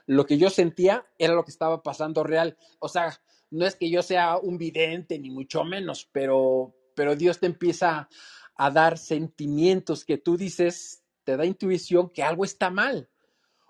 lo 0.08 0.26
que 0.26 0.40
yo 0.40 0.50
sentía 0.50 1.06
era 1.20 1.36
lo 1.36 1.46
que 1.46 1.52
estaba 1.52 1.84
pasando 1.84 2.24
real. 2.24 2.58
O 2.80 2.90
sea, 2.90 3.22
no 3.52 3.68
es 3.68 3.76
que 3.76 3.92
yo 3.92 4.02
sea 4.02 4.38
un 4.40 4.58
vidente, 4.58 5.20
ni 5.20 5.30
mucho 5.30 5.64
menos, 5.64 6.10
pero, 6.12 6.74
pero 6.96 7.16
Dios 7.16 7.40
te 7.40 7.46
empieza 7.46 8.10
a 8.56 8.72
dar 8.72 8.98
sentimientos 8.98 10.04
que 10.04 10.18
tú 10.18 10.36
dices, 10.36 11.04
te 11.24 11.38
da 11.38 11.46
intuición 11.46 12.10
que 12.10 12.24
algo 12.24 12.44
está 12.44 12.72
mal. 12.72 13.08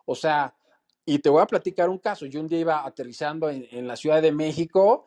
O 0.05 0.15
sea, 0.15 0.55
y 1.05 1.19
te 1.19 1.29
voy 1.29 1.41
a 1.41 1.47
platicar 1.47 1.89
un 1.89 1.99
caso. 1.99 2.25
Yo 2.25 2.39
un 2.39 2.47
día 2.47 2.59
iba 2.59 2.85
aterrizando 2.85 3.49
en, 3.49 3.67
en 3.71 3.87
la 3.87 3.95
Ciudad 3.95 4.21
de 4.21 4.31
México 4.31 5.05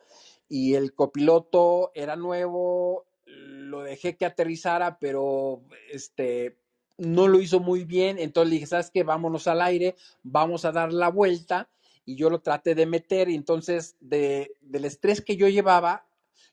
y 0.49 0.75
el 0.75 0.93
copiloto 0.93 1.91
era 1.95 2.15
nuevo, 2.15 3.05
lo 3.25 3.81
dejé 3.81 4.15
que 4.15 4.25
aterrizara, 4.25 4.97
pero 4.99 5.61
este 5.91 6.57
no 6.97 7.27
lo 7.27 7.39
hizo 7.39 7.59
muy 7.59 7.83
bien, 7.83 8.17
entonces 8.17 8.49
le 8.49 8.55
dije, 8.55 8.67
¿sabes 8.67 8.89
qué? 8.91 9.03
Vámonos 9.03 9.47
al 9.47 9.61
aire, 9.61 9.95
vamos 10.23 10.65
a 10.65 10.71
dar 10.71 10.91
la 10.91 11.09
vuelta 11.09 11.69
y 12.05 12.15
yo 12.15 12.29
lo 12.29 12.41
traté 12.41 12.73
de 12.73 12.85
meter 12.85 13.29
y 13.29 13.35
entonces 13.35 13.97
de, 13.99 14.55
del 14.61 14.85
estrés 14.85 15.21
que 15.21 15.35
yo 15.35 15.47
llevaba, 15.47 16.07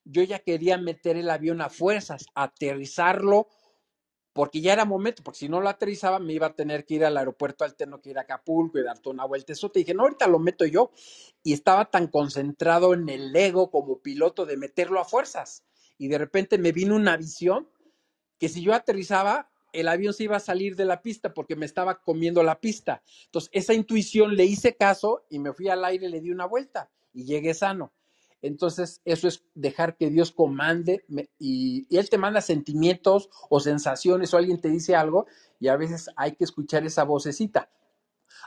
yo 0.05 0.22
ya 0.22 0.40
quería 0.40 0.76
meter 0.76 1.16
el 1.16 1.30
avión 1.30 1.62
a 1.62 1.70
fuerzas, 1.70 2.26
aterrizarlo, 2.34 3.49
porque 4.35 4.61
ya 4.61 4.72
era 4.72 4.85
momento, 4.85 5.22
porque 5.22 5.39
si 5.39 5.49
no 5.49 5.61
lo 5.61 5.68
aterrizaba 5.68 6.18
me 6.18 6.32
iba 6.32 6.49
a 6.49 6.55
tener 6.55 6.85
que 6.85 6.95
ir 6.95 7.05
al 7.05 7.16
aeropuerto 7.16 7.64
alterno, 7.64 8.03
que 8.03 8.11
ir 8.11 8.18
a 8.18 8.22
Acapulco 8.22 8.78
y 8.78 8.82
darte 8.82 9.09
una 9.09 9.24
vuelta. 9.24 9.53
Eso 9.53 9.70
te 9.70 9.78
dije, 9.78 9.95
no, 9.95 10.03
ahorita 10.03 10.26
lo 10.26 10.41
meto 10.41 10.66
yo. 10.66 10.91
Y 11.45 11.53
estaba 11.53 11.85
tan 11.87 12.09
concentrado 12.09 12.95
en 12.95 13.09
el 13.09 13.35
ego 13.35 13.70
como 13.70 14.01
piloto 14.01 14.45
de 14.45 14.57
meterlo 14.57 15.01
a 15.01 15.05
fuerzas. 15.05 15.64
Y 15.99 16.09
de 16.09 16.18
repente 16.18 16.59
me 16.59 16.72
vino 16.72 16.97
una 16.97 17.16
visión 17.16 17.68
que 18.41 18.49
si 18.49 18.61
yo 18.61 18.74
aterrizaba, 18.74 19.51
el 19.72 19.87
avión 19.87 20.12
se 20.12 20.24
iba 20.24 20.37
a 20.37 20.41
salir 20.41 20.74
de 20.74 20.85
la 20.85 21.01
pista 21.01 21.32
porque 21.32 21.55
me 21.55 21.64
estaba 21.64 22.03
comiendo 22.03 22.43
la 22.43 22.61
pista. 22.61 23.05
Entonces, 23.26 23.51
esa 23.53 23.72
intuición 23.72 24.35
le 24.35 24.45
hice 24.45 24.74
caso 24.74 25.24
y 25.30 25.39
me 25.39 25.53
fui 25.53 25.68
al 25.68 25.85
aire, 25.85 26.09
le 26.09 26.20
di 26.20 26.32
una 26.32 26.47
vuelta 26.47 26.91
y 27.12 27.24
llegué 27.24 27.55
sano. 27.55 27.93
Entonces, 28.45 29.01
eso 29.07 29.26
es 29.26 29.42
dejar 29.55 29.97
que 29.97 30.11
Dios 30.11 30.30
comande 30.30 31.07
y, 31.38 31.86
Él 31.97 32.11
te 32.11 32.18
manda 32.18 32.42
sentimientos 32.42 33.30
o 33.49 33.59
sensaciones 33.59 34.34
o 34.34 34.36
alguien 34.36 34.61
te 34.61 34.68
dice 34.68 34.95
algo 34.95 35.26
y 35.59 35.68
a 35.68 35.76
veces 35.76 36.11
hay 36.14 36.36
que 36.36 36.45
escuchar 36.45 36.84
esa 36.84 37.05
vocecita. 37.05 37.70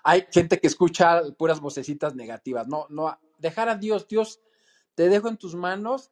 Hay 0.04 0.28
gente 0.32 0.60
que 0.60 0.68
escucha 0.68 1.24
puras 1.36 1.60
vocecitas 1.60 2.14
negativas. 2.14 2.68
No, 2.68 2.86
no, 2.90 3.18
dejar 3.40 3.70
a 3.70 3.76
Dios, 3.76 4.08
Dios, 4.08 4.40
te 4.94 5.10
dejo 5.10 5.30
en 5.30 5.38
tus 5.38 5.56
manos 5.56 6.12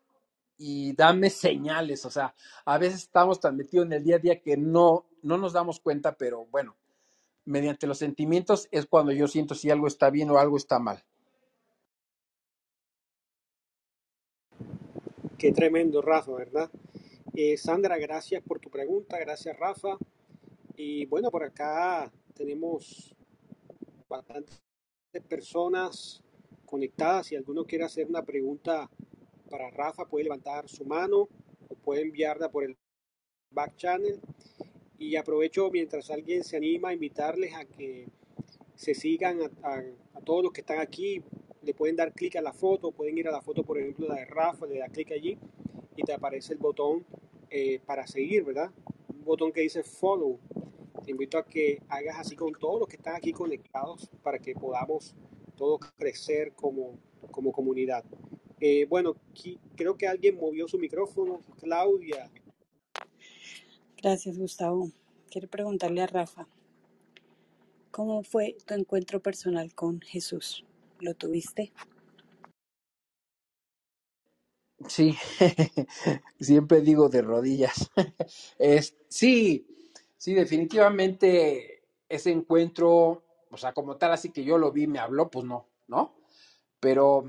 y 0.58 0.96
dame 0.96 1.30
señales. 1.30 2.06
O 2.06 2.10
sea, 2.10 2.34
a 2.66 2.80
veces 2.80 3.04
estamos 3.04 3.40
tan 3.40 3.56
metidos 3.56 3.86
en 3.86 3.94
el 3.94 4.04
día 4.04 4.16
a 4.16 4.20
día 4.20 4.42
que 4.42 4.58
no, 4.58 5.06
no 5.22 5.38
nos 5.38 5.54
damos 5.54 5.80
cuenta, 5.80 6.18
pero 6.18 6.48
bueno, 6.48 6.76
mediante 7.46 7.86
los 7.86 8.00
sentimientos 8.00 8.68
es 8.72 8.88
cuando 8.88 9.12
yo 9.12 9.28
siento 9.28 9.54
si 9.54 9.70
algo 9.70 9.86
está 9.86 10.10
bien 10.10 10.32
o 10.32 10.40
algo 10.40 10.58
está 10.58 10.80
mal. 10.80 11.04
Tremendo, 15.54 16.02
Rafa, 16.02 16.32
¿verdad? 16.34 16.72
Eh, 17.34 17.58
Sandra, 17.58 17.98
gracias 17.98 18.42
por 18.44 18.60
tu 18.60 18.70
pregunta, 18.70 19.20
gracias, 19.20 19.58
Rafa. 19.58 19.98
Y 20.76 21.06
bueno, 21.06 21.30
por 21.30 21.44
acá 21.44 22.12
tenemos 22.34 23.16
bastantes 24.10 24.60
personas 25.28 26.24
conectadas. 26.66 27.28
Si 27.28 27.36
alguno 27.36 27.66
quiere 27.66 27.86
hacer 27.86 28.08
una 28.08 28.24
pregunta 28.24 28.90
para 29.50 29.70
Rafa, 29.70 30.06
puede 30.06 30.24
levantar 30.26 30.68
su 30.68 30.86
mano 30.86 31.28
o 31.70 31.76
puede 31.84 32.02
enviarla 32.02 32.50
por 32.50 32.64
el 32.64 32.78
back 33.52 33.76
channel. 33.76 34.20
Y 34.98 35.16
aprovecho 35.16 35.70
mientras 35.72 36.10
alguien 36.10 36.44
se 36.44 36.58
anima 36.58 36.90
a 36.90 36.94
invitarles 36.94 37.54
a 37.54 37.66
que 37.66 38.08
se 38.76 38.94
sigan 38.96 39.40
a- 39.64 39.84
a 40.14 40.22
todos 40.22 40.44
los 40.44 40.52
que 40.54 40.62
están 40.62 40.80
aquí. 40.80 41.22
Le 41.66 41.74
pueden 41.74 41.96
dar 41.96 42.14
clic 42.14 42.36
a 42.36 42.42
la 42.42 42.54
foto, 42.54 42.92
pueden 42.92 43.18
ir 43.18 43.28
a 43.28 43.32
la 43.32 43.42
foto, 43.42 43.64
por 43.64 43.78
ejemplo, 43.78 44.08
la 44.08 44.16
de 44.16 44.26
Rafa, 44.26 44.66
le 44.66 44.80
da 44.80 44.88
clic 44.88 45.12
allí 45.12 45.38
y 45.96 46.04
te 46.04 46.14
aparece 46.14 46.54
el 46.54 46.60
botón 46.60 47.06
eh, 47.50 47.80
para 47.86 48.06
seguir, 48.06 48.44
¿verdad? 48.44 48.72
Un 49.10 49.26
botón 49.26 49.52
que 49.52 49.62
dice 49.62 49.84
follow. 49.84 50.40
Te 51.04 51.12
invito 51.12 51.38
a 51.38 51.46
que 51.46 51.82
hagas 51.90 52.20
así 52.20 52.36
con 52.36 52.54
todos 52.54 52.80
los 52.80 52.88
que 52.88 52.98
están 52.98 53.16
aquí 53.16 53.32
conectados 53.32 54.10
para 54.24 54.40
que 54.40 54.54
podamos 54.54 55.16
todos 55.58 55.80
crecer 55.98 56.54
como, 56.54 57.00
como 57.32 57.52
comunidad. 57.52 58.04
Eh, 58.60 58.86
bueno, 58.86 59.16
creo 59.76 59.98
que 59.98 60.08
alguien 60.08 60.38
movió 60.38 60.68
su 60.68 60.78
micrófono. 60.78 61.42
Claudia, 61.60 62.32
Gracias, 64.06 64.38
Gustavo. 64.38 64.92
Quiero 65.32 65.48
preguntarle 65.48 66.02
a 66.04 66.06
Rafa, 66.06 66.48
¿cómo 67.90 68.22
fue 68.22 68.56
tu 68.68 68.76
encuentro 68.76 69.20
personal 69.20 69.74
con 69.74 70.00
Jesús? 70.00 70.64
¿Lo 71.00 71.14
tuviste? 71.14 71.74
Sí, 74.88 75.18
siempre 76.40 76.82
digo 76.82 77.10
de 77.10 77.22
rodillas. 77.22 77.90
Es, 78.60 78.96
sí, 79.10 79.66
sí, 80.18 80.34
definitivamente 80.34 81.84
ese 82.10 82.32
encuentro, 82.32 83.24
o 83.50 83.58
sea, 83.58 83.74
como 83.74 83.98
tal, 83.98 84.12
así 84.12 84.32
que 84.32 84.44
yo 84.44 84.58
lo 84.58 84.72
vi, 84.72 84.88
me 84.88 85.00
habló, 85.00 85.30
pues 85.30 85.46
no, 85.46 85.68
¿no? 85.88 86.16
Pero 86.80 87.26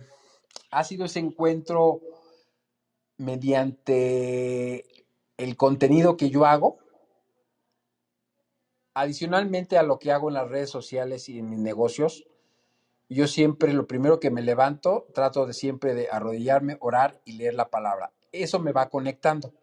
ha 0.71 0.85
sido 0.85 1.05
ese 1.07 1.21
encuentro 1.21 2.01
mediante 3.19 4.85
el 5.37 5.57
contenido 5.57 6.17
que 6.17 6.31
yo 6.31 6.45
hago, 6.45 6.79
adicionalmente 8.95 9.79
a 9.79 9.83
lo 9.83 9.99
que 9.99 10.11
hago 10.11 10.29
en 10.29 10.35
las 10.35 10.49
redes 10.49 10.71
sociales 10.71 11.29
y 11.29 11.39
en 11.39 11.51
mis 11.51 11.59
negocios. 11.59 12.27
Yo 13.09 13.27
siempre, 13.29 13.73
lo 13.73 13.87
primero 13.87 14.19
que 14.21 14.31
me 14.31 14.43
levanto, 14.43 15.07
trato 15.15 15.47
de 15.47 15.55
siempre 15.55 15.95
de 15.95 16.09
arrodillarme, 16.11 16.77
orar 16.81 17.21
y 17.25 17.33
leer 17.33 17.55
la 17.55 17.71
palabra. 17.71 18.13
Eso 18.33 18.59
me 18.59 18.73
va 18.73 18.89
conectando. 18.89 19.55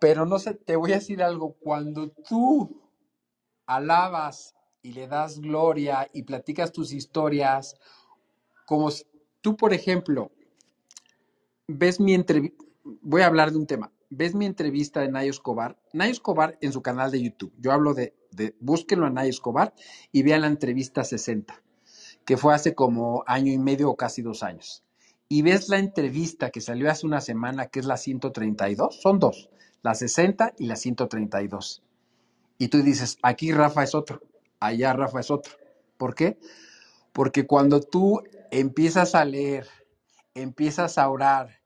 Pero 0.00 0.26
no 0.26 0.38
sé, 0.38 0.54
te 0.54 0.76
voy 0.76 0.92
a 0.92 0.96
decir 0.96 1.22
algo, 1.22 1.54
cuando 1.54 2.10
tú 2.10 2.80
alabas 3.66 4.54
y 4.82 4.92
le 4.92 5.08
das 5.08 5.40
gloria 5.40 6.08
y 6.12 6.22
platicas 6.22 6.72
tus 6.72 6.92
historias, 6.92 7.76
como 8.66 8.90
si- 8.90 9.04
tú, 9.40 9.56
por 9.56 9.74
ejemplo, 9.74 10.30
ves 11.68 12.00
mi 12.00 12.14
entrevista, 12.14 12.64
voy 13.02 13.22
a 13.22 13.26
hablar 13.26 13.50
de 13.52 13.58
un 13.58 13.66
tema, 13.66 13.92
ves 14.10 14.34
mi 14.34 14.46
entrevista 14.46 15.00
de 15.00 15.08
Nayo 15.08 15.30
Escobar, 15.30 15.78
Nayo 15.92 16.12
Escobar 16.12 16.58
en 16.60 16.72
su 16.72 16.82
canal 16.82 17.10
de 17.10 17.22
YouTube, 17.22 17.52
yo 17.58 17.72
hablo 17.72 17.94
de, 17.94 18.14
de 18.30 18.54
búsquenlo 18.60 19.06
a 19.06 19.10
Nayo 19.10 19.30
Escobar 19.30 19.74
y 20.12 20.22
vean 20.22 20.42
la 20.42 20.46
entrevista 20.46 21.04
60, 21.04 21.62
que 22.24 22.36
fue 22.36 22.54
hace 22.54 22.74
como 22.74 23.24
año 23.26 23.52
y 23.52 23.58
medio 23.58 23.90
o 23.90 23.96
casi 23.96 24.22
dos 24.22 24.42
años. 24.42 24.82
Y 25.28 25.42
ves 25.42 25.68
la 25.68 25.78
entrevista 25.78 26.50
que 26.50 26.62
salió 26.62 26.90
hace 26.90 27.06
una 27.06 27.20
semana, 27.20 27.66
que 27.66 27.80
es 27.80 27.86
la 27.86 27.98
132, 27.98 29.00
son 29.00 29.18
dos, 29.18 29.50
la 29.82 29.94
60 29.94 30.54
y 30.58 30.66
la 30.66 30.76
132. 30.76 31.82
Y 32.56 32.68
tú 32.68 32.82
dices, 32.82 33.18
aquí 33.22 33.52
Rafa 33.52 33.82
es 33.82 33.94
otro, 33.94 34.22
allá 34.58 34.94
Rafa 34.94 35.20
es 35.20 35.30
otro. 35.30 35.52
¿Por 35.98 36.14
qué? 36.14 36.38
Porque 37.12 37.46
cuando 37.46 37.80
tú 37.80 38.22
empiezas 38.50 39.14
a 39.14 39.24
leer, 39.24 39.66
empiezas 40.34 40.96
a 40.96 41.08
orar 41.10 41.57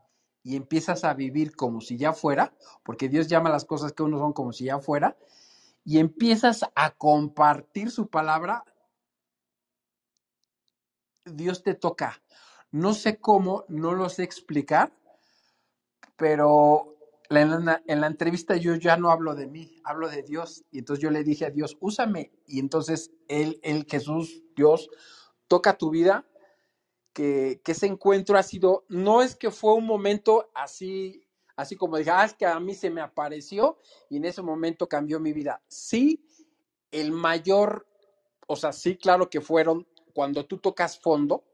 y 0.42 0.56
empiezas 0.56 1.04
a 1.04 1.14
vivir 1.14 1.54
como 1.54 1.80
si 1.80 1.96
ya 1.96 2.12
fuera, 2.12 2.54
porque 2.82 3.08
Dios 3.08 3.28
llama 3.28 3.50
las 3.50 3.64
cosas 3.64 3.92
que 3.92 4.02
uno 4.02 4.18
son 4.18 4.32
como 4.32 4.52
si 4.52 4.64
ya 4.64 4.78
fuera, 4.78 5.16
y 5.84 5.98
empiezas 5.98 6.64
a 6.74 6.90
compartir 6.92 7.90
su 7.90 8.08
palabra, 8.08 8.64
Dios 11.24 11.62
te 11.62 11.74
toca. 11.74 12.22
No 12.70 12.94
sé 12.94 13.18
cómo, 13.18 13.64
no 13.68 13.92
lo 13.92 14.08
sé 14.08 14.22
explicar, 14.22 14.92
pero 16.16 16.96
en 17.30 17.64
la, 17.64 17.82
en 17.86 18.00
la 18.00 18.06
entrevista 18.06 18.56
yo 18.56 18.74
ya 18.74 18.96
no 18.96 19.10
hablo 19.10 19.34
de 19.34 19.46
mí, 19.46 19.80
hablo 19.84 20.08
de 20.08 20.22
Dios. 20.22 20.64
Y 20.70 20.78
entonces 20.78 21.02
yo 21.02 21.10
le 21.10 21.24
dije 21.24 21.46
a 21.46 21.50
Dios, 21.50 21.76
úsame. 21.80 22.32
Y 22.46 22.60
entonces 22.60 23.10
Él, 23.28 23.60
Él 23.62 23.86
Jesús, 23.88 24.42
Dios, 24.54 24.90
toca 25.48 25.76
tu 25.76 25.90
vida, 25.90 26.26
que, 27.12 27.60
ese 27.66 27.86
encuentro 27.86 28.38
ha 28.38 28.42
sido, 28.42 28.84
no 28.88 29.22
es 29.22 29.36
que 29.36 29.50
fue 29.50 29.74
un 29.74 29.86
momento 29.86 30.50
así, 30.54 31.26
así 31.56 31.76
como 31.76 31.96
dije, 31.96 32.10
ah, 32.10 32.24
es 32.24 32.34
que 32.34 32.46
a 32.46 32.58
mí 32.60 32.74
se 32.74 32.90
me 32.90 33.00
apareció 33.00 33.78
y 34.08 34.16
en 34.16 34.24
ese 34.24 34.42
momento 34.42 34.88
cambió 34.88 35.20
mi 35.20 35.32
vida. 35.32 35.62
Sí, 35.68 36.24
el 36.90 37.12
mayor, 37.12 37.86
o 38.46 38.56
sea, 38.56 38.72
sí, 38.72 38.96
claro 38.96 39.28
que 39.28 39.40
fueron 39.40 39.86
cuando 40.14 40.46
tú 40.46 40.58
tocas 40.58 40.98
fondo. 40.98 41.44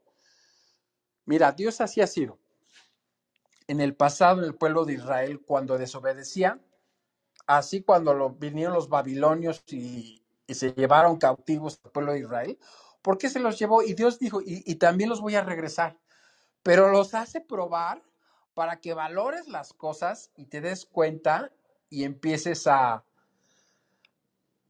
Mira, 1.25 1.51
Dios 1.51 1.81
así 1.81 2.01
ha 2.01 2.07
sido. 2.07 2.39
En 3.67 3.81
el 3.81 3.95
pasado, 3.95 4.39
en 4.39 4.45
el 4.45 4.55
pueblo 4.55 4.85
de 4.85 4.93
Israel, 4.93 5.41
cuando 5.45 5.77
desobedecían, 5.77 6.61
así 7.45 7.83
cuando 7.83 8.31
vinieron 8.31 8.73
los 8.73 8.89
babilonios 8.89 9.63
y 9.67 10.23
se 10.47 10.73
llevaron 10.73 11.17
cautivos 11.17 11.79
al 11.83 11.91
pueblo 11.91 12.13
de 12.13 12.19
Israel, 12.19 12.59
¿por 13.01 13.17
qué 13.17 13.29
se 13.29 13.39
los 13.39 13.57
llevó? 13.57 13.83
Y 13.83 13.93
Dios 13.93 14.19
dijo, 14.19 14.41
y, 14.43 14.75
también 14.75 15.09
los 15.09 15.21
voy 15.21 15.35
a 15.35 15.43
regresar, 15.43 15.97
pero 16.63 16.91
los 16.91 17.13
hace 17.13 17.41
probar 17.41 18.03
para 18.53 18.79
que 18.81 18.93
valores 18.93 19.47
las 19.47 19.73
cosas 19.73 20.31
y 20.35 20.45
te 20.45 20.61
des 20.61 20.85
cuenta 20.85 21.51
y 21.89 22.03
empieces 22.03 22.67
a, 22.67 23.03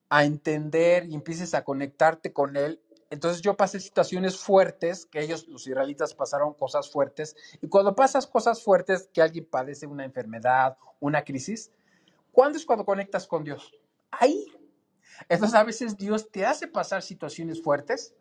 a 0.10 0.26
entender 0.26 1.06
y 1.06 1.16
empieces 1.16 1.53
a 1.53 1.64
conectarte 1.64 2.32
con 2.32 2.56
Él. 2.56 2.82
Entonces 3.10 3.41
yo 3.41 3.58
pasé 3.58 3.80
situaciones 3.80 4.38
fuertes, 4.38 5.08
que 5.08 5.22
ellos, 5.22 5.48
los 5.48 5.66
israelitas, 5.66 6.14
pasaron 6.14 6.53
cosas 6.53 6.91
fuertes, 6.91 7.36
y 7.60 7.68
cuando 7.68 7.95
pasas 7.95 8.28
cosas 8.28 8.62
fuertes, 8.62 9.10
que 9.12 9.24
alguien 9.24 9.45
padece 9.45 9.88
una 9.88 10.06
enfermedad, 10.06 10.78
una 10.99 11.24
crisis, 11.24 11.72
¿cuándo 12.32 12.60
es 12.60 12.66
cuando 12.66 12.86
conectas 12.86 13.26
con 13.26 13.44
Dios? 13.44 13.74
Ahí. 14.12 14.45
Entonces 15.28 15.56
a 15.56 15.64
veces 15.64 15.98
Dios 15.98 16.30
te 16.30 16.45
hace 16.45 16.68
pasar 16.68 17.02
situaciones 17.02 17.62
fuertes 17.62 18.14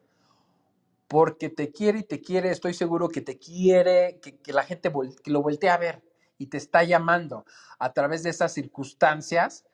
porque 1.08 1.48
te 1.48 1.72
quiere 1.72 2.00
y 2.00 2.02
te 2.04 2.20
quiere, 2.20 2.50
estoy 2.50 2.74
seguro 2.74 3.08
que 3.08 3.22
te 3.22 3.38
quiere, 3.38 4.20
que, 4.20 4.52
la 4.52 4.62
gente 4.62 4.92
lo 5.24 5.42
voltea 5.42 5.74
a 5.74 5.78
ver 5.78 6.04
y 6.36 6.46
te 6.48 6.58
está 6.58 6.84
llamando 6.84 7.46
a 7.78 7.92
través 7.94 8.22
de 8.22 8.30
esas 8.30 8.52
circunstancias. 8.52 9.64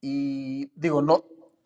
Y 0.00 0.70
digo, 0.76 1.02
no 1.02 1.24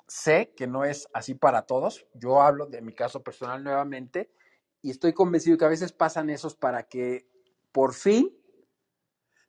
sé 0.09 0.55
que 0.57 0.67
no 0.67 0.85
es 0.85 1.09
así 1.13 1.35
para 1.35 1.63
todos. 1.63 2.07
Yo 2.15 2.41
hablo 2.41 2.67
de 2.67 2.81
mi 2.81 2.95
caso 2.95 3.23
personal 3.23 3.63
nuevamente 3.63 4.33
y 4.81 4.91
estoy 4.91 5.13
convencido 5.13 5.59
que 5.59 5.67
a 5.67 5.69
veces 5.69 5.93
pasan 5.93 6.31
esos 6.31 6.55
para 6.55 6.85
que 6.85 7.29
por 7.71 7.93
fin 7.93 8.35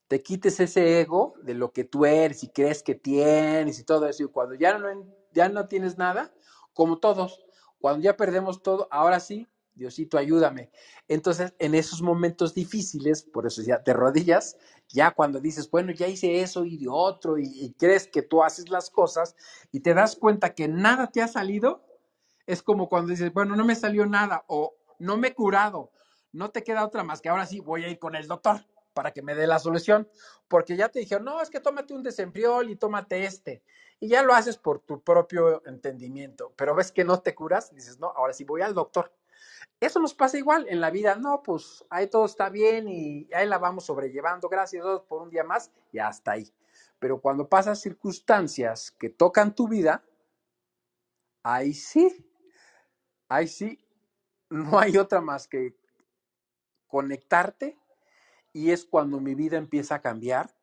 te 0.09 0.21
quites 0.21 0.59
ese 0.59 0.99
ego 0.99 1.35
de 1.41 1.53
lo 1.53 1.71
que 1.71 1.85
tú 1.85 2.05
eres 2.05 2.43
y 2.43 2.49
crees 2.49 2.83
que 2.83 2.95
tienes 2.95 3.79
y 3.79 3.83
todo 3.85 4.07
eso. 4.07 4.23
Y 4.23 4.27
cuando 4.27 4.55
ya 4.55 4.77
no, 4.77 4.89
ya 5.31 5.47
no 5.47 5.67
tienes 5.69 5.97
nada, 5.97 6.33
como 6.73 6.99
todos, 6.99 7.45
cuando 7.79 8.03
ya 8.03 8.15
perdemos 8.15 8.61
todo, 8.61 8.87
ahora 8.91 9.19
sí, 9.19 9.47
Diosito, 9.75 10.17
ayúdame. 10.17 10.71
Entonces, 11.07 11.53
en 11.59 11.73
esos 11.75 12.01
momentos 12.01 12.53
difíciles, 12.53 13.23
por 13.23 13.47
eso 13.47 13.61
ya 13.63 13.81
te 13.83 13.93
rodillas, 13.93 14.57
ya 14.89 15.11
cuando 15.11 15.39
dices, 15.39 15.69
bueno, 15.71 15.91
ya 15.91 16.07
hice 16.07 16.41
eso 16.41 16.63
y 16.65 16.77
de 16.77 16.87
otro, 16.89 17.37
y, 17.39 17.45
y 17.45 17.73
crees 17.73 18.07
que 18.07 18.21
tú 18.21 18.43
haces 18.43 18.69
las 18.69 18.89
cosas 18.91 19.35
y 19.71 19.79
te 19.79 19.93
das 19.93 20.15
cuenta 20.15 20.53
que 20.53 20.67
nada 20.67 21.07
te 21.11 21.21
ha 21.21 21.27
salido, 21.27 21.83
es 22.45 22.61
como 22.61 22.89
cuando 22.89 23.11
dices, 23.11 23.33
bueno, 23.33 23.55
no 23.55 23.65
me 23.65 23.75
salió 23.75 24.05
nada 24.05 24.43
o 24.47 24.75
no 24.99 25.17
me 25.17 25.29
he 25.29 25.33
curado, 25.33 25.91
no 26.31 26.51
te 26.51 26.63
queda 26.63 26.85
otra 26.85 27.03
más 27.03 27.21
que 27.21 27.29
ahora 27.29 27.45
sí 27.45 27.59
voy 27.59 27.83
a 27.83 27.89
ir 27.89 27.99
con 27.99 28.15
el 28.15 28.27
doctor. 28.27 28.61
para 28.93 29.11
que 29.11 29.23
me 29.23 29.33
dé 29.33 29.47
la 29.47 29.57
solución, 29.57 30.07
porque 30.47 30.75
ya 30.77 30.89
te 30.89 30.99
dijeron, 30.99 31.25
no, 31.25 31.41
es 31.41 31.49
que 31.49 31.59
tómate 31.59 31.95
un 31.95 32.03
desembriol 32.03 32.69
y 32.69 32.75
tómate 32.75 33.25
este, 33.25 33.63
y 33.99 34.07
ya 34.07 34.21
lo 34.21 34.33
haces 34.35 34.57
por 34.57 34.79
tu 34.81 35.01
propio 35.01 35.65
entendimiento, 35.65 36.53
pero 36.55 36.75
ves 36.75 36.91
que 36.91 37.03
no 37.03 37.19
te 37.21 37.33
curas, 37.33 37.73
dices, 37.73 37.99
no, 37.99 38.07
ahora 38.15 38.33
sí 38.33 38.43
voy 38.43 38.61
al 38.61 38.75
doctor. 38.75 39.11
Eso 39.79 39.99
nos 39.99 40.13
pasa 40.13 40.37
igual 40.37 40.65
en 40.69 40.79
la 40.81 40.89
vida, 40.89 41.15
no, 41.15 41.43
pues 41.43 41.85
ahí 41.89 42.07
todo 42.07 42.25
está 42.25 42.49
bien 42.49 42.87
y 42.87 43.27
ahí 43.33 43.47
la 43.47 43.57
vamos 43.57 43.85
sobrellevando, 43.85 44.49
gracias 44.49 44.83
a 44.83 44.87
Dios 44.87 45.01
por 45.03 45.21
un 45.21 45.29
día 45.29 45.43
más 45.43 45.71
y 45.91 45.99
hasta 45.99 46.31
ahí. 46.31 46.53
Pero 46.99 47.19
cuando 47.19 47.49
pasan 47.49 47.75
circunstancias 47.75 48.91
que 48.91 49.09
tocan 49.09 49.53
tu 49.53 49.67
vida, 49.67 50.03
ahí 51.43 51.73
sí, 51.73 52.25
ahí 53.27 53.47
sí, 53.47 53.79
no 54.49 54.79
hay 54.79 54.97
otra 54.97 55.21
más 55.21 55.47
que 55.47 55.75
conectarte 56.87 57.77
y 58.53 58.71
es 58.71 58.85
cuando 58.85 59.19
mi 59.19 59.35
vida 59.35 59.57
empieza 59.57 59.95
a 59.95 60.01
cambiar, 60.01 60.55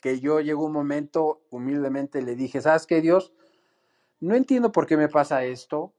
que 0.00 0.20
yo 0.20 0.40
llegó 0.40 0.64
un 0.64 0.72
momento, 0.72 1.42
humildemente 1.50 2.22
le 2.22 2.34
dije, 2.34 2.60
¿sabes 2.60 2.86
qué, 2.86 3.00
Dios? 3.00 3.32
No 4.20 4.34
entiendo 4.34 4.72
por 4.72 4.86
qué 4.86 4.96
me 4.96 5.08
pasa 5.08 5.44
esto. 5.44 5.94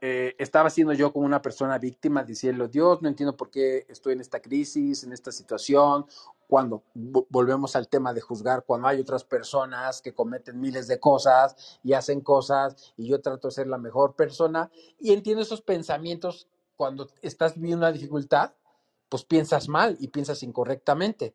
Eh, 0.00 0.36
estaba 0.38 0.70
siendo 0.70 0.92
yo 0.92 1.12
como 1.12 1.26
una 1.26 1.42
persona 1.42 1.78
víctima, 1.78 2.22
diciendo, 2.22 2.68
Dios, 2.68 3.02
no 3.02 3.08
entiendo 3.08 3.36
por 3.36 3.50
qué 3.50 3.84
estoy 3.88 4.12
en 4.12 4.20
esta 4.20 4.40
crisis, 4.40 5.02
en 5.02 5.12
esta 5.12 5.32
situación, 5.32 6.06
cuando 6.46 6.82
volvemos 6.94 7.76
al 7.76 7.88
tema 7.88 8.14
de 8.14 8.20
juzgar, 8.20 8.64
cuando 8.64 8.88
hay 8.88 9.00
otras 9.00 9.24
personas 9.24 10.00
que 10.00 10.14
cometen 10.14 10.60
miles 10.60 10.86
de 10.86 10.98
cosas 10.98 11.80
y 11.82 11.92
hacen 11.92 12.20
cosas 12.20 12.94
y 12.96 13.06
yo 13.06 13.20
trato 13.20 13.48
de 13.48 13.54
ser 13.54 13.66
la 13.66 13.76
mejor 13.76 14.14
persona 14.14 14.70
y 14.98 15.12
entiendo 15.12 15.42
esos 15.42 15.60
pensamientos 15.60 16.48
cuando 16.76 17.08
estás 17.20 17.56
viviendo 17.56 17.84
una 17.84 17.92
dificultad, 17.92 18.52
pues 19.08 19.24
piensas 19.24 19.68
mal 19.68 19.96
y 20.00 20.08
piensas 20.08 20.42
incorrectamente. 20.42 21.34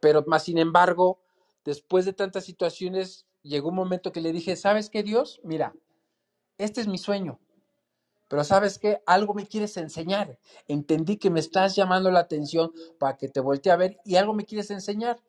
Pero 0.00 0.24
más 0.26 0.44
sin 0.44 0.58
embargo, 0.58 1.18
después 1.64 2.04
de 2.04 2.12
tantas 2.12 2.44
situaciones, 2.44 3.26
llegó 3.42 3.68
un 3.68 3.76
momento 3.76 4.12
que 4.12 4.20
le 4.20 4.32
dije, 4.32 4.56
¿sabes 4.56 4.90
qué, 4.90 5.02
Dios? 5.02 5.40
Mira, 5.44 5.74
este 6.58 6.80
es 6.80 6.88
mi 6.88 6.98
sueño. 6.98 7.38
Pero 8.32 8.44
sabes 8.44 8.78
qué, 8.78 9.02
algo 9.04 9.34
me 9.34 9.46
quieres 9.46 9.76
enseñar. 9.76 10.38
Entendí 10.66 11.18
que 11.18 11.28
me 11.28 11.38
estás 11.38 11.76
llamando 11.76 12.10
la 12.10 12.20
atención 12.20 12.72
para 12.98 13.18
que 13.18 13.28
te 13.28 13.40
voltee 13.40 13.70
a 13.70 13.76
ver 13.76 13.98
y 14.06 14.16
algo 14.16 14.32
me 14.32 14.46
quieres 14.46 14.70
enseñar. 14.70 15.20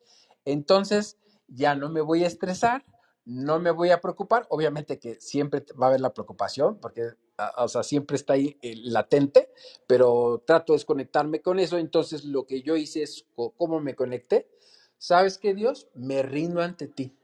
Entonces, 0.46 1.18
ya 1.46 1.74
no 1.74 1.90
me 1.90 2.00
voy 2.00 2.24
a 2.24 2.26
estresar, 2.26 2.86
no 3.26 3.60
me 3.60 3.72
voy 3.72 3.90
a 3.90 4.00
preocupar. 4.00 4.46
Obviamente 4.48 4.98
que 4.98 5.20
siempre 5.20 5.66
va 5.78 5.84
a 5.84 5.88
haber 5.90 6.00
la 6.00 6.14
preocupación, 6.14 6.78
porque 6.80 7.10
o 7.58 7.68
sea, 7.68 7.82
siempre 7.82 8.16
está 8.16 8.32
ahí 8.32 8.56
eh, 8.62 8.72
latente, 8.76 9.50
pero 9.86 10.42
trato 10.46 10.72
de 10.72 10.78
desconectarme 10.78 11.42
con 11.42 11.58
eso. 11.58 11.76
Entonces, 11.76 12.24
lo 12.24 12.46
que 12.46 12.62
yo 12.62 12.74
hice 12.74 13.02
es, 13.02 13.26
¿cómo 13.58 13.80
me 13.80 13.94
conecté? 13.94 14.48
¿Sabes 14.96 15.36
qué, 15.36 15.52
Dios? 15.52 15.88
Me 15.92 16.22
rindo 16.22 16.62
ante 16.62 16.88
ti, 16.88 17.14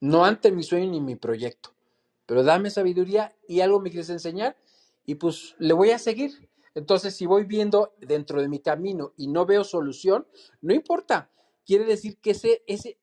no 0.00 0.24
ante 0.24 0.50
mi 0.50 0.62
sueño 0.62 0.90
ni 0.90 1.02
mi 1.02 1.16
proyecto, 1.16 1.74
pero 2.24 2.42
dame 2.42 2.70
sabiduría 2.70 3.36
y 3.46 3.60
algo 3.60 3.80
me 3.80 3.90
quieres 3.90 4.08
enseñar 4.08 4.56
y 5.10 5.16
pues 5.16 5.56
le 5.58 5.72
voy 5.72 5.90
a 5.90 5.98
seguir. 5.98 6.48
Entonces, 6.72 7.16
si 7.16 7.26
voy 7.26 7.42
viendo 7.42 7.94
dentro 7.98 8.40
de 8.40 8.48
mi 8.48 8.60
camino 8.60 9.12
y 9.16 9.26
no 9.26 9.44
veo 9.44 9.64
solución, 9.64 10.24
no 10.60 10.72
importa. 10.72 11.32
Quiere 11.66 11.84
decir 11.84 12.20
que 12.20 12.30
ese, 12.30 12.62
ese 12.68 12.96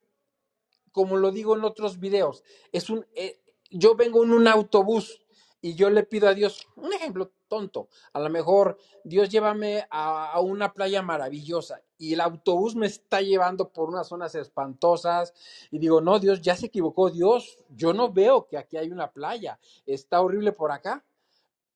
como 0.93 1.17
lo 1.17 1.31
digo 1.31 1.57
en 1.57 1.65
otros 1.65 1.99
videos, 1.99 2.45
es 2.71 2.89
un, 2.89 3.05
eh, 3.13 3.41
yo 3.69 3.97
vengo 3.97 4.23
en 4.23 4.31
un 4.31 4.47
autobús 4.47 5.21
y 5.59 5.75
yo 5.75 5.89
le 5.89 6.03
pido 6.03 6.29
a 6.29 6.33
Dios, 6.33 6.65
un 6.77 6.93
ejemplo 6.93 7.33
tonto, 7.49 7.89
a 8.13 8.21
lo 8.21 8.29
mejor 8.29 8.77
Dios 9.03 9.27
llévame 9.27 9.85
a, 9.89 10.39
una 10.39 10.73
playa 10.73 11.01
maravillosa 11.01 11.81
y 11.97 12.13
el 12.13 12.21
autobús 12.21 12.75
me 12.75 12.87
está 12.87 13.21
llevando 13.21 13.73
por 13.73 13.89
unas 13.89 14.07
zonas 14.07 14.33
espantosas 14.35 15.33
y 15.71 15.79
digo, 15.79 15.99
no, 15.99 16.19
Dios, 16.19 16.41
ya 16.41 16.55
se 16.55 16.67
equivocó 16.67 17.09
Dios, 17.09 17.59
yo 17.69 17.91
no 17.91 18.13
veo 18.13 18.47
que 18.47 18.57
aquí 18.57 18.77
hay 18.77 18.91
una 18.91 19.11
playa, 19.11 19.59
está 19.85 20.21
horrible 20.21 20.53
por 20.53 20.71
acá, 20.71 21.03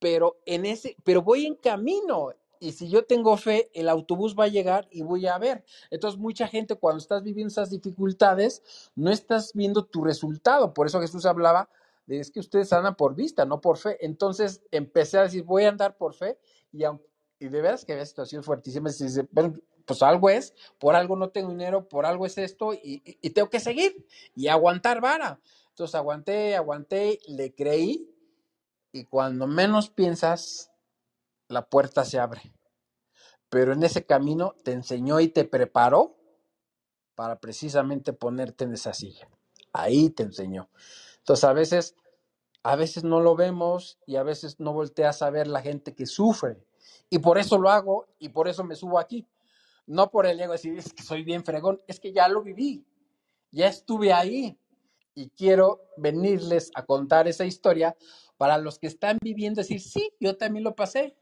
pero 0.02 0.41
en 0.48 0.65
ese, 0.65 0.98
pero 1.03 1.22
voy 1.22 1.45
en 1.45 1.56
camino 1.56 2.34
y 2.60 2.72
si 2.73 2.90
yo 2.90 3.06
tengo 3.06 3.38
fe, 3.38 3.69
el 3.73 3.88
autobús 3.88 4.36
va 4.38 4.45
a 4.45 4.48
llegar 4.48 4.88
y 4.91 5.03
voy 5.03 5.28
a 5.28 5.38
ver. 5.38 5.64
Entonces, 5.91 6.19
mucha 6.19 6.48
gente 6.48 6.76
cuando 6.76 6.99
estás 6.99 7.23
viviendo 7.23 7.52
esas 7.52 7.69
dificultades, 7.69 8.64
no 8.95 9.11
estás 9.11 9.53
viendo 9.53 9.86
tu 9.86 10.03
resultado. 10.03 10.73
Por 10.73 10.88
eso 10.88 10.99
Jesús 11.02 11.26
hablaba 11.26 11.69
es 12.07 12.30
que 12.30 12.40
ustedes 12.40 12.73
andan 12.73 12.95
por 12.95 13.15
vista, 13.15 13.45
no 13.45 13.61
por 13.61 13.78
fe. 13.78 13.98
Entonces 14.02 14.61
empecé 14.72 15.19
a 15.19 15.23
decir, 15.23 15.44
voy 15.44 15.64
a 15.64 15.69
andar 15.69 15.98
por 15.98 16.14
fe 16.14 16.38
y, 16.72 16.84
y 16.84 17.48
de 17.48 17.61
veras 17.61 17.86
que 17.86 17.94
había 17.94 18.06
situaciones 18.06 18.45
fuertísimas. 18.45 18.99
Y 19.02 19.06
dice, 19.06 19.28
pues 19.86 20.02
algo 20.02 20.30
es, 20.30 20.53
por 20.80 20.95
algo 20.95 21.15
no 21.15 21.30
tengo 21.30 21.49
dinero, 21.49 21.88
por 21.88 22.06
algo 22.06 22.26
es 22.26 22.38
esto 22.38 22.73
y, 22.73 23.02
y 23.06 23.30
tengo 23.32 23.49
que 23.49 23.60
seguir 23.60 24.06
y 24.36 24.49
aguantar 24.49 24.99
vara. 25.02 25.40
Entonces 25.69 25.95
aguanté, 25.95 26.56
aguanté, 26.56 27.18
le 27.28 27.56
creí 27.56 28.11
y 28.92 29.06
cuando 29.06 29.48
menos 29.48 29.90
piensas, 29.90 30.72
la 31.48 31.68
puerta 31.68 32.06
se 32.06 32.20
abre. 32.20 32.54
Pero 33.50 33.74
en 33.74 33.84
ese 33.84 34.06
camino 34.06 34.56
te 34.64 34.72
enseñó 34.72 35.20
y 35.20 35.28
te 35.28 35.46
preparó 35.46 36.18
para 37.16 37.40
precisamente 37.40 38.14
ponerte 38.14 38.64
en 38.64 38.74
esa 38.74 38.94
silla. 38.94 39.30
Ahí 39.74 40.10
te 40.10 40.24
enseñó. 40.24 40.70
Entonces 41.20 41.44
a 41.44 41.54
veces, 41.54 41.96
a 42.64 42.76
veces 42.76 43.04
no 43.04 43.20
lo 43.20 43.36
vemos 43.36 44.00
y 44.06 44.16
a 44.16 44.24
veces 44.24 44.60
no 44.60 44.74
volteas 44.74 45.22
a 45.22 45.30
ver 45.30 45.48
la 45.48 45.62
gente 45.62 45.94
que 45.94 46.06
sufre. 46.06 46.66
Y 47.10 47.20
por 47.20 47.38
eso 47.38 47.58
lo 47.58 47.70
hago 47.70 48.08
y 48.20 48.30
por 48.30 48.48
eso 48.48 48.64
me 48.64 48.76
subo 48.76 49.00
aquí. 49.00 49.28
No 49.86 50.10
por 50.10 50.26
el 50.26 50.40
ego 50.40 50.54
decir, 50.54 50.78
es 50.78 50.94
que 50.94 51.04
soy 51.04 51.24
bien 51.24 51.44
fregón, 51.44 51.82
es 51.88 52.00
que 52.00 52.14
ya 52.14 52.28
lo 52.28 52.42
viví, 52.42 52.86
ya 53.52 53.68
estuve 53.68 54.14
ahí 54.14 54.58
y 55.14 55.30
quiero 55.30 55.82
venirles 55.98 56.72
a 56.76 56.86
contar 56.86 57.28
esa 57.28 57.46
historia 57.46 57.96
para 58.42 58.58
los 58.58 58.80
que 58.80 58.88
están 58.88 59.20
viviendo, 59.22 59.62
decir, 59.62 59.80
sí, 59.80 60.12
yo 60.20 60.36
también 60.36 60.64
lo 60.64 60.74
pasé 60.74 61.16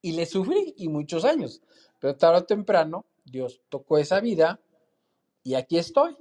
y 0.00 0.12
le 0.12 0.24
sufrí 0.24 0.72
y 0.76 0.88
muchos 0.88 1.24
años, 1.24 1.60
pero 1.98 2.14
tarde 2.14 2.38
o 2.38 2.44
temprano 2.44 3.06
Dios 3.24 3.60
tocó 3.68 3.98
esa 3.98 4.20
vida 4.20 4.60
y 5.42 5.54
aquí 5.54 5.78
estoy. 5.78 6.16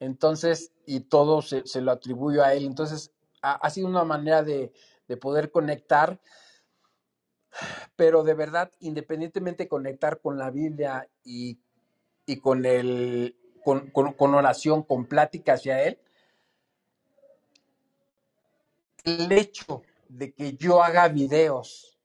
Entonces, 0.00 0.72
y 0.84 0.98
todo 0.98 1.42
se, 1.42 1.80
lo 1.80 1.92
atribuyo 1.92 2.42
a 2.42 2.54
él. 2.54 2.64
Entonces, 2.64 3.12
ha, 3.40 3.70
sido 3.70 3.86
una 3.86 4.02
manera 4.02 4.42
de, 4.42 4.72
poder 5.20 5.52
conectar, 5.52 6.18
pero 7.94 8.24
de 8.24 8.34
verdad, 8.34 8.72
independientemente 8.80 9.62
de 9.62 9.68
conectar 9.68 10.20
con 10.20 10.38
la 10.38 10.50
Biblia 10.50 11.08
y, 11.22 11.60
con, 12.42 12.66
el, 12.66 13.36
con, 13.62 13.92
con, 13.92 14.34
oración, 14.34 14.82
con 14.82 15.06
plática 15.06 15.52
hacia 15.52 15.84
él, 15.84 16.00
el 19.04 19.30
hecho 19.32 19.82
de 20.08 20.34
que 20.34 20.54
yo 20.54 20.82
haga 20.82 21.08
videos 21.08 21.98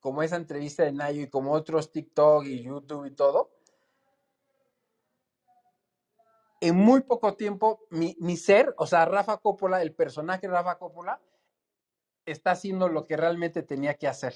como 0.00 0.22
esa 0.22 0.36
entrevista 0.36 0.84
de 0.84 0.92
Nayo 0.92 1.22
y 1.22 1.28
como 1.28 1.52
otros 1.52 1.92
TikTok 1.92 2.44
y 2.46 2.62
YouTube 2.62 3.06
y 3.06 3.14
todo, 3.14 3.50
en 6.60 6.76
muy 6.76 7.02
poco 7.02 7.34
tiempo 7.34 7.80
mi, 7.90 8.36
ser, 8.36 8.74
o 8.78 8.86
sea, 8.86 9.04
Rafa 9.04 9.38
Coppola, 9.38 9.82
el 9.82 9.94
personaje 9.94 10.48
Rafa 10.48 10.78
Coppola, 10.78 11.20
está 12.26 12.52
haciendo 12.52 12.88
lo 12.88 13.06
que 13.06 13.16
realmente 13.16 13.62
tenía 13.62 13.94
que 13.94 14.08
hacer. 14.08 14.34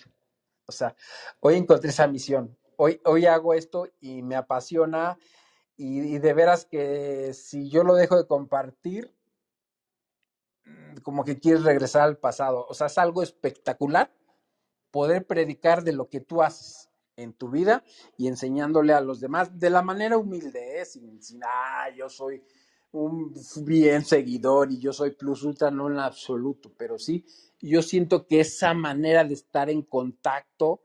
O 0.66 0.72
sea, 0.72 0.94
hoy 1.40 1.56
encontré 1.56 1.90
esa 1.90 2.06
misión. 2.06 2.56
Hoy, 2.76 3.00
hoy 3.04 3.26
hago 3.26 3.54
esto 3.54 3.88
y 4.00 4.22
me 4.22 4.36
apasiona 4.36 5.18
y, 5.76 6.18
de 6.18 6.34
veras 6.34 6.64
que 6.64 7.34
si 7.34 7.68
yo 7.68 7.82
lo 7.82 7.94
dejo 7.94 8.16
de 8.16 8.26
compartir, 8.26 9.12
como 11.02 11.24
que 11.24 11.38
quieres 11.38 11.64
regresar 11.64 12.02
al 12.02 12.18
pasado. 12.18 12.66
O 12.68 12.74
sea, 12.74 12.86
es 12.86 12.98
algo 12.98 13.22
espectacular 13.22 14.12
poder 14.90 15.26
predicar 15.26 15.82
de 15.82 15.92
lo 15.92 16.08
que 16.08 16.20
tú 16.20 16.42
haces 16.42 16.90
en 17.16 17.32
tu 17.32 17.50
vida 17.50 17.84
y 18.16 18.28
enseñándole 18.28 18.92
a 18.92 19.00
los 19.00 19.20
demás 19.20 19.58
de 19.58 19.70
la 19.70 19.82
manera 19.82 20.16
humilde, 20.16 20.80
¿eh? 20.80 20.84
sin, 20.84 21.22
sin, 21.22 21.40
ah, 21.44 21.88
yo 21.96 22.08
soy 22.08 22.42
un 22.92 23.32
bien 23.64 24.04
seguidor 24.04 24.70
y 24.70 24.78
yo 24.78 24.92
soy 24.92 25.12
plus 25.12 25.42
ultra, 25.44 25.70
no 25.70 25.90
en 25.90 25.98
absoluto, 25.98 26.70
pero 26.76 26.98
sí, 26.98 27.24
yo 27.60 27.82
siento 27.82 28.26
que 28.26 28.40
esa 28.40 28.74
manera 28.74 29.24
de 29.24 29.34
estar 29.34 29.70
en 29.70 29.82
contacto 29.82 30.82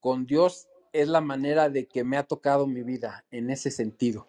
con 0.00 0.26
Dios 0.26 0.68
es 0.92 1.08
la 1.08 1.20
manera 1.20 1.68
de 1.68 1.86
que 1.86 2.02
me 2.02 2.16
ha 2.16 2.24
tocado 2.24 2.66
mi 2.66 2.82
vida 2.82 3.24
en 3.30 3.50
ese 3.50 3.70
sentido. 3.70 4.28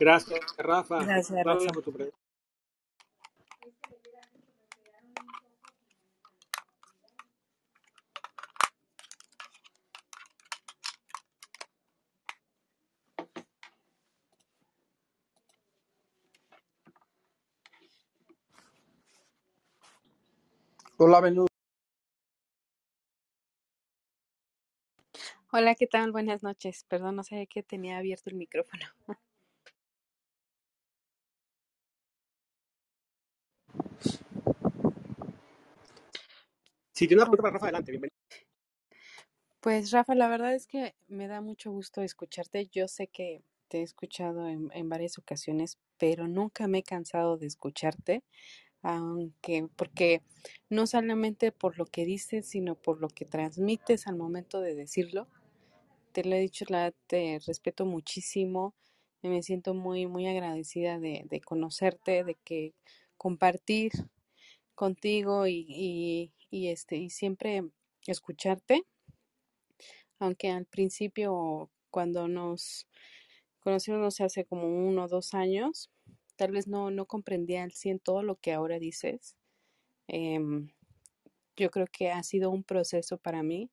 Gracias, 0.00 0.40
Rafa. 0.56 1.04
Gracias, 1.04 1.44
Rafa. 1.44 1.66
Por 1.74 1.82
tu 1.82 1.92
Hola, 20.96 21.46
Hola, 25.52 25.74
¿qué 25.74 25.86
tal? 25.86 26.10
Buenas 26.10 26.42
noches. 26.42 26.84
Perdón, 26.88 27.16
no 27.16 27.22
sabía 27.22 27.44
que 27.44 27.62
tenía 27.62 27.98
abierto 27.98 28.30
el 28.30 28.36
micrófono. 28.36 28.86
Si 37.00 37.08
tiene 37.08 37.22
una 37.22 37.30
pregunta 37.30 37.44
para 37.44 37.54
Rafa, 37.54 37.64
adelante, 37.64 37.92
bienvenido. 37.92 38.14
Pues 39.62 39.90
Rafa, 39.90 40.14
la 40.14 40.28
verdad 40.28 40.54
es 40.54 40.66
que 40.66 40.94
me 41.08 41.28
da 41.28 41.40
mucho 41.40 41.70
gusto 41.70 42.02
escucharte. 42.02 42.66
Yo 42.66 42.88
sé 42.88 43.06
que 43.06 43.40
te 43.68 43.78
he 43.78 43.82
escuchado 43.82 44.46
en, 44.46 44.68
en 44.74 44.90
varias 44.90 45.16
ocasiones, 45.16 45.78
pero 45.96 46.28
nunca 46.28 46.68
me 46.68 46.80
he 46.80 46.82
cansado 46.82 47.38
de 47.38 47.46
escucharte, 47.46 48.22
aunque 48.82 49.66
porque 49.76 50.20
no 50.68 50.86
solamente 50.86 51.52
por 51.52 51.78
lo 51.78 51.86
que 51.86 52.04
dices, 52.04 52.46
sino 52.46 52.74
por 52.74 53.00
lo 53.00 53.08
que 53.08 53.24
transmites 53.24 54.06
al 54.06 54.16
momento 54.16 54.60
de 54.60 54.74
decirlo. 54.74 55.26
Te 56.12 56.22
lo 56.22 56.36
he 56.36 56.40
dicho, 56.40 56.66
la 56.68 56.92
te 57.06 57.40
respeto 57.46 57.86
muchísimo, 57.86 58.74
y 59.22 59.28
me 59.28 59.42
siento 59.42 59.72
muy, 59.72 60.06
muy 60.06 60.26
agradecida 60.26 60.98
de, 60.98 61.24
de 61.30 61.40
conocerte, 61.40 62.24
de 62.24 62.34
que 62.44 62.74
compartir 63.16 63.92
contigo 64.74 65.46
y, 65.46 65.66
y, 65.68 66.32
y 66.50 66.68
este 66.68 66.96
y 66.96 67.10
siempre 67.10 67.64
escucharte, 68.06 68.84
aunque 70.18 70.48
al 70.50 70.66
principio 70.66 71.70
cuando 71.90 72.28
nos 72.28 72.86
conocimos 73.60 74.00
no 74.00 74.10
sé, 74.10 74.24
hace 74.24 74.44
como 74.44 74.66
uno 74.68 75.04
o 75.04 75.08
dos 75.08 75.34
años, 75.34 75.90
tal 76.36 76.52
vez 76.52 76.68
no, 76.68 76.90
no 76.90 77.06
comprendía 77.06 77.62
al 77.64 77.72
100 77.72 77.98
todo 78.00 78.22
lo 78.22 78.36
que 78.36 78.52
ahora 78.52 78.78
dices. 78.78 79.36
Em, 80.08 80.70
yo 81.56 81.70
creo 81.70 81.86
que 81.92 82.10
ha 82.10 82.22
sido 82.24 82.50
un 82.50 82.64
proceso 82.64 83.18
para 83.18 83.42
mí 83.42 83.70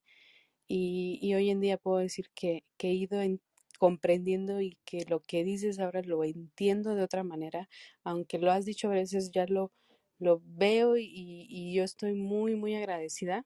y, 0.67 1.19
y 1.21 1.35
hoy 1.35 1.49
en 1.51 1.61
día 1.61 1.77
puedo 1.77 1.99
decir 1.99 2.29
que, 2.35 2.63
que 2.77 2.89
he 2.89 2.93
ido 2.93 3.21
en- 3.21 3.41
comprendiendo 3.79 4.61
y 4.61 4.77
que 4.85 5.05
lo 5.07 5.21
que 5.21 5.43
dices 5.43 5.79
ahora 5.79 6.01
lo 6.03 6.23
entiendo 6.25 6.95
de 6.95 7.03
otra 7.03 7.23
manera, 7.23 7.69
aunque 8.03 8.39
lo 8.39 8.51
has 8.51 8.65
dicho 8.65 8.89
a 8.89 8.93
veces, 8.93 9.31
ya 9.31 9.45
lo, 9.47 9.71
lo 10.19 10.41
veo 10.43 10.97
y, 10.97 11.73
yo 11.73 11.83
estoy 11.83 12.13
muy, 12.13 12.55
muy 12.55 12.75
agradecida 12.75 13.45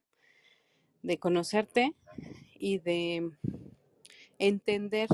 de 1.03 1.17
conocerte 1.17 1.93
y 2.59 2.79
de 2.79 3.31
entender 4.37 5.09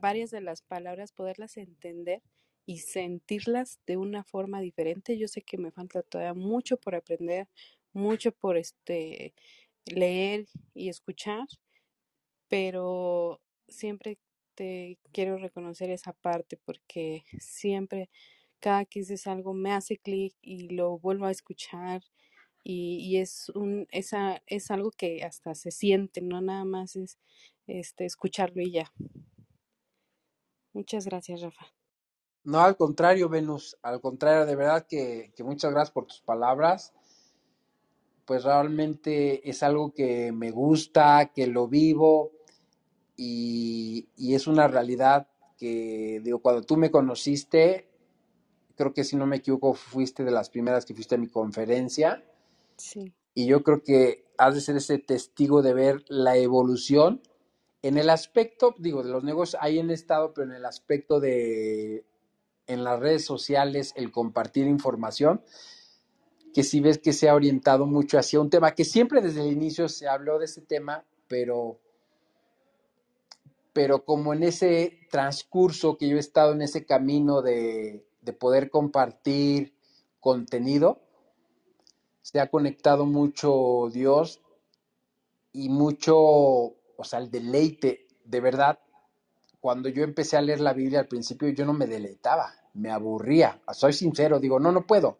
varias 0.00 0.30
de 0.30 0.40
las 0.40 0.62
palabras, 0.62 1.12
poderlas 1.12 1.56
entender 1.56 2.22
y 2.66 2.78
sentirlas 2.78 3.80
de 3.86 3.96
una 3.96 4.24
forma 4.24 4.60
diferente. 4.60 5.18
Yo 5.18 5.28
sé 5.28 5.42
que 5.42 5.58
me 5.58 5.70
falta 5.70 6.02
todavía 6.02 6.34
mucho 6.34 6.76
por 6.76 6.94
aprender, 6.94 7.48
mucho 7.92 8.32
por 8.32 8.56
este 8.56 9.34
leer 9.86 10.46
y 10.74 10.88
escuchar, 10.88 11.46
pero 12.48 13.40
siempre 13.68 14.18
te 14.54 14.98
quiero 15.12 15.38
reconocer 15.38 15.90
esa 15.90 16.12
parte 16.12 16.58
porque 16.64 17.24
siempre 17.38 18.10
cada 18.60 18.84
que 18.84 19.00
dices 19.00 19.26
algo 19.26 19.54
me 19.54 19.72
hace 19.72 19.98
clic 19.98 20.34
y 20.40 20.68
lo 20.68 20.98
vuelvo 20.98 21.26
a 21.26 21.30
escuchar 21.30 22.02
y, 22.62 23.16
es 23.16 23.48
un 23.54 23.86
esa 23.90 24.42
es 24.46 24.70
algo 24.70 24.90
que 24.90 25.24
hasta 25.24 25.54
se 25.54 25.70
siente, 25.70 26.20
no 26.20 26.40
nada 26.40 26.64
más 26.64 26.94
es 26.96 27.18
este 27.66 28.04
escucharlo 28.04 28.62
y 28.62 28.72
ya. 28.72 28.92
Muchas 30.72 31.06
gracias, 31.06 31.40
Rafa. 31.40 31.66
No, 32.44 32.60
al 32.60 32.76
contrario, 32.76 33.28
Venus, 33.28 33.76
al 33.82 34.00
contrario, 34.00 34.46
de 34.46 34.56
verdad 34.56 34.86
que, 34.86 35.32
que 35.34 35.42
muchas 35.42 35.72
gracias 35.72 35.92
por 35.92 36.06
tus 36.06 36.20
palabras. 36.20 36.92
Pues 38.24 38.44
realmente 38.44 39.48
es 39.48 39.62
algo 39.62 39.92
que 39.92 40.30
me 40.32 40.50
gusta, 40.50 41.32
que 41.34 41.46
lo 41.46 41.66
vivo 41.66 42.32
y, 43.16 44.08
y 44.16 44.34
es 44.34 44.46
una 44.46 44.68
realidad 44.68 45.28
que, 45.58 46.20
digo, 46.22 46.40
cuando 46.40 46.62
tú 46.62 46.76
me 46.76 46.90
conociste, 46.90 47.89
creo 48.80 48.94
que 48.94 49.04
si 49.04 49.14
no 49.14 49.26
me 49.26 49.36
equivoco, 49.36 49.74
fuiste 49.74 50.24
de 50.24 50.30
las 50.30 50.48
primeras 50.48 50.86
que 50.86 50.94
fuiste 50.94 51.16
a 51.16 51.18
mi 51.18 51.28
conferencia. 51.28 52.24
Sí, 52.78 53.12
y 53.34 53.46
yo 53.46 53.62
creo 53.62 53.82
que 53.82 54.24
has 54.38 54.54
de 54.54 54.62
ser 54.62 54.76
ese 54.76 54.98
testigo 54.98 55.60
de 55.60 55.74
ver 55.74 56.02
la 56.08 56.38
evolución 56.38 57.20
en 57.82 57.98
el 57.98 58.08
aspecto, 58.08 58.74
digo, 58.78 59.02
de 59.02 59.10
los 59.10 59.22
negocios, 59.22 59.62
ahí 59.62 59.78
en 59.78 59.90
estado, 59.90 60.32
pero 60.32 60.48
en 60.48 60.56
el 60.56 60.64
aspecto 60.64 61.20
de, 61.20 62.04
en 62.66 62.84
las 62.84 62.98
redes 63.00 63.24
sociales, 63.24 63.92
el 63.96 64.10
compartir 64.10 64.66
información, 64.66 65.42
que 66.54 66.62
si 66.62 66.80
ves 66.80 66.98
que 66.98 67.12
se 67.12 67.28
ha 67.28 67.34
orientado 67.34 67.86
mucho 67.86 68.18
hacia 68.18 68.40
un 68.40 68.50
tema 68.50 68.74
que 68.74 68.84
siempre 68.84 69.20
desde 69.20 69.42
el 69.42 69.52
inicio 69.52 69.88
se 69.88 70.08
habló 70.08 70.38
de 70.38 70.46
ese 70.46 70.62
tema, 70.62 71.04
pero, 71.28 71.78
pero 73.72 74.04
como 74.04 74.34
en 74.34 74.42
ese 74.42 74.98
transcurso 75.10 75.96
que 75.96 76.08
yo 76.08 76.16
he 76.16 76.20
estado 76.20 76.52
en 76.52 76.62
ese 76.62 76.84
camino 76.84 77.40
de, 77.40 78.04
de 78.22 78.32
poder 78.32 78.70
compartir 78.70 79.74
contenido, 80.20 81.00
se 82.22 82.40
ha 82.40 82.50
conectado 82.50 83.06
mucho 83.06 83.88
Dios 83.92 84.40
y 85.52 85.68
mucho, 85.68 86.16
o 86.16 87.04
sea, 87.04 87.18
el 87.18 87.30
deleite, 87.30 88.06
de 88.24 88.40
verdad, 88.40 88.78
cuando 89.60 89.88
yo 89.88 90.04
empecé 90.04 90.36
a 90.36 90.42
leer 90.42 90.60
la 90.60 90.72
Biblia 90.72 91.00
al 91.00 91.08
principio 91.08 91.48
yo 91.48 91.64
no 91.64 91.72
me 91.72 91.86
deleitaba, 91.86 92.54
me 92.74 92.90
aburría, 92.90 93.60
soy 93.72 93.92
sincero, 93.92 94.38
digo, 94.38 94.60
no, 94.60 94.70
no 94.72 94.86
puedo, 94.86 95.18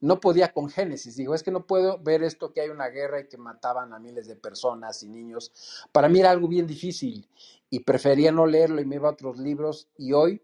no 0.00 0.18
podía 0.18 0.52
con 0.52 0.70
Génesis, 0.70 1.16
digo, 1.16 1.34
es 1.34 1.42
que 1.42 1.50
no 1.50 1.66
puedo 1.66 1.98
ver 1.98 2.22
esto 2.22 2.52
que 2.52 2.62
hay 2.62 2.70
una 2.70 2.88
guerra 2.88 3.20
y 3.20 3.28
que 3.28 3.36
mataban 3.36 3.92
a 3.92 3.98
miles 3.98 4.26
de 4.26 4.36
personas 4.36 5.02
y 5.02 5.08
niños, 5.08 5.52
para 5.92 6.08
mí 6.08 6.20
era 6.20 6.30
algo 6.30 6.48
bien 6.48 6.66
difícil 6.66 7.28
y 7.68 7.80
prefería 7.80 8.32
no 8.32 8.46
leerlo 8.46 8.80
y 8.80 8.86
me 8.86 8.96
iba 8.96 9.08
a 9.08 9.12
otros 9.12 9.38
libros 9.38 9.88
y 9.96 10.12
hoy, 10.12 10.42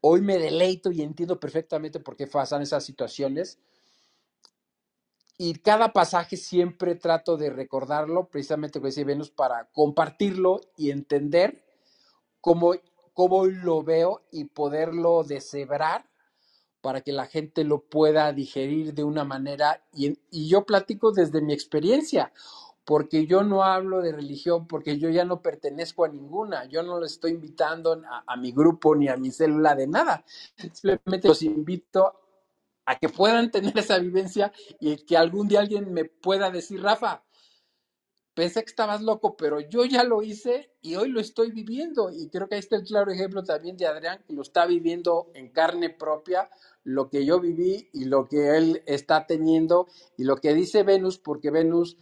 hoy 0.00 0.20
me 0.20 0.38
deleito 0.38 0.90
y 0.90 1.02
entiendo 1.02 1.38
perfectamente 1.38 2.00
por 2.00 2.16
qué 2.16 2.26
pasan 2.26 2.62
esas 2.62 2.84
situaciones 2.84 3.58
y 5.40 5.54
cada 5.54 5.92
pasaje 5.92 6.36
siempre 6.36 6.96
trato 6.96 7.36
de 7.36 7.50
recordarlo, 7.50 8.28
precisamente 8.28 8.80
como 8.80 8.88
decía 8.88 9.04
Venus, 9.04 9.30
para 9.30 9.70
compartirlo 9.70 10.60
y 10.76 10.90
entender 10.90 11.64
cómo, 12.40 12.74
cómo 13.14 13.46
lo 13.46 13.84
veo 13.84 14.26
y 14.32 14.46
poderlo 14.46 15.22
deshebrar 15.22 16.10
para 16.80 17.02
que 17.02 17.12
la 17.12 17.26
gente 17.26 17.62
lo 17.62 17.84
pueda 17.84 18.32
digerir 18.32 18.94
de 18.94 19.04
una 19.04 19.22
manera. 19.22 19.84
Y 19.92 20.48
yo 20.48 20.66
platico 20.66 21.12
desde 21.12 21.40
mi 21.40 21.52
experiencia, 21.52 22.32
porque 22.88 23.26
yo 23.26 23.42
no 23.42 23.64
hablo 23.64 24.00
de 24.00 24.12
religión, 24.12 24.66
porque 24.66 24.98
yo 24.98 25.10
ya 25.10 25.26
no 25.26 25.42
pertenezco 25.42 26.06
a 26.06 26.08
ninguna, 26.08 26.64
yo 26.64 26.82
no 26.82 26.98
lo 26.98 27.04
estoy 27.04 27.32
invitando 27.32 27.92
a, 27.92 28.24
a 28.26 28.36
mi 28.38 28.50
grupo 28.50 28.96
ni 28.96 29.08
a 29.08 29.16
mi 29.18 29.30
célula 29.30 29.74
de 29.74 29.86
nada, 29.86 30.24
simplemente 30.56 31.28
los 31.28 31.42
invito 31.42 32.18
a 32.86 32.98
que 32.98 33.10
puedan 33.10 33.50
tener 33.50 33.76
esa 33.78 33.98
vivencia 33.98 34.50
y 34.80 34.96
que 35.04 35.18
algún 35.18 35.48
día 35.48 35.60
alguien 35.60 35.92
me 35.92 36.06
pueda 36.06 36.50
decir, 36.50 36.80
Rafa, 36.80 37.22
pensé 38.32 38.62
que 38.62 38.70
estabas 38.70 39.02
loco, 39.02 39.36
pero 39.36 39.60
yo 39.60 39.84
ya 39.84 40.02
lo 40.02 40.22
hice 40.22 40.72
y 40.80 40.96
hoy 40.96 41.10
lo 41.10 41.20
estoy 41.20 41.50
viviendo. 41.50 42.10
Y 42.10 42.30
creo 42.30 42.48
que 42.48 42.54
ahí 42.54 42.60
está 42.60 42.76
el 42.76 42.84
claro 42.84 43.12
ejemplo 43.12 43.44
también 43.44 43.76
de 43.76 43.86
Adrián, 43.86 44.24
que 44.26 44.32
lo 44.32 44.40
está 44.40 44.64
viviendo 44.64 45.30
en 45.34 45.50
carne 45.50 45.90
propia, 45.90 46.48
lo 46.84 47.10
que 47.10 47.26
yo 47.26 47.38
viví 47.38 47.90
y 47.92 48.06
lo 48.06 48.28
que 48.28 48.56
él 48.56 48.82
está 48.86 49.26
teniendo 49.26 49.88
y 50.16 50.24
lo 50.24 50.36
que 50.36 50.54
dice 50.54 50.84
Venus, 50.84 51.18
porque 51.18 51.50
Venus, 51.50 51.98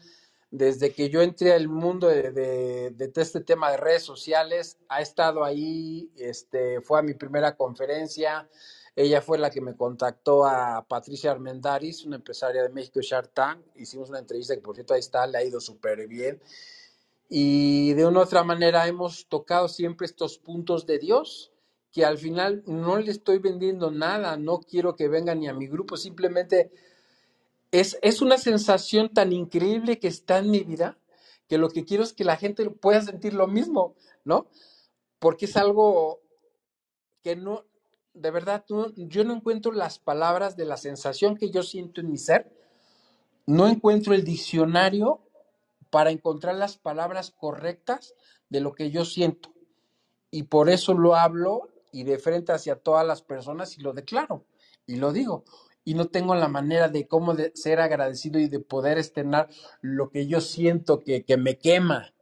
desde 0.50 0.92
que 0.92 1.10
yo 1.10 1.22
entré 1.22 1.52
al 1.52 1.68
mundo 1.68 2.08
de, 2.08 2.94
este 3.16 3.40
tema 3.40 3.70
de 3.70 3.76
redes 3.76 4.02
sociales, 4.02 4.78
ha 4.88 5.00
estado 5.00 5.44
ahí, 5.44 6.10
este, 6.16 6.80
fue 6.80 6.98
a 6.98 7.02
mi 7.02 7.14
primera 7.14 7.56
conferencia. 7.56 8.48
Ella 8.94 9.20
fue 9.20 9.38
la 9.38 9.50
que 9.50 9.60
me 9.60 9.76
contactó 9.76 10.46
a 10.46 10.86
Patricia 10.88 11.30
Armendaris, 11.30 12.04
una 12.04 12.16
empresaria 12.16 12.62
de 12.62 12.70
México, 12.70 13.00
Shark 13.02 13.32
Tank. 13.34 13.60
Hicimos 13.74 14.08
una 14.08 14.20
entrevista 14.20 14.54
que, 14.54 14.62
por 14.62 14.74
cierto, 14.74 14.94
ahí 14.94 15.00
está, 15.00 15.26
le 15.26 15.38
ha 15.38 15.44
ido 15.44 15.60
súper 15.60 16.06
bien. 16.06 16.40
Y 17.28 17.92
de 17.94 18.06
una 18.06 18.20
u 18.20 18.22
otra 18.22 18.44
manera 18.44 18.86
hemos 18.86 19.26
tocado 19.28 19.68
siempre 19.68 20.06
estos 20.06 20.38
puntos 20.38 20.86
de 20.86 20.98
Dios, 20.98 21.52
que 21.92 22.04
al 22.04 22.18
final 22.18 22.62
no 22.66 22.98
le 22.98 23.10
estoy 23.10 23.38
vendiendo 23.38 23.90
nada, 23.90 24.36
no 24.36 24.60
quiero 24.60 24.96
que 24.96 25.08
venga 25.08 25.34
ni 25.34 25.48
a 25.48 25.54
mi 25.54 25.66
grupo, 25.66 25.96
simplemente 25.96 26.70
es, 27.70 27.98
es 28.02 28.22
una 28.22 28.38
sensación 28.38 29.12
tan 29.12 29.32
increíble 29.32 29.98
que 29.98 30.08
está 30.08 30.38
en 30.38 30.50
mi 30.50 30.60
vida, 30.60 30.98
que 31.48 31.58
lo 31.58 31.68
que 31.68 31.84
quiero 31.84 32.02
es 32.02 32.12
que 32.12 32.24
la 32.24 32.36
gente 32.36 32.68
pueda 32.70 33.00
sentir 33.02 33.34
lo 33.34 33.46
mismo, 33.46 33.94
¿no? 34.24 34.46
Porque 35.18 35.46
es 35.46 35.56
algo 35.56 36.20
que 37.22 37.36
no, 37.36 37.64
de 38.14 38.30
verdad, 38.30 38.64
no, 38.68 38.92
yo 38.94 39.24
no 39.24 39.34
encuentro 39.34 39.72
las 39.72 39.98
palabras 39.98 40.56
de 40.56 40.64
la 40.64 40.76
sensación 40.76 41.36
que 41.36 41.50
yo 41.50 41.62
siento 41.62 42.00
en 42.00 42.10
mi 42.10 42.18
ser, 42.18 42.50
no 43.46 43.68
encuentro 43.68 44.14
el 44.14 44.24
diccionario 44.24 45.20
para 45.90 46.10
encontrar 46.10 46.56
las 46.56 46.76
palabras 46.76 47.30
correctas 47.30 48.14
de 48.48 48.60
lo 48.60 48.74
que 48.74 48.90
yo 48.90 49.04
siento. 49.04 49.52
Y 50.30 50.44
por 50.44 50.68
eso 50.68 50.94
lo 50.94 51.14
hablo 51.14 51.68
y 51.92 52.04
de 52.04 52.18
frente 52.18 52.52
hacia 52.52 52.76
todas 52.76 53.06
las 53.06 53.22
personas 53.22 53.78
y 53.78 53.80
lo 53.80 53.92
declaro 53.92 54.44
y 54.86 54.96
lo 54.96 55.12
digo. 55.12 55.44
Y 55.86 55.94
no 55.94 56.08
tengo 56.08 56.34
la 56.34 56.48
manera 56.48 56.88
de 56.90 57.06
cómo 57.06 57.32
de 57.32 57.52
ser 57.54 57.80
agradecido 57.80 58.38
y 58.38 58.48
de 58.48 58.60
poder 58.60 58.98
estrenar 58.98 59.48
lo 59.80 60.10
que 60.10 60.26
yo 60.26 60.42
siento 60.42 61.00
que, 61.00 61.24
que 61.24 61.38
me 61.38 61.56
quema, 61.56 62.12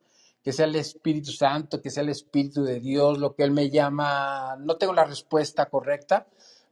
que 0.42 0.52
sea 0.52 0.66
el 0.66 0.76
Espíritu 0.76 1.32
Santo, 1.32 1.82
que 1.82 1.90
sea 1.90 2.02
el 2.02 2.10
Espíritu 2.10 2.62
de 2.62 2.78
Dios, 2.78 3.18
lo 3.18 3.34
que 3.34 3.42
Él 3.42 3.50
me 3.50 3.70
llama, 3.70 4.56
no 4.60 4.76
tengo 4.76 4.92
la 4.92 5.04
respuesta 5.04 5.70
correcta, 5.70 6.28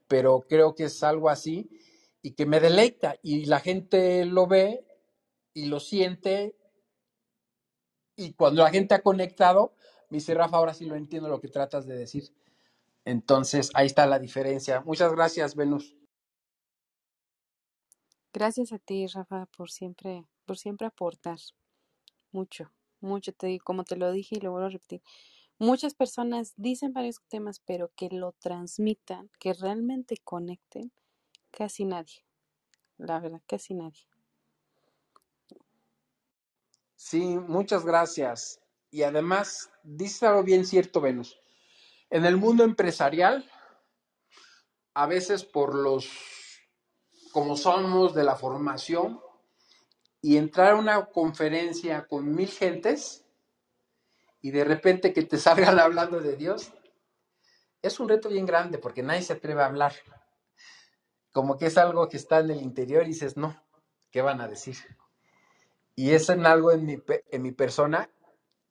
pero 0.07 0.45
creo 0.49 0.75
que 0.75 0.85
es 0.85 1.03
algo 1.03 1.31
así 1.31 1.69
y 2.21 2.33
que 2.33 2.47
me 2.47 2.61
deleita 2.61 3.17
y 3.23 3.47
la 3.47 3.59
gente 3.61 4.27
lo 4.27 4.47
ve 4.47 4.85
y 5.55 5.67
lo 5.67 5.81
siente 5.81 6.55
y 8.17 8.35
cuando 8.35 8.63
la 8.63 8.71
gente 8.71 8.95
ha 8.95 9.03
conectado, 9.03 9.75
me 10.11 10.19
dice, 10.19 10.35
Rafa, 10.35 10.59
ahora 10.59 10.75
sí 10.75 10.85
lo 10.85 10.95
entiendo 10.95 11.29
lo 11.29 11.41
que 11.41 11.49
tratas 11.49 11.87
de 11.87 11.97
decir. 11.97 12.25
Entonces, 13.05 13.71
ahí 13.75 13.87
está 13.87 14.07
la 14.07 14.19
diferencia. 14.19 14.83
Muchas 14.83 15.13
gracias, 15.13 15.57
Venus. 15.57 15.97
Gracias 18.33 18.73
a 18.73 18.79
ti, 18.79 19.07
Rafa, 19.07 19.47
por 19.57 19.71
siempre, 19.71 20.25
por 20.47 20.57
siempre 20.57 20.87
aportar 20.87 21.39
mucho, 22.31 22.73
mucho. 23.01 23.33
Te 23.33 23.49
digo, 23.49 23.65
como 23.65 23.85
te 23.85 23.97
lo 23.97 24.11
dije 24.11 24.37
y 24.37 24.41
lo 24.41 24.53
vuelvo 24.53 24.69
a 24.69 24.71
repetir. 24.71 25.03
Muchas 25.59 25.95
personas 25.95 26.55
dicen 26.57 26.93
varios 26.93 27.21
temas, 27.29 27.61
pero 27.61 27.93
que 27.95 28.09
lo 28.11 28.33
transmitan, 28.33 29.31
que 29.39 29.53
realmente 29.53 30.17
conecten, 30.25 30.91
casi 31.51 31.85
nadie. 31.85 32.25
La 32.97 33.21
verdad, 33.21 33.43
casi 33.47 33.75
nadie. 33.75 34.09
Sí, 36.97 37.21
muchas 37.21 37.85
gracias. 37.85 38.61
Y 38.91 39.03
además, 39.03 39.71
dice 39.83 40.27
algo 40.27 40.43
bien 40.43 40.65
cierto, 40.65 41.01
Venus. 41.01 41.39
En 42.11 42.25
el 42.25 42.37
mundo 42.37 42.65
empresarial, 42.65 43.49
a 44.95 45.07
veces 45.07 45.45
por 45.45 45.75
los, 45.75 46.09
como 47.33 47.57
somos 47.57 48.15
de 48.15 48.25
la 48.25 48.37
formación, 48.37 49.21
y 50.21 50.37
entrar 50.37 50.73
a 50.73 50.77
una 50.77 51.07
conferencia 51.07 52.07
con 52.07 52.33
mil 52.35 52.49
gentes 52.49 53.25
y 54.41 54.53
de 54.53 54.65
repente 54.65 55.13
que 55.13 55.25
te 55.25 55.37
salgan 55.39 55.79
hablando 55.81 56.21
de 56.21 56.37
Dios, 56.37 56.73
es 57.83 57.99
un 57.99 58.09
reto 58.09 58.29
bien 58.29 58.47
grande 58.47 58.79
porque 58.79 59.03
nadie 59.03 59.23
se 59.23 59.33
atreve 59.33 59.63
a 59.63 59.67
hablar. 59.67 59.93
Como 61.33 61.59
que 61.59 61.67
es 61.67 61.77
algo 61.77 62.09
que 62.09 62.17
está 62.17 62.39
en 62.39 62.51
el 62.51 62.63
interior 62.63 63.03
y 63.03 63.09
dices, 63.09 63.37
no, 63.37 63.61
¿qué 64.11 64.23
van 64.23 64.41
a 64.41 64.47
decir? 64.49 64.77
Y 65.97 66.13
es 66.13 66.29
en 66.29 66.47
algo 66.47 66.71
en 66.71 66.87
mi, 66.87 67.03
en 67.31 67.43
mi 67.43 67.53
persona 67.53 68.09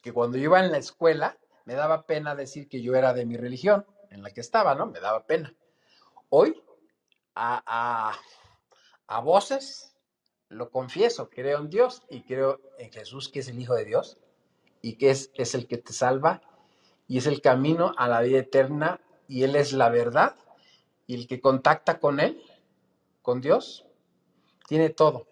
que 0.01 0.13
cuando 0.13 0.37
yo 0.37 0.45
iba 0.45 0.63
en 0.63 0.71
la 0.71 0.77
escuela 0.77 1.37
me 1.65 1.73
daba 1.73 2.05
pena 2.05 2.35
decir 2.35 2.69
que 2.69 2.81
yo 2.81 2.95
era 2.95 3.13
de 3.13 3.25
mi 3.25 3.35
religión, 3.37 3.85
en 4.09 4.23
la 4.23 4.31
que 4.31 4.41
estaba, 4.41 4.75
¿no? 4.75 4.87
Me 4.87 4.99
daba 4.99 5.25
pena. 5.25 5.53
Hoy, 6.29 6.61
a, 7.35 8.13
a 9.11 9.19
voces, 9.19 9.93
lo 10.47 10.71
confieso, 10.71 11.29
creo 11.29 11.59
en 11.59 11.69
Dios 11.69 12.03
y 12.09 12.21
creo 12.21 12.61
en 12.77 12.91
Jesús, 12.91 13.27
que 13.27 13.39
es 13.39 13.49
el 13.49 13.59
Hijo 13.59 13.75
de 13.75 13.83
Dios 13.83 14.17
y 14.81 14.93
que 14.93 15.11
es, 15.11 15.31
es 15.35 15.53
el 15.53 15.67
que 15.67 15.77
te 15.77 15.91
salva 15.91 16.41
y 17.07 17.17
es 17.17 17.27
el 17.27 17.41
camino 17.41 17.93
a 17.97 18.07
la 18.07 18.21
vida 18.21 18.39
eterna 18.39 19.01
y 19.27 19.43
Él 19.43 19.57
es 19.57 19.73
la 19.73 19.89
verdad 19.89 20.35
y 21.07 21.15
el 21.15 21.27
que 21.27 21.41
contacta 21.41 21.99
con 21.99 22.21
Él, 22.21 22.41
con 23.21 23.41
Dios, 23.41 23.85
tiene 24.67 24.89
todo. 24.89 25.27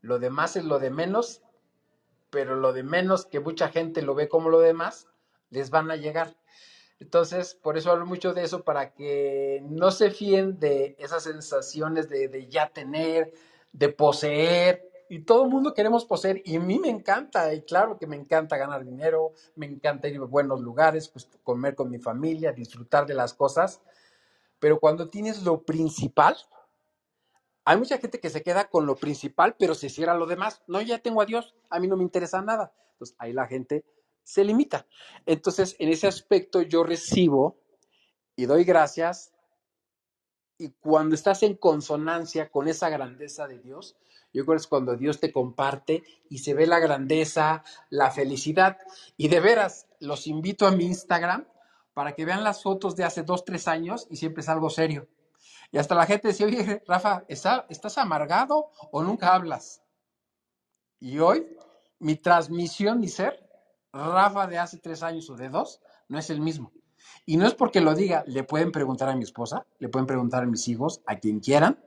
Lo 0.00 0.20
demás 0.20 0.54
es 0.54 0.64
lo 0.64 0.78
de 0.78 0.90
menos, 0.90 1.42
pero 2.30 2.54
lo 2.54 2.72
de 2.72 2.84
menos 2.84 3.26
que 3.26 3.40
mucha 3.40 3.68
gente 3.68 4.02
lo 4.02 4.14
ve 4.14 4.28
como 4.28 4.48
lo 4.48 4.60
demás, 4.60 5.08
les 5.50 5.70
van 5.70 5.90
a 5.90 5.96
llegar. 5.96 6.36
Entonces, 7.04 7.54
por 7.54 7.76
eso 7.76 7.90
hablo 7.90 8.06
mucho 8.06 8.32
de 8.32 8.44
eso, 8.44 8.64
para 8.64 8.94
que 8.94 9.62
no 9.68 9.90
se 9.90 10.10
fíen 10.10 10.58
de 10.58 10.96
esas 10.98 11.24
sensaciones 11.24 12.08
de, 12.08 12.48
ya 12.48 12.70
tener, 12.70 13.30
de 13.72 13.90
poseer. 13.90 14.90
Y 15.10 15.18
todo 15.20 15.44
el 15.44 15.50
mundo 15.50 15.74
queremos 15.74 16.06
poseer, 16.06 16.40
y 16.46 16.56
a 16.56 16.60
mí 16.60 16.78
me 16.78 16.88
encanta, 16.88 17.52
y 17.52 17.60
claro 17.60 17.98
que 17.98 18.06
me 18.06 18.16
encanta 18.16 18.56
ganar 18.56 18.86
dinero, 18.86 19.32
me 19.54 19.66
encanta 19.66 20.08
ir 20.08 20.16
a 20.16 20.24
buenos 20.24 20.62
lugares, 20.62 21.10
pues 21.10 21.28
comer 21.42 21.74
con 21.74 21.90
mi 21.90 21.98
familia, 21.98 22.52
disfrutar 22.52 23.04
de 23.04 23.12
las 23.12 23.34
cosas, 23.34 23.82
pero 24.58 24.80
cuando 24.80 25.10
tienes 25.10 25.42
lo 25.42 25.62
principal, 25.62 26.38
hay 27.66 27.76
mucha 27.76 27.98
gente 27.98 28.18
que 28.18 28.30
se 28.30 28.42
queda 28.42 28.70
con 28.70 28.86
lo 28.86 28.96
principal, 28.96 29.56
pero 29.58 29.74
se 29.74 29.90
cierra 29.90 30.14
lo 30.14 30.24
demás. 30.24 30.62
No, 30.66 30.80
ya 30.80 30.98
tengo 31.00 31.20
a 31.20 31.26
Dios, 31.26 31.54
a 31.68 31.78
mí 31.80 31.86
no 31.86 31.98
me 31.98 32.02
interesa 32.02 32.40
nada. 32.40 32.72
Entonces 32.92 33.14
ahí 33.18 33.34
la 33.34 33.46
gente 33.46 33.84
se 34.24 34.42
limita. 34.44 34.86
Entonces, 35.26 35.76
en 35.78 35.90
ese 35.90 36.06
aspecto 36.08 36.62
yo 36.62 36.82
recibo 36.82 37.60
y 38.34 38.46
doy 38.46 38.64
gracias. 38.64 39.32
Y 40.58 40.70
cuando 40.72 41.14
estás 41.14 41.42
en 41.42 41.56
consonancia 41.56 42.50
con 42.50 42.68
esa 42.68 42.88
grandeza 42.88 43.46
de 43.46 43.58
Dios, 43.60 43.96
yo 44.32 44.44
creo 44.44 44.56
que 44.56 44.62
es 44.62 44.66
cuando 44.66 44.96
Dios 44.96 45.20
te 45.20 45.32
comparte 45.32 46.02
y 46.28 46.38
se 46.38 46.54
ve 46.54 46.66
la 46.66 46.80
grandeza, 46.80 47.62
la 47.90 48.10
felicidad. 48.10 48.78
Y 49.16 49.28
de 49.28 49.40
veras, 49.40 49.86
los 50.00 50.26
invito 50.26 50.66
a 50.66 50.72
mi 50.72 50.86
Instagram 50.86 51.46
para 51.92 52.14
que 52.14 52.24
vean 52.24 52.42
las 52.42 52.62
fotos 52.62 52.96
de 52.96 53.04
hace 53.04 53.22
dos, 53.22 53.44
tres 53.44 53.68
años 53.68 54.08
y 54.10 54.16
siempre 54.16 54.40
es 54.40 54.48
algo 54.48 54.70
serio. 54.70 55.08
Y 55.70 55.78
hasta 55.78 55.94
la 55.94 56.06
gente 56.06 56.28
decía, 56.28 56.46
oye, 56.46 56.82
Rafa, 56.86 57.24
¿está- 57.28 57.66
¿estás 57.68 57.98
amargado 57.98 58.70
o 58.90 59.02
nunca 59.02 59.34
hablas? 59.34 59.82
Y 61.00 61.18
hoy, 61.18 61.46
mi 61.98 62.16
transmisión, 62.16 63.00
mi 63.00 63.08
ser, 63.08 63.43
Rafa 63.94 64.46
de 64.48 64.58
hace 64.58 64.78
tres 64.78 65.02
años 65.02 65.30
o 65.30 65.36
de 65.36 65.48
dos, 65.48 65.80
no 66.08 66.18
es 66.18 66.28
el 66.30 66.40
mismo. 66.40 66.72
Y 67.26 67.36
no 67.36 67.46
es 67.46 67.54
porque 67.54 67.80
lo 67.80 67.94
diga, 67.94 68.24
le 68.26 68.42
pueden 68.42 68.72
preguntar 68.72 69.08
a 69.08 69.16
mi 69.16 69.22
esposa, 69.22 69.66
le 69.78 69.88
pueden 69.88 70.06
preguntar 70.06 70.42
a 70.42 70.46
mis 70.46 70.66
hijos, 70.68 71.00
a 71.06 71.16
quien 71.18 71.40
quieran. 71.40 71.78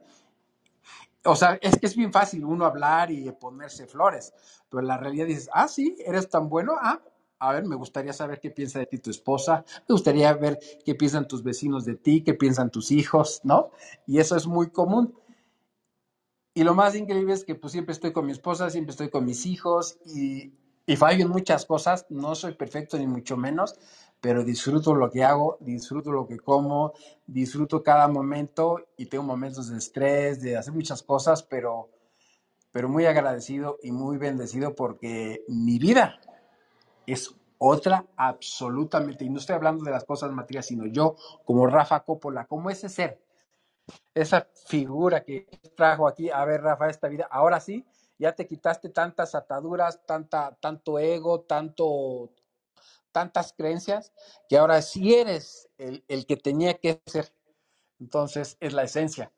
O 1.26 1.36
sea, 1.36 1.60
es 1.62 1.78
que 1.78 1.88
es 1.88 1.96
bien 1.96 2.14
fácil 2.14 2.46
uno 2.46 2.66
hablar 2.66 3.12
y 3.12 3.30
ponerse 3.34 3.86
flores, 3.88 4.34
pero 4.70 4.82
la 4.82 4.98
realidad 4.98 5.26
dices, 5.26 5.50
ah, 5.52 5.68
sí, 5.68 5.98
eres 6.06 6.30
tan 6.30 6.48
bueno, 6.48 6.76
ah, 6.80 7.02
a 7.40 7.54
ver, 7.54 7.66
me 7.66 7.76
gustaría 7.76 8.14
saber 8.14 8.40
qué 8.40 8.52
piensa 8.52 8.80
de 8.80 8.86
ti 8.86 9.00
tu 9.00 9.12
esposa, 9.12 9.66
me 9.88 9.94
gustaría 9.94 10.32
ver 10.34 10.58
qué 10.86 10.96
piensan 10.96 11.28
tus 11.28 11.44
vecinos 11.44 11.84
de 11.84 11.96
ti, 11.96 12.24
qué 12.24 12.34
piensan 12.34 12.72
tus 12.72 12.92
hijos, 12.92 13.42
¿no? 13.44 13.72
Y 14.06 14.20
eso 14.20 14.38
es 14.38 14.48
muy 14.48 14.70
común. 14.70 15.14
Y 16.54 16.64
lo 16.64 16.74
más 16.74 16.96
increíble 16.96 17.34
es 17.34 17.44
que 17.44 17.54
pues 17.56 17.74
siempre 17.74 17.92
estoy 17.92 18.14
con 18.14 18.26
mi 18.26 18.32
esposa, 18.32 18.70
siempre 18.70 18.92
estoy 18.92 19.10
con 19.10 19.26
mis 19.26 19.46
hijos 19.46 20.00
y, 20.06 20.54
y 20.88 20.96
fallo 20.96 21.26
en 21.26 21.30
muchas 21.30 21.66
cosas. 21.66 22.08
No 22.10 22.34
soy 22.34 22.54
perfecto 22.54 22.98
ni 22.98 23.06
mucho 23.06 23.38
menos, 23.38 23.76
pero 24.20 24.44
disfruto 24.44 24.96
lo 24.96 25.12
que 25.12 25.24
hago, 25.24 25.58
disfruto 25.60 26.12
lo 26.12 26.26
que 26.28 26.40
como, 26.40 26.94
disfruto 27.28 27.84
cada 27.84 28.08
momento 28.08 28.80
y 28.98 29.06
tengo 29.06 29.24
momentos 29.24 29.70
de 29.70 29.78
estrés, 29.78 30.42
de 30.42 30.58
hacer 30.58 30.74
muchas 30.74 31.04
cosas, 31.04 31.44
pero, 31.44 31.90
pero 32.72 32.90
muy 32.90 33.06
agradecido 33.06 33.78
y 33.84 33.92
muy 33.92 34.18
bendecido 34.18 34.74
porque 34.74 35.44
mi 35.50 35.78
vida 35.78 36.20
es 37.06 37.36
otra 37.60 38.06
absolutamente. 38.16 39.26
Y 39.26 39.30
no 39.30 39.40
estoy 39.40 39.56
hablando 39.56 39.84
de 39.84 39.92
las 39.92 40.06
cosas 40.06 40.32
materiales, 40.32 40.68
sino 40.68 40.86
yo 40.88 41.18
como 41.44 41.68
Rafa 41.68 42.00
Coppola, 42.00 42.46
como 42.46 42.70
ese 42.70 42.90
ser 42.90 43.20
esa 44.14 44.48
figura 44.68 45.24
que 45.24 45.48
trajo 45.76 46.08
aquí, 46.08 46.30
a 46.30 46.44
ver, 46.46 46.62
Rafa, 46.62 46.90
esta 46.90 47.08
vida, 47.08 47.28
ahora 47.30 47.60
sí, 47.60 47.86
ya 48.18 48.34
te 48.34 48.48
quitaste 48.48 48.90
tantas 48.90 49.36
ataduras, 49.36 50.06
tanta, 50.06 50.56
tanto 50.60 51.00
ego, 51.00 51.42
tanto, 51.42 52.32
tantas 53.12 53.54
creencias, 53.54 54.12
que 54.50 54.58
ahora 54.58 54.82
sí 54.82 55.14
eres 55.14 55.70
el, 55.78 56.04
el 56.08 56.26
que 56.26 56.38
tenía 56.38 56.76
que 56.80 57.02
ser. 57.06 57.32
Entonces, 58.00 58.58
es 58.60 58.74
la 58.74 58.84
esencia. 58.84 59.32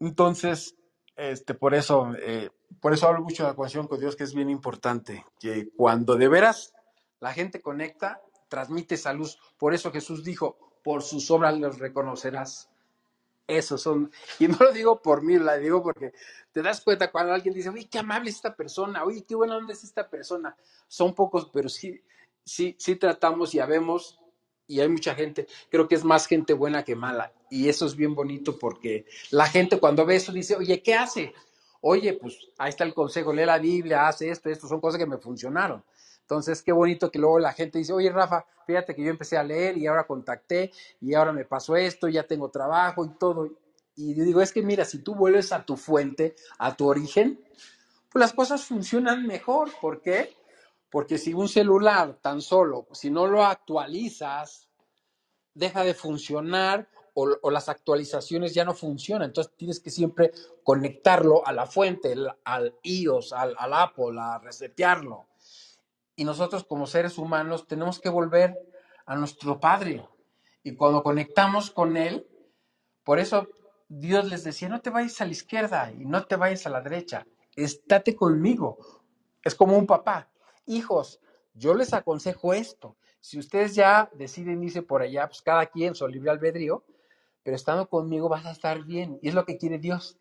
Entonces, 0.00 0.76
este, 1.16 1.54
por 1.54 1.74
eso, 1.74 2.12
eh, 2.18 2.50
por 2.80 2.92
eso 2.92 3.06
hablo 3.06 3.22
mucho 3.22 3.44
de 3.44 3.50
la 3.50 3.56
conexión 3.56 3.86
con 3.86 4.00
Dios, 4.00 4.16
que 4.16 4.24
es 4.24 4.34
bien 4.34 4.50
importante, 4.50 5.24
que 5.38 5.68
cuando 5.76 6.16
de 6.16 6.28
veras 6.28 6.72
la 7.20 7.32
gente 7.32 7.60
conecta, 7.60 8.20
transmite 8.48 8.96
esa 8.96 9.12
luz. 9.12 9.38
Por 9.58 9.74
eso 9.74 9.92
Jesús 9.92 10.24
dijo, 10.24 10.58
por 10.82 11.02
sus 11.02 11.30
obras 11.30 11.56
los 11.58 11.78
reconocerás. 11.78 12.68
Esos 13.46 13.82
son, 13.82 14.10
y 14.38 14.46
no 14.46 14.56
lo 14.60 14.72
digo 14.72 15.02
por 15.02 15.22
mí, 15.22 15.38
la 15.38 15.56
digo 15.58 15.82
porque 15.82 16.12
te 16.52 16.62
das 16.62 16.80
cuenta 16.80 17.10
cuando 17.10 17.32
alguien 17.32 17.54
dice, 17.54 17.70
oye, 17.70 17.88
qué 17.90 17.98
amable 17.98 18.30
es 18.30 18.36
esta 18.36 18.54
persona, 18.54 19.04
oye, 19.04 19.24
qué 19.24 19.34
buena 19.34 19.56
onda 19.56 19.72
es 19.72 19.82
esta 19.84 20.08
persona. 20.08 20.56
Son 20.86 21.14
pocos, 21.14 21.50
pero 21.52 21.68
sí, 21.68 22.00
sí, 22.44 22.76
sí 22.78 22.96
tratamos 22.96 23.54
y 23.54 23.58
habemos, 23.58 24.20
y 24.66 24.80
hay 24.80 24.88
mucha 24.88 25.14
gente, 25.14 25.46
creo 25.70 25.88
que 25.88 25.96
es 25.96 26.04
más 26.04 26.26
gente 26.26 26.52
buena 26.52 26.84
que 26.84 26.94
mala, 26.94 27.32
y 27.50 27.68
eso 27.68 27.84
es 27.84 27.96
bien 27.96 28.14
bonito 28.14 28.58
porque 28.58 29.06
la 29.30 29.46
gente 29.46 29.78
cuando 29.80 30.06
ve 30.06 30.16
eso 30.16 30.32
dice, 30.32 30.56
oye, 30.56 30.82
¿qué 30.82 30.94
hace? 30.94 31.34
Oye, 31.80 32.12
pues 32.12 32.38
ahí 32.58 32.68
está 32.68 32.84
el 32.84 32.94
consejo, 32.94 33.32
lee 33.32 33.44
la 33.44 33.58
Biblia, 33.58 34.06
hace 34.06 34.30
esto, 34.30 34.48
esto, 34.48 34.68
son 34.68 34.80
cosas 34.80 34.98
que 34.98 35.06
me 35.06 35.18
funcionaron. 35.18 35.82
Entonces, 36.22 36.62
qué 36.62 36.72
bonito 36.72 37.10
que 37.10 37.18
luego 37.18 37.38
la 37.38 37.52
gente 37.52 37.78
dice, 37.78 37.92
oye, 37.92 38.10
Rafa, 38.10 38.46
fíjate 38.66 38.94
que 38.94 39.02
yo 39.02 39.10
empecé 39.10 39.36
a 39.36 39.42
leer 39.42 39.76
y 39.76 39.86
ahora 39.86 40.06
contacté 40.06 40.70
y 41.00 41.14
ahora 41.14 41.32
me 41.32 41.44
pasó 41.44 41.76
esto, 41.76 42.08
ya 42.08 42.26
tengo 42.26 42.50
trabajo 42.50 43.04
y 43.04 43.10
todo. 43.18 43.50
Y 43.94 44.14
yo 44.14 44.24
digo, 44.24 44.40
es 44.40 44.52
que 44.52 44.62
mira, 44.62 44.84
si 44.84 44.98
tú 44.98 45.14
vuelves 45.14 45.52
a 45.52 45.64
tu 45.64 45.76
fuente, 45.76 46.34
a 46.58 46.74
tu 46.74 46.88
origen, 46.88 47.40
pues 48.10 48.20
las 48.20 48.32
cosas 48.32 48.64
funcionan 48.64 49.26
mejor. 49.26 49.70
¿Por 49.80 50.00
qué? 50.00 50.34
Porque 50.90 51.18
si 51.18 51.34
un 51.34 51.48
celular 51.48 52.18
tan 52.20 52.40
solo, 52.40 52.86
si 52.92 53.10
no 53.10 53.26
lo 53.26 53.44
actualizas, 53.44 54.68
deja 55.54 55.84
de 55.84 55.94
funcionar 55.94 56.88
o, 57.14 57.50
las 57.50 57.68
actualizaciones 57.68 58.54
ya 58.54 58.64
no 58.64 58.74
funcionan. 58.74 59.28
Entonces 59.28 59.52
tienes 59.56 59.80
que 59.80 59.90
siempre 59.90 60.32
conectarlo 60.62 61.46
a 61.46 61.52
la 61.52 61.66
fuente, 61.66 62.14
al 62.44 62.74
iOS, 62.82 63.32
al, 63.32 63.54
al 63.58 63.72
Apple, 63.74 64.18
a 64.18 64.38
resetearlo. 64.38 65.26
Y 66.16 66.24
nosotros 66.24 66.64
como 66.64 66.86
seres 66.86 67.18
humanos 67.18 67.66
tenemos 67.66 68.00
que 68.00 68.08
volver 68.08 68.58
a 69.06 69.16
nuestro 69.16 69.60
Padre. 69.60 70.06
Y 70.62 70.74
cuando 70.74 71.02
conectamos 71.02 71.70
con 71.70 71.96
Él, 71.96 72.26
por 73.04 73.18
eso 73.18 73.48
Dios 73.88 74.28
les 74.30 74.44
decía, 74.44 74.68
no 74.68 74.80
te 74.80 74.90
vayas 74.90 75.20
a 75.20 75.24
la 75.24 75.32
izquierda 75.32 75.92
y 75.92 76.04
no 76.04 76.24
te 76.24 76.36
vayas 76.36 76.66
a 76.66 76.70
la 76.70 76.80
derecha, 76.80 77.26
estate 77.56 78.14
conmigo. 78.14 78.78
Es 79.42 79.54
como 79.54 79.76
un 79.76 79.86
papá. 79.86 80.30
Hijos, 80.66 81.20
yo 81.54 81.74
les 81.74 81.92
aconsejo 81.92 82.54
esto. 82.54 82.96
Si 83.20 83.38
ustedes 83.38 83.74
ya 83.74 84.10
deciden 84.14 84.62
irse 84.62 84.82
por 84.82 85.02
allá, 85.02 85.28
pues 85.28 85.42
cada 85.42 85.66
quien 85.66 85.94
su 85.94 86.06
libre 86.08 86.30
albedrío, 86.30 86.84
pero 87.42 87.56
estando 87.56 87.88
conmigo 87.88 88.28
vas 88.28 88.46
a 88.46 88.52
estar 88.52 88.84
bien. 88.84 89.18
Y 89.22 89.28
es 89.28 89.34
lo 89.34 89.44
que 89.44 89.58
quiere 89.58 89.78
Dios. 89.78 90.18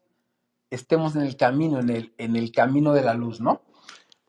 Estemos 0.70 1.16
en 1.16 1.24
el 1.24 1.36
camino, 1.36 1.80
en 1.80 1.90
el, 1.90 2.14
en 2.18 2.36
el 2.36 2.52
camino 2.52 2.94
de 2.94 3.04
la 3.04 3.14
luz, 3.14 3.42
¿no? 3.42 3.62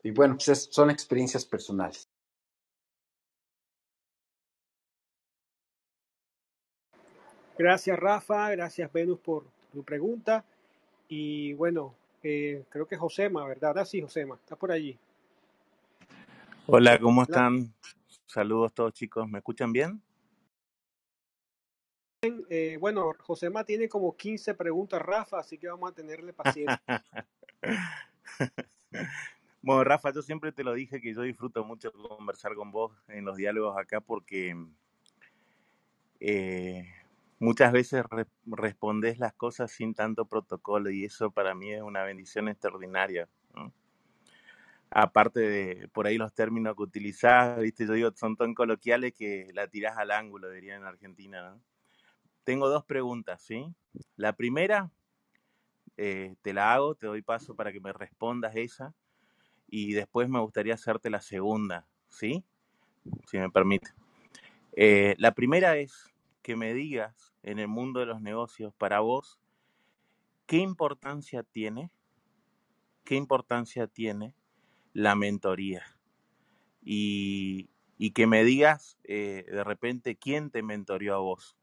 Y 0.02 0.10
bueno, 0.10 0.34
pues 0.34 0.48
es- 0.48 0.68
son 0.70 0.90
experiencias 0.90 1.44
personales. 1.44 2.08
Gracias, 7.58 7.98
Rafa. 7.98 8.50
Gracias, 8.50 8.92
Venus, 8.92 9.20
por 9.20 9.44
tu 9.72 9.84
pregunta. 9.84 10.44
Y 11.08 11.52
bueno, 11.54 11.94
eh, 12.22 12.64
creo 12.70 12.86
que 12.86 12.96
Josema, 12.96 13.46
¿verdad? 13.46 13.68
Ahora 13.68 13.84
sí, 13.84 14.00
Josema, 14.00 14.34
está 14.36 14.56
por 14.56 14.72
allí. 14.72 14.98
Hola, 16.66 16.98
¿cómo 16.98 17.20
Hola. 17.20 17.24
están? 17.28 17.74
Saludos 18.26 18.72
todos 18.72 18.94
chicos, 18.94 19.28
¿me 19.28 19.38
escuchan 19.38 19.72
bien? 19.72 20.00
Eh, 22.48 22.78
bueno, 22.80 23.12
Josema 23.20 23.64
tiene 23.64 23.88
como 23.88 24.16
15 24.16 24.54
preguntas, 24.54 25.02
Rafa, 25.02 25.40
así 25.40 25.58
que 25.58 25.68
vamos 25.68 25.90
a 25.90 25.94
tenerle 25.94 26.32
paciencia. 26.32 27.04
Bueno, 29.62 29.82
Rafa, 29.84 30.12
yo 30.12 30.22
siempre 30.22 30.52
te 30.52 30.62
lo 30.62 30.72
dije 30.74 31.00
que 31.00 31.14
yo 31.14 31.22
disfruto 31.22 31.64
mucho 31.64 31.90
conversar 31.92 32.54
con 32.54 32.70
vos 32.70 32.92
en 33.08 33.24
los 33.24 33.36
diálogos 33.36 33.76
acá 33.78 34.00
porque 34.00 34.54
eh, 36.20 36.86
muchas 37.38 37.72
veces 37.72 38.04
re- 38.10 38.26
respondes 38.46 39.18
las 39.18 39.34
cosas 39.34 39.70
sin 39.72 39.94
tanto 39.94 40.24
protocolo 40.26 40.90
y 40.90 41.04
eso 41.04 41.30
para 41.30 41.54
mí 41.54 41.72
es 41.72 41.82
una 41.82 42.02
bendición 42.04 42.48
extraordinaria. 42.48 43.28
Aparte 44.90 45.40
de 45.40 45.88
por 45.88 46.06
ahí 46.06 46.18
los 46.18 46.34
términos 46.34 46.76
que 46.76 46.82
utilizás, 46.82 47.58
viste, 47.60 47.86
yo 47.86 47.94
digo, 47.94 48.10
son 48.14 48.36
tan 48.36 48.52
coloquiales 48.54 49.14
que 49.14 49.48
la 49.54 49.66
tirás 49.68 49.96
al 49.96 50.10
ángulo, 50.10 50.50
dirían 50.50 50.82
en 50.82 50.86
Argentina, 50.86 51.50
¿no? 51.50 51.62
Tengo 52.44 52.68
dos 52.68 52.84
preguntas, 52.84 53.42
¿sí? 53.42 53.66
La 54.16 54.34
primera, 54.34 54.90
eh, 55.96 56.34
te 56.42 56.52
la 56.52 56.72
hago, 56.74 56.94
te 56.94 57.06
doy 57.06 57.22
paso 57.22 57.54
para 57.54 57.72
que 57.72 57.80
me 57.80 57.92
respondas 57.92 58.56
esa 58.56 58.94
y 59.74 59.94
después 59.94 60.28
me 60.28 60.38
gustaría 60.38 60.74
hacerte 60.74 61.08
la 61.08 61.22
segunda, 61.22 61.88
¿sí? 62.10 62.44
Si 63.26 63.38
me 63.38 63.48
permite. 63.50 63.90
Eh, 64.76 65.14
la 65.16 65.32
primera 65.32 65.78
es 65.78 66.12
que 66.42 66.56
me 66.56 66.74
digas 66.74 67.32
en 67.42 67.58
el 67.58 67.68
mundo 67.68 68.00
de 68.00 68.06
los 68.06 68.20
negocios, 68.20 68.74
para 68.74 69.00
vos, 69.00 69.40
¿qué 70.44 70.58
importancia 70.58 71.42
tiene, 71.42 71.90
qué 73.02 73.14
importancia 73.14 73.86
tiene 73.86 74.34
la 74.92 75.14
mentoría? 75.14 75.82
Y, 76.82 77.70
y 77.96 78.10
que 78.10 78.26
me 78.26 78.44
digas 78.44 78.98
eh, 79.04 79.46
de 79.50 79.64
repente 79.64 80.16
quién 80.16 80.50
te 80.50 80.62
mentoreó 80.62 81.14
a 81.14 81.20
vos. 81.20 81.56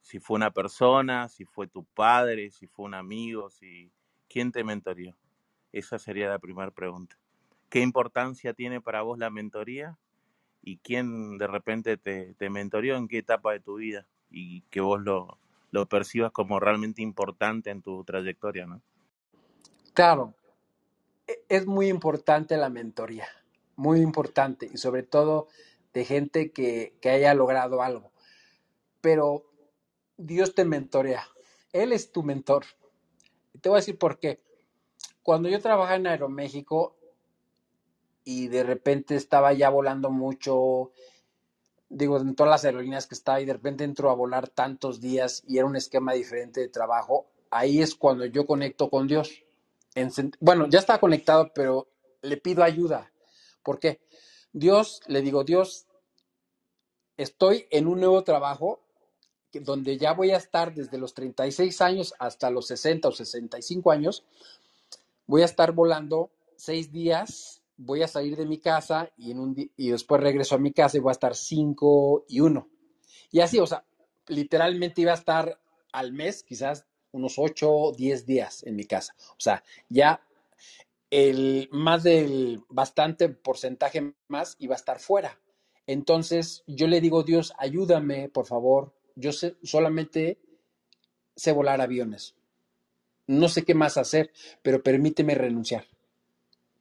Si 0.00 0.18
fue 0.18 0.34
una 0.34 0.50
persona, 0.50 1.28
si 1.28 1.44
fue 1.44 1.68
tu 1.68 1.84
padre, 1.84 2.50
si 2.50 2.66
fue 2.66 2.86
un 2.86 2.94
amigo, 2.94 3.48
si 3.48 3.92
quién 4.28 4.50
te 4.50 4.64
mentoreó. 4.64 5.16
Esa 5.74 5.98
sería 5.98 6.28
la 6.28 6.38
primera 6.38 6.70
pregunta. 6.70 7.18
¿Qué 7.68 7.80
importancia 7.80 8.54
tiene 8.54 8.80
para 8.80 9.02
vos 9.02 9.18
la 9.18 9.28
mentoría? 9.28 9.98
¿Y 10.62 10.76
quién 10.76 11.36
de 11.36 11.48
repente 11.48 11.96
te, 11.96 12.34
te 12.34 12.48
mentoreó 12.48 12.96
en 12.96 13.08
qué 13.08 13.18
etapa 13.18 13.50
de 13.50 13.58
tu 13.58 13.74
vida? 13.74 14.06
Y 14.30 14.60
que 14.70 14.80
vos 14.80 15.02
lo, 15.02 15.36
lo 15.72 15.86
percibas 15.86 16.30
como 16.30 16.60
realmente 16.60 17.02
importante 17.02 17.70
en 17.70 17.82
tu 17.82 18.04
trayectoria, 18.04 18.66
¿no? 18.66 18.82
Claro, 19.94 20.34
e- 21.26 21.44
es 21.48 21.66
muy 21.66 21.88
importante 21.88 22.56
la 22.56 22.68
mentoría, 22.68 23.26
muy 23.74 24.00
importante, 24.00 24.70
y 24.72 24.76
sobre 24.78 25.02
todo 25.02 25.48
de 25.92 26.04
gente 26.04 26.52
que, 26.52 26.94
que 27.00 27.10
haya 27.10 27.34
logrado 27.34 27.82
algo. 27.82 28.12
Pero 29.00 29.44
Dios 30.16 30.54
te 30.54 30.64
mentorea, 30.64 31.26
Él 31.72 31.92
es 31.92 32.12
tu 32.12 32.22
mentor. 32.22 32.64
Te 33.60 33.68
voy 33.68 33.78
a 33.78 33.80
decir 33.80 33.98
por 33.98 34.20
qué. 34.20 34.40
Cuando 35.24 35.48
yo 35.48 35.58
trabajaba 35.58 35.96
en 35.96 36.06
Aeroméxico 36.06 36.94
y 38.24 38.48
de 38.48 38.62
repente 38.62 39.16
estaba 39.16 39.54
ya 39.54 39.70
volando 39.70 40.10
mucho, 40.10 40.92
digo, 41.88 42.18
en 42.18 42.34
todas 42.34 42.50
las 42.50 42.64
aerolíneas 42.66 43.06
que 43.06 43.14
estaba 43.14 43.40
y 43.40 43.46
de 43.46 43.54
repente 43.54 43.84
entro 43.84 44.10
a 44.10 44.14
volar 44.14 44.50
tantos 44.50 45.00
días 45.00 45.42
y 45.46 45.56
era 45.56 45.66
un 45.66 45.76
esquema 45.76 46.12
diferente 46.12 46.60
de 46.60 46.68
trabajo, 46.68 47.24
ahí 47.50 47.80
es 47.80 47.94
cuando 47.94 48.26
yo 48.26 48.46
conecto 48.46 48.90
con 48.90 49.08
Dios. 49.08 49.42
Bueno, 50.40 50.68
ya 50.68 50.80
estaba 50.80 51.00
conectado, 51.00 51.52
pero 51.54 51.88
le 52.20 52.36
pido 52.36 52.62
ayuda. 52.62 53.10
¿Por 53.62 53.78
qué? 53.78 54.02
Dios, 54.52 55.00
le 55.06 55.22
digo, 55.22 55.42
Dios, 55.42 55.86
estoy 57.16 57.66
en 57.70 57.86
un 57.86 57.98
nuevo 57.98 58.22
trabajo 58.24 58.80
donde 59.52 59.96
ya 59.96 60.12
voy 60.12 60.32
a 60.32 60.36
estar 60.36 60.74
desde 60.74 60.98
los 60.98 61.14
36 61.14 61.80
años 61.80 62.14
hasta 62.18 62.50
los 62.50 62.66
60 62.66 63.08
o 63.08 63.12
65 63.12 63.90
años, 63.90 64.24
voy 65.26 65.42
a 65.42 65.46
estar 65.46 65.72
volando 65.72 66.30
seis 66.56 66.92
días, 66.92 67.62
voy 67.76 68.02
a 68.02 68.08
salir 68.08 68.36
de 68.36 68.46
mi 68.46 68.58
casa 68.58 69.10
y, 69.16 69.34
después 69.90 70.20
regreso 70.20 70.54
a 70.54 70.58
mi 70.58 70.72
casa 70.72 70.96
y 70.96 71.00
voy 71.00 71.10
a 71.10 71.12
estar 71.12 71.34
cinco 71.34 72.24
y 72.28 72.40
uno. 72.40 72.68
Y 73.30 73.40
así, 73.40 73.58
o 73.58 73.66
sea, 73.66 73.84
literalmente 74.28 75.02
iba 75.02 75.12
a 75.12 75.16
estar 75.16 75.60
al 75.92 76.12
mes, 76.12 76.42
quizás 76.42 76.86
unos 77.12 77.38
8 77.38 77.70
o 77.70 77.92
10 77.92 78.26
días 78.26 78.64
en 78.64 78.76
mi 78.76 78.84
casa. 78.84 79.14
O 79.30 79.40
sea, 79.40 79.62
ya 79.88 80.20
el 81.10 81.68
más 81.70 82.02
del 82.02 82.62
bastante 82.68 83.28
porcentaje 83.28 84.14
más 84.28 84.56
iba 84.58 84.74
a 84.74 84.76
estar 84.76 84.98
fuera. 84.98 85.38
Entonces 85.86 86.64
yo 86.66 86.88
le 86.88 87.00
digo, 87.00 87.22
Dios, 87.22 87.52
ayúdame, 87.58 88.28
por 88.28 88.46
favor. 88.46 88.94
Yo 89.14 89.32
sé, 89.32 89.56
solamente 89.62 90.40
sé 91.36 91.52
volar 91.52 91.80
aviones. 91.80 92.34
No 93.26 93.48
sé 93.48 93.64
qué 93.64 93.74
más 93.74 93.96
hacer, 93.96 94.32
pero 94.62 94.82
permíteme 94.82 95.34
renunciar. 95.34 95.86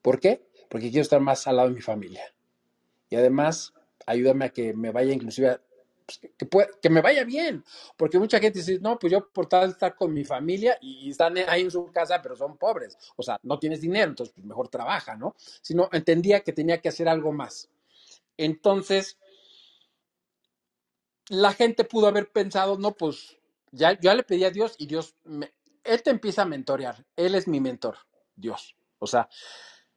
¿Por 0.01 0.19
qué? 0.19 0.45
Porque 0.69 0.89
quiero 0.89 1.03
estar 1.03 1.21
más 1.21 1.47
al 1.47 1.57
lado 1.57 1.69
de 1.69 1.75
mi 1.75 1.81
familia. 1.81 2.23
Y 3.09 3.15
además, 3.15 3.73
ayúdame 4.05 4.45
a 4.45 4.49
que 4.49 4.73
me 4.73 4.91
vaya 4.91 5.13
inclusive, 5.13 5.59
pues, 6.49 6.67
que, 6.81 6.89
me 6.89 7.01
vaya 7.01 7.23
bien. 7.23 7.63
Porque 7.97 8.19
mucha 8.19 8.39
gente 8.39 8.59
dice, 8.59 8.79
no, 8.81 8.99
pues 8.99 9.11
yo 9.13 9.29
por 9.29 9.47
tal 9.47 9.71
estar 9.71 9.95
con 9.95 10.13
mi 10.13 10.25
familia 10.25 10.77
y 10.81 11.11
están 11.11 11.37
ahí 11.47 11.61
en 11.63 11.71
su 11.71 11.85
casa, 11.91 12.21
pero 12.21 12.35
son 12.35 12.57
pobres. 12.57 12.97
O 13.15 13.23
sea, 13.23 13.39
no 13.43 13.59
tienes 13.59 13.81
dinero, 13.81 14.09
entonces 14.09 14.33
pues, 14.35 14.45
mejor 14.45 14.69
trabaja, 14.69 15.15
¿no? 15.15 15.35
Sino 15.61 15.89
entendía 15.91 16.41
que 16.41 16.53
tenía 16.53 16.81
que 16.81 16.89
hacer 16.89 17.07
algo 17.09 17.31
más. 17.31 17.69
Entonces, 18.37 19.17
la 21.29 21.53
gente 21.53 21.83
pudo 21.83 22.07
haber 22.07 22.31
pensado, 22.31 22.77
no, 22.77 22.91
pues 22.95 23.37
ya, 23.71 23.99
ya 23.99 24.13
le 24.13 24.23
pedí 24.23 24.43
a 24.43 24.51
Dios 24.51 24.75
y 24.77 24.85
Dios, 24.87 25.15
me- 25.25 25.51
Él 25.83 26.01
te 26.03 26.09
empieza 26.09 26.43
a 26.43 26.45
mentorear. 26.45 27.05
Él 27.15 27.35
es 27.35 27.47
mi 27.47 27.59
mentor, 27.59 27.97
Dios. 28.35 28.75
O 28.99 29.07
sea, 29.07 29.29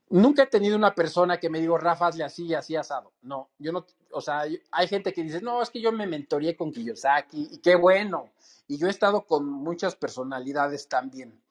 Nunca 0.09 0.45
he 0.45 0.47
tenido 0.47 0.77
una 0.77 0.95
persona 0.95 1.41
que 1.41 1.51
me 1.51 1.61
digo, 1.61 1.77
Rafa, 1.79 2.07
hazle 2.09 2.23
así 2.23 2.55
así 2.55 2.77
asado. 2.77 3.13
No, 3.23 3.51
yo 3.59 3.73
no, 3.73 3.85
o 4.13 4.21
sea, 4.21 4.45
hay 4.71 4.89
gente 4.89 5.13
que 5.13 5.23
dice, 5.23 5.41
no, 5.41 5.61
es 5.61 5.71
que 5.71 5.81
yo 5.81 5.91
me 5.91 6.07
mentoreé 6.07 6.57
con 6.57 6.73
Kiyosaki 6.73 7.49
y 7.51 7.59
qué 7.59 7.75
bueno. 7.75 8.31
Y 8.69 8.79
yo 8.79 8.87
he 8.87 8.91
estado 8.91 9.27
con 9.27 9.47
muchas 9.47 9.97
personalidades 9.97 10.89
también. 10.89 11.43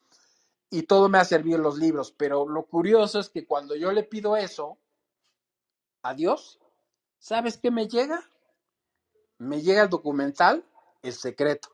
Y 0.69 0.83
todo 0.83 1.09
me 1.09 1.17
ha 1.17 1.25
servido 1.25 1.57
en 1.57 1.63
los 1.63 1.77
libros. 1.77 2.11
Pero 2.11 2.47
lo 2.47 2.63
curioso 2.63 3.19
es 3.19 3.29
que 3.29 3.45
cuando 3.45 3.75
yo 3.75 3.91
le 3.91 4.03
pido 4.03 4.37
eso 4.37 4.77
a 6.01 6.13
Dios, 6.13 6.59
¿sabes 7.19 7.57
qué 7.57 7.71
me 7.71 7.87
llega? 7.89 8.23
Me 9.37 9.61
llega 9.61 9.83
el 9.83 9.89
documental 9.89 10.65
El 11.03 11.13
Secreto. 11.13 11.69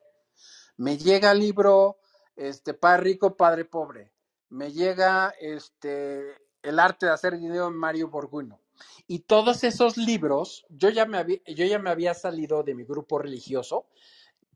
Me 0.77 0.97
llega 0.97 1.31
el 1.31 1.39
libro 1.39 2.00
este, 2.35 2.73
Padre 2.73 3.03
Rico, 3.03 3.35
Padre 3.35 3.65
Pobre. 3.65 4.11
Me 4.49 4.71
llega 4.71 5.33
este, 5.39 6.35
El 6.61 6.79
arte 6.79 7.05
de 7.05 7.11
hacer 7.13 7.37
dinero 7.37 7.65
de 7.65 7.71
Mario 7.71 8.09
Borguino. 8.09 8.59
Y 9.07 9.19
todos 9.19 9.63
esos 9.63 9.97
libros, 9.97 10.65
yo 10.69 10.89
ya, 10.89 11.05
me 11.05 11.17
había, 11.17 11.37
yo 11.45 11.65
ya 11.65 11.79
me 11.79 11.89
había 11.89 12.13
salido 12.13 12.63
de 12.63 12.73
mi 12.73 12.83
grupo 12.83 13.19
religioso, 13.19 13.85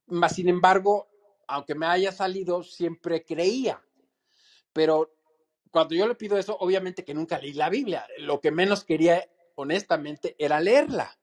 mas 0.08 0.36
sin 0.36 0.50
embargo, 0.50 1.08
aunque 1.48 1.76
me 1.76 1.86
haya 1.86 2.12
salido, 2.12 2.64
siempre 2.64 3.24
creía. 3.24 3.84
Pero 4.74 5.14
cuando 5.72 5.96
yo 5.96 6.08
le 6.08 6.16
pido 6.16 6.38
eso, 6.38 6.58
obviamente 6.60 7.04
que 7.04 7.14
nunca 7.14 7.38
leí 7.38 7.54
la 7.54 7.70
Biblia. 7.70 8.08
Lo 8.20 8.42
que 8.42 8.52
menos 8.52 8.84
quería, 8.84 9.30
honestamente, 9.56 10.36
era 10.40 10.60
leerla. 10.60 11.18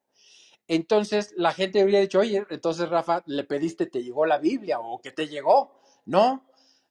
Entonces 0.69 1.35
la 1.37 1.53
gente 1.53 1.81
habría 1.81 2.01
dicho, 2.01 2.21
oye, 2.21 2.47
entonces 2.51 2.89
Rafa, 2.89 3.23
le 3.27 3.45
pediste, 3.45 3.87
te 3.87 4.03
llegó 4.03 4.27
la 4.27 4.39
Biblia 4.39 4.79
o 4.81 5.01
que 5.01 5.11
te 5.11 5.29
llegó. 5.29 5.82
No, 6.05 6.45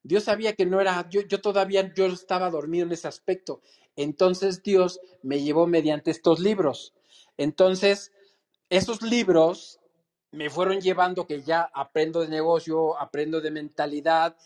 Dios 0.04 0.24
sabía 0.26 0.54
que 0.54 0.66
no 0.66 0.82
era, 0.82 1.08
yo, 1.10 1.22
yo 1.22 1.42
todavía 1.42 1.94
yo 1.94 2.08
estaba 2.08 2.50
dormido 2.50 2.86
en 2.86 2.92
ese 2.94 3.08
aspecto. 3.08 3.62
Entonces 3.96 4.64
Dios 4.64 5.00
me 5.22 5.42
llevó 5.42 5.68
mediante 5.68 6.12
estos 6.12 6.40
libros. 6.40 6.94
Entonces, 7.38 8.12
esos 8.70 9.02
libros 9.02 9.80
me 10.32 10.50
fueron 10.50 10.80
llevando 10.80 11.28
que 11.28 11.42
ya 11.42 11.70
aprendo 11.74 12.22
de 12.22 12.30
negocio, 12.30 12.98
aprendo 13.00 13.42
de 13.42 13.52
mentalidad 13.52 14.38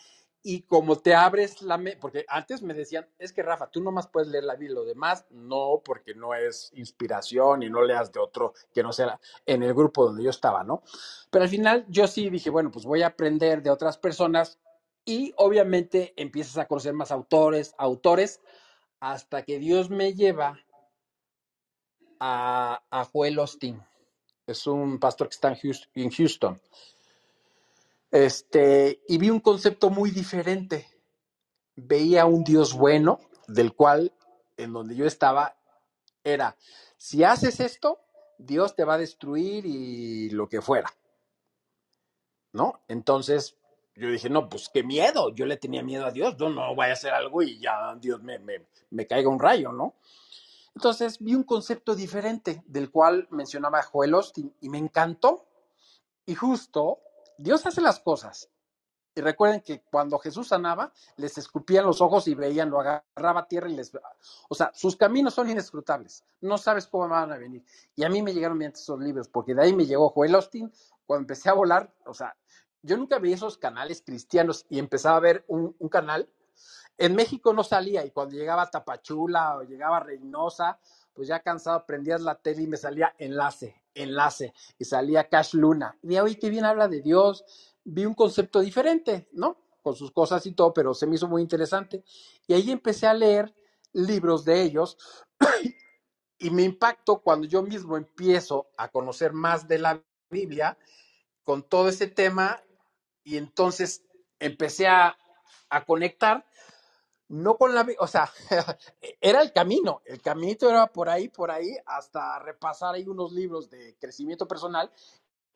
y 0.48 0.62
como 0.62 1.00
te 1.00 1.16
abres 1.16 1.64
la 1.64 1.76
mente, 1.76 1.98
porque 2.00 2.24
antes 2.28 2.62
me 2.62 2.76
decían, 2.76 3.10
es 3.18 3.34
que 3.34 3.42
Rafa, 3.42 3.72
tú 3.72 3.82
nomás 3.82 4.06
puedes 4.06 4.30
leer 4.30 4.44
la 4.44 4.56
Biblia, 4.56 4.76
lo 4.76 4.86
demás 4.86 5.26
no, 5.32 5.82
porque 5.84 6.14
no 6.14 6.36
es 6.36 6.72
inspiración 6.76 7.64
y 7.64 7.70
no 7.72 7.82
leas 7.82 8.12
de 8.12 8.20
otro 8.20 8.54
que 8.72 8.84
no 8.84 8.94
sea 8.94 9.20
en 9.48 9.64
el 9.64 9.74
grupo 9.74 10.06
donde 10.06 10.22
yo 10.22 10.30
estaba, 10.30 10.64
¿no? 10.64 10.84
Pero 11.32 11.42
al 11.42 11.50
final 11.50 11.84
yo 11.90 12.06
sí 12.06 12.30
dije, 12.30 12.52
bueno, 12.52 12.70
pues 12.70 12.86
voy 12.86 13.02
a 13.02 13.08
aprender 13.08 13.64
de 13.64 13.72
otras 13.72 13.98
personas 13.98 14.60
y 15.04 15.34
obviamente 15.38 16.14
empiezas 16.16 16.60
a 16.60 16.68
conocer 16.68 16.94
más 16.94 17.12
autores, 17.12 17.74
autores, 17.80 18.40
hasta 19.00 19.42
que 19.42 19.58
Dios 19.58 19.90
me 19.90 20.14
lleva 20.14 20.60
a, 22.20 22.84
a 22.92 23.06
Joel 23.06 23.40
Austin. 23.40 23.82
Es 24.46 24.68
un 24.68 25.00
pastor 25.00 25.28
que 25.28 25.34
está 25.34 25.58
en 25.96 26.12
Houston. 26.12 26.62
Este, 28.12 29.02
y 29.08 29.18
vi 29.18 29.30
un 29.30 29.40
concepto 29.40 29.90
muy 29.90 30.12
diferente. 30.12 30.88
Veía 31.76 32.26
un 32.26 32.44
Dios 32.44 32.74
bueno, 32.74 33.20
del 33.48 33.74
cual, 33.74 34.14
en 34.58 34.74
donde 34.74 34.96
yo 34.96 35.06
estaba, 35.06 35.58
era, 36.24 36.56
si 36.98 37.24
haces 37.24 37.60
esto, 37.60 38.00
Dios 38.38 38.76
te 38.76 38.86
va 38.86 38.96
a 38.96 39.00
destruir 39.00 39.66
y 39.66 40.30
lo 40.30 40.48
que 40.48 40.62
fuera. 40.62 40.90
¿No? 42.54 42.82
Entonces, 42.88 43.58
yo 43.96 44.10
dije, 44.10 44.30
no, 44.30 44.50
pues 44.50 44.70
qué 44.70 44.84
miedo. 44.84 45.34
Yo 45.34 45.46
le 45.46 45.58
tenía 45.58 45.84
miedo 45.84 46.06
a 46.06 46.12
Dios. 46.12 46.38
No, 46.38 46.50
no 46.50 46.76
vaya 46.76 46.92
a 46.92 46.94
hacer 46.94 47.14
algo 47.14 47.42
y 47.42 47.60
ya 47.60 47.96
Dios 48.00 48.22
me, 48.24 48.40
me, 48.40 48.66
me 48.90 49.08
caiga 49.08 49.30
un 49.30 49.40
rayo, 49.40 49.72
¿no? 49.72 49.96
Entonces 50.76 51.20
vi 51.20 51.36
un 51.36 51.44
concepto 51.44 51.96
diferente 51.96 52.62
del 52.68 52.92
cual 52.92 53.28
mencionaba 53.32 53.82
Joel 53.82 54.14
Austin 54.14 54.54
y 54.60 54.70
me 54.70 54.78
encantó. 54.78 55.48
Y 56.26 56.36
justo 56.36 57.00
Dios 57.38 57.66
hace 57.66 57.82
las 57.82 58.00
cosas. 58.00 58.50
Y 59.18 59.22
recuerden 59.22 59.62
que 59.62 59.82
cuando 59.82 60.20
Jesús 60.20 60.50
sanaba, 60.50 60.92
les 61.16 61.38
escupían 61.38 61.86
los 61.86 62.02
ojos 62.02 62.28
y 62.28 62.36
veían, 62.36 62.70
lo 62.70 62.82
agarraba 62.82 63.48
tierra 63.48 63.70
y 63.70 63.76
les... 63.76 63.92
O 64.50 64.56
sea, 64.56 64.72
sus 64.74 64.98
caminos 64.98 65.34
son 65.34 65.50
inescrutables. 65.50 66.26
No 66.42 66.58
sabes 66.58 66.86
cómo 66.86 67.08
van 67.08 67.32
a 67.32 67.38
venir. 67.38 67.64
Y 67.96 68.04
a 68.04 68.10
mí 68.10 68.22
me 68.22 68.34
llegaron 68.34 68.58
mediante 68.58 68.82
esos 68.82 69.00
libros, 69.00 69.30
porque 69.30 69.56
de 69.56 69.64
ahí 69.64 69.74
me 69.74 69.86
llegó 69.86 70.10
Joel 70.10 70.36
Austin. 70.36 70.70
Cuando 71.06 71.22
empecé 71.22 71.50
a 71.50 71.54
volar, 71.54 71.94
o 72.06 72.14
sea, 72.14 72.36
yo 72.82 72.98
nunca 72.98 73.20
veía 73.20 73.36
esos 73.36 73.58
canales 73.58 74.04
cristianos 74.06 74.66
y 74.70 74.80
empezaba 74.80 75.16
a 75.16 75.22
ver 75.22 75.46
un, 75.48 75.74
un 75.80 75.88
canal 75.88 76.30
en 76.98 77.16
México 77.16 77.54
no 77.54 77.64
salía 77.64 78.06
y 78.06 78.12
cuando 78.12 78.36
llegaba 78.36 78.70
Tapachula 78.70 79.58
o 79.58 79.64
llegaba 79.64 80.00
Reynosa, 80.00 80.80
pues 81.16 81.30
ya 81.30 81.40
cansado 81.40 81.86
prendías 81.86 82.22
la 82.22 82.36
tele 82.36 82.64
y 82.64 82.68
me 82.68 82.78
salía 82.78 83.16
enlace, 83.18 83.82
enlace 83.94 84.54
y 84.78 84.86
salía 84.86 85.30
Cash 85.30 85.54
Luna. 85.54 85.98
Y 86.04 86.10
de 86.10 86.22
oye, 86.22 86.38
qué 86.38 86.50
bien 86.50 86.66
habla 86.66 86.88
de 86.90 87.02
Dios. 87.02 87.46
Vi 87.86 88.06
un 88.06 88.14
concepto 88.14 88.60
diferente, 88.60 89.30
¿no? 89.32 89.58
Con 89.82 89.96
sus 89.96 90.12
cosas 90.12 90.46
y 90.46 90.52
todo, 90.52 90.74
pero 90.74 90.94
se 90.94 91.08
me 91.08 91.16
hizo 91.16 91.28
muy 91.28 91.42
interesante. 91.42 92.04
Y 92.48 92.54
ahí 92.54 92.70
empecé 92.70 93.08
a 93.08 93.14
leer 93.14 93.56
libros 93.94 94.44
de 94.44 94.62
ellos 94.62 94.98
y 96.38 96.50
me 96.50 96.64
impactó 96.64 97.22
cuando 97.22 97.48
yo 97.48 97.64
mismo 97.64 97.96
empiezo 97.96 98.68
a 98.78 98.90
conocer 98.90 99.32
más 99.32 99.70
de 99.70 99.80
la 99.80 100.04
Biblia 100.30 100.78
con 101.44 101.64
todo 101.64 101.88
ese 101.88 102.08
tema 102.08 102.62
y 103.24 103.38
entonces 103.38 104.04
empecé 104.40 104.88
a, 104.88 105.18
a 105.70 105.86
conectar 105.86 106.46
no 107.28 107.58
con 107.58 107.74
la, 107.74 107.88
o 108.00 108.08
sea, 108.08 108.30
era 109.22 109.42
el 109.42 109.52
camino, 109.52 110.02
el 110.06 110.22
caminito 110.22 110.70
era 110.70 110.88
por 110.88 111.10
ahí, 111.10 111.30
por 111.30 111.52
ahí, 111.52 111.76
hasta 111.86 112.40
repasar 112.40 112.96
ahí 112.96 113.08
unos 113.08 113.32
libros 113.32 113.70
de 113.70 113.96
crecimiento 114.00 114.48
personal 114.48 114.92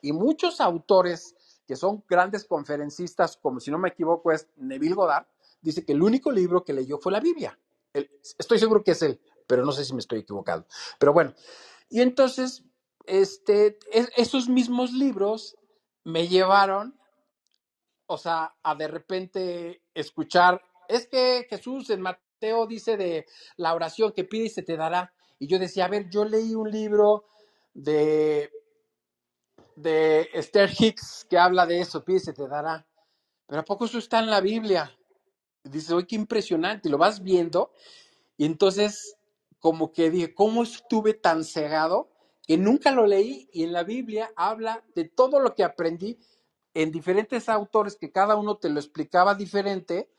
y 0.01 0.11
muchos 0.11 0.61
autores 0.61 1.35
que 1.67 1.75
son 1.75 2.03
grandes 2.09 2.45
conferencistas, 2.45 3.37
como 3.37 3.59
si 3.59 3.69
no 3.69 3.77
me 3.77 3.89
equivoco 3.89 4.31
es 4.31 4.47
Neville 4.55 4.95
Goddard, 4.95 5.27
dice 5.61 5.85
que 5.85 5.93
el 5.93 6.01
único 6.01 6.31
libro 6.31 6.63
que 6.63 6.73
leyó 6.73 6.97
fue 6.97 7.11
la 7.11 7.19
Biblia. 7.19 7.59
Estoy 7.93 8.57
seguro 8.57 8.83
que 8.83 8.91
es 8.91 9.01
él, 9.03 9.21
pero 9.45 9.63
no 9.63 9.71
sé 9.71 9.85
si 9.85 9.93
me 9.93 9.99
estoy 9.99 10.19
equivocado. 10.19 10.65
Pero 10.97 11.13
bueno, 11.13 11.33
y 11.89 12.01
entonces, 12.01 12.63
este, 13.05 13.77
es, 13.91 14.09
esos 14.15 14.49
mismos 14.49 14.93
libros 14.93 15.57
me 16.03 16.27
llevaron, 16.27 16.99
o 18.07 18.17
sea, 18.17 18.55
a 18.63 18.75
de 18.75 18.87
repente 18.87 19.83
escuchar 19.93 20.61
es 20.89 21.07
que 21.07 21.45
Jesús 21.47 21.89
en 21.91 22.01
Mateo 22.01 22.65
dice 22.67 22.97
de 22.97 23.27
la 23.57 23.73
oración 23.73 24.11
que 24.11 24.23
pide 24.23 24.45
y 24.45 24.49
se 24.49 24.63
te 24.63 24.75
dará. 24.75 25.13
Y 25.37 25.47
yo 25.47 25.59
decía, 25.59 25.85
a 25.85 25.87
ver, 25.87 26.09
yo 26.09 26.25
leí 26.25 26.55
un 26.55 26.69
libro 26.69 27.25
de, 27.73 28.51
de 29.75 30.29
Esther 30.33 30.69
Hicks 30.77 31.27
que 31.29 31.37
habla 31.37 31.67
de 31.67 31.79
eso, 31.79 32.03
pide 32.03 32.17
y 32.17 32.21
se 32.21 32.33
te 32.33 32.47
dará. 32.47 32.87
Pero 33.45 33.61
¿a 33.61 33.65
poco 33.65 33.85
eso 33.85 33.99
está 33.99 34.19
en 34.19 34.31
la 34.31 34.41
Biblia? 34.41 34.91
Y 35.63 35.69
dice, 35.69 35.93
oye, 35.93 36.07
qué 36.07 36.15
impresionante, 36.15 36.89
y 36.89 36.91
lo 36.91 36.97
vas 36.97 37.21
viendo. 37.21 37.71
Y 38.35 38.45
entonces, 38.45 39.15
como 39.59 39.93
que 39.93 40.09
dije, 40.09 40.33
¿cómo 40.33 40.63
estuve 40.63 41.13
tan 41.13 41.43
cegado 41.43 42.09
que 42.47 42.57
nunca 42.57 42.91
lo 42.91 43.05
leí? 43.05 43.47
Y 43.53 43.63
en 43.63 43.73
la 43.73 43.83
Biblia 43.83 44.31
habla 44.35 44.83
de 44.95 45.05
todo 45.05 45.39
lo 45.39 45.53
que 45.53 45.63
aprendí 45.63 46.17
en 46.73 46.91
diferentes 46.91 47.47
autores 47.47 47.95
que 47.95 48.11
cada 48.11 48.35
uno 48.35 48.57
te 48.57 48.69
lo 48.69 48.79
explicaba 48.79 49.35
diferente 49.35 50.09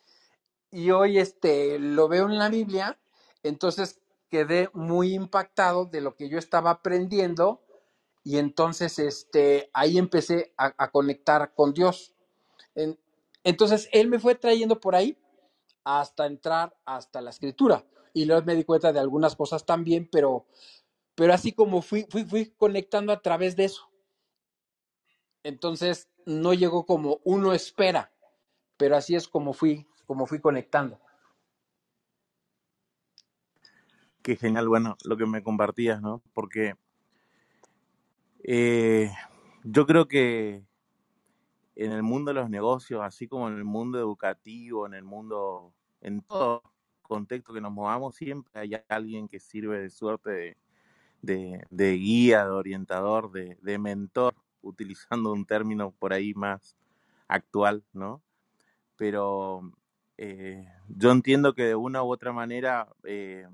y 0.71 0.91
hoy 0.91 1.19
este, 1.19 1.79
lo 1.79 2.09
veo 2.09 2.27
en 2.27 2.39
la 2.39 2.49
Biblia, 2.49 2.99
entonces 3.43 4.01
quedé 4.29 4.71
muy 4.73 5.15
impactado 5.15 5.87
de 5.87 6.01
lo 6.01 6.15
que 6.15 6.29
yo 6.29 6.39
estaba 6.39 6.71
aprendiendo 6.71 7.63
y 8.23 8.39
entonces 8.39 8.99
este, 8.99 9.71
ahí 9.73 9.99
empecé 9.99 10.53
a, 10.57 10.91
conectar 10.91 11.55
con 11.55 11.73
Dios. 11.73 12.15
En, 12.75 12.99
entonces 13.43 13.89
Él 13.93 14.09
me 14.09 14.19
fue 14.19 14.35
trayendo 14.35 14.79
por 14.79 14.95
ahí 14.95 15.19
hasta 15.85 16.27
entrar 16.27 16.77
hasta 16.85 17.21
la 17.21 17.31
escritura 17.31 17.85
y 18.13 18.27
luego 18.27 18.45
me 18.45 18.55
di 18.55 18.65
cuenta 18.65 18.93
de 18.93 19.01
algunas 19.01 19.35
cosas 19.35 19.65
también, 19.65 20.09
pero, 20.11 20.47
pero 21.15 21.33
así 21.33 21.53
como 21.53 21.83
fui, 21.83 22.07
fui, 22.09 22.25
fui 22.25 22.51
conectando 22.51 23.13
a 23.13 23.21
través 23.21 23.57
de 23.57 23.65
eso. 23.65 23.91
Entonces 25.43 26.09
no 26.27 26.53
llegó 26.53 26.85
como 26.85 27.21
uno 27.25 27.55
espera, 27.55 28.13
pero 28.77 28.97
así 28.97 29.17
es 29.17 29.27
como 29.27 29.55
fui 29.55 29.90
como 30.11 30.27
fui 30.27 30.41
conectando. 30.41 30.99
Qué 34.23 34.35
genial, 34.35 34.67
bueno, 34.67 34.97
lo 35.05 35.17
que 35.17 35.25
me 35.25 35.45
compartías, 35.45 36.03
¿no? 36.03 36.21
Porque 36.35 36.75
eh, 38.43 39.13
yo 39.63 39.87
creo 39.87 40.09
que 40.09 40.65
en 41.77 41.93
el 41.93 42.03
mundo 42.03 42.31
de 42.31 42.41
los 42.41 42.51
negocios, 42.51 43.03
así 43.05 43.29
como 43.29 43.47
en 43.47 43.55
el 43.55 43.63
mundo 43.63 44.01
educativo, 44.01 44.85
en 44.85 44.95
el 44.95 45.05
mundo, 45.05 45.73
en 46.01 46.23
todo 46.23 46.65
contexto 47.03 47.53
que 47.53 47.61
nos 47.61 47.71
movamos, 47.71 48.17
siempre 48.17 48.51
hay 48.63 48.83
alguien 48.89 49.29
que 49.29 49.39
sirve 49.39 49.79
de 49.79 49.91
suerte 49.91 50.57
de, 51.23 51.65
de, 51.71 51.93
guía, 51.93 52.47
de 52.47 52.51
orientador, 52.51 53.31
de 53.31 53.79
mentor, 53.79 54.35
utilizando 54.61 55.33
un 55.33 55.47
término 55.47 55.93
por 55.93 56.13
ahí 56.13 56.35
más 56.35 56.77
actual, 57.29 57.85
¿no? 57.93 58.21
Pero 58.97 59.73
eh, 60.23 60.69
yo 60.87 61.13
entiendo 61.13 61.55
que 61.55 61.65
de 61.65 61.75
una 61.75 62.03
u 62.03 62.13
otra 62.13 62.31
manera 62.31 62.87
eh, 63.05 63.49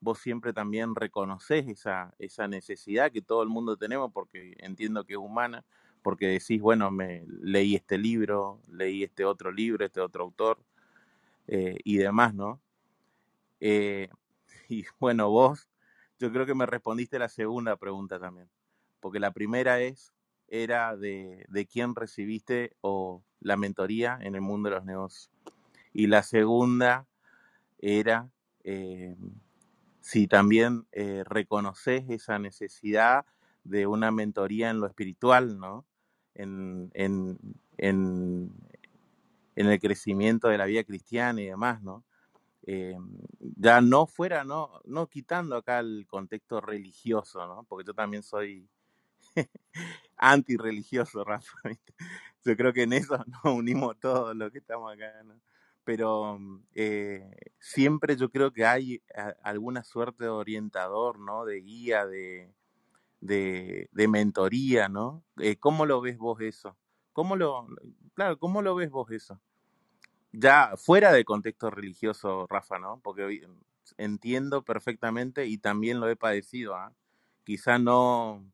vos 0.00 0.18
siempre 0.18 0.52
también 0.52 0.94
reconoces 0.94 1.66
esa, 1.66 2.14
esa 2.18 2.46
necesidad 2.46 3.10
que 3.10 3.22
todo 3.22 3.42
el 3.42 3.48
mundo 3.48 3.78
tenemos, 3.78 4.12
porque 4.12 4.54
entiendo 4.58 5.04
que 5.06 5.14
es 5.14 5.18
humana, 5.18 5.64
porque 6.02 6.26
decís, 6.26 6.60
bueno, 6.60 6.90
me 6.90 7.24
leí 7.26 7.74
este 7.74 7.96
libro, 7.96 8.60
leí 8.68 9.02
este 9.02 9.24
otro 9.24 9.50
libro, 9.50 9.82
este 9.82 10.02
otro 10.02 10.24
autor 10.24 10.62
eh, 11.46 11.78
y 11.84 11.96
demás, 11.96 12.34
¿no? 12.34 12.60
Y 14.68 14.84
bueno, 15.00 15.30
vos, 15.30 15.70
yo 16.18 16.30
creo 16.30 16.44
que 16.44 16.54
me 16.54 16.66
respondiste 16.66 17.18
la 17.18 17.30
segunda 17.30 17.76
pregunta 17.76 18.18
también, 18.20 18.50
porque 19.00 19.20
la 19.20 19.30
primera 19.30 19.80
es, 19.80 20.12
era 20.48 20.96
de, 20.96 21.46
de 21.48 21.66
quién 21.66 21.94
recibiste 21.94 22.76
o 22.82 23.22
la 23.40 23.56
mentoría 23.56 24.18
en 24.20 24.34
el 24.34 24.42
mundo 24.42 24.68
de 24.68 24.74
los 24.76 24.84
negocios. 24.84 25.30
Y 25.94 26.08
la 26.08 26.22
segunda 26.22 27.06
era 27.78 28.28
eh, 28.64 29.16
si 30.00 30.26
también 30.26 30.86
eh, 30.92 31.22
reconoces 31.24 32.04
esa 32.10 32.38
necesidad 32.38 33.24
de 33.62 33.86
una 33.86 34.10
mentoría 34.10 34.68
en 34.68 34.80
lo 34.80 34.86
espiritual, 34.86 35.58
¿no? 35.58 35.86
En, 36.34 36.90
en, 36.94 37.38
en, 37.78 38.50
el 39.54 39.80
crecimiento 39.80 40.48
de 40.48 40.58
la 40.58 40.66
vida 40.66 40.84
cristiana 40.84 41.40
y 41.40 41.46
demás, 41.46 41.80
¿no? 41.82 42.04
Eh, 42.66 42.98
ya 43.38 43.80
no 43.80 44.06
fuera, 44.06 44.44
no, 44.44 44.80
no 44.84 45.06
quitando 45.08 45.56
acá 45.56 45.78
el 45.78 46.06
contexto 46.08 46.60
religioso, 46.60 47.46
¿no? 47.46 47.64
Porque 47.64 47.86
yo 47.86 47.94
también 47.94 48.22
soy 48.22 48.68
antirreligioso, 50.16 51.24
Rafa. 51.24 51.56
Yo 52.44 52.56
creo 52.56 52.72
que 52.72 52.82
en 52.82 52.94
eso 52.94 53.16
nos 53.26 53.54
unimos 53.54 53.98
todos 54.00 54.36
los 54.36 54.50
que 54.50 54.58
estamos 54.58 54.92
acá, 54.92 55.22
¿no? 55.24 55.40
Pero 55.84 56.38
eh, 56.74 57.30
siempre 57.60 58.16
yo 58.16 58.30
creo 58.30 58.52
que 58.52 58.64
hay 58.66 59.02
alguna 59.42 59.84
suerte 59.84 60.24
de 60.24 60.30
orientador, 60.30 61.18
¿no? 61.18 61.44
De 61.44 61.60
guía, 61.60 62.06
de, 62.06 62.52
de, 63.20 64.08
mentoría, 64.08 64.88
¿no? 64.88 65.24
Eh, 65.38 65.56
¿cómo 65.56 65.86
lo 65.86 66.00
ves 66.00 66.18
vos 66.18 66.40
eso? 66.40 66.76
¿Cómo 67.12 67.36
lo, 67.36 67.66
claro, 68.14 68.38
¿cómo 68.38 68.62
lo 68.62 68.74
ves 68.74 68.90
vos 68.90 69.10
eso? 69.10 69.40
Ya 70.32 70.72
fuera 70.76 71.12
de 71.12 71.24
contexto 71.24 71.70
religioso, 71.70 72.46
Rafa, 72.48 72.78
¿no? 72.78 73.00
Porque 73.02 73.24
hoy 73.24 73.46
entiendo 73.98 74.64
perfectamente 74.64 75.46
y 75.46 75.58
también 75.58 76.00
lo 76.00 76.08
he 76.08 76.16
padecido, 76.16 76.74
¿ah? 76.74 76.92
Quizá 77.44 77.78
no 77.78 78.44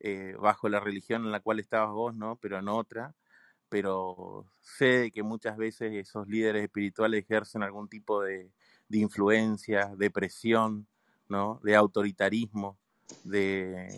eh, 0.00 0.34
bajo 0.40 0.68
la 0.68 0.80
religión 0.80 1.24
en 1.24 1.32
la 1.32 1.40
cual 1.40 1.60
estabas 1.60 1.92
vos, 1.92 2.14
¿no? 2.14 2.36
Pero 2.36 2.58
en 2.58 2.68
otra. 2.68 3.14
Pero 3.72 4.44
sé 4.60 5.10
que 5.14 5.22
muchas 5.22 5.56
veces 5.56 5.94
esos 5.94 6.28
líderes 6.28 6.62
espirituales 6.64 7.24
ejercen 7.24 7.62
algún 7.62 7.88
tipo 7.88 8.22
de, 8.22 8.50
de 8.90 8.98
influencia, 8.98 9.86
de 9.96 10.10
presión, 10.10 10.86
¿no? 11.26 11.58
De 11.64 11.74
autoritarismo, 11.74 12.76
de, 13.24 13.88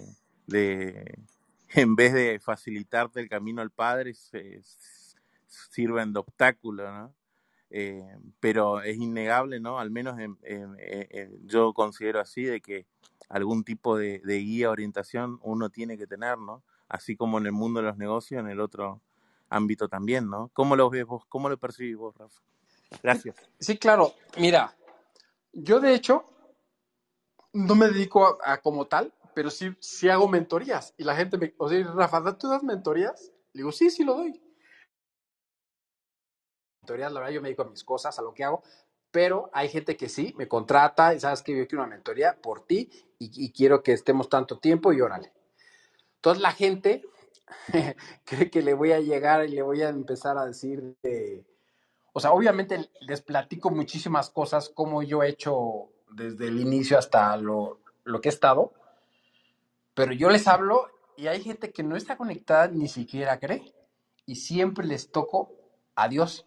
de 0.47 1.19
en 1.71 1.97
vez 1.97 2.13
de 2.13 2.39
facilitarte 2.39 3.19
el 3.19 3.29
camino 3.29 3.63
al 3.63 3.73
Padre, 3.73 4.15
se, 4.15 4.63
sirven 5.49 6.13
de 6.13 6.21
obstáculo, 6.21 6.89
¿no? 6.93 7.13
Eh, 7.71 8.17
pero 8.39 8.81
es 8.81 8.97
innegable, 8.97 9.59
¿no? 9.59 9.81
Al 9.81 9.91
menos 9.91 10.21
en- 10.21 10.39
en- 10.45 10.77
en- 10.79 11.09
en- 11.11 11.49
yo 11.49 11.73
considero 11.73 12.21
así 12.21 12.45
de 12.45 12.61
que 12.61 12.87
algún 13.29 13.65
tipo 13.65 13.97
de, 13.99 14.21
de 14.25 14.39
guía, 14.39 14.71
orientación 14.71 15.41
uno 15.43 15.71
tiene 15.71 15.99
que 15.99 16.07
tener, 16.07 16.39
¿no? 16.39 16.63
Así 16.89 17.17
como 17.17 17.39
en 17.39 17.47
el 17.47 17.53
mundo 17.53 17.81
de 17.81 17.87
los 17.89 17.97
negocios, 17.97 18.41
en 18.41 18.49
el 18.49 18.61
otro 18.61 19.01
ámbito 19.49 19.89
también, 19.89 20.29
¿no? 20.29 20.51
¿Cómo 20.53 20.77
lo 20.77 20.91
ves 20.91 21.05
vos? 21.05 21.25
¿Cómo 21.29 21.49
lo 21.49 21.59
percibís 21.59 21.97
vos, 21.97 22.15
Rafa? 22.17 22.41
Gracias. 23.03 23.37
Sí, 23.59 23.79
claro. 23.79 24.15
Mira, 24.37 24.75
yo 25.53 25.81
de 25.81 25.95
hecho 25.95 26.25
no 27.53 27.75
me 27.75 27.89
dedico 27.89 28.39
a, 28.45 28.59
como 28.61 28.87
tal, 28.87 29.13
pero 29.35 29.51
sí, 29.51 29.75
sí 29.81 30.09
hago 30.09 30.29
mentorías. 30.29 30.95
Y 30.97 31.05
la 31.05 31.17
gente 31.17 31.39
me, 31.39 31.55
o 31.59 31.69
sea, 31.69 31.83
Rafa, 31.85 32.37
¿tú 32.37 32.49
das 32.49 32.63
mentorías? 32.63 33.33
Le 33.53 33.61
digo, 33.61 33.73
sí, 33.73 33.91
sí 33.91 34.05
lo 34.05 34.15
doy. 34.15 34.41
Mentorías, 36.83 37.13
la 37.13 37.21
verdad, 37.21 37.35
yo 37.35 37.41
me 37.41 37.49
dedico 37.49 37.63
a 37.63 37.71
mis 37.71 37.85
cosas, 37.85 38.19
a 38.19 38.23
lo 38.23 38.35
que 38.35 38.45
hago, 38.45 38.63
pero 39.11 39.49
hay 39.53 39.69
gente 39.69 39.97
que 39.97 40.09
sí, 40.09 40.35
me 40.37 40.49
contrata 40.49 41.15
y 41.15 41.21
sabes 41.21 41.43
que 41.43 41.57
yo 41.57 41.67
quiero 41.67 41.85
una 41.85 41.95
mentoría 41.95 42.41
por 42.41 42.67
ti 42.67 42.91
y, 43.19 43.45
y 43.45 43.53
quiero 43.53 43.83
que 43.83 43.93
estemos 43.93 44.29
tanto 44.29 44.59
tiempo 44.59 44.93
y 44.93 45.01
órale. 45.01 45.33
Entonces 46.17 46.43
la 46.43 46.53
gente 46.53 47.05
cree 48.25 48.51
que 48.51 48.63
le 48.63 48.75
voy 48.75 48.93
a 48.93 49.01
llegar 49.01 49.45
y 49.45 49.49
le 49.49 49.63
voy 49.63 49.83
a 49.83 49.89
empezar 49.89 50.39
a 50.39 50.47
decir 50.47 50.97
de, 51.03 51.45
o 52.13 52.21
sea, 52.21 52.33
obviamente 52.33 52.89
les 53.01 53.23
platico 53.23 53.71
muchísimas 53.71 54.31
cosas 54.31 54.69
como 54.69 55.03
yo 55.03 55.23
he 55.23 55.29
hecho 55.29 55.91
desde 56.11 56.49
el 56.49 56.61
inicio 56.61 56.99
hasta 56.99 57.37
lo, 57.37 57.81
lo 58.05 58.21
que 58.21 58.29
he 58.29 58.33
estado, 58.33 58.73
pero 59.95 60.13
yo 60.13 60.31
les 60.31 60.47
hablo 60.49 60.89
y 61.17 61.27
hay 61.27 61.43
gente 61.43 61.73
que 61.73 61.83
no 61.83 61.97
está 61.97 62.17
conectada 62.17 62.69
ni 62.69 62.89
siquiera 62.89 63.39
cree 63.39 63.75
y 64.27 64.37
siempre 64.37 64.87
les 64.87 65.11
toco 65.11 65.53
a 65.95 66.09
Dios, 66.09 66.47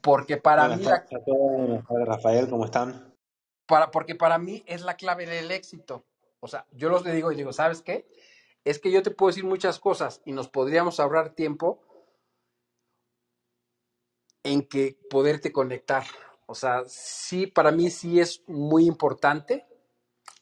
porque 0.00 0.36
para 0.36 0.68
mí 0.76 0.84
Rafael, 2.06 2.48
¿cómo 2.48 2.64
están? 2.64 3.10
para, 3.70 3.92
porque 3.92 4.16
para 4.16 4.36
mí 4.36 4.64
es 4.66 4.82
la 4.82 4.96
clave 4.96 5.26
del 5.26 5.50
éxito. 5.52 6.04
O 6.40 6.48
sea, 6.48 6.66
yo 6.72 6.88
los 6.88 7.04
le 7.04 7.12
digo 7.12 7.30
y 7.30 7.36
digo, 7.36 7.52
¿sabes 7.52 7.82
qué? 7.82 8.06
Es 8.64 8.78
que 8.78 8.90
yo 8.90 9.02
te 9.02 9.10
puedo 9.10 9.30
decir 9.30 9.44
muchas 9.44 9.78
cosas 9.78 10.22
y 10.24 10.32
nos 10.32 10.48
podríamos 10.48 11.00
ahorrar 11.00 11.34
tiempo 11.34 11.80
en 14.42 14.66
que 14.66 14.98
poderte 15.08 15.52
conectar. 15.52 16.04
O 16.46 16.54
sea, 16.54 16.82
sí, 16.86 17.46
para 17.46 17.70
mí 17.70 17.90
sí 17.90 18.20
es 18.20 18.42
muy 18.46 18.86
importante 18.86 19.66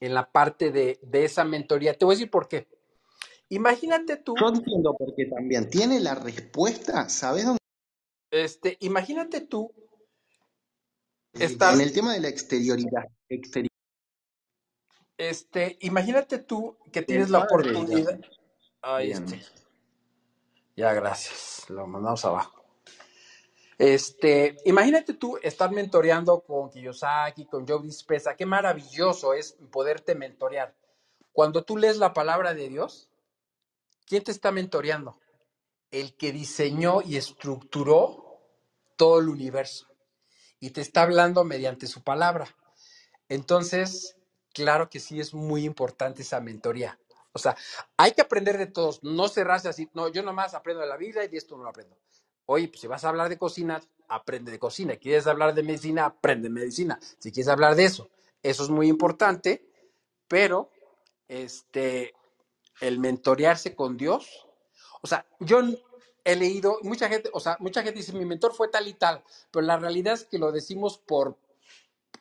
en 0.00 0.14
la 0.14 0.30
parte 0.30 0.70
de, 0.70 0.98
de 1.02 1.24
esa 1.24 1.44
mentoría. 1.44 1.94
Te 1.94 2.04
voy 2.04 2.14
a 2.14 2.16
decir 2.16 2.30
por 2.30 2.48
qué. 2.48 2.68
Imagínate 3.50 4.16
tú, 4.16 4.34
Yo 4.38 4.48
entiendo 4.48 4.94
por 4.96 5.14
qué 5.14 5.26
también. 5.26 5.70
¿Tiene 5.70 6.00
la 6.00 6.14
respuesta? 6.14 7.08
¿Sabes 7.08 7.44
dónde? 7.46 7.58
este, 8.30 8.76
imagínate 8.80 9.40
tú 9.40 9.72
En 11.32 11.42
estar, 11.42 11.80
el 11.80 11.92
tema 11.92 12.12
de 12.12 12.20
la 12.20 12.28
exterioridad. 12.28 13.04
Exterior 13.28 13.72
este, 15.18 15.76
imagínate 15.80 16.38
tú 16.38 16.78
que 16.92 17.02
tienes 17.02 17.28
la 17.28 17.40
oportunidad. 17.40 18.20
Ahí 18.80 19.10
este. 19.10 19.42
Ya, 20.76 20.92
gracias. 20.94 21.68
Lo 21.68 21.88
mandamos 21.88 22.24
abajo. 22.24 22.64
Este, 23.76 24.56
imagínate 24.64 25.14
tú 25.14 25.38
estar 25.42 25.70
mentoreando 25.72 26.40
con 26.40 26.70
Kiyosaki, 26.70 27.46
con 27.46 27.66
Joe 27.66 27.82
Dispenza. 27.82 28.36
Qué 28.36 28.46
maravilloso 28.46 29.34
es 29.34 29.56
poderte 29.72 30.14
mentorear. 30.14 30.74
Cuando 31.32 31.64
tú 31.64 31.76
lees 31.76 31.96
la 31.96 32.12
palabra 32.12 32.54
de 32.54 32.68
Dios, 32.68 33.08
¿quién 34.06 34.22
te 34.22 34.30
está 34.30 34.52
mentoreando? 34.52 35.18
El 35.90 36.16
que 36.16 36.32
diseñó 36.32 37.02
y 37.02 37.16
estructuró 37.16 38.40
todo 38.96 39.18
el 39.18 39.28
universo. 39.28 39.88
Y 40.60 40.70
te 40.70 40.80
está 40.80 41.02
hablando 41.02 41.42
mediante 41.44 41.88
su 41.88 42.02
palabra. 42.02 42.48
Entonces, 43.28 44.17
claro 44.52 44.88
que 44.90 45.00
sí 45.00 45.20
es 45.20 45.34
muy 45.34 45.64
importante 45.64 46.22
esa 46.22 46.40
mentoría. 46.40 46.98
O 47.32 47.38
sea, 47.38 47.56
hay 47.96 48.12
que 48.12 48.22
aprender 48.22 48.58
de 48.58 48.66
todos, 48.66 49.02
no 49.02 49.28
cerrarse 49.28 49.68
así, 49.68 49.88
no, 49.94 50.08
yo 50.08 50.22
nomás 50.22 50.54
aprendo 50.54 50.82
de 50.82 50.88
la 50.88 50.96
Biblia 50.96 51.24
y 51.24 51.28
de 51.28 51.36
esto 51.36 51.56
no 51.56 51.64
lo 51.64 51.70
aprendo. 51.70 51.96
Oye, 52.46 52.68
pues 52.68 52.80
si 52.80 52.86
vas 52.86 53.04
a 53.04 53.10
hablar 53.10 53.28
de 53.28 53.38
cocina, 53.38 53.80
aprende 54.08 54.50
de 54.50 54.58
cocina. 54.58 54.96
¿Quieres 54.96 55.26
hablar 55.26 55.54
de 55.54 55.62
medicina? 55.62 56.06
Aprende 56.06 56.48
medicina. 56.48 56.98
Si 57.18 57.30
quieres 57.30 57.48
hablar 57.48 57.74
de 57.74 57.84
eso, 57.84 58.08
eso 58.42 58.64
es 58.64 58.70
muy 58.70 58.88
importante, 58.88 59.68
pero 60.26 60.70
este, 61.28 62.14
el 62.80 62.98
mentorearse 62.98 63.74
con 63.74 63.96
Dios, 63.96 64.46
o 65.02 65.06
sea, 65.06 65.26
yo 65.40 65.60
he 66.24 66.36
leído, 66.36 66.78
mucha 66.82 67.08
gente, 67.08 67.30
o 67.32 67.40
sea, 67.40 67.56
mucha 67.60 67.82
gente 67.82 67.98
dice, 67.98 68.12
mi 68.12 68.24
mentor 68.24 68.54
fue 68.54 68.68
tal 68.68 68.88
y 68.88 68.94
tal, 68.94 69.22
pero 69.50 69.64
la 69.64 69.76
realidad 69.76 70.14
es 70.14 70.24
que 70.24 70.38
lo 70.38 70.52
decimos 70.52 70.98
por 70.98 71.36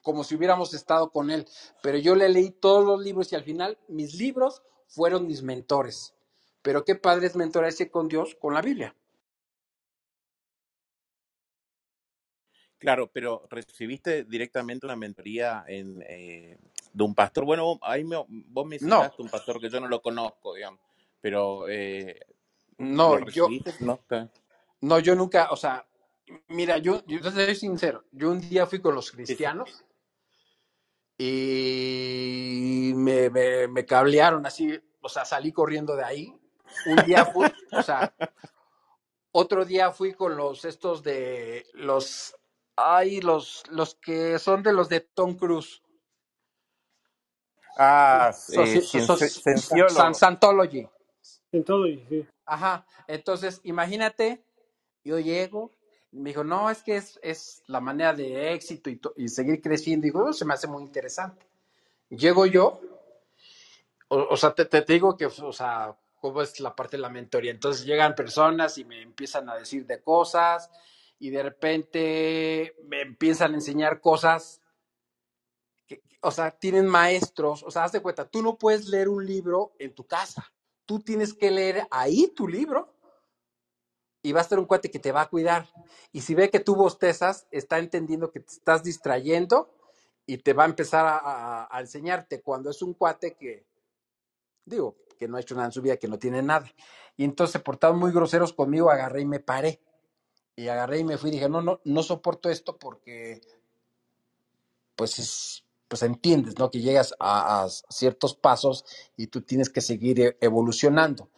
como 0.07 0.23
si 0.23 0.35
hubiéramos 0.35 0.73
estado 0.73 1.11
con 1.11 1.29
él, 1.29 1.45
pero 1.83 1.97
yo 1.97 2.15
le 2.15 2.29
leí 2.29 2.49
todos 2.49 2.85
los 2.85 3.03
libros 3.03 3.29
y 3.33 3.35
al 3.35 3.43
final 3.43 3.77
mis 3.89 4.13
libros 4.13 4.63
fueron 4.87 5.27
mis 5.27 5.43
mentores. 5.43 6.15
Pero 6.61 6.85
qué 6.85 6.95
padre 6.95 7.27
es 7.27 7.35
mentorarse 7.35 7.91
con 7.91 8.07
Dios, 8.07 8.33
con 8.39 8.53
la 8.53 8.61
Biblia. 8.61 8.95
Claro, 12.79 13.11
pero 13.11 13.45
recibiste 13.49 14.23
directamente 14.23 14.85
una 14.85 14.95
mentoría 14.95 15.65
en, 15.67 16.01
eh, 16.07 16.57
de 16.93 17.03
un 17.03 17.13
pastor. 17.13 17.43
Bueno, 17.43 17.77
ahí 17.81 18.05
me- 18.05 18.23
vos 18.29 18.65
me 18.65 18.79
No, 18.79 19.01
citaste 19.01 19.21
un 19.21 19.29
pastor 19.29 19.59
que 19.59 19.69
yo 19.69 19.81
no 19.81 19.89
lo 19.89 20.01
conozco, 20.01 20.53
digamos, 20.53 20.79
pero 21.19 21.67
eh, 21.67 22.17
¿lo 22.77 22.85
no, 22.85 23.29
yo? 23.29 23.49
No, 23.81 23.99
no, 24.79 24.99
yo 24.99 25.15
nunca, 25.15 25.49
o 25.51 25.57
sea, 25.57 25.85
mira, 26.47 26.77
yo, 26.77 27.03
yo 27.07 27.19
te 27.19 27.31
soy 27.31 27.55
sincero, 27.55 28.05
yo 28.13 28.31
un 28.31 28.39
día 28.39 28.65
fui 28.67 28.79
con 28.79 28.95
los 28.95 29.11
cristianos 29.11 29.83
y 31.17 32.93
me, 32.95 33.29
me, 33.29 33.67
me 33.67 33.85
cablearon 33.85 34.45
así, 34.45 34.79
o 35.01 35.09
sea, 35.09 35.25
salí 35.25 35.51
corriendo 35.51 35.95
de 35.95 36.03
ahí. 36.03 36.41
Un 36.85 36.97
día 37.05 37.25
fui, 37.25 37.47
o 37.71 37.81
sea, 37.81 38.13
otro 39.31 39.65
día 39.65 39.91
fui 39.91 40.13
con 40.13 40.35
los 40.37 40.63
estos 40.65 41.01
de 41.03 41.65
los, 41.73 42.35
ay, 42.75 43.21
los, 43.21 43.63
los 43.69 43.95
que 43.95 44.37
son 44.39 44.61
de 44.63 44.73
los 44.73 44.89
de 44.89 45.01
Tom 45.01 45.35
Cruise. 45.35 45.81
Ah, 47.77 48.31
eh, 48.31 48.81
so- 48.81 49.01
so- 49.01 49.17
cienci- 49.17 49.27
San- 49.29 49.29
cienciólogo. 49.57 50.13
Scientology. 50.13 50.87
En 51.51 51.63
todo, 51.63 51.87
y 51.87 52.03
sí. 52.09 52.27
Ajá. 52.45 52.85
Entonces, 53.07 53.61
imagínate, 53.63 54.43
yo 55.03 55.19
llego, 55.19 55.71
me 56.11 56.29
dijo, 56.29 56.43
no, 56.43 56.69
es 56.69 56.83
que 56.83 56.97
es, 56.97 57.19
es 57.21 57.63
la 57.67 57.81
manera 57.81 58.13
de 58.13 58.53
éxito 58.53 58.89
y, 58.89 58.99
y 59.17 59.29
seguir 59.29 59.61
creciendo. 59.61 60.07
Y 60.07 60.09
digo, 60.09 60.25
"Oh, 60.25 60.33
se 60.33 60.45
me 60.45 60.53
hace 60.53 60.67
muy 60.67 60.83
interesante. 60.83 61.45
Llego 62.09 62.45
yo, 62.45 62.79
o, 64.09 64.27
o 64.29 64.37
sea, 64.37 64.53
te, 64.53 64.65
te 64.65 64.81
digo 64.93 65.17
que, 65.17 65.25
o 65.25 65.53
sea, 65.53 65.95
cómo 66.19 66.41
es 66.41 66.59
la 66.59 66.75
parte 66.75 66.97
de 66.97 67.01
la 67.01 67.09
mentoría. 67.09 67.51
Entonces 67.51 67.85
llegan 67.85 68.15
personas 68.15 68.77
y 68.77 68.85
me 68.85 69.01
empiezan 69.01 69.49
a 69.49 69.55
decir 69.55 69.85
de 69.85 70.01
cosas 70.01 70.69
y 71.19 71.29
de 71.29 71.43
repente 71.43 72.75
me 72.85 73.01
empiezan 73.01 73.51
a 73.53 73.55
enseñar 73.55 74.01
cosas 74.01 74.61
que, 75.87 76.03
o 76.21 76.31
sea, 76.31 76.51
tienen 76.51 76.87
maestros, 76.87 77.63
o 77.63 77.71
sea, 77.71 77.83
haz 77.85 77.91
de 77.91 78.01
cuenta, 78.01 78.27
tú 78.29 78.41
no 78.41 78.57
puedes 78.57 78.87
leer 78.87 79.09
un 79.09 79.25
libro 79.25 79.73
en 79.79 79.93
tu 79.93 80.05
casa, 80.05 80.51
tú 80.85 80.99
tienes 80.99 81.33
que 81.33 81.51
leer 81.51 81.87
ahí 81.91 82.31
tu 82.35 82.47
libro 82.47 82.93
y 84.21 84.31
va 84.31 84.39
a 84.39 84.43
estar 84.43 84.59
un 84.59 84.65
cuate 84.65 84.91
que 84.91 84.99
te 84.99 85.11
va 85.11 85.21
a 85.21 85.29
cuidar. 85.29 85.67
Y 86.11 86.21
si 86.21 86.35
ve 86.35 86.49
que 86.49 86.59
tú 86.59 86.75
bostezas, 86.75 87.47
está 87.51 87.79
entendiendo 87.79 88.31
que 88.31 88.39
te 88.39 88.53
estás 88.53 88.83
distrayendo 88.83 89.73
y 90.25 90.37
te 90.37 90.53
va 90.53 90.63
a 90.63 90.67
empezar 90.67 91.05
a, 91.07 91.79
enseñarte 91.79 92.41
cuando 92.41 92.69
es 92.69 92.81
un 92.81 92.93
cuate 92.93 93.35
que, 93.35 93.65
digo, 94.65 94.97
que 95.17 95.27
no 95.27 95.37
ha 95.37 95.41
hecho 95.41 95.55
nada 95.55 95.67
en 95.67 95.71
su 95.71 95.81
vida, 95.81 95.97
que 95.97 96.07
no 96.07 96.19
tiene 96.19 96.41
nada. 96.41 96.69
Y 97.15 97.23
entonces, 97.23 97.61
por 97.61 97.75
estar 97.75 97.93
muy 97.93 98.11
groseros 98.11 98.53
conmigo, 98.53 98.91
agarré 98.91 99.21
y 99.21 99.25
me 99.25 99.39
paré. 99.39 99.79
Y 100.55 100.67
agarré 100.67 100.99
y 100.99 101.03
me 101.03 101.17
fui 101.17 101.29
y 101.29 101.33
dije, 101.33 101.49
no, 101.49 101.61
no, 101.61 101.79
no 101.83 102.03
soporto 102.03 102.49
esto 102.49 102.77
porque, 102.77 103.41
pues, 104.95 105.19
es, 105.19 105.63
pues 105.87 106.01
entiendes, 106.01 106.57
¿no? 106.57 106.69
Que 106.69 106.81
llegas 106.81 107.13
a, 107.19 107.63
a 107.63 107.69
ciertos 107.69 108.35
pasos 108.35 108.83
y 109.15 109.27
tú 109.27 109.41
tienes 109.41 109.69
que 109.69 109.81
seguir 109.81 110.19
e- 110.19 110.37
evolucionando. 110.41 111.29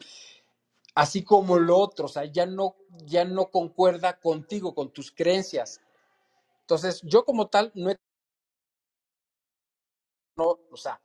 Así 0.96 1.24
como 1.24 1.58
lo 1.60 1.78
otro, 1.78 2.06
o 2.06 2.10
sea, 2.10 2.26
ya 2.26 2.46
no, 2.46 2.76
ya 3.06 3.26
no 3.26 3.50
concuerda 3.52 4.20
contigo, 4.20 4.76
con 4.76 4.92
tus 4.92 5.12
creencias. 5.12 5.82
Entonces, 6.62 7.02
yo 7.04 7.26
como 7.26 7.48
tal, 7.50 7.72
no 7.76 7.92
he, 7.92 7.98
no, 10.38 10.60
o 10.72 10.78
sea, 10.78 11.00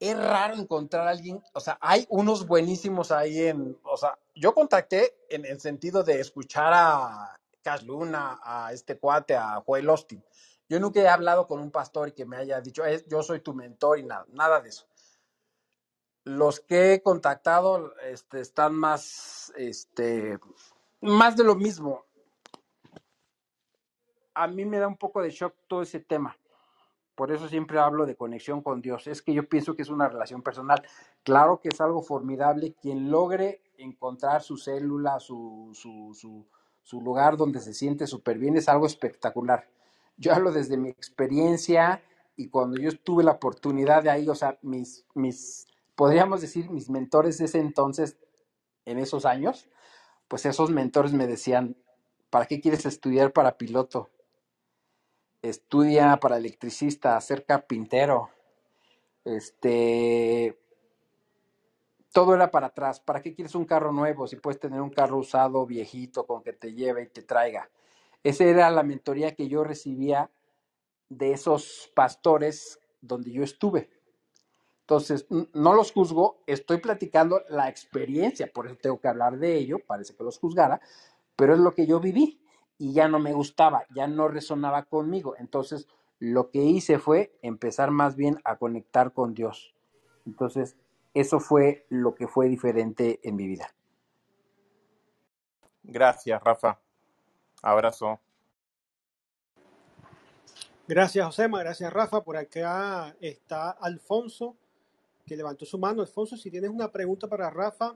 es 0.00 0.16
raro 0.16 0.54
encontrar 0.54 1.06
a 1.06 1.10
alguien, 1.10 1.42
o 1.54 1.60
sea, 1.60 1.78
hay 1.80 2.06
unos 2.10 2.46
buenísimos 2.46 3.12
ahí 3.12 3.48
en, 3.48 3.78
o 3.84 3.96
sea, 3.96 4.18
yo 4.34 4.54
contacté 4.54 5.14
en 5.30 5.44
el 5.44 5.60
sentido 5.60 6.02
de 6.02 6.20
escuchar 6.20 6.72
a 6.74 7.38
Cash 7.62 7.84
Luna, 7.84 8.40
a 8.42 8.72
este 8.72 8.98
cuate, 8.98 9.36
a 9.36 9.62
Joel 9.66 9.90
Austin. 9.90 10.24
Yo 10.68 10.80
nunca 10.80 11.00
he 11.00 11.08
hablado 11.08 11.46
con 11.46 11.60
un 11.60 11.70
pastor 11.70 12.08
y 12.08 12.12
que 12.12 12.26
me 12.26 12.36
haya 12.38 12.60
dicho, 12.60 12.84
"Eh, 12.86 13.04
yo 13.08 13.22
soy 13.22 13.40
tu 13.40 13.54
mentor 13.54 13.98
y 13.98 14.04
nada, 14.04 14.26
nada 14.32 14.60
de 14.60 14.70
eso. 14.70 14.86
Los 16.24 16.60
que 16.60 16.94
he 16.94 17.02
contactado 17.02 17.94
este, 18.02 18.40
están 18.40 18.74
más, 18.74 19.52
este, 19.56 20.38
más 21.00 21.36
de 21.36 21.44
lo 21.44 21.54
mismo. 21.54 22.04
A 24.34 24.46
mí 24.46 24.64
me 24.64 24.78
da 24.78 24.86
un 24.86 24.96
poco 24.96 25.22
de 25.22 25.30
shock 25.30 25.54
todo 25.66 25.82
ese 25.82 26.00
tema. 26.00 26.36
Por 27.14 27.32
eso 27.32 27.48
siempre 27.48 27.78
hablo 27.78 28.06
de 28.06 28.16
conexión 28.16 28.62
con 28.62 28.80
Dios. 28.80 29.06
Es 29.06 29.20
que 29.22 29.34
yo 29.34 29.48
pienso 29.48 29.76
que 29.76 29.82
es 29.82 29.90
una 29.90 30.08
relación 30.08 30.42
personal. 30.42 30.82
Claro 31.22 31.60
que 31.60 31.68
es 31.68 31.80
algo 31.80 32.02
formidable 32.02 32.74
quien 32.80 33.10
logre 33.10 33.62
encontrar 33.76 34.42
su 34.42 34.56
célula, 34.56 35.20
su, 35.20 35.70
su, 35.74 36.14
su, 36.14 36.46
su 36.82 37.00
lugar 37.00 37.36
donde 37.36 37.60
se 37.60 37.74
siente 37.74 38.06
súper 38.06 38.38
bien, 38.38 38.56
es 38.56 38.68
algo 38.68 38.86
espectacular. 38.86 39.68
Yo 40.16 40.34
hablo 40.34 40.52
desde 40.52 40.76
mi 40.76 40.88
experiencia 40.88 42.02
y 42.36 42.48
cuando 42.48 42.80
yo 42.80 42.90
tuve 42.98 43.22
la 43.22 43.32
oportunidad 43.32 44.02
de 44.02 44.10
ahí, 44.10 44.28
o 44.28 44.34
sea, 44.34 44.58
mis, 44.62 45.04
mis, 45.14 45.66
podríamos 46.00 46.40
decir, 46.40 46.70
mis 46.70 46.88
mentores 46.88 47.36
de 47.36 47.44
ese 47.44 47.58
entonces, 47.58 48.16
en 48.86 48.98
esos 48.98 49.26
años, 49.26 49.68
pues 50.28 50.46
esos 50.46 50.70
mentores 50.70 51.12
me 51.12 51.26
decían, 51.26 51.76
¿para 52.30 52.46
qué 52.46 52.58
quieres 52.58 52.86
estudiar 52.86 53.34
para 53.34 53.58
piloto? 53.58 54.08
Estudia 55.42 56.16
para 56.16 56.38
electricista, 56.38 57.20
ser 57.20 57.44
carpintero, 57.44 58.30
este, 59.26 60.58
todo 62.12 62.34
era 62.34 62.50
para 62.50 62.68
atrás. 62.68 62.98
¿Para 62.98 63.20
qué 63.20 63.34
quieres 63.34 63.54
un 63.54 63.66
carro 63.66 63.92
nuevo 63.92 64.26
si 64.26 64.36
puedes 64.36 64.58
tener 64.58 64.80
un 64.80 64.88
carro 64.88 65.18
usado, 65.18 65.66
viejito, 65.66 66.26
con 66.26 66.42
que 66.42 66.54
te 66.54 66.72
lleve 66.72 67.02
y 67.02 67.08
te 67.08 67.20
traiga? 67.20 67.68
Esa 68.22 68.44
era 68.44 68.70
la 68.70 68.84
mentoría 68.84 69.34
que 69.34 69.48
yo 69.48 69.64
recibía 69.64 70.30
de 71.10 71.32
esos 71.32 71.92
pastores 71.94 72.80
donde 73.02 73.32
yo 73.32 73.42
estuve. 73.42 73.99
Entonces, 74.90 75.24
no 75.30 75.72
los 75.72 75.92
juzgo, 75.92 76.42
estoy 76.48 76.78
platicando 76.78 77.44
la 77.48 77.68
experiencia, 77.68 78.50
por 78.52 78.66
eso 78.66 78.74
tengo 78.74 78.98
que 78.98 79.06
hablar 79.06 79.38
de 79.38 79.56
ello, 79.56 79.78
parece 79.86 80.16
que 80.16 80.24
los 80.24 80.40
juzgara, 80.40 80.80
pero 81.36 81.54
es 81.54 81.60
lo 81.60 81.76
que 81.76 81.86
yo 81.86 82.00
viví 82.00 82.40
y 82.76 82.92
ya 82.92 83.06
no 83.06 83.20
me 83.20 83.32
gustaba, 83.32 83.84
ya 83.94 84.08
no 84.08 84.26
resonaba 84.26 84.82
conmigo. 84.86 85.36
Entonces, 85.38 85.86
lo 86.18 86.50
que 86.50 86.64
hice 86.64 86.98
fue 86.98 87.38
empezar 87.40 87.92
más 87.92 88.16
bien 88.16 88.40
a 88.42 88.56
conectar 88.56 89.12
con 89.12 89.32
Dios. 89.32 89.76
Entonces, 90.26 90.76
eso 91.14 91.38
fue 91.38 91.86
lo 91.88 92.16
que 92.16 92.26
fue 92.26 92.48
diferente 92.48 93.20
en 93.22 93.36
mi 93.36 93.46
vida. 93.46 93.72
Gracias, 95.84 96.42
Rafa. 96.42 96.80
Abrazo. 97.62 98.18
Gracias, 100.88 101.24
Josema. 101.24 101.60
Gracias, 101.60 101.92
Rafa. 101.92 102.24
Por 102.24 102.36
acá 102.36 103.14
está 103.20 103.70
Alfonso, 103.70 104.56
que 105.30 105.36
levantó 105.36 105.64
su 105.64 105.78
mano. 105.78 106.02
Alfonso, 106.02 106.36
si 106.36 106.50
tienes 106.50 106.70
una 106.70 106.90
pregunta 106.90 107.28
para 107.28 107.48
Rafa, 107.48 107.94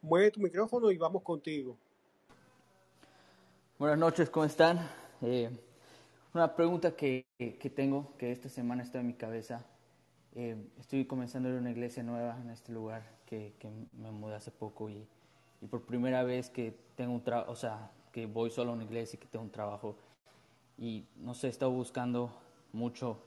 mueve 0.00 0.30
tu 0.30 0.40
micrófono 0.40 0.90
y 0.90 0.96
vamos 0.96 1.22
contigo. 1.22 1.76
Buenas 3.78 3.98
noches, 3.98 4.30
¿cómo 4.30 4.46
están? 4.46 4.80
Eh, 5.20 5.50
una 6.32 6.56
pregunta 6.56 6.96
que, 6.96 7.26
que 7.38 7.68
tengo, 7.68 8.16
que 8.16 8.32
esta 8.32 8.48
semana 8.48 8.82
está 8.82 9.00
en 9.00 9.06
mi 9.08 9.12
cabeza. 9.12 9.66
Eh, 10.34 10.56
estoy 10.80 11.04
comenzando 11.04 11.50
a 11.50 11.52
una 11.52 11.70
iglesia 11.70 12.02
nueva 12.02 12.38
en 12.40 12.48
este 12.48 12.72
lugar, 12.72 13.02
que, 13.26 13.52
que 13.58 13.68
me 13.92 14.10
mudé 14.10 14.36
hace 14.36 14.50
poco 14.50 14.88
y, 14.88 15.06
y 15.60 15.66
por 15.66 15.82
primera 15.82 16.22
vez 16.22 16.48
que 16.48 16.74
tengo 16.96 17.12
un 17.12 17.22
trabajo, 17.22 17.52
o 17.52 17.56
sea, 17.56 17.90
que 18.12 18.24
voy 18.24 18.50
solo 18.50 18.70
a 18.70 18.74
una 18.76 18.84
iglesia 18.84 19.18
y 19.18 19.20
que 19.20 19.28
tengo 19.28 19.44
un 19.44 19.52
trabajo. 19.52 19.94
Y 20.78 21.04
no 21.16 21.34
sé, 21.34 21.48
he 21.48 21.50
estado 21.50 21.70
buscando 21.70 22.32
mucho 22.72 23.18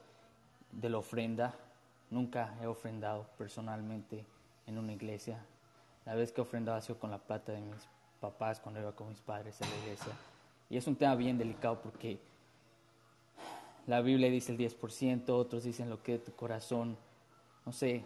de 0.72 0.90
la 0.90 0.98
ofrenda. 0.98 1.54
Nunca 2.10 2.54
he 2.62 2.66
ofrendado 2.66 3.26
personalmente 3.36 4.24
en 4.66 4.78
una 4.78 4.92
iglesia. 4.92 5.44
La 6.04 6.14
vez 6.14 6.32
que 6.32 6.40
he 6.40 6.42
ofrendado 6.42 6.78
ha 6.78 6.80
sido 6.80 6.98
con 6.98 7.10
la 7.10 7.18
plata 7.18 7.52
de 7.52 7.60
mis 7.60 7.88
papás 8.20 8.60
cuando 8.60 8.80
iba 8.80 8.92
con 8.92 9.08
mis 9.08 9.20
padres 9.20 9.60
a 9.60 9.66
la 9.66 9.76
iglesia. 9.78 10.12
Y 10.70 10.76
es 10.76 10.86
un 10.86 10.96
tema 10.96 11.14
bien 11.16 11.36
delicado 11.36 11.80
porque 11.82 12.18
la 13.86 14.00
Biblia 14.00 14.30
dice 14.30 14.52
el 14.52 14.58
10%, 14.58 15.28
otros 15.30 15.64
dicen 15.64 15.90
lo 15.90 16.02
que 16.02 16.12
de 16.12 16.18
tu 16.18 16.32
corazón. 16.32 16.96
No 17.64 17.72
sé 17.72 18.04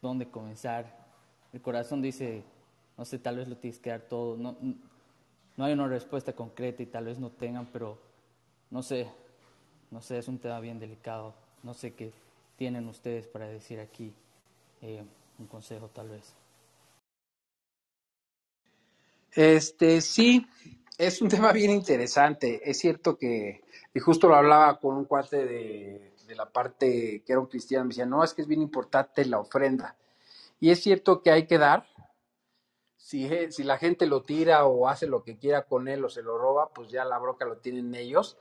dónde 0.00 0.28
comenzar. 0.28 0.86
El 1.52 1.60
corazón 1.60 2.02
dice, 2.02 2.44
no 2.96 3.04
sé, 3.04 3.18
tal 3.18 3.36
vez 3.36 3.48
lo 3.48 3.56
tienes 3.56 3.80
que 3.80 3.90
dar 3.90 4.02
todo. 4.02 4.36
No, 4.36 4.56
no 5.56 5.64
hay 5.64 5.72
una 5.72 5.88
respuesta 5.88 6.32
concreta 6.32 6.82
y 6.82 6.86
tal 6.86 7.06
vez 7.06 7.18
no 7.18 7.30
tengan, 7.30 7.66
pero 7.66 7.98
no 8.70 8.82
sé, 8.82 9.08
no 9.90 10.00
sé, 10.00 10.18
es 10.18 10.28
un 10.28 10.38
tema 10.38 10.60
bien 10.60 10.78
delicado. 10.78 11.34
No 11.62 11.74
sé 11.74 11.94
qué 11.94 12.12
tienen 12.60 12.86
ustedes 12.88 13.26
para 13.26 13.48
decir 13.48 13.80
aquí. 13.80 14.12
Eh, 14.82 15.02
un 15.38 15.46
consejo 15.46 15.88
tal 15.88 16.10
vez. 16.10 16.34
Este, 19.32 20.02
sí, 20.02 20.46
es 20.98 21.22
un 21.22 21.28
tema 21.30 21.52
bien 21.52 21.70
interesante. 21.70 22.60
Es 22.62 22.78
cierto 22.78 23.16
que, 23.16 23.64
y 23.94 23.98
justo 23.98 24.28
lo 24.28 24.34
hablaba 24.34 24.78
con 24.78 24.94
un 24.94 25.06
cuate 25.06 25.46
de, 25.46 26.12
de 26.26 26.34
la 26.34 26.52
parte 26.52 27.22
que 27.24 27.32
era 27.32 27.40
un 27.40 27.46
cristiano, 27.46 27.86
me 27.86 27.88
decía, 27.88 28.04
no, 28.04 28.22
es 28.22 28.34
que 28.34 28.42
es 28.42 28.46
bien 28.46 28.60
importante 28.60 29.24
la 29.24 29.38
ofrenda. 29.38 29.96
Y 30.60 30.68
es 30.68 30.82
cierto 30.82 31.22
que 31.22 31.30
hay 31.30 31.46
que 31.46 31.56
dar. 31.56 31.86
Si, 32.98 33.26
si 33.52 33.62
la 33.62 33.78
gente 33.78 34.04
lo 34.04 34.20
tira 34.20 34.66
o 34.66 34.86
hace 34.86 35.06
lo 35.06 35.24
que 35.24 35.38
quiera 35.38 35.62
con 35.62 35.88
él 35.88 36.04
o 36.04 36.10
se 36.10 36.20
lo 36.20 36.36
roba, 36.36 36.68
pues 36.74 36.90
ya 36.90 37.06
la 37.06 37.18
broca 37.18 37.46
lo 37.46 37.56
tienen 37.56 37.94
ellos. 37.94 38.36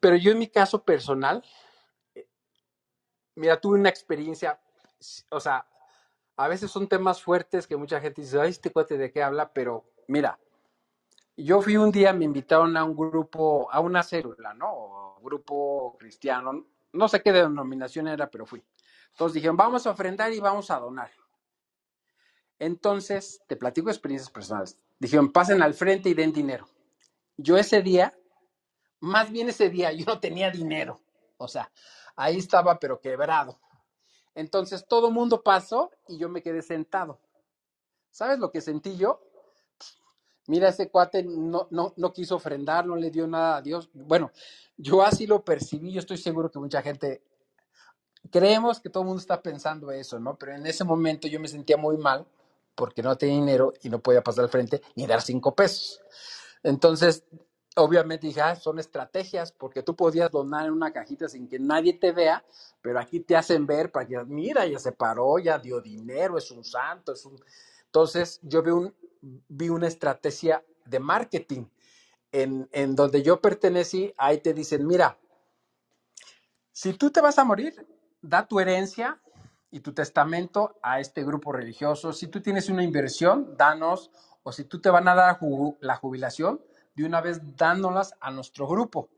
Pero 0.00 0.16
yo 0.16 0.32
en 0.32 0.38
mi 0.38 0.48
caso 0.48 0.82
personal, 0.82 1.42
mira, 3.38 3.60
tuve 3.60 3.78
una 3.78 3.88
experiencia, 3.88 4.60
o 5.30 5.40
sea, 5.40 5.66
a 6.36 6.48
veces 6.48 6.70
son 6.70 6.88
temas 6.88 7.22
fuertes 7.22 7.66
que 7.66 7.76
mucha 7.76 8.00
gente 8.00 8.22
dice, 8.22 8.40
ay, 8.40 8.50
este 8.50 8.70
cuate 8.70 8.98
de 8.98 9.10
qué 9.10 9.22
habla, 9.22 9.52
pero 9.52 9.84
mira, 10.08 10.38
yo 11.36 11.62
fui 11.62 11.76
un 11.76 11.90
día, 11.90 12.12
me 12.12 12.24
invitaron 12.24 12.76
a 12.76 12.84
un 12.84 12.96
grupo, 12.96 13.70
a 13.70 13.80
una 13.80 14.02
célula, 14.02 14.54
¿no? 14.54 14.68
O 14.70 15.20
grupo 15.22 15.96
cristiano, 15.98 16.66
no 16.92 17.08
sé 17.08 17.22
qué 17.22 17.32
denominación 17.32 18.08
era, 18.08 18.28
pero 18.28 18.46
fui. 18.46 18.62
Entonces 19.10 19.34
dijeron, 19.34 19.56
vamos 19.56 19.86
a 19.86 19.90
ofrendar 19.90 20.32
y 20.32 20.40
vamos 20.40 20.70
a 20.70 20.78
donar. 20.78 21.10
Entonces, 22.58 23.42
te 23.46 23.56
platico 23.56 23.88
experiencias 23.88 24.30
personales. 24.30 24.78
Dijeron, 24.98 25.32
pasen 25.32 25.62
al 25.62 25.74
frente 25.74 26.08
y 26.08 26.14
den 26.14 26.32
dinero. 26.32 26.68
Yo 27.36 27.56
ese 27.56 27.82
día, 27.82 28.16
más 29.00 29.30
bien 29.30 29.48
ese 29.48 29.70
día, 29.70 29.92
yo 29.92 30.04
no 30.06 30.18
tenía 30.18 30.50
dinero. 30.50 31.00
O 31.36 31.46
sea, 31.46 31.70
ahí 32.18 32.36
estaba, 32.36 32.78
pero 32.78 33.00
quebrado. 33.00 33.58
Entonces 34.34 34.84
todo 34.86 35.10
mundo 35.10 35.42
pasó 35.42 35.90
y 36.08 36.18
yo 36.18 36.28
me 36.28 36.42
quedé 36.42 36.62
sentado. 36.62 37.20
¿Sabes 38.10 38.38
lo 38.38 38.50
que 38.50 38.60
sentí 38.60 38.96
yo? 38.96 39.20
Mira, 40.48 40.68
ese 40.68 40.90
cuate 40.90 41.22
no, 41.22 41.68
no, 41.70 41.94
no 41.96 42.12
quiso 42.12 42.36
ofrendar, 42.36 42.86
no 42.86 42.96
le 42.96 43.10
dio 43.10 43.26
nada 43.26 43.58
a 43.58 43.62
Dios. 43.62 43.88
Bueno, 43.92 44.32
yo 44.76 45.02
así 45.02 45.26
lo 45.26 45.44
percibí, 45.44 45.92
yo 45.92 46.00
estoy 46.00 46.16
seguro 46.16 46.50
que 46.50 46.58
mucha 46.58 46.82
gente, 46.82 47.22
creemos 48.30 48.80
que 48.80 48.90
todo 48.90 49.02
el 49.02 49.08
mundo 49.08 49.20
está 49.20 49.40
pensando 49.40 49.90
eso, 49.92 50.18
¿no? 50.18 50.36
Pero 50.36 50.54
en 50.54 50.66
ese 50.66 50.84
momento 50.84 51.28
yo 51.28 51.38
me 51.38 51.48
sentía 51.48 51.76
muy 51.76 51.98
mal 51.98 52.26
porque 52.74 53.02
no 53.02 53.16
tenía 53.16 53.36
dinero 53.36 53.72
y 53.82 53.90
no 53.90 54.00
podía 54.00 54.22
pasar 54.22 54.44
al 54.44 54.50
frente 54.50 54.82
ni 54.96 55.06
dar 55.06 55.22
cinco 55.22 55.54
pesos. 55.54 56.00
Entonces, 56.62 57.24
obviamente 57.76 58.26
dije, 58.26 58.40
ah, 58.40 58.56
son 58.56 58.78
estrategias, 58.78 59.52
porque 59.52 59.82
tú 59.82 59.94
podías 59.94 60.30
donar 60.30 60.66
en 60.66 60.72
una 60.72 60.92
cajita 60.92 61.28
sin 61.28 61.48
que 61.48 61.58
nadie 61.58 61.94
te 61.94 62.12
vea, 62.12 62.44
pero 62.82 62.98
aquí 62.98 63.20
te 63.20 63.36
hacen 63.36 63.66
ver 63.66 63.92
para 63.92 64.06
que, 64.06 64.18
mira, 64.24 64.66
ya 64.66 64.78
se 64.78 64.92
paró, 64.92 65.38
ya 65.38 65.58
dio 65.58 65.80
dinero, 65.80 66.38
es 66.38 66.50
un 66.50 66.64
santo, 66.64 67.12
es 67.12 67.24
un... 67.24 67.38
Entonces, 67.86 68.40
yo 68.42 68.62
vi, 68.62 68.70
un, 68.70 68.94
vi 69.48 69.68
una 69.68 69.86
estrategia 69.86 70.64
de 70.84 71.00
marketing 71.00 71.66
en, 72.32 72.68
en 72.72 72.94
donde 72.94 73.22
yo 73.22 73.40
pertenecí, 73.40 74.12
ahí 74.18 74.38
te 74.38 74.52
dicen, 74.52 74.86
mira, 74.86 75.18
si 76.72 76.92
tú 76.92 77.10
te 77.10 77.20
vas 77.20 77.38
a 77.38 77.44
morir, 77.44 77.86
da 78.22 78.46
tu 78.46 78.60
herencia 78.60 79.20
y 79.70 79.80
tu 79.80 79.92
testamento 79.92 80.78
a 80.82 81.00
este 81.00 81.24
grupo 81.24 81.52
religioso. 81.52 82.12
Si 82.12 82.28
tú 82.28 82.40
tienes 82.40 82.68
una 82.68 82.82
inversión, 82.82 83.56
danos. 83.56 84.10
O 84.44 84.52
si 84.52 84.64
tú 84.64 84.80
te 84.80 84.88
van 84.88 85.06
a 85.08 85.14
dar 85.14 85.38
la 85.80 85.96
jubilación, 85.96 86.60
de 86.98 87.06
una 87.06 87.20
vez 87.20 87.40
dándolas 87.56 88.14
a 88.20 88.30
nuestro 88.30 88.66
grupo. 88.66 89.08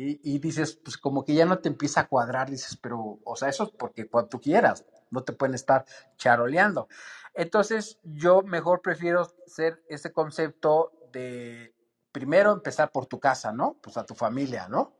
Y, 0.00 0.38
dices, 0.38 0.76
pues 0.76 0.96
como 0.96 1.24
que 1.24 1.34
ya 1.34 1.44
no 1.44 1.58
te 1.58 1.68
empieza 1.68 2.02
a 2.02 2.08
cuadrar, 2.08 2.48
dices, 2.48 2.76
pero, 2.80 3.18
o 3.24 3.34
sea, 3.34 3.48
eso 3.48 3.64
es 3.64 3.70
porque 3.70 4.08
cuando 4.08 4.28
tú 4.28 4.40
quieras, 4.40 4.84
no 5.10 5.24
te 5.24 5.32
pueden 5.32 5.56
estar 5.56 5.84
charoleando. 6.16 6.86
Entonces, 7.34 7.98
yo 8.04 8.42
mejor 8.42 8.80
prefiero 8.80 9.28
ser 9.46 9.82
ese 9.88 10.12
concepto 10.12 10.92
de 11.12 11.74
primero 12.12 12.52
empezar 12.52 12.92
por 12.92 13.06
tu 13.06 13.18
casa, 13.18 13.50
¿no? 13.50 13.76
Pues 13.82 13.96
a 13.96 14.06
tu 14.06 14.14
familia, 14.14 14.68
¿no? 14.68 14.92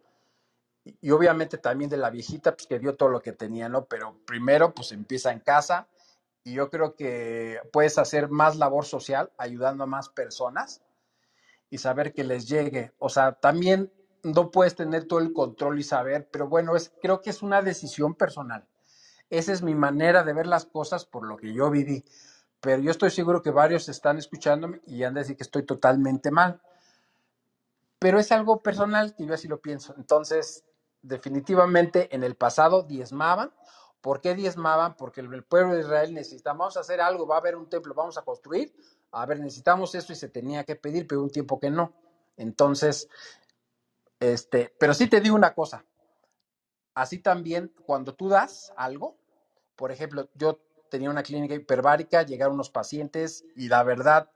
Y, 0.83 0.99
y 1.01 1.11
obviamente 1.13 1.59
también 1.59 1.91
de 1.91 1.97
la 1.97 2.11
viejita, 2.11 2.57
pues 2.57 2.67
que 2.67 2.81
dio 2.81 2.97
todo 2.97 3.09
lo 3.09 3.23
que 3.23 3.33
tenía, 3.33 3.69
¿no? 3.69 3.85
Pero 3.85 4.19
primero, 4.27 4.75
pues 4.75 4.91
empieza 4.91 5.31
en 5.31 5.39
casa 5.39 5.87
y 6.43 6.55
yo 6.55 6.71
creo 6.71 6.97
que 6.97 7.61
puedes 7.73 7.99
hacer 7.99 8.31
más 8.31 8.57
labor 8.57 8.85
social 8.85 9.31
ayudando 9.39 9.85
a 9.85 9.87
más 9.87 10.09
personas 10.09 10.83
y 11.71 11.79
saber 11.79 12.13
que 12.13 12.25
les 12.25 12.49
llegue. 12.49 12.93
O 12.99 13.09
sea, 13.09 13.33
también 13.33 13.93
no 14.23 14.51
puedes 14.51 14.75
tener 14.75 15.07
todo 15.07 15.21
el 15.21 15.33
control 15.33 15.79
y 15.79 15.83
saber, 15.83 16.29
pero 16.31 16.49
bueno, 16.49 16.77
es, 16.77 16.93
creo 17.01 17.21
que 17.21 17.31
es 17.31 17.43
una 17.43 17.63
decisión 17.63 18.15
personal. 18.15 18.67
Esa 19.31 19.53
es 19.53 19.63
mi 19.63 19.75
manera 19.75 20.25
de 20.25 20.33
ver 20.33 20.47
las 20.47 20.65
cosas 20.65 21.05
por 21.05 21.27
lo 21.27 21.37
que 21.37 21.53
yo 21.53 21.71
viví. 21.71 22.05
Pero 22.61 22.83
yo 22.83 22.91
estoy 22.91 23.11
seguro 23.11 23.43
que 23.43 23.51
varios 23.51 23.89
están 23.89 24.19
escuchándome 24.19 24.81
y 24.87 25.05
han 25.05 25.15
de 25.15 25.21
decir 25.21 25.37
que 25.37 25.45
estoy 25.45 25.65
totalmente 25.65 26.31
mal. 26.31 26.61
Pero 27.99 28.19
es 28.19 28.33
algo 28.33 28.63
personal 28.63 29.15
que 29.15 29.27
yo 29.27 29.35
así 29.35 29.49
lo 29.49 29.61
pienso. 29.61 29.95
Entonces, 29.97 30.65
definitivamente 31.03 32.15
en 32.15 32.25
el 32.25 32.35
pasado 32.35 32.83
diezmaban. 32.83 33.53
¿Por 34.01 34.21
qué 34.21 34.35
diezmaban? 34.35 34.97
Porque 34.97 35.21
el 35.21 35.45
pueblo 35.45 35.75
de 35.75 35.81
Israel 35.81 36.15
necesitaba, 36.15 36.59
vamos 36.59 36.77
a 36.77 36.81
hacer 36.81 37.01
algo, 37.01 37.27
va 37.27 37.37
a 37.37 37.39
haber 37.39 37.57
un 37.57 37.69
templo, 37.69 37.95
vamos 37.95 38.17
a 38.17 38.23
construir. 38.23 38.75
A 39.11 39.27
ver, 39.27 39.41
necesitamos 39.41 39.95
esto 39.95 40.13
y 40.13 40.17
se 40.17 40.29
tenía 40.29 40.65
que 40.65 40.77
pedir, 40.77 41.07
pero 41.07 41.23
un 41.23 41.31
tiempo 41.31 41.59
que 41.59 41.71
no. 41.71 41.93
Entonces, 42.37 43.09
este, 44.21 44.75
pero 44.79 44.95
sí 44.95 45.09
te 45.09 45.21
digo 45.21 45.35
una 45.35 45.55
cosa, 45.55 45.85
así 46.95 47.19
también 47.19 47.73
cuando 47.85 48.15
tú 48.15 48.29
das 48.29 48.73
algo, 48.77 49.17
por 49.77 49.93
ejemplo, 49.93 50.29
yo 50.35 50.61
tenía 50.89 51.11
una 51.11 51.23
clínica 51.23 51.55
hiperbárica, 51.55 52.23
llegaron 52.23 52.55
unos 52.55 52.71
pacientes 52.71 53.45
y 53.55 53.69
la 53.69 53.83
verdad, 53.83 54.31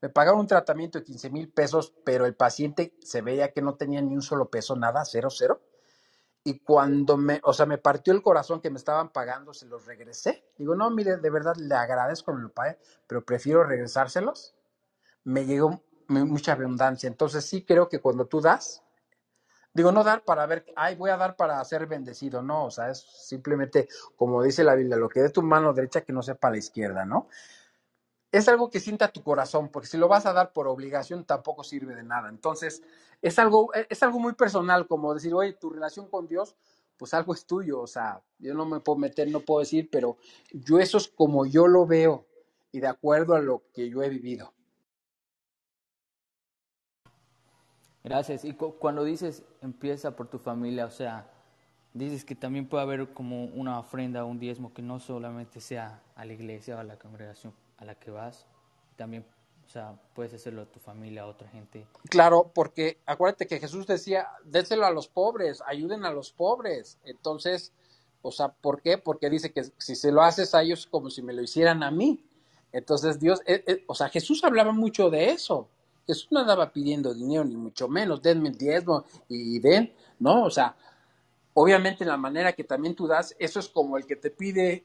me 0.00 0.08
pagaron 0.08 0.40
un 0.40 0.46
tratamiento 0.46 0.98
de 0.98 1.04
15 1.04 1.30
mil 1.30 1.48
pesos, 1.50 1.94
pero 2.04 2.26
el 2.26 2.34
paciente 2.34 2.94
se 3.00 3.22
veía 3.22 3.52
que 3.52 3.62
no 3.62 3.74
tenía 3.74 4.00
ni 4.00 4.14
un 4.14 4.22
solo 4.22 4.48
peso, 4.48 4.74
nada, 4.74 5.04
cero, 5.04 5.28
cero. 5.30 5.60
Y 6.44 6.60
cuando 6.60 7.16
me, 7.16 7.40
o 7.44 7.52
sea, 7.52 7.66
me 7.66 7.78
partió 7.78 8.12
el 8.12 8.22
corazón 8.22 8.60
que 8.60 8.70
me 8.70 8.78
estaban 8.78 9.10
pagando, 9.10 9.52
se 9.54 9.66
los 9.66 9.86
regresé. 9.86 10.44
Digo, 10.56 10.74
no, 10.74 10.90
mire, 10.90 11.18
de 11.18 11.30
verdad 11.30 11.54
le 11.56 11.74
agradezco, 11.74 12.32
me 12.32 12.42
lo 12.42 12.52
pero 13.06 13.24
prefiero 13.24 13.64
regresárselos. 13.64 14.54
Me 15.24 15.46
llegó 15.46 15.82
mu- 16.08 16.26
mucha 16.26 16.52
abundancia. 16.52 17.08
Entonces 17.08 17.44
sí 17.46 17.64
creo 17.64 17.88
que 17.88 18.00
cuando 18.00 18.26
tú 18.26 18.40
das, 18.40 18.82
Digo, 19.72 19.92
no 19.92 20.02
dar 20.02 20.24
para 20.24 20.46
ver, 20.46 20.64
ay, 20.74 20.96
voy 20.96 21.10
a 21.10 21.16
dar 21.16 21.36
para 21.36 21.64
ser 21.64 21.86
bendecido, 21.86 22.42
no, 22.42 22.64
o 22.66 22.70
sea, 22.72 22.90
es 22.90 23.00
simplemente, 23.00 23.88
como 24.16 24.42
dice 24.42 24.64
la 24.64 24.74
Biblia, 24.74 24.96
lo 24.96 25.08
que 25.08 25.20
dé 25.20 25.30
tu 25.30 25.42
mano 25.42 25.72
derecha 25.72 26.00
que 26.00 26.12
no 26.12 26.22
sepa 26.22 26.50
la 26.50 26.56
izquierda, 26.58 27.04
¿no? 27.04 27.28
Es 28.32 28.48
algo 28.48 28.70
que 28.70 28.78
sienta 28.80 29.08
tu 29.12 29.22
corazón, 29.22 29.68
porque 29.70 29.88
si 29.88 29.96
lo 29.98 30.06
vas 30.08 30.24
a 30.26 30.32
dar 30.32 30.52
por 30.52 30.68
obligación 30.68 31.24
tampoco 31.24 31.64
sirve 31.64 31.94
de 31.96 32.04
nada. 32.04 32.28
Entonces, 32.28 32.82
es 33.22 33.38
algo, 33.38 33.74
e, 33.74 33.86
es 33.90 34.02
algo 34.02 34.20
muy 34.20 34.34
personal, 34.34 34.86
como 34.86 35.12
decir, 35.14 35.34
oye, 35.34 35.52
tu 35.54 35.70
relación 35.70 36.08
con 36.08 36.28
Dios, 36.28 36.54
pues 36.96 37.12
algo 37.14 37.34
es 37.34 37.44
tuyo, 37.46 37.80
o 37.80 37.86
sea, 37.86 38.22
yo 38.38 38.54
no 38.54 38.66
me 38.66 38.80
puedo 38.80 38.98
meter, 38.98 39.28
no 39.30 39.40
puedo 39.40 39.60
decir, 39.60 39.88
pero 39.90 40.16
yo 40.52 40.78
eso 40.78 40.98
es 40.98 41.08
como 41.08 41.46
yo 41.46 41.66
lo 41.66 41.86
veo 41.86 42.26
y 42.72 42.80
de 42.80 42.86
acuerdo 42.88 43.34
a 43.34 43.40
lo 43.40 43.62
que 43.72 43.88
yo 43.88 44.02
he 44.02 44.08
vivido. 44.10 44.52
Gracias. 48.04 48.44
Y 48.44 48.54
cu- 48.54 48.76
cuando 48.78 49.04
dices 49.04 49.42
empieza 49.60 50.14
por 50.14 50.28
tu 50.28 50.38
familia, 50.38 50.86
o 50.86 50.90
sea, 50.90 51.30
dices 51.94 52.24
que 52.24 52.34
también 52.34 52.68
puede 52.68 52.82
haber 52.82 53.12
como 53.12 53.46
una 53.46 53.78
ofrenda, 53.78 54.24
un 54.24 54.38
diezmo 54.38 54.72
que 54.72 54.82
no 54.82 55.00
solamente 55.00 55.60
sea 55.60 56.02
a 56.14 56.24
la 56.24 56.32
iglesia 56.32 56.76
o 56.76 56.78
a 56.78 56.84
la 56.84 56.98
congregación 56.98 57.52
a 57.80 57.84
la 57.84 57.94
que 57.94 58.10
vas, 58.10 58.46
también, 58.96 59.26
o 59.66 59.68
sea, 59.68 59.98
puedes 60.14 60.32
hacerlo 60.34 60.62
a 60.62 60.66
tu 60.66 60.78
familia, 60.78 61.22
a 61.22 61.26
otra 61.26 61.48
gente. 61.48 61.86
Claro, 62.08 62.52
porque 62.54 62.98
acuérdate 63.06 63.46
que 63.46 63.58
Jesús 63.58 63.86
decía, 63.86 64.28
déselo 64.44 64.86
a 64.86 64.90
los 64.90 65.08
pobres, 65.08 65.62
ayuden 65.66 66.04
a 66.04 66.12
los 66.12 66.30
pobres. 66.30 66.98
Entonces, 67.04 67.72
o 68.22 68.30
sea, 68.30 68.48
¿por 68.48 68.82
qué? 68.82 68.98
Porque 68.98 69.30
dice 69.30 69.52
que 69.52 69.64
si 69.78 69.96
se 69.96 70.12
lo 70.12 70.22
haces 70.22 70.54
a 70.54 70.62
ellos 70.62 70.86
como 70.86 71.10
si 71.10 71.22
me 71.22 71.32
lo 71.32 71.42
hicieran 71.42 71.82
a 71.82 71.90
mí. 71.90 72.22
Entonces 72.72 73.18
Dios, 73.18 73.40
eh, 73.46 73.64
eh, 73.66 73.84
o 73.86 73.94
sea, 73.94 74.08
Jesús 74.10 74.44
hablaba 74.44 74.72
mucho 74.72 75.08
de 75.08 75.30
eso. 75.30 75.68
Jesús 76.06 76.28
no 76.30 76.40
andaba 76.40 76.72
pidiendo 76.72 77.14
dinero, 77.14 77.44
ni 77.44 77.56
mucho 77.56 77.88
menos, 77.88 78.20
denme 78.20 78.50
el 78.50 78.58
diezmo 78.58 79.04
y 79.28 79.58
den, 79.60 79.94
¿no? 80.18 80.44
O 80.44 80.50
sea, 80.50 80.76
obviamente 81.54 82.04
la 82.04 82.16
manera 82.16 82.52
que 82.52 82.64
también 82.64 82.94
tú 82.94 83.06
das, 83.06 83.34
eso 83.38 83.60
es 83.60 83.68
como 83.68 83.96
el 83.96 84.06
que 84.06 84.16
te 84.16 84.30
pide 84.30 84.84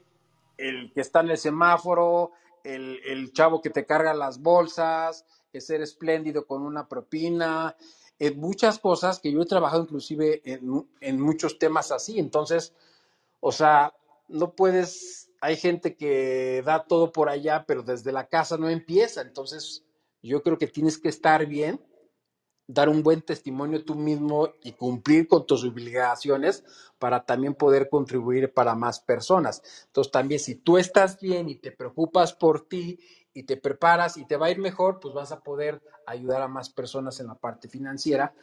el 0.57 0.91
que 0.93 1.01
está 1.01 1.22
en 1.22 1.31
el 1.31 1.38
semáforo, 1.38 2.31
el, 2.65 3.31
chavo 3.33 3.61
que 3.61 3.69
te 3.69 3.85
carga 3.85 4.13
las 4.13 4.41
bolsas, 4.41 5.25
ser 5.61 5.81
espléndido 5.81 6.45
con 6.45 6.61
una 6.61 6.87
propina, 6.87 7.75
en 8.19 8.39
muchas 8.39 8.79
cosas 8.79 9.19
que 9.19 9.31
yo 9.31 9.41
he 9.41 9.45
trabajado 9.45 9.83
inclusive 9.83 10.41
en, 10.45 10.87
en 11.01 11.21
muchos 11.21 11.59
temas 11.59 11.91
así. 11.91 12.19
Entonces, 12.19 12.73
o 13.39 13.51
sea, 13.51 13.93
no 14.27 14.53
puedes, 14.53 15.29
hay 15.41 15.57
gente 15.57 15.95
que 15.95 16.61
da 16.65 16.85
todo 16.85 17.11
por 17.11 17.29
allá, 17.29 17.65
pero 17.67 17.83
desde 17.83 18.11
la 18.11 18.27
casa 18.27 18.57
no 18.57 18.69
empieza. 18.69 19.21
Entonces, 19.21 19.83
yo 20.21 20.41
creo 20.43 20.57
que 20.57 20.67
tienes 20.67 20.97
que 20.97 21.09
estar 21.09 21.45
bien 21.45 21.81
dar 22.67 22.89
un 22.89 23.03
buen 23.03 23.21
testimonio 23.21 23.83
tú 23.83 23.95
mismo 23.95 24.49
y 24.63 24.71
cumplir 24.73 25.27
con 25.27 25.45
tus 25.45 25.63
obligaciones 25.63 26.63
para 26.97 27.25
también 27.25 27.53
poder 27.53 27.89
contribuir 27.89 28.53
para 28.53 28.75
más 28.75 28.99
personas. 28.99 29.61
Entonces 29.87 30.11
también 30.11 30.39
si 30.39 30.55
tú 30.55 30.77
estás 30.77 31.19
bien 31.19 31.49
y 31.49 31.55
te 31.55 31.71
preocupas 31.71 32.33
por 32.33 32.67
ti 32.67 32.99
y 33.33 33.43
te 33.43 33.57
preparas 33.57 34.17
y 34.17 34.25
te 34.25 34.37
va 34.37 34.47
a 34.47 34.51
ir 34.51 34.59
mejor, 34.59 34.99
pues 34.99 35.13
vas 35.13 35.31
a 35.31 35.41
poder 35.41 35.81
ayudar 36.07 36.41
a 36.41 36.47
más 36.47 36.69
personas 36.69 37.19
en 37.19 37.27
la 37.27 37.35
parte 37.35 37.67
financiera. 37.67 38.33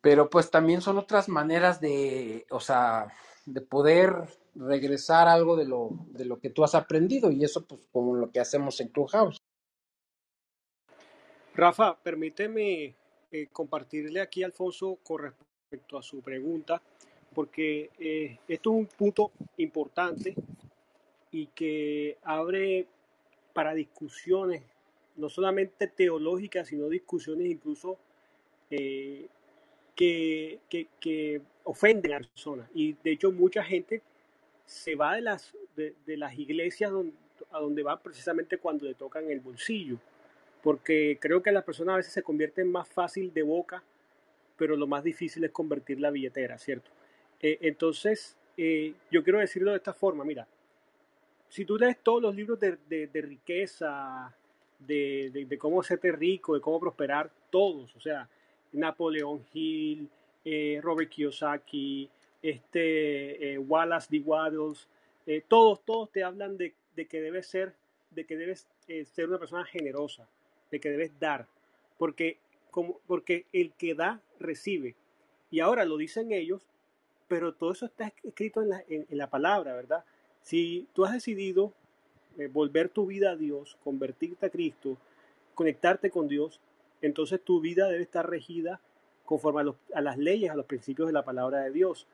Pero 0.00 0.28
pues 0.28 0.50
también 0.50 0.82
son 0.82 0.98
otras 0.98 1.28
maneras 1.28 1.80
de, 1.80 2.44
o 2.50 2.60
sea, 2.60 3.06
de 3.46 3.60
poder 3.60 4.28
regresar 4.54 5.28
algo 5.28 5.56
de 5.56 5.64
lo, 5.64 5.90
de 6.08 6.24
lo 6.24 6.40
que 6.40 6.50
tú 6.50 6.64
has 6.64 6.74
aprendido 6.74 7.30
y 7.30 7.44
eso 7.44 7.64
pues 7.64 7.80
como 7.92 8.14
lo 8.14 8.30
que 8.30 8.40
hacemos 8.40 8.80
en 8.80 8.88
Clubhouse. 8.88 9.41
Rafa, 11.54 11.94
permíteme 12.02 12.94
eh, 13.30 13.48
compartirle 13.52 14.20
aquí 14.20 14.42
a 14.42 14.46
Alfonso 14.46 14.98
con 15.04 15.22
respecto 15.22 15.98
a 15.98 16.02
su 16.02 16.22
pregunta, 16.22 16.80
porque 17.34 17.90
eh, 17.98 18.38
esto 18.48 18.70
es 18.70 18.76
un 18.76 18.86
punto 18.86 19.32
importante 19.58 20.34
y 21.30 21.46
que 21.48 22.16
abre 22.22 22.86
para 23.52 23.74
discusiones, 23.74 24.62
no 25.16 25.28
solamente 25.28 25.88
teológicas, 25.88 26.68
sino 26.68 26.88
discusiones 26.88 27.46
incluso 27.48 27.98
eh, 28.70 29.26
que, 29.94 30.60
que, 30.68 31.42
ofenden 31.64 32.12
a 32.14 32.20
la 32.20 32.26
persona. 32.26 32.68
Y 32.74 32.94
de 32.94 33.12
hecho 33.12 33.30
mucha 33.30 33.62
gente 33.62 34.00
se 34.64 34.94
va 34.94 35.16
de 35.16 35.20
las, 35.20 35.54
de 35.76 36.16
las 36.16 36.36
iglesias 36.38 36.90
donde, 36.90 37.12
a 37.50 37.60
donde 37.60 37.82
va 37.82 38.02
precisamente 38.02 38.56
cuando 38.56 38.86
le 38.86 38.94
tocan 38.94 39.30
el 39.30 39.40
bolsillo 39.40 39.98
porque 40.62 41.18
creo 41.20 41.42
que 41.42 41.52
las 41.52 41.64
personas 41.64 41.94
a 41.94 41.96
veces 41.96 42.12
se 42.12 42.22
convierten 42.22 42.70
más 42.70 42.88
fácil 42.88 43.32
de 43.34 43.42
boca, 43.42 43.82
pero 44.56 44.76
lo 44.76 44.86
más 44.86 45.02
difícil 45.02 45.42
es 45.44 45.50
convertir 45.50 46.00
la 46.00 46.10
billetera, 46.10 46.56
¿cierto? 46.56 46.90
Eh, 47.40 47.58
entonces, 47.62 48.36
eh, 48.56 48.94
yo 49.10 49.24
quiero 49.24 49.40
decirlo 49.40 49.72
de 49.72 49.78
esta 49.78 49.92
forma, 49.92 50.24
mira, 50.24 50.46
si 51.48 51.64
tú 51.64 51.76
lees 51.76 51.98
todos 51.98 52.22
los 52.22 52.34
libros 52.34 52.60
de, 52.60 52.78
de, 52.88 53.20
riqueza, 53.20 54.34
de, 54.78 55.46
de, 55.48 55.58
cómo 55.58 55.80
hacerte 55.80 56.12
rico, 56.12 56.54
de 56.54 56.60
cómo 56.60 56.80
prosperar, 56.80 57.30
todos, 57.50 57.94
o 57.96 58.00
sea, 58.00 58.28
Napoleón 58.72 59.44
Hill, 59.52 60.08
eh, 60.44 60.80
Robert 60.82 61.10
Kiyosaki, 61.10 62.08
este, 62.40 63.58
Wallace 63.58 64.08
D. 64.10 64.20
Waddles, 64.24 64.88
todos, 65.48 65.84
todos 65.84 66.10
te 66.10 66.24
hablan 66.24 66.56
de, 66.56 66.72
de, 66.96 67.06
que 67.06 67.20
debes 67.20 67.46
ser, 67.48 67.74
de 68.10 68.24
que 68.24 68.36
debes 68.36 68.66
ser 69.12 69.28
una 69.28 69.38
persona 69.38 69.64
generosa, 69.64 70.26
de 70.72 70.80
que 70.80 70.90
debes 70.90 71.12
dar, 71.20 71.46
porque, 71.98 72.38
como, 72.72 72.98
porque 73.06 73.46
el 73.52 73.72
que 73.74 73.94
da, 73.94 74.20
recibe. 74.40 74.96
Y 75.50 75.60
ahora 75.60 75.84
lo 75.84 75.98
dicen 75.98 76.32
ellos, 76.32 76.66
pero 77.28 77.54
todo 77.54 77.72
eso 77.72 77.86
está 77.86 78.12
escrito 78.24 78.62
en 78.62 78.70
la, 78.70 78.82
en, 78.88 79.06
la 79.10 79.30
palabra, 79.30 79.74
¿verdad? 79.74 80.04
Si 80.40 80.88
tú 80.94 81.04
has 81.04 81.12
decidido 81.12 81.72
eh, 82.38 82.48
volver 82.48 82.88
tu 82.88 83.06
vida 83.06 83.32
a 83.32 83.36
Dios, 83.36 83.78
convertirte 83.84 84.46
a 84.46 84.50
Cristo, 84.50 84.96
conectarte 85.54 86.10
con 86.10 86.26
Dios, 86.26 86.60
entonces 87.02 87.40
tu 87.42 87.60
vida 87.60 87.88
debe 87.88 88.02
estar 88.02 88.28
regida 88.28 88.80
conforme 89.26 89.60
a, 89.60 89.98
a 89.98 90.00
las 90.00 90.18
leyes, 90.18 90.50
a 90.50 90.56
los 90.56 90.66
principios 90.66 91.06
de 91.06 91.12
la 91.12 91.24
palabra 91.24 91.60
de 91.60 91.70
Dios. 91.70 92.06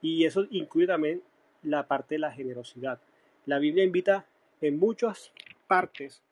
Y 0.00 0.24
eso 0.24 0.46
incluye 0.50 0.86
también 0.86 1.22
la 1.62 1.88
parte 1.88 2.14
de 2.14 2.20
la 2.20 2.30
generosidad. 2.30 3.00
La 3.46 3.58
Biblia 3.58 3.84
invita 3.84 4.26
en 4.60 4.78
muchas 4.78 5.32
partes 5.66 6.22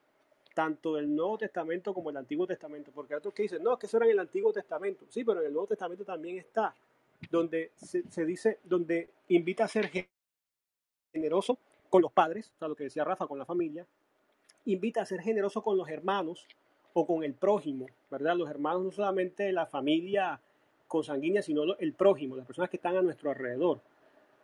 tanto 0.54 0.94
del 0.94 1.14
Nuevo 1.14 1.36
Testamento 1.36 1.92
como 1.92 2.10
del 2.10 2.18
Antiguo 2.18 2.46
Testamento, 2.46 2.92
porque 2.94 3.14
hay 3.14 3.18
otros 3.18 3.34
que 3.34 3.42
dicen, 3.42 3.62
no, 3.62 3.74
es 3.74 3.78
que 3.78 3.86
eso 3.86 3.96
era 3.96 4.06
en 4.06 4.12
el 4.12 4.20
Antiguo 4.20 4.52
Testamento. 4.52 5.04
Sí, 5.08 5.24
pero 5.24 5.40
en 5.40 5.48
el 5.48 5.52
Nuevo 5.52 5.66
Testamento 5.66 6.04
también 6.04 6.38
está, 6.38 6.74
donde 7.30 7.72
se, 7.76 8.24
dice, 8.24 8.60
donde 8.64 9.10
invita 9.28 9.64
a 9.64 9.68
ser 9.68 9.90
generoso 11.12 11.58
con 11.90 12.02
los 12.02 12.12
padres, 12.12 12.52
o 12.54 12.58
sea, 12.58 12.68
lo 12.68 12.76
que 12.76 12.84
decía 12.84 13.04
Rafa, 13.04 13.26
con 13.26 13.38
la 13.38 13.44
familia, 13.44 13.86
invita 14.66 15.02
a 15.02 15.06
ser 15.06 15.20
generoso 15.20 15.62
con 15.62 15.76
los 15.76 15.88
hermanos 15.88 16.46
o 16.92 17.06
con 17.06 17.24
el 17.24 17.34
prójimo, 17.34 17.86
¿verdad? 18.10 18.36
Los 18.36 18.48
hermanos 18.48 18.84
no 18.84 18.90
solamente 18.92 19.52
la 19.52 19.66
familia 19.66 20.40
consanguínea, 20.86 21.42
sino 21.42 21.76
el 21.78 21.92
prójimo, 21.92 22.36
las 22.36 22.46
personas 22.46 22.70
que 22.70 22.76
están 22.76 22.96
a 22.96 23.02
nuestro 23.02 23.30
alrededor. 23.30 23.80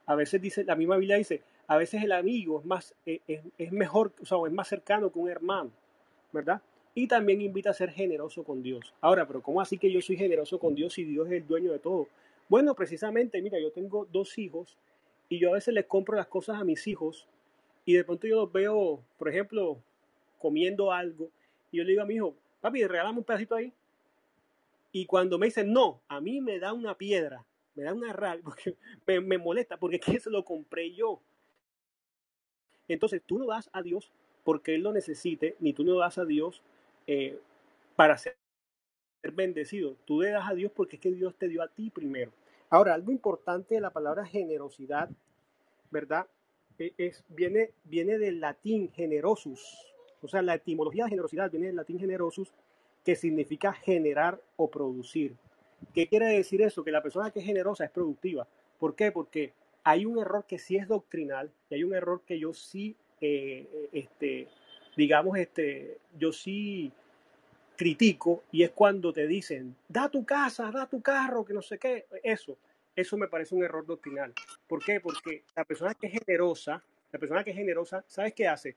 A 0.07 0.17
veces 0.17 0.43
dice, 0.43 0.65
la 0.65 0.75
misma 0.75 0.97
Biblia 0.97 1.17
dice, 1.17 1.43
a 1.69 1.77
veces 1.77 2.03
el 2.03 2.11
amigo 2.11 2.59
es 2.59 2.67
más, 2.67 2.95
eh, 3.07 3.21
es, 3.29 3.43
es 3.57 3.71
mejor, 3.71 4.13
o 4.21 4.27
sea, 4.27 4.39
es 4.47 4.53
más 4.53 4.67
cercano 4.67 5.13
que 5.13 5.19
un 5.21 5.31
hermano, 5.31 5.71
¿verdad? 6.33 6.63
Y 6.95 7.07
también 7.07 7.41
invita 7.41 7.71
a 7.71 7.75
ser 7.75 7.91
generoso 7.91 8.43
con 8.45 8.63
Dios. 8.63 8.93
Ahora, 9.01 9.27
pero 9.27 9.43
¿cómo 9.43 9.61
así 9.61 9.79
que 9.79 9.91
yo 9.91 10.01
soy 10.01 10.17
generoso 10.17 10.59
con 10.59 10.75
Dios 10.75 10.95
si 10.95 11.05
Dios 11.05 11.27
es 11.29 11.35
el 11.35 11.47
dueño 11.47 11.73
de 11.73 11.79
todo? 11.79 12.09
Bueno, 12.49 12.75
precisamente, 12.75 13.41
mira, 13.41 13.61
yo 13.61 13.71
tengo 13.71 14.07
dos 14.11 14.37
hijos 14.39 14.77
y 15.29 15.39
yo 15.39 15.51
a 15.51 15.55
veces 15.55 15.73
les 15.73 15.87
compro 15.87 16.17
las 16.17 16.27
cosas 16.27 16.61
a 16.61 16.65
mis 16.65 16.87
hijos 16.89 17.27
y 17.85 17.95
de 17.95 18.05
pronto 18.05 18.27
yo 18.27 18.37
los 18.37 18.53
veo, 18.53 19.01
por 19.19 19.29
ejemplo, 19.29 19.79
comiendo 20.39 20.93
algo 20.93 21.31
y 21.71 21.79
yo 21.79 21.85
le 21.85 21.91
digo 21.91 22.03
a 22.03 22.07
mi 22.07 22.15
hijo, 22.15 22.35
papi, 22.61 22.85
regálame 22.85 23.19
un 23.19 23.25
pedacito 23.25 23.55
ahí. 23.55 23.73
Y 24.93 25.07
cuando 25.07 25.39
me 25.39 25.47
dicen 25.47 25.73
no, 25.73 26.01
a 26.09 26.21
mí 26.21 26.41
me 26.41 26.59
da 26.59 26.73
una 26.73 26.97
piedra, 26.97 27.45
me 27.77 27.85
da 27.85 27.95
una 27.95 28.13
rabia, 28.13 28.43
porque 28.45 28.75
me, 29.07 29.21
me 29.21 29.39
molesta, 29.39 29.77
porque 29.77 29.97
es 29.97 30.03
que 30.03 30.19
se 30.19 30.31
lo 30.31 30.45
compré 30.45 30.93
yo. 30.93 31.21
Entonces 32.89 33.23
tú 33.25 33.39
no 33.39 33.47
das 33.47 33.71
a 33.73 33.83
Dios 33.83 34.11
porque 34.45 34.75
Él 34.75 34.83
lo 34.83 34.93
necesite, 34.93 35.57
ni 35.61 35.73
tú 35.73 35.85
no 35.85 35.97
das 35.99 36.19
a 36.19 36.25
Dios 36.25 36.63
eh, 37.07 37.39
para 37.97 38.19
ser 38.19 38.37
bendecido. 39.33 39.97
Tú 40.07 40.21
le 40.23 40.31
das 40.31 40.49
a 40.49 40.55
Dios 40.55 40.73
porque 40.75 40.97
es 40.97 41.03
que 41.03 41.13
Dios 41.13 41.35
te 41.37 41.49
dio 41.49 41.63
a 41.63 41.69
ti 41.69 41.91
primero. 41.91 42.33
Ahora, 42.71 42.95
algo 42.95 43.13
importante 43.13 43.75
de 43.75 43.81
la 43.81 43.91
palabra 43.91 44.25
generosidad, 44.25 45.11
¿verdad? 45.91 46.27
E- 46.79 46.95
Es, 46.99 47.25
viene, 47.29 47.73
viene 47.85 48.19
del 48.19 48.41
latín 48.41 48.91
generosus. 48.93 49.63
O 50.23 50.29
sea, 50.29 50.43
la 50.43 50.55
etimología 50.55 51.05
de 51.05 51.11
generosidad 51.11 51.51
viene 51.51 51.69
del 51.69 51.77
latín 51.77 51.99
generosus, 51.99 52.53
que 53.05 53.17
significa 53.17 53.73
generar 53.73 54.41
o 54.57 54.71
producir. 54.71 55.35
¿Qué 55.95 56.09
quiere 56.09 56.27
decir 56.27 56.63
eso? 56.63 56.85
Que 56.85 56.91
la 56.93 57.03
persona 57.03 57.31
que 57.31 57.41
es 57.41 57.47
generosa 57.47 57.85
es 57.85 57.91
productiva. 57.91 58.47
¿Por 58.79 58.95
qué? 58.95 59.13
Porque 59.13 59.53
hay 59.85 60.05
un 60.07 60.19
error 60.19 60.45
que 60.47 60.59
sí 60.59 60.77
es 60.77 60.87
doctrinal 60.89 61.51
y 61.71 61.77
hay 61.77 61.85
un 61.85 61.95
error 61.95 62.23
que 62.27 62.39
yo 62.39 62.53
sí, 62.53 62.97
este, 63.21 64.49
digamos, 64.97 65.39
este, 65.39 65.99
yo 66.19 66.33
sí 66.33 66.93
critico 67.77 68.45
y 68.53 68.63
es 68.63 68.71
cuando 68.71 69.13
te 69.13 69.27
dicen, 69.27 69.75
da 69.89 70.09
tu 70.09 70.25
casa, 70.25 70.71
da 70.71 70.87
tu 70.87 71.01
carro, 71.01 71.45
que 71.45 71.55
no 71.55 71.63
sé 71.63 71.79
qué. 71.79 72.07
Eso, 72.23 72.59
eso 72.95 73.17
me 73.17 73.29
parece 73.29 73.55
un 73.55 73.65
error 73.65 73.87
doctrinal. 73.87 74.35
¿Por 74.67 74.85
qué? 74.85 75.01
Porque 75.01 75.45
la 75.57 75.65
persona 75.65 75.95
que 75.95 76.09
es 76.09 76.13
generosa, 76.13 76.83
la 77.13 77.19
persona 77.19 77.43
que 77.43 77.51
es 77.51 77.57
generosa, 77.57 78.05
¿sabes 78.07 78.35
qué 78.35 78.47
hace? 78.49 78.77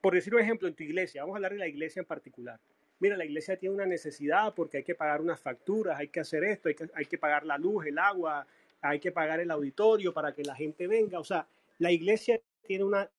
Por 0.00 0.14
decir 0.14 0.34
un 0.34 0.40
ejemplo, 0.40 0.68
en 0.68 0.74
tu 0.74 0.82
iglesia, 0.82 1.22
vamos 1.22 1.34
a 1.34 1.38
hablar 1.38 1.52
de 1.52 1.58
la 1.58 1.68
iglesia 1.68 2.00
en 2.00 2.06
particular. 2.06 2.58
Mira, 3.00 3.16
la 3.16 3.24
iglesia 3.24 3.56
tiene 3.56 3.74
una 3.74 3.86
necesidad 3.86 4.54
porque 4.54 4.78
hay 4.78 4.84
que 4.84 4.94
pagar 4.94 5.20
unas 5.20 5.40
facturas, 5.40 5.98
hay 5.98 6.06
que 6.06 6.20
hacer 6.20 6.44
esto, 6.44 6.68
hay 6.68 6.76
que, 6.76 6.88
hay 6.94 7.04
que 7.06 7.18
pagar 7.18 7.44
la 7.44 7.58
luz, 7.58 7.86
el 7.86 7.98
agua, 7.98 8.46
hay 8.80 9.00
que 9.00 9.10
pagar 9.10 9.40
el 9.40 9.50
auditorio 9.50 10.12
para 10.12 10.32
que 10.32 10.44
la 10.44 10.54
gente 10.54 10.86
venga. 10.86 11.18
O 11.18 11.24
sea, 11.24 11.46
la 11.78 11.90
iglesia 11.90 12.40
tiene 12.72 12.84
una, 12.84 13.10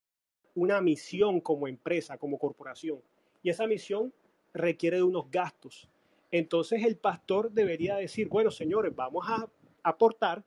una 0.55 0.81
misión 0.81 1.39
como 1.39 1.67
empresa, 1.67 2.17
como 2.17 2.39
corporación. 2.39 2.99
Y 3.43 3.51
esa 3.51 3.67
misión 3.67 4.11
requiere 4.51 4.97
de 4.97 5.03
unos 5.03 5.29
gastos. 5.29 5.87
Entonces 6.31 6.83
el 6.83 6.97
pastor 6.97 7.51
debería 7.51 7.97
decir, 7.97 8.29
bueno, 8.29 8.49
señores, 8.49 8.95
vamos 8.95 9.23
a 9.29 9.47
aportar 9.83 10.43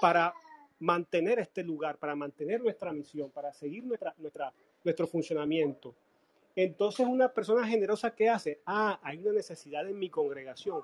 para 0.00 0.34
mantener 0.80 1.38
este 1.38 1.62
lugar, 1.62 1.98
para 1.98 2.16
mantener 2.16 2.60
nuestra 2.60 2.92
misión, 2.92 3.30
para 3.30 3.52
seguir 3.52 3.84
nuestra, 3.84 4.12
nuestra, 4.18 4.52
nuestro 4.82 5.06
funcionamiento. 5.06 5.94
Entonces 6.56 7.06
una 7.06 7.32
persona 7.32 7.64
generosa, 7.64 8.12
¿qué 8.12 8.28
hace? 8.28 8.60
Ah, 8.66 8.98
hay 9.04 9.18
una 9.18 9.34
necesidad 9.34 9.88
en 9.88 10.00
mi 10.00 10.10
congregación. 10.10 10.82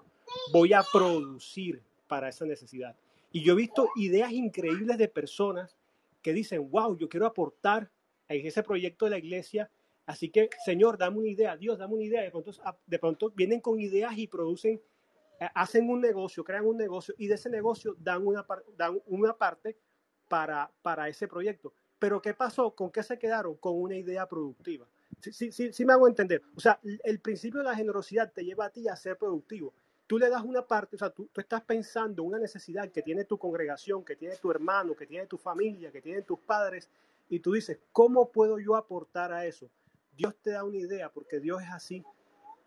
Voy 0.52 0.74
a 0.74 0.85
producir 0.93 1.82
para 2.06 2.28
esa 2.28 2.47
necesidad. 2.47 2.94
Y 3.32 3.43
yo 3.43 3.55
he 3.55 3.56
visto 3.56 3.89
ideas 3.97 4.31
increíbles 4.31 4.97
de 4.97 5.09
personas 5.09 5.77
que 6.23 6.32
dicen, 6.32 6.70
wow, 6.70 6.97
yo 6.97 7.09
quiero 7.09 7.27
aportar 7.27 7.90
a 8.28 8.35
ese 8.35 8.62
proyecto 8.62 9.07
de 9.07 9.11
la 9.11 9.19
iglesia. 9.19 9.70
Así 10.07 10.31
que, 10.31 10.49
Señor, 10.65 10.99
dame 10.99 11.19
una 11.19 11.28
idea, 11.28 11.57
Dios, 11.57 11.78
dame 11.78 11.94
una 11.94 12.05
idea. 12.05 12.23
De 12.23 12.31
pronto, 12.31 12.53
de 12.86 12.99
pronto 12.99 13.31
vienen 13.31 13.61
con 13.61 13.81
ideas 13.81 14.16
y 14.16 14.27
producen, 14.27 14.81
eh, 15.40 15.49
hacen 15.55 15.89
un 15.90 16.01
negocio, 16.01 16.44
crean 16.44 16.66
un 16.66 16.77
negocio 16.77 17.15
y 17.19 17.27
de 17.27 17.35
ese 17.35 17.51
negocio 17.51 17.97
dan 17.99 18.27
una, 18.27 18.47
dan 18.77 19.01
una 19.07 19.36
parte 19.36 19.77
para, 20.28 20.73
para 20.82 21.09
ese 21.09 21.28
proyecto. 21.28 21.74
Pero 21.99 22.20
¿qué 22.20 22.35
pasó? 22.35 22.74
¿Con 22.74 22.90
qué 22.90 23.03
se 23.03 23.19
quedaron? 23.19 23.57
Con 23.57 23.81
una 23.81 23.97
idea 23.97 24.27
productiva. 24.27 24.89
Sí, 25.20 25.32
sí, 25.32 25.53
sí, 25.53 25.73
sí 25.73 25.85
me 25.85 25.93
hago 25.93 26.09
entender. 26.09 26.43
O 26.57 26.61
sea, 26.61 26.81
el 27.05 27.20
principio 27.20 27.61
de 27.61 27.66
la 27.66 27.77
generosidad 27.77 28.32
te 28.32 28.44
lleva 28.44 28.66
a 28.66 28.70
ti 28.70 28.89
a 28.89 28.97
ser 28.97 29.16
productivo. 29.16 29.73
Tú 30.13 30.19
le 30.19 30.29
das 30.29 30.45
una 30.45 30.61
parte, 30.61 30.97
o 30.97 30.99
sea, 30.99 31.09
tú, 31.09 31.31
tú 31.33 31.41
estás 31.41 31.63
pensando 31.63 32.23
una 32.23 32.39
necesidad 32.39 32.91
que 32.91 33.01
tiene 33.01 33.25
tu 33.25 33.39
congregación, 33.39 34.05
que 34.05 34.15
tiene 34.15 34.37
tu 34.37 34.51
hermano, 34.51 34.95
que 34.95 35.07
tiene 35.07 35.27
tu 35.27 35.39
familia, 35.39 35.91
que 35.91 36.03
tiene 36.03 36.21
tus 36.21 36.39
padres, 36.39 36.87
y 37.31 37.39
tú 37.39 37.53
dices, 37.53 37.79
¿cómo 37.93 38.31
puedo 38.31 38.59
yo 38.59 38.77
aportar 38.77 39.33
a 39.33 39.47
eso? 39.47 39.71
Dios 40.15 40.35
te 40.43 40.51
da 40.51 40.65
una 40.65 40.77
idea, 40.77 41.09
porque 41.09 41.41
Dios 41.41 41.63
es 41.63 41.71
así. 41.71 42.05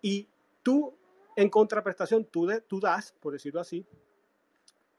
Y 0.01 0.27
tú, 0.63 0.91
en 1.35 1.51
contraprestación, 1.51 2.25
tú, 2.25 2.49
tú 2.67 2.79
das, 2.79 3.13
por 3.19 3.33
decirlo 3.33 3.61
así, 3.61 3.85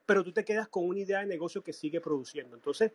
pero 0.06 0.22
tú 0.22 0.30
te 0.30 0.44
quedas 0.44 0.68
con 0.68 0.86
una 0.86 1.00
idea 1.00 1.18
de 1.18 1.26
negocio 1.26 1.64
que 1.64 1.72
sigue 1.72 2.00
produciendo. 2.00 2.54
Entonces, 2.54 2.92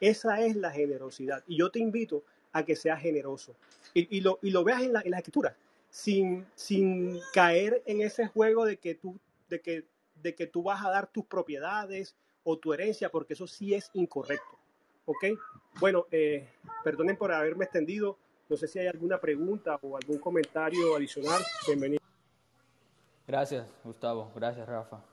esa 0.00 0.40
es 0.40 0.56
la 0.56 0.70
generosidad. 0.70 1.44
Y 1.46 1.58
yo 1.58 1.70
te 1.70 1.80
invito 1.80 2.24
a 2.52 2.64
que 2.64 2.76
seas 2.76 2.98
generoso. 2.98 3.54
Y, 3.92 4.16
y 4.16 4.22
lo, 4.22 4.38
y 4.40 4.52
lo 4.52 4.64
veas 4.64 4.80
en 4.80 4.94
la, 4.94 5.02
en 5.02 5.10
la 5.10 5.18
escritura, 5.18 5.54
sin, 5.92 6.46
sin 6.54 7.20
caer 7.34 7.82
en 7.84 8.00
ese 8.00 8.26
juego 8.26 8.64
de 8.64 8.78
que, 8.78 8.94
tú, 8.94 9.20
de, 9.48 9.60
que, 9.60 9.86
de 10.14 10.34
que 10.34 10.46
tú 10.46 10.62
vas 10.62 10.82
a 10.84 10.90
dar 10.90 11.06
tus 11.06 11.26
propiedades 11.26 12.16
o 12.42 12.58
tu 12.58 12.72
herencia, 12.72 13.10
porque 13.10 13.34
eso 13.34 13.46
sí 13.46 13.74
es 13.74 13.90
incorrecto. 13.92 14.58
¿Ok? 15.04 15.24
Bueno, 15.78 16.06
eh, 16.10 16.48
perdonen 16.82 17.16
por 17.16 17.30
haberme 17.30 17.66
extendido. 17.66 18.16
No 18.48 18.56
sé 18.56 18.68
si 18.68 18.78
hay 18.78 18.86
alguna 18.86 19.20
pregunta 19.20 19.78
o 19.82 19.96
algún 19.96 20.18
comentario 20.18 20.96
adicional. 20.96 21.42
Bienvenido. 21.66 22.02
Gracias, 23.26 23.66
Gustavo. 23.84 24.32
Gracias, 24.34 24.66
Rafa. 24.66 25.04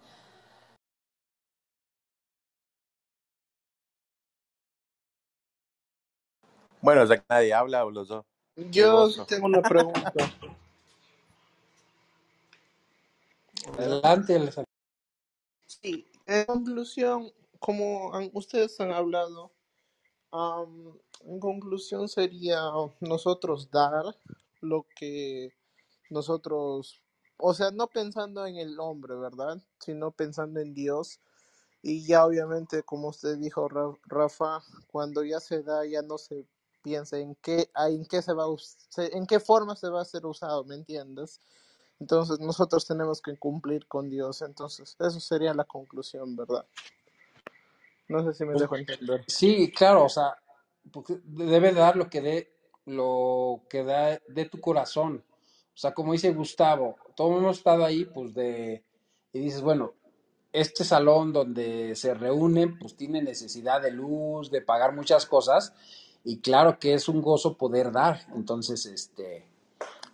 Bueno, 6.81 7.03
ya 7.05 7.17
que 7.17 7.25
nadie 7.27 7.53
habla, 7.53 7.81
hablo 7.81 8.05
yo. 8.05 8.25
El 8.55 8.71
Yo 8.71 9.25
tengo 9.25 9.47
una 9.47 9.61
pregunta. 9.61 10.13
Adelante. 13.77 14.51
Sí, 15.67 16.07
en 16.27 16.45
conclusión, 16.45 17.31
como 17.59 18.11
ustedes 18.33 18.79
han 18.81 18.91
hablado, 18.91 19.51
am, 20.31 20.97
en 21.21 21.39
conclusión 21.39 22.09
sería 22.09 22.61
nosotros 23.01 23.71
dar 23.71 24.03
lo 24.61 24.85
que 24.95 25.53
nosotros, 26.09 27.03
o 27.37 27.53
sea, 27.53 27.71
no 27.71 27.87
pensando 27.87 28.45
en 28.47 28.57
el 28.57 28.79
hombre, 28.79 29.15
¿verdad? 29.15 29.61
Sino 29.79 30.11
pensando 30.11 30.59
en 30.61 30.73
Dios. 30.73 31.19
Y 31.83 32.05
ya 32.07 32.25
obviamente, 32.25 32.83
como 32.83 33.09
usted 33.09 33.37
dijo, 33.37 33.69
Ra- 33.69 33.97
Rafa, 34.07 34.63
cuando 34.91 35.23
ya 35.23 35.39
se 35.39 35.63
da, 35.63 35.85
ya 35.85 36.01
no 36.03 36.17
se 36.17 36.45
piensa 36.83 37.19
en 37.19 37.35
qué, 37.37 37.71
en 37.75 38.05
qué 38.05 38.21
se 38.21 38.33
va 38.33 38.45
en 39.13 39.27
qué 39.27 39.39
forma 39.39 39.75
se 39.77 39.89
va 39.89 40.01
a 40.01 40.05
ser 40.05 40.25
usado, 40.25 40.63
¿me 40.65 40.75
entiendes? 40.75 41.41
Entonces 41.99 42.39
nosotros 42.39 42.85
tenemos 42.85 43.21
que 43.21 43.37
cumplir 43.37 43.87
con 43.87 44.09
Dios. 44.09 44.41
Entonces, 44.41 44.95
eso 44.99 45.19
sería 45.19 45.53
la 45.53 45.65
conclusión, 45.65 46.35
¿verdad? 46.35 46.65
No 48.07 48.23
sé 48.23 48.33
si 48.33 48.43
me 48.45 48.51
Pues, 48.53 48.61
dejo 48.61 48.75
entender. 48.77 49.23
sí, 49.27 49.71
claro, 49.71 50.05
o 50.05 50.09
sea, 50.09 50.35
porque 50.91 51.19
debe 51.23 51.73
dar 51.73 51.95
lo 51.95 52.09
que 52.09 52.21
dé, 52.21 52.51
lo 52.85 53.61
que 53.69 53.83
da 53.83 54.19
de 54.27 54.45
tu 54.45 54.59
corazón. 54.59 55.23
O 55.27 55.77
sea, 55.77 55.93
como 55.93 56.13
dice 56.13 56.33
Gustavo, 56.33 56.95
todos 57.15 57.37
hemos 57.37 57.57
estado 57.57 57.85
ahí, 57.85 58.05
pues 58.05 58.33
de, 58.33 58.83
y 59.31 59.39
dices, 59.39 59.61
bueno, 59.61 59.93
este 60.51 60.83
salón 60.83 61.31
donde 61.31 61.95
se 61.95 62.13
reúnen, 62.15 62.79
pues 62.79 62.95
tiene 62.95 63.21
necesidad 63.21 63.81
de 63.81 63.91
luz, 63.91 64.49
de 64.49 64.61
pagar 64.61 64.95
muchas 64.95 65.25
cosas, 65.27 65.73
y 66.23 66.39
claro 66.39 66.79
que 66.79 66.95
es 66.95 67.07
un 67.07 67.21
gozo 67.21 67.55
poder 67.55 67.91
dar. 67.91 68.25
Entonces, 68.35 68.85
este, 68.87 69.45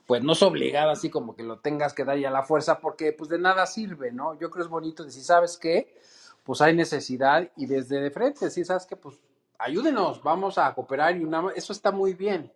pues 0.06 0.23
no 0.23 0.34
es 0.34 0.44
obligado 0.44 0.91
así 0.91 1.10
como 1.10 1.36
que 1.36 1.44
lo 1.44 1.60
tengas 1.60 1.94
que 1.94 2.06
dar 2.06 2.18
ya 2.18 2.30
la 2.32 2.44
fuerza, 2.44 2.80
porque 2.80 3.14
pues 3.14 3.30
de 3.30 3.40
nada 3.40 3.65
sirve, 3.65 4.11
¿no? 4.11 4.34
Yo 4.34 4.52
creo 4.52 4.64
que 4.64 4.68
es 4.68 4.69
bonito 4.69 5.03
decir, 5.03 5.23
¿sabes 5.23 5.57
qué? 5.57 5.95
Pues 6.44 6.61
hay 6.61 6.76
necesidad 6.76 7.49
y 7.56 7.65
desde 7.65 7.99
de 7.99 8.11
frente, 8.11 8.49
sí, 8.52 8.64
¿sabes 8.65 8.86
qué? 8.86 8.95
Pues 8.95 9.15
ayúdenos, 9.57 10.22
vamos 10.22 10.57
a 10.57 10.73
cooperar 10.76 11.18
y 11.18 11.27
eso 11.56 11.73
está 11.73 11.91
muy 11.91 12.14
bien. 12.14 12.52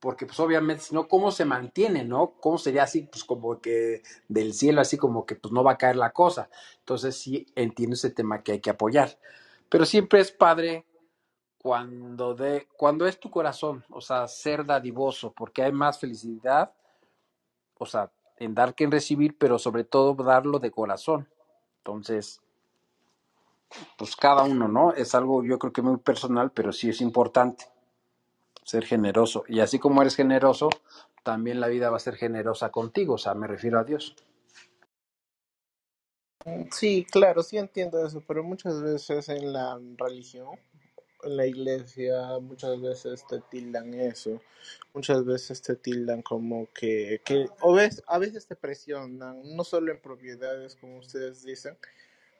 porque 0.00 0.26
pues 0.26 0.38
obviamente, 0.40 0.84
si 0.84 0.94
no, 0.94 1.08
¿cómo 1.08 1.30
se 1.30 1.44
mantiene, 1.44 2.04
no? 2.04 2.34
¿Cómo 2.40 2.58
sería 2.58 2.84
así, 2.84 3.02
pues 3.02 3.24
como 3.24 3.60
que 3.60 4.02
del 4.28 4.54
cielo, 4.54 4.80
así 4.80 4.96
como 4.96 5.26
que 5.26 5.34
pues 5.36 5.52
no 5.52 5.64
va 5.64 5.72
a 5.72 5.78
caer 5.78 5.96
la 5.96 6.12
cosa? 6.12 6.48
Entonces 6.80 7.16
sí 7.16 7.46
entiendo 7.56 7.94
ese 7.94 8.10
tema 8.10 8.42
que 8.42 8.52
hay 8.52 8.60
que 8.60 8.70
apoyar, 8.70 9.18
pero 9.68 9.84
siempre 9.84 10.20
es 10.20 10.30
padre 10.32 10.86
cuando 11.58 12.34
de, 12.34 12.68
cuando 12.76 13.06
es 13.06 13.18
tu 13.18 13.30
corazón, 13.30 13.84
o 13.90 14.00
sea, 14.00 14.28
ser 14.28 14.64
dadivoso, 14.64 15.32
porque 15.32 15.62
hay 15.62 15.72
más 15.72 15.98
felicidad, 15.98 16.72
o 17.78 17.86
sea, 17.86 18.10
en 18.36 18.54
dar 18.54 18.74
que 18.74 18.84
en 18.84 18.90
recibir, 18.90 19.36
pero 19.36 19.58
sobre 19.58 19.84
todo 19.84 20.14
darlo 20.14 20.58
de 20.58 20.70
corazón. 20.70 21.28
Entonces, 21.78 22.40
pues 23.96 24.16
cada 24.16 24.44
uno, 24.44 24.68
¿no? 24.68 24.92
Es 24.92 25.14
algo 25.14 25.44
yo 25.44 25.58
creo 25.58 25.72
que 25.72 25.82
muy 25.82 25.98
personal, 25.98 26.50
pero 26.52 26.72
sí 26.72 26.88
es 26.88 27.00
importante 27.00 27.66
ser 28.64 28.84
generoso. 28.84 29.44
Y 29.48 29.60
así 29.60 29.78
como 29.78 30.02
eres 30.02 30.14
generoso, 30.14 30.68
también 31.22 31.60
la 31.60 31.68
vida 31.68 31.90
va 31.90 31.96
a 31.96 32.00
ser 32.00 32.16
generosa 32.16 32.70
contigo, 32.70 33.14
o 33.14 33.18
sea, 33.18 33.34
me 33.34 33.46
refiero 33.46 33.78
a 33.78 33.84
Dios. 33.84 34.14
Sí, 36.70 37.04
claro, 37.10 37.42
sí 37.42 37.58
entiendo 37.58 38.04
eso, 38.06 38.22
pero 38.26 38.42
muchas 38.42 38.80
veces 38.80 39.28
en 39.28 39.52
la 39.52 39.78
religión, 39.96 40.58
en 41.22 41.36
la 41.36 41.46
iglesia, 41.46 42.38
muchas 42.40 42.80
veces 42.80 43.24
te 43.26 43.40
tildan 43.50 43.94
eso, 43.94 44.40
muchas 44.94 45.24
veces 45.24 45.60
te 45.62 45.76
tildan 45.76 46.22
como 46.22 46.68
que, 46.72 47.20
que 47.24 47.46
o 47.60 47.74
ves, 47.74 48.02
a 48.06 48.18
veces 48.18 48.46
te 48.46 48.56
presionan, 48.56 49.40
no 49.56 49.64
solo 49.64 49.92
en 49.92 50.00
propiedades, 50.00 50.76
como 50.76 50.98
ustedes 50.98 51.44
dicen, 51.44 51.76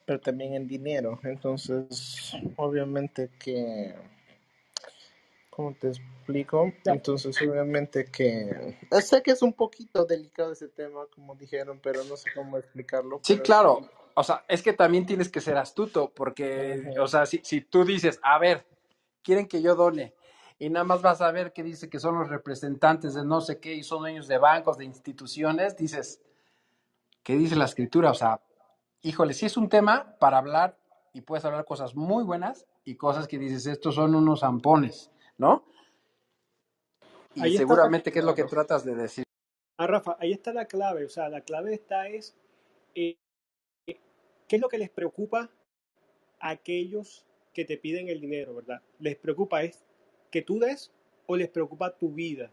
pero 0.05 0.21
también 0.21 0.55
en 0.55 0.67
dinero. 0.67 1.21
Entonces, 1.25 2.33
obviamente 2.57 3.31
que, 3.39 3.95
¿cómo 5.51 5.75
te 5.75 5.89
explico? 5.89 6.73
Entonces, 6.85 7.37
obviamente 7.43 8.07
que, 8.07 8.79
sé 9.03 9.23
que 9.23 9.33
es 9.33 9.43
un 9.43 9.53
poquito 9.53 10.05
delicado 10.05 10.53
ese 10.53 10.69
tema, 10.69 11.07
como 11.15 11.35
dijeron, 11.35 11.81
pero 11.83 12.05
no 12.05 12.17
sé 12.17 12.31
cómo 12.35 12.59
explicarlo. 12.59 13.21
Sí, 13.23 13.39
claro. 13.39 13.91
O 14.19 14.25
sea, 14.25 14.45
es 14.49 14.65
que 14.65 14.73
también 14.73 15.07
tienes 15.07 15.29
que 15.29 15.41
ser 15.41 15.57
astuto, 15.57 16.13
porque, 16.13 16.93
o 17.01 17.07
sea, 17.07 17.25
si, 17.25 17.41
si 17.45 17.61
tú 17.61 17.85
dices, 17.85 18.19
a 18.25 18.37
ver, 18.41 18.67
quieren 19.23 19.47
que 19.47 19.63
yo 19.63 19.77
done, 19.77 20.13
y 20.59 20.71
nada 20.71 20.85
más 20.85 21.03
vas 21.03 21.21
a 21.21 21.31
ver 21.31 21.53
que 21.53 21.63
dice 21.63 21.89
que 21.89 22.01
son 22.01 22.19
los 22.19 22.29
representantes 22.29 23.15
de 23.15 23.25
no 23.25 23.41
sé 23.41 23.61
qué 23.61 23.75
y 23.75 23.85
son 23.85 24.01
dueños 24.01 24.27
de 24.27 24.39
bancos, 24.39 24.77
de 24.77 24.87
instituciones, 24.87 25.77
dices, 25.77 26.21
¿qué 27.23 27.37
dice 27.37 27.55
la 27.55 27.67
escritura? 27.67 28.11
O 28.11 28.15
sea, 28.15 28.41
híjole, 29.03 29.35
sí 29.35 29.47
es 29.47 29.57
un 29.57 29.69
tema 29.69 30.17
para 30.19 30.39
hablar 30.39 30.77
y 31.13 31.21
puedes 31.21 31.45
hablar 31.45 31.65
cosas 31.65 31.95
muy 31.95 32.25
buenas 32.25 32.67
y 32.85 32.97
cosas 32.97 33.29
que 33.29 33.39
dices, 33.39 33.67
estos 33.67 33.95
son 33.95 34.17
unos 34.17 34.41
zampones, 34.41 35.13
¿no? 35.37 35.65
Y 37.37 37.43
Ahí 37.43 37.57
seguramente, 37.57 38.11
¿qué 38.11 38.19
es 38.19 38.25
lo 38.25 38.35
que 38.35 38.43
tratas 38.43 38.85
de 38.85 38.97
decir? 38.97 39.23
Ah, 39.77 39.87
Rafa, 39.87 40.17
ahí 40.19 40.33
está 40.33 40.53
la 40.53 40.65
clave. 40.65 41.05
O 41.05 41.09
sea, 41.09 41.29
la 41.29 41.43
clave 41.43 41.73
está 41.73 42.09
es 42.09 42.37
eh, 42.97 43.17
qué 44.49 44.57
es 44.57 44.63
lo 44.63 44.69
que 44.69 44.79
les 44.79 44.91
preocupa 44.91 45.51
a 46.41 46.51
aquellos 46.51 47.27
que 47.53 47.65
te 47.65 47.77
piden 47.77 48.09
el 48.09 48.21
dinero, 48.21 48.55
¿verdad? 48.55 48.83
¿Les 48.99 49.17
preocupa 49.17 49.63
es 49.63 49.85
que 50.31 50.43
tú 50.43 50.59
des 50.59 50.93
o 51.27 51.37
les 51.37 51.49
preocupa 51.49 51.97
tu 51.97 52.11
vida? 52.11 52.51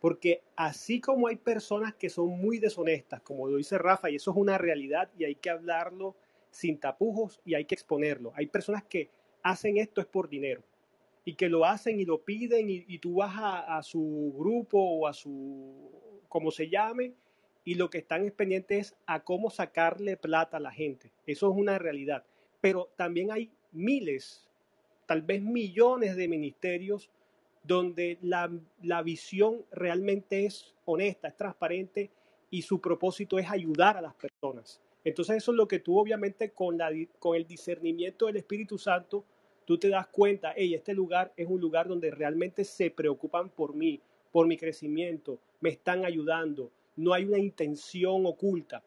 Porque 0.00 0.42
así 0.56 1.00
como 1.00 1.28
hay 1.28 1.36
personas 1.36 1.94
que 1.94 2.10
son 2.10 2.28
muy 2.28 2.58
deshonestas, 2.58 3.20
como 3.22 3.48
lo 3.48 3.56
dice 3.56 3.78
Rafa, 3.78 4.10
y 4.10 4.16
eso 4.16 4.30
es 4.30 4.36
una 4.36 4.58
realidad 4.58 5.10
y 5.18 5.24
hay 5.24 5.34
que 5.34 5.50
hablarlo 5.50 6.16
sin 6.50 6.78
tapujos 6.78 7.40
y 7.44 7.54
hay 7.54 7.64
que 7.64 7.74
exponerlo. 7.74 8.32
Hay 8.34 8.46
personas 8.46 8.84
que 8.84 9.10
hacen 9.42 9.78
esto 9.78 10.00
es 10.00 10.06
por 10.06 10.28
dinero 10.28 10.62
y 11.24 11.34
que 11.34 11.48
lo 11.48 11.64
hacen 11.64 12.00
y 12.00 12.04
lo 12.04 12.22
piden 12.24 12.70
y, 12.70 12.98
tú 12.98 13.16
vas 13.16 13.36
a, 13.36 13.78
a 13.78 13.82
su 13.82 14.34
grupo 14.36 14.78
o 14.78 15.06
a 15.06 15.12
su, 15.12 15.90
como 16.28 16.50
se 16.50 16.68
llame, 16.68 17.14
y 17.64 17.74
lo 17.74 17.90
que 17.90 17.98
están 17.98 18.24
es 18.24 18.32
pendientes 18.32 18.78
es 18.78 18.96
a 19.06 19.20
cómo 19.20 19.50
sacarle 19.50 20.16
plata 20.16 20.56
a 20.56 20.60
la 20.60 20.72
gente. 20.72 21.12
Eso 21.26 21.50
es 21.50 21.56
una 21.56 21.78
realidad. 21.78 22.24
Pero 22.60 22.90
también 22.96 23.30
hay 23.30 23.50
miles, 23.72 24.48
tal 25.06 25.22
vez 25.22 25.42
millones 25.42 26.16
de 26.16 26.28
ministerios 26.28 27.10
donde 27.62 28.18
la, 28.22 28.50
la 28.82 29.02
visión 29.02 29.64
realmente 29.70 30.46
es 30.46 30.74
honesta, 30.84 31.28
es 31.28 31.36
transparente 31.36 32.10
y 32.50 32.62
su 32.62 32.80
propósito 32.80 33.38
es 33.38 33.50
ayudar 33.50 33.96
a 33.96 34.02
las 34.02 34.14
personas. 34.14 34.80
Entonces 35.04 35.36
eso 35.36 35.52
es 35.52 35.56
lo 35.56 35.68
que 35.68 35.78
tú 35.78 35.98
obviamente 35.98 36.50
con, 36.50 36.76
la, 36.76 36.90
con 37.18 37.36
el 37.36 37.46
discernimiento 37.46 38.26
del 38.26 38.36
Espíritu 38.36 38.78
Santo, 38.78 39.24
tú 39.64 39.78
te 39.78 39.88
das 39.88 40.08
cuenta, 40.08 40.52
hey, 40.56 40.74
este 40.74 40.94
lugar 40.94 41.32
es 41.36 41.46
un 41.48 41.60
lugar 41.60 41.88
donde 41.88 42.10
realmente 42.10 42.64
se 42.64 42.90
preocupan 42.90 43.48
por 43.50 43.74
mí, 43.74 44.00
por 44.32 44.46
mi 44.46 44.56
crecimiento, 44.56 45.38
me 45.60 45.70
están 45.70 46.04
ayudando, 46.04 46.70
no 46.96 47.12
hay 47.12 47.24
una 47.24 47.38
intención 47.38 48.26
oculta. 48.26 48.82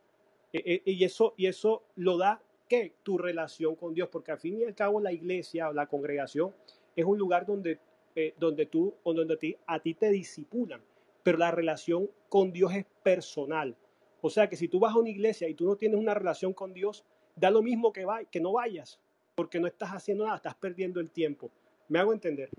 E- 0.52 0.82
e- 0.86 0.92
Y 0.92 1.04
eso, 1.04 1.34
y 1.38 1.48
eso 1.48 1.84
lo 1.96 2.18
da 2.18 2.42
¿qué? 2.70 2.94
tu 3.04 3.18
relación 3.18 3.76
con 3.76 3.94
Dios, 3.94 4.10
porque 4.10 4.32
al 4.32 4.40
fin 4.40 4.60
y 4.60 4.64
al 4.64 4.76
cabo 4.76 5.00
la 5.00 5.12
iglesia 5.12 5.70
o 5.70 5.74
la 5.74 5.88
congregación 5.88 6.54
es 6.96 7.06
un 7.06 7.18
lugar 7.18 7.46
donde, 7.46 7.80
eh, 8.16 8.34
donde 8.38 8.66
tú 8.68 8.94
o 9.04 9.14
donde 9.14 9.34
a 9.34 9.38
ti, 9.38 9.58
a 9.66 9.80
ti 9.80 9.94
te 9.96 10.10
disipulan, 10.10 10.82
pero 11.24 11.38
la 11.38 11.52
relación 11.52 12.10
con 12.30 12.52
Dios 12.52 12.74
es 12.74 12.86
personal. 13.04 13.76
O 14.22 14.30
sea 14.30 14.48
que 14.48 14.56
si 14.56 14.68
tú 14.68 14.80
vas 14.80 14.94
a 14.94 15.00
una 15.00 15.10
iglesia 15.10 15.50
y 15.50 15.54
tú 15.54 15.66
no 15.66 15.76
tienes 15.76 16.00
una 16.00 16.14
relación 16.14 16.54
con 16.54 16.74
Dios, 16.74 17.04
da 17.36 17.50
lo 17.50 17.62
mismo 17.62 17.92
que, 17.92 18.06
va, 18.06 18.24
que 18.26 18.40
no 18.40 18.54
vayas, 18.54 19.00
porque 19.36 19.60
no 19.60 19.68
estás 19.68 19.90
haciendo 19.90 20.24
nada, 20.26 20.38
estás 20.38 20.56
perdiendo 20.56 21.00
el 21.00 21.10
tiempo. 21.10 21.52
¿Me 21.90 22.00
hago 22.00 22.14
entender? 22.14 22.50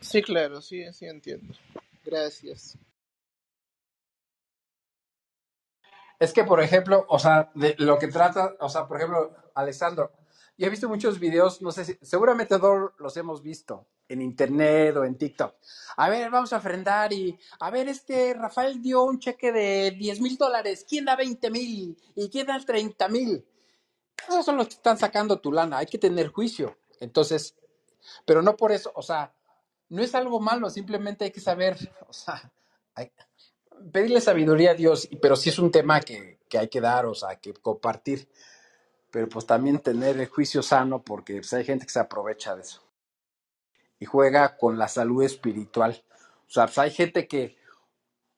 Sí, 0.00 0.22
claro, 0.22 0.62
sí, 0.62 0.84
sí 0.92 1.06
entiendo. 1.06 1.52
Gracias. 2.04 2.78
Es 6.20 6.34
que, 6.34 6.44
por 6.44 6.60
ejemplo, 6.60 7.06
o 7.08 7.18
sea, 7.18 7.50
de 7.54 7.74
lo 7.78 7.98
que 7.98 8.08
trata, 8.08 8.54
o 8.60 8.68
sea, 8.68 8.86
por 8.86 8.98
ejemplo, 8.98 9.34
Alessandro, 9.54 10.12
yo 10.58 10.66
he 10.66 10.70
visto 10.70 10.86
muchos 10.86 11.18
videos, 11.18 11.62
no 11.62 11.72
sé 11.72 11.86
si, 11.86 11.98
seguramente 12.02 12.58
todos 12.58 12.92
los 12.98 13.16
hemos 13.16 13.42
visto 13.42 13.86
en 14.06 14.20
internet 14.20 14.94
o 14.96 15.04
en 15.06 15.16
TikTok. 15.16 15.54
A 15.96 16.10
ver, 16.10 16.30
vamos 16.30 16.52
a 16.52 16.58
ofrendar 16.58 17.10
y, 17.14 17.38
a 17.58 17.70
ver, 17.70 17.88
este 17.88 18.34
Rafael 18.34 18.82
dio 18.82 19.02
un 19.04 19.18
cheque 19.18 19.50
de 19.50 19.92
10 19.92 20.20
mil 20.20 20.36
dólares, 20.36 20.84
¿quién 20.86 21.06
da 21.06 21.16
20 21.16 21.50
mil? 21.50 21.96
¿Y 22.14 22.28
quién 22.28 22.46
da 22.48 22.60
30 22.60 23.08
mil? 23.08 23.42
Esos 24.28 24.44
son 24.44 24.58
los 24.58 24.66
que 24.68 24.74
están 24.74 24.98
sacando 24.98 25.40
tu 25.40 25.50
lana, 25.50 25.78
hay 25.78 25.86
que 25.86 25.96
tener 25.96 26.28
juicio. 26.28 26.76
Entonces, 27.00 27.56
pero 28.26 28.42
no 28.42 28.58
por 28.58 28.72
eso, 28.72 28.92
o 28.94 29.00
sea, 29.00 29.34
no 29.88 30.02
es 30.02 30.14
algo 30.14 30.38
malo, 30.38 30.68
simplemente 30.68 31.24
hay 31.24 31.30
que 31.30 31.40
saber, 31.40 31.78
o 32.06 32.12
sea, 32.12 32.52
hay- 32.94 33.10
pedirle 33.92 34.20
sabiduría 34.20 34.72
a 34.72 34.74
Dios, 34.74 35.08
pero 35.20 35.36
sí 35.36 35.48
es 35.50 35.58
un 35.58 35.70
tema 35.70 36.00
que, 36.00 36.40
que 36.48 36.58
hay 36.58 36.68
que 36.68 36.80
dar, 36.80 37.06
o 37.06 37.14
sea, 37.14 37.36
que 37.36 37.52
compartir, 37.54 38.28
pero 39.10 39.28
pues 39.28 39.46
también 39.46 39.80
tener 39.80 40.18
el 40.18 40.28
juicio 40.28 40.62
sano, 40.62 41.02
porque 41.02 41.34
pues, 41.36 41.52
hay 41.52 41.64
gente 41.64 41.86
que 41.86 41.92
se 41.92 42.00
aprovecha 42.00 42.54
de 42.54 42.62
eso 42.62 42.82
y 43.98 44.06
juega 44.06 44.56
con 44.56 44.78
la 44.78 44.88
salud 44.88 45.22
espiritual. 45.22 46.02
O 46.48 46.50
sea, 46.50 46.66
pues, 46.66 46.78
hay 46.78 46.90
gente 46.90 47.28
que 47.28 47.56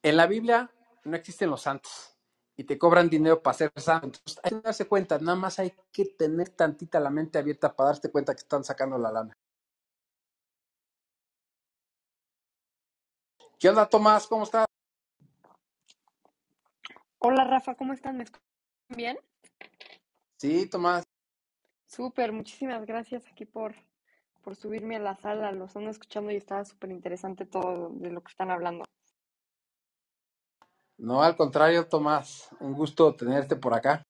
en 0.02 0.16
la 0.16 0.26
Biblia 0.26 0.70
no 1.04 1.16
existen 1.16 1.50
los 1.50 1.62
santos 1.62 2.16
y 2.56 2.64
te 2.64 2.78
cobran 2.78 3.08
dinero 3.08 3.42
para 3.42 3.56
ser 3.56 3.72
santo. 3.76 4.18
Entonces, 4.18 4.40
hay 4.42 4.50
que 4.50 4.60
darse 4.60 4.86
cuenta, 4.86 5.18
nada 5.18 5.36
más 5.36 5.58
hay 5.58 5.72
que 5.92 6.04
tener 6.06 6.50
tantita 6.50 7.00
la 7.00 7.10
mente 7.10 7.38
abierta 7.38 7.74
para 7.74 7.90
darte 7.90 8.10
cuenta 8.10 8.34
que 8.34 8.40
están 8.40 8.64
sacando 8.64 8.98
la 8.98 9.12
lana. 9.12 9.32
¿Qué 13.58 13.68
onda, 13.68 13.86
Tomás? 13.86 14.26
¿Cómo 14.26 14.42
estás? 14.42 14.71
Hola 17.24 17.44
Rafa, 17.44 17.76
¿cómo 17.76 17.92
están? 17.92 18.16
¿Me 18.16 18.24
escuchan 18.24 18.42
bien? 18.96 19.16
Sí, 20.38 20.68
Tomás. 20.68 21.04
Súper, 21.86 22.32
muchísimas 22.32 22.84
gracias 22.84 23.24
aquí 23.28 23.44
por, 23.44 23.76
por 24.42 24.56
subirme 24.56 24.96
a 24.96 24.98
la 24.98 25.14
sala. 25.14 25.52
Los 25.52 25.76
ando 25.76 25.90
escuchando 25.90 26.32
y 26.32 26.36
estaba 26.36 26.64
súper 26.64 26.90
interesante 26.90 27.46
todo 27.46 27.90
de 27.90 28.10
lo 28.10 28.24
que 28.24 28.30
están 28.30 28.50
hablando. 28.50 28.84
No, 30.98 31.22
al 31.22 31.36
contrario, 31.36 31.86
Tomás. 31.86 32.50
Un 32.58 32.72
gusto 32.72 33.14
tenerte 33.14 33.54
por 33.54 33.72
acá. 33.72 34.02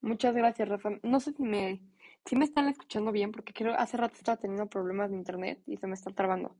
Muchas 0.00 0.34
gracias, 0.34 0.68
Rafa. 0.68 0.90
No 1.04 1.20
sé 1.20 1.34
si 1.34 1.42
me, 1.44 1.80
si 2.28 2.36
me 2.36 2.44
están 2.44 2.68
escuchando 2.68 3.10
bien, 3.10 3.32
porque 3.32 3.54
creo 3.54 3.72
hace 3.74 3.96
rato 3.96 4.16
estaba 4.16 4.36
teniendo 4.36 4.66
problemas 4.66 5.10
de 5.10 5.16
internet 5.16 5.62
y 5.66 5.78
se 5.78 5.86
me 5.86 5.94
está 5.94 6.10
trabando. 6.10 6.54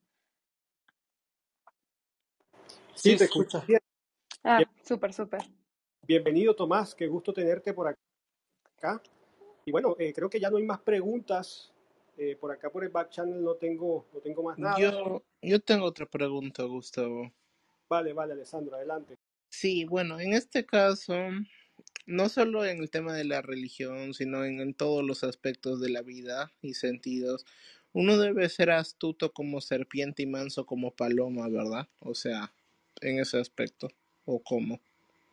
Sí, 2.94 3.10
Sí, 3.10 3.12
te 3.12 3.18
se 3.18 3.24
escucha. 3.24 3.58
escucho 3.58 3.66
bien. 3.66 3.80
Ah, 4.44 4.62
súper, 4.82 5.12
súper. 5.12 5.42
Bienvenido, 6.06 6.56
Tomás. 6.56 6.94
Qué 6.94 7.06
gusto 7.06 7.34
tenerte 7.34 7.74
por 7.74 7.86
acá. 7.86 9.02
Y 9.66 9.70
bueno, 9.70 9.94
eh, 9.98 10.14
creo 10.14 10.30
que 10.30 10.40
ya 10.40 10.48
no 10.50 10.56
hay 10.56 10.64
más 10.64 10.80
preguntas. 10.80 11.70
Eh, 12.16 12.34
por 12.36 12.50
acá 12.50 12.70
por 12.70 12.82
el 12.82 12.90
back 12.90 13.10
channel 13.10 13.44
no 13.44 13.54
tengo, 13.56 14.06
no 14.12 14.20
tengo 14.20 14.42
más 14.42 14.58
nada. 14.58 14.78
Yo, 14.78 15.22
yo 15.42 15.60
tengo 15.60 15.84
otra 15.84 16.06
pregunta, 16.06 16.64
Gustavo. 16.64 17.30
Vale, 17.90 18.12
vale, 18.14 18.32
Alessandro, 18.32 18.74
adelante. 18.74 19.16
Sí, 19.50 19.84
bueno, 19.84 20.18
en 20.18 20.32
este 20.32 20.64
caso, 20.64 21.14
no 22.09 22.30
solo 22.30 22.64
en 22.64 22.78
el 22.78 22.90
tema 22.90 23.12
de 23.12 23.24
la 23.24 23.43
religión, 23.43 24.14
sino 24.14 24.43
en, 24.44 24.72
todos 24.72 25.05
los 25.05 25.24
aspectos 25.24 25.78
de 25.78 25.90
la 25.90 26.01
vida 26.01 26.51
y 26.62 26.72
sentidos. 26.72 27.44
Uno 27.93 28.16
debe 28.16 28.48
ser 28.48 28.70
astuto 28.70 29.32
como 29.32 29.60
serpiente 29.60 30.22
y 30.22 30.26
manso 30.26 30.64
como 30.64 30.90
paloma, 30.90 31.48
¿verdad? 31.48 31.86
O 32.01 32.14
sea, 32.14 32.52
en 33.02 33.20
ese 33.20 33.39
aspecto. 33.39 33.89
¿O 34.24 34.43
cómo? 34.43 34.80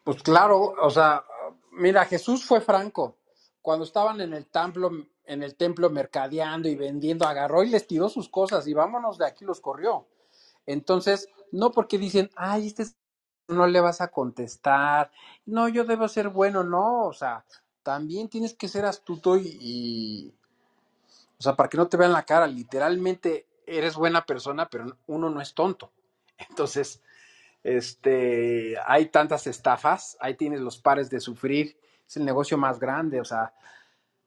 Pues 0.04 0.22
claro, 0.22 0.74
o 0.82 0.90
sea, 0.90 1.24
mira, 1.72 2.04
Jesús 2.06 2.44
fue 2.44 2.60
franco. 2.60 3.18
Cuando 3.62 3.86
estaban 3.86 4.20
en 4.20 4.34
el 4.34 4.46
templo, 4.46 4.92
en 5.26 5.44
el 5.44 5.56
templo 5.56 5.90
mercadeando 5.90 6.68
y 6.68 6.76
vendiendo, 6.76 7.26
agarró 7.26 7.64
y 7.64 7.70
les 7.70 7.88
tiró 7.88 8.10
sus 8.10 8.28
cosas 8.28 8.68
y 8.68 8.74
vámonos 8.74 9.18
de 9.18 9.26
aquí 9.26 9.46
los 9.46 9.62
corrió. 9.62 10.08
Entonces, 10.66 11.30
no 11.52 11.72
porque 11.72 11.98
dicen, 11.98 12.30
ay, 12.36 12.68
este 12.68 12.84
es- 12.84 12.98
no 13.48 13.68
le 13.68 13.80
vas 13.80 14.02
a 14.02 14.10
contestar, 14.10 15.12
no, 15.46 15.68
yo 15.70 15.86
debo 15.86 16.08
ser 16.08 16.30
bueno, 16.30 16.64
no, 16.64 17.06
o 17.06 17.14
sea, 17.14 17.44
también 17.84 18.30
tienes 18.30 18.54
que 18.54 18.68
ser 18.68 18.86
astuto 18.86 19.38
y, 19.38 20.34
o 21.38 21.44
sea, 21.44 21.56
para 21.56 21.70
que 21.70 21.78
no 21.78 21.88
te 21.88 21.98
vean 21.98 22.14
la 22.14 22.24
cara, 22.24 22.48
literalmente 22.48 23.46
eres 23.68 23.96
buena 23.96 24.26
persona, 24.26 24.70
pero 24.70 24.98
uno 25.08 25.30
no 25.30 25.42
es 25.42 25.54
tonto. 25.54 25.92
Entonces, 26.50 27.02
este, 27.64 28.76
hay 28.86 29.08
tantas 29.08 29.48
estafas, 29.48 30.18
ahí 30.20 30.36
tienes 30.36 30.62
los 30.62 30.78
pares 30.78 31.10
de 31.10 31.20
sufrir, 31.20 31.78
es 32.08 32.18
el 32.18 32.26
negocio 32.26 32.58
más 32.58 32.80
grande, 32.80 33.20
o 33.20 33.26
sea, 33.26 33.54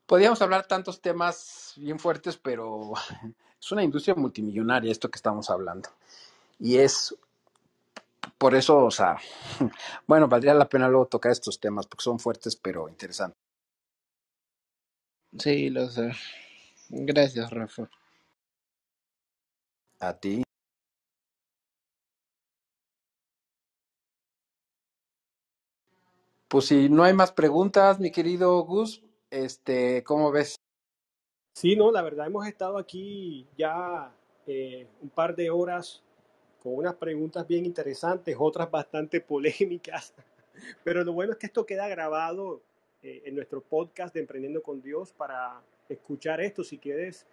podríamos 0.06 0.40
hablar 0.42 0.66
tantos 0.66 1.00
temas 1.00 1.74
bien 1.76 1.98
fuertes, 1.98 2.36
pero 2.36 2.94
es 3.60 3.72
una 3.72 3.82
industria 3.82 4.14
multimillonaria 4.14 4.90
esto 4.90 5.10
que 5.10 5.16
estamos 5.18 5.50
hablando. 5.50 5.90
Y 6.58 6.78
es 6.78 7.14
por 8.38 8.54
eso, 8.54 8.84
o 8.84 8.90
sea, 8.90 9.18
bueno, 10.06 10.28
valdría 10.28 10.54
la 10.54 10.68
pena 10.68 10.88
luego 10.88 11.06
tocar 11.06 11.32
estos 11.32 11.58
temas 11.60 11.86
porque 11.86 12.04
son 12.04 12.18
fuertes 12.18 12.56
pero 12.56 12.88
interesantes. 12.88 13.36
Sí, 15.38 15.68
lo 15.68 15.88
sé. 15.90 16.12
Gracias, 16.88 17.50
Rafa. 17.50 17.90
A 20.00 20.12
ti. 20.14 20.42
Pues 26.48 26.66
si 26.66 26.88
no 26.88 27.02
hay 27.04 27.12
más 27.12 27.32
preguntas, 27.32 28.00
mi 28.00 28.10
querido 28.10 28.60
Gus, 28.62 29.02
este, 29.30 30.02
¿cómo 30.02 30.30
ves? 30.30 30.56
Sí, 31.54 31.76
no, 31.76 31.92
la 31.92 32.00
verdad 32.02 32.26
hemos 32.26 32.46
estado 32.46 32.78
aquí 32.78 33.46
ya 33.58 34.14
eh, 34.46 34.86
un 35.02 35.10
par 35.10 35.36
de 35.36 35.50
horas 35.50 36.02
con 36.62 36.74
unas 36.74 36.94
preguntas 36.94 37.46
bien 37.46 37.64
interesantes, 37.64 38.36
otras 38.38 38.70
bastante 38.70 39.20
polémicas, 39.22 40.14
pero 40.84 41.04
lo 41.04 41.12
bueno 41.12 41.32
es 41.32 41.38
que 41.38 41.46
esto 41.46 41.66
queda 41.66 41.88
grabado 41.88 42.60
eh, 43.02 43.22
en 43.26 43.34
nuestro 43.34 43.60
podcast 43.60 44.14
de 44.14 44.20
Emprendiendo 44.20 44.62
con 44.62 44.82
Dios 44.82 45.12
para 45.12 45.62
escuchar 45.88 46.40
esto. 46.40 46.64
Si 46.64 46.78
quieres 46.78 47.26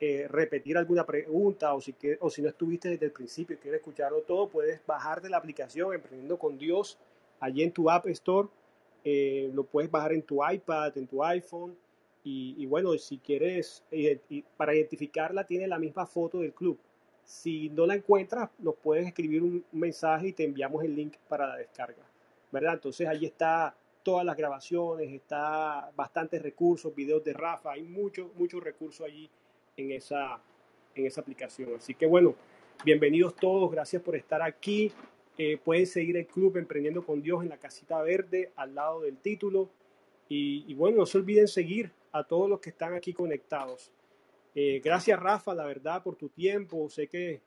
eh, 0.00 0.26
repetir 0.28 0.76
alguna 0.76 1.06
pregunta 1.06 1.72
o 1.72 1.80
si, 1.80 1.92
que, 1.92 2.18
o 2.20 2.28
si 2.28 2.42
no 2.42 2.48
estuviste 2.48 2.88
desde 2.88 3.06
el 3.06 3.12
principio 3.12 3.54
y 3.54 3.58
quieres 3.58 3.80
escucharlo 3.80 4.22
todo, 4.22 4.48
puedes 4.48 4.84
bajar 4.84 5.22
de 5.22 5.30
la 5.30 5.36
aplicación 5.36 5.94
Emprendiendo 5.94 6.38
con 6.38 6.58
Dios 6.58 6.98
allí 7.40 7.62
en 7.62 7.72
tu 7.72 7.88
App 7.88 8.06
Store. 8.08 8.48
Eh, 9.04 9.50
lo 9.54 9.64
puedes 9.64 9.90
bajar 9.90 10.12
en 10.12 10.22
tu 10.22 10.44
iPad, 10.44 10.96
en 10.98 11.06
tu 11.06 11.22
iPhone. 11.22 11.76
Y, 12.24 12.54
y 12.58 12.66
bueno, 12.66 12.96
si 12.98 13.18
quieres, 13.18 13.84
eh, 13.90 14.18
para 14.56 14.74
identificarla, 14.74 15.44
tiene 15.44 15.68
la 15.68 15.78
misma 15.78 16.06
foto 16.06 16.40
del 16.40 16.52
club. 16.52 16.78
Si 17.24 17.70
no 17.70 17.86
la 17.86 17.94
encuentras, 17.94 18.50
nos 18.58 18.74
puedes 18.76 19.06
escribir 19.06 19.42
un, 19.42 19.64
mensaje 19.72 20.28
y 20.28 20.32
te 20.32 20.44
enviamos 20.44 20.84
el 20.84 20.94
link 20.94 21.16
para 21.28 21.46
la 21.46 21.56
descarga. 21.56 22.04
¿Verdad? 22.52 22.74
Entonces 22.74 23.08
allí 23.08 23.26
está 23.26 23.74
todas 24.02 24.24
las 24.24 24.36
grabaciones, 24.36 25.10
está 25.10 25.90
bastantes 25.96 26.40
recursos, 26.42 26.94
videos 26.94 27.24
de 27.24 27.32
Rafa, 27.32 27.72
hay 27.72 27.82
muchos, 27.82 28.28
muchos 28.36 28.62
recursos 28.62 29.06
allí 29.06 29.28
en 29.76 29.92
esa, 29.92 30.38
en 30.94 31.06
esa 31.06 31.22
aplicación. 31.22 31.74
Así 31.76 31.94
que 31.94 32.06
bueno, 32.06 32.36
bienvenidos 32.84 33.34
todos, 33.34 33.70
gracias 33.70 34.02
por 34.02 34.14
estar 34.14 34.42
aquí. 34.42 34.92
Eh, 35.36 35.56
pueden 35.56 35.86
seguir 35.86 36.16
el 36.16 36.28
club 36.28 36.56
Emprendiendo 36.58 37.04
con 37.04 37.20
Dios 37.20 37.42
en 37.42 37.48
la 37.48 37.56
casita 37.56 38.00
verde 38.02 38.52
al 38.56 38.74
lado 38.74 39.00
del 39.00 39.16
título. 39.16 39.70
Y, 40.28 40.64
y 40.68 40.74
bueno, 40.74 40.98
no 40.98 41.06
se 41.06 41.18
olviden 41.18 41.48
seguir 41.48 41.90
a 42.12 42.22
todos 42.22 42.48
los 42.48 42.60
que 42.60 42.70
están 42.70 42.94
aquí 42.94 43.12
conectados. 43.12 43.90
Eh, 44.54 44.80
gracias 44.84 45.18
Rafa, 45.18 45.54
la 45.54 45.64
verdad, 45.64 46.02
por 46.02 46.16
tu 46.16 46.28
tiempo. 46.28 46.88
Sé 46.88 47.08
que 47.08 47.40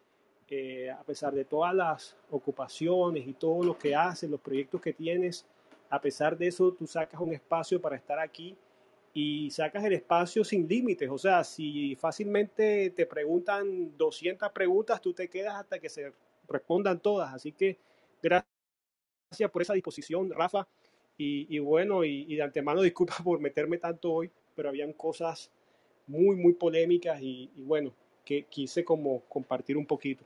a 0.89 1.03
pesar 1.03 1.33
de 1.33 1.45
todas 1.45 1.73
las 1.75 2.15
ocupaciones 2.31 3.27
y 3.27 3.33
todo 3.33 3.63
lo 3.63 3.77
que 3.77 3.95
haces, 3.95 4.29
los 4.29 4.39
proyectos 4.39 4.81
que 4.81 4.93
tienes, 4.93 5.45
a 5.89 5.99
pesar 5.99 6.37
de 6.37 6.47
eso, 6.47 6.71
tú 6.73 6.87
sacas 6.87 7.19
un 7.19 7.33
espacio 7.33 7.81
para 7.81 7.95
estar 7.95 8.19
aquí 8.19 8.55
y 9.13 9.49
sacas 9.51 9.83
el 9.83 9.93
espacio 9.93 10.43
sin 10.43 10.67
límites. 10.67 11.09
O 11.09 11.17
sea, 11.17 11.43
si 11.43 11.95
fácilmente 11.95 12.91
te 12.91 13.05
preguntan 13.05 13.97
200 13.97 14.51
preguntas, 14.51 15.01
tú 15.01 15.13
te 15.13 15.29
quedas 15.29 15.55
hasta 15.55 15.79
que 15.79 15.89
se 15.89 16.13
respondan 16.47 16.99
todas. 16.99 17.33
Así 17.33 17.51
que 17.51 17.77
gracias 18.21 18.47
por 19.51 19.61
esa 19.61 19.73
disposición, 19.73 20.31
Rafa. 20.31 20.67
Y, 21.19 21.57
bueno, 21.59 22.03
y, 22.05 22.25
y, 22.27 22.35
de 22.35 22.43
antemano 22.43 22.81
disculpa 22.83 23.15
por 23.23 23.39
meterme 23.39 23.79
tanto 23.79 24.13
hoy, 24.13 24.29
pero 24.55 24.69
habían 24.69 24.93
cosas 24.93 25.51
muy, 26.07 26.35
muy 26.35 26.53
polémicas 26.53 27.21
y, 27.21 27.51
y 27.55 27.63
bueno, 27.63 27.93
que 28.25 28.45
quise 28.45 28.83
como 28.83 29.21
compartir 29.29 29.77
un 29.77 29.85
poquito. 29.85 30.25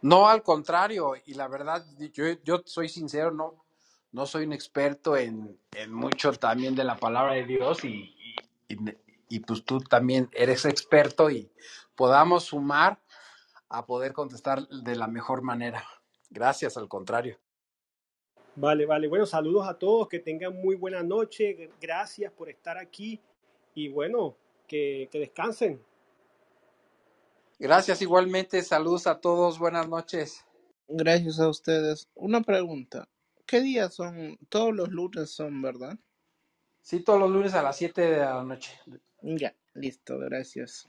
No, 0.00 0.28
al 0.28 0.42
contrario, 0.42 1.14
y 1.26 1.34
la 1.34 1.48
verdad, 1.48 1.84
yo, 2.12 2.24
yo 2.44 2.62
soy 2.64 2.88
sincero, 2.88 3.30
no, 3.30 3.64
no 4.12 4.26
soy 4.26 4.46
un 4.46 4.52
experto 4.52 5.16
en, 5.16 5.58
en 5.72 5.92
mucho 5.92 6.32
también 6.32 6.74
de 6.74 6.84
la 6.84 6.96
palabra 6.96 7.34
de 7.34 7.44
Dios 7.44 7.84
y, 7.84 8.14
y, 8.68 8.74
y, 8.74 8.78
y 9.28 9.40
pues 9.40 9.64
tú 9.64 9.80
también 9.80 10.28
eres 10.32 10.64
experto 10.64 11.30
y 11.30 11.50
podamos 11.94 12.44
sumar 12.44 12.98
a 13.68 13.84
poder 13.84 14.12
contestar 14.12 14.66
de 14.68 14.96
la 14.96 15.08
mejor 15.08 15.42
manera. 15.42 15.84
Gracias, 16.30 16.76
al 16.76 16.88
contrario. 16.88 17.38
Vale, 18.54 18.86
vale. 18.86 19.06
Bueno, 19.08 19.26
saludos 19.26 19.68
a 19.68 19.78
todos, 19.78 20.08
que 20.08 20.18
tengan 20.18 20.56
muy 20.56 20.76
buena 20.76 21.02
noche. 21.02 21.70
Gracias 21.80 22.32
por 22.32 22.48
estar 22.48 22.78
aquí 22.78 23.20
y 23.74 23.88
bueno, 23.88 24.36
que, 24.66 25.08
que 25.10 25.18
descansen. 25.18 25.82
Gracias 27.58 28.02
igualmente, 28.02 28.62
saludos 28.62 29.06
a 29.06 29.18
todos, 29.18 29.58
buenas 29.58 29.88
noches. 29.88 30.44
Gracias 30.88 31.40
a 31.40 31.48
ustedes. 31.48 32.08
Una 32.14 32.42
pregunta, 32.42 33.08
¿qué 33.46 33.60
días 33.60 33.94
son? 33.94 34.38
Todos 34.48 34.74
los 34.74 34.90
lunes 34.90 35.30
son, 35.30 35.62
¿verdad? 35.62 35.98
Sí, 36.82 37.00
todos 37.00 37.18
los 37.18 37.30
lunes 37.30 37.54
a 37.54 37.62
las 37.62 37.76
7 37.76 38.00
de 38.00 38.16
la 38.18 38.44
noche. 38.44 38.78
Ya, 39.22 39.54
listo, 39.74 40.18
gracias. 40.18 40.86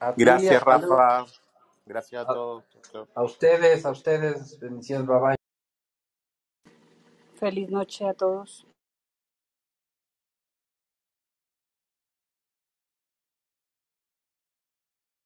A 0.00 0.12
Gracias. 0.16 0.62
Rafa. 0.62 1.26
Gracias 1.86 2.26
a 2.26 2.30
A, 2.30 2.34
todos. 2.34 2.64
A 3.14 3.22
ustedes, 3.22 3.86
a 3.86 3.90
ustedes, 3.90 4.58
bendiciones, 4.58 5.06
bye 5.06 5.20
bye. 5.20 5.36
Feliz 7.38 7.70
noche 7.70 8.08
a 8.08 8.14
todos. 8.14 8.66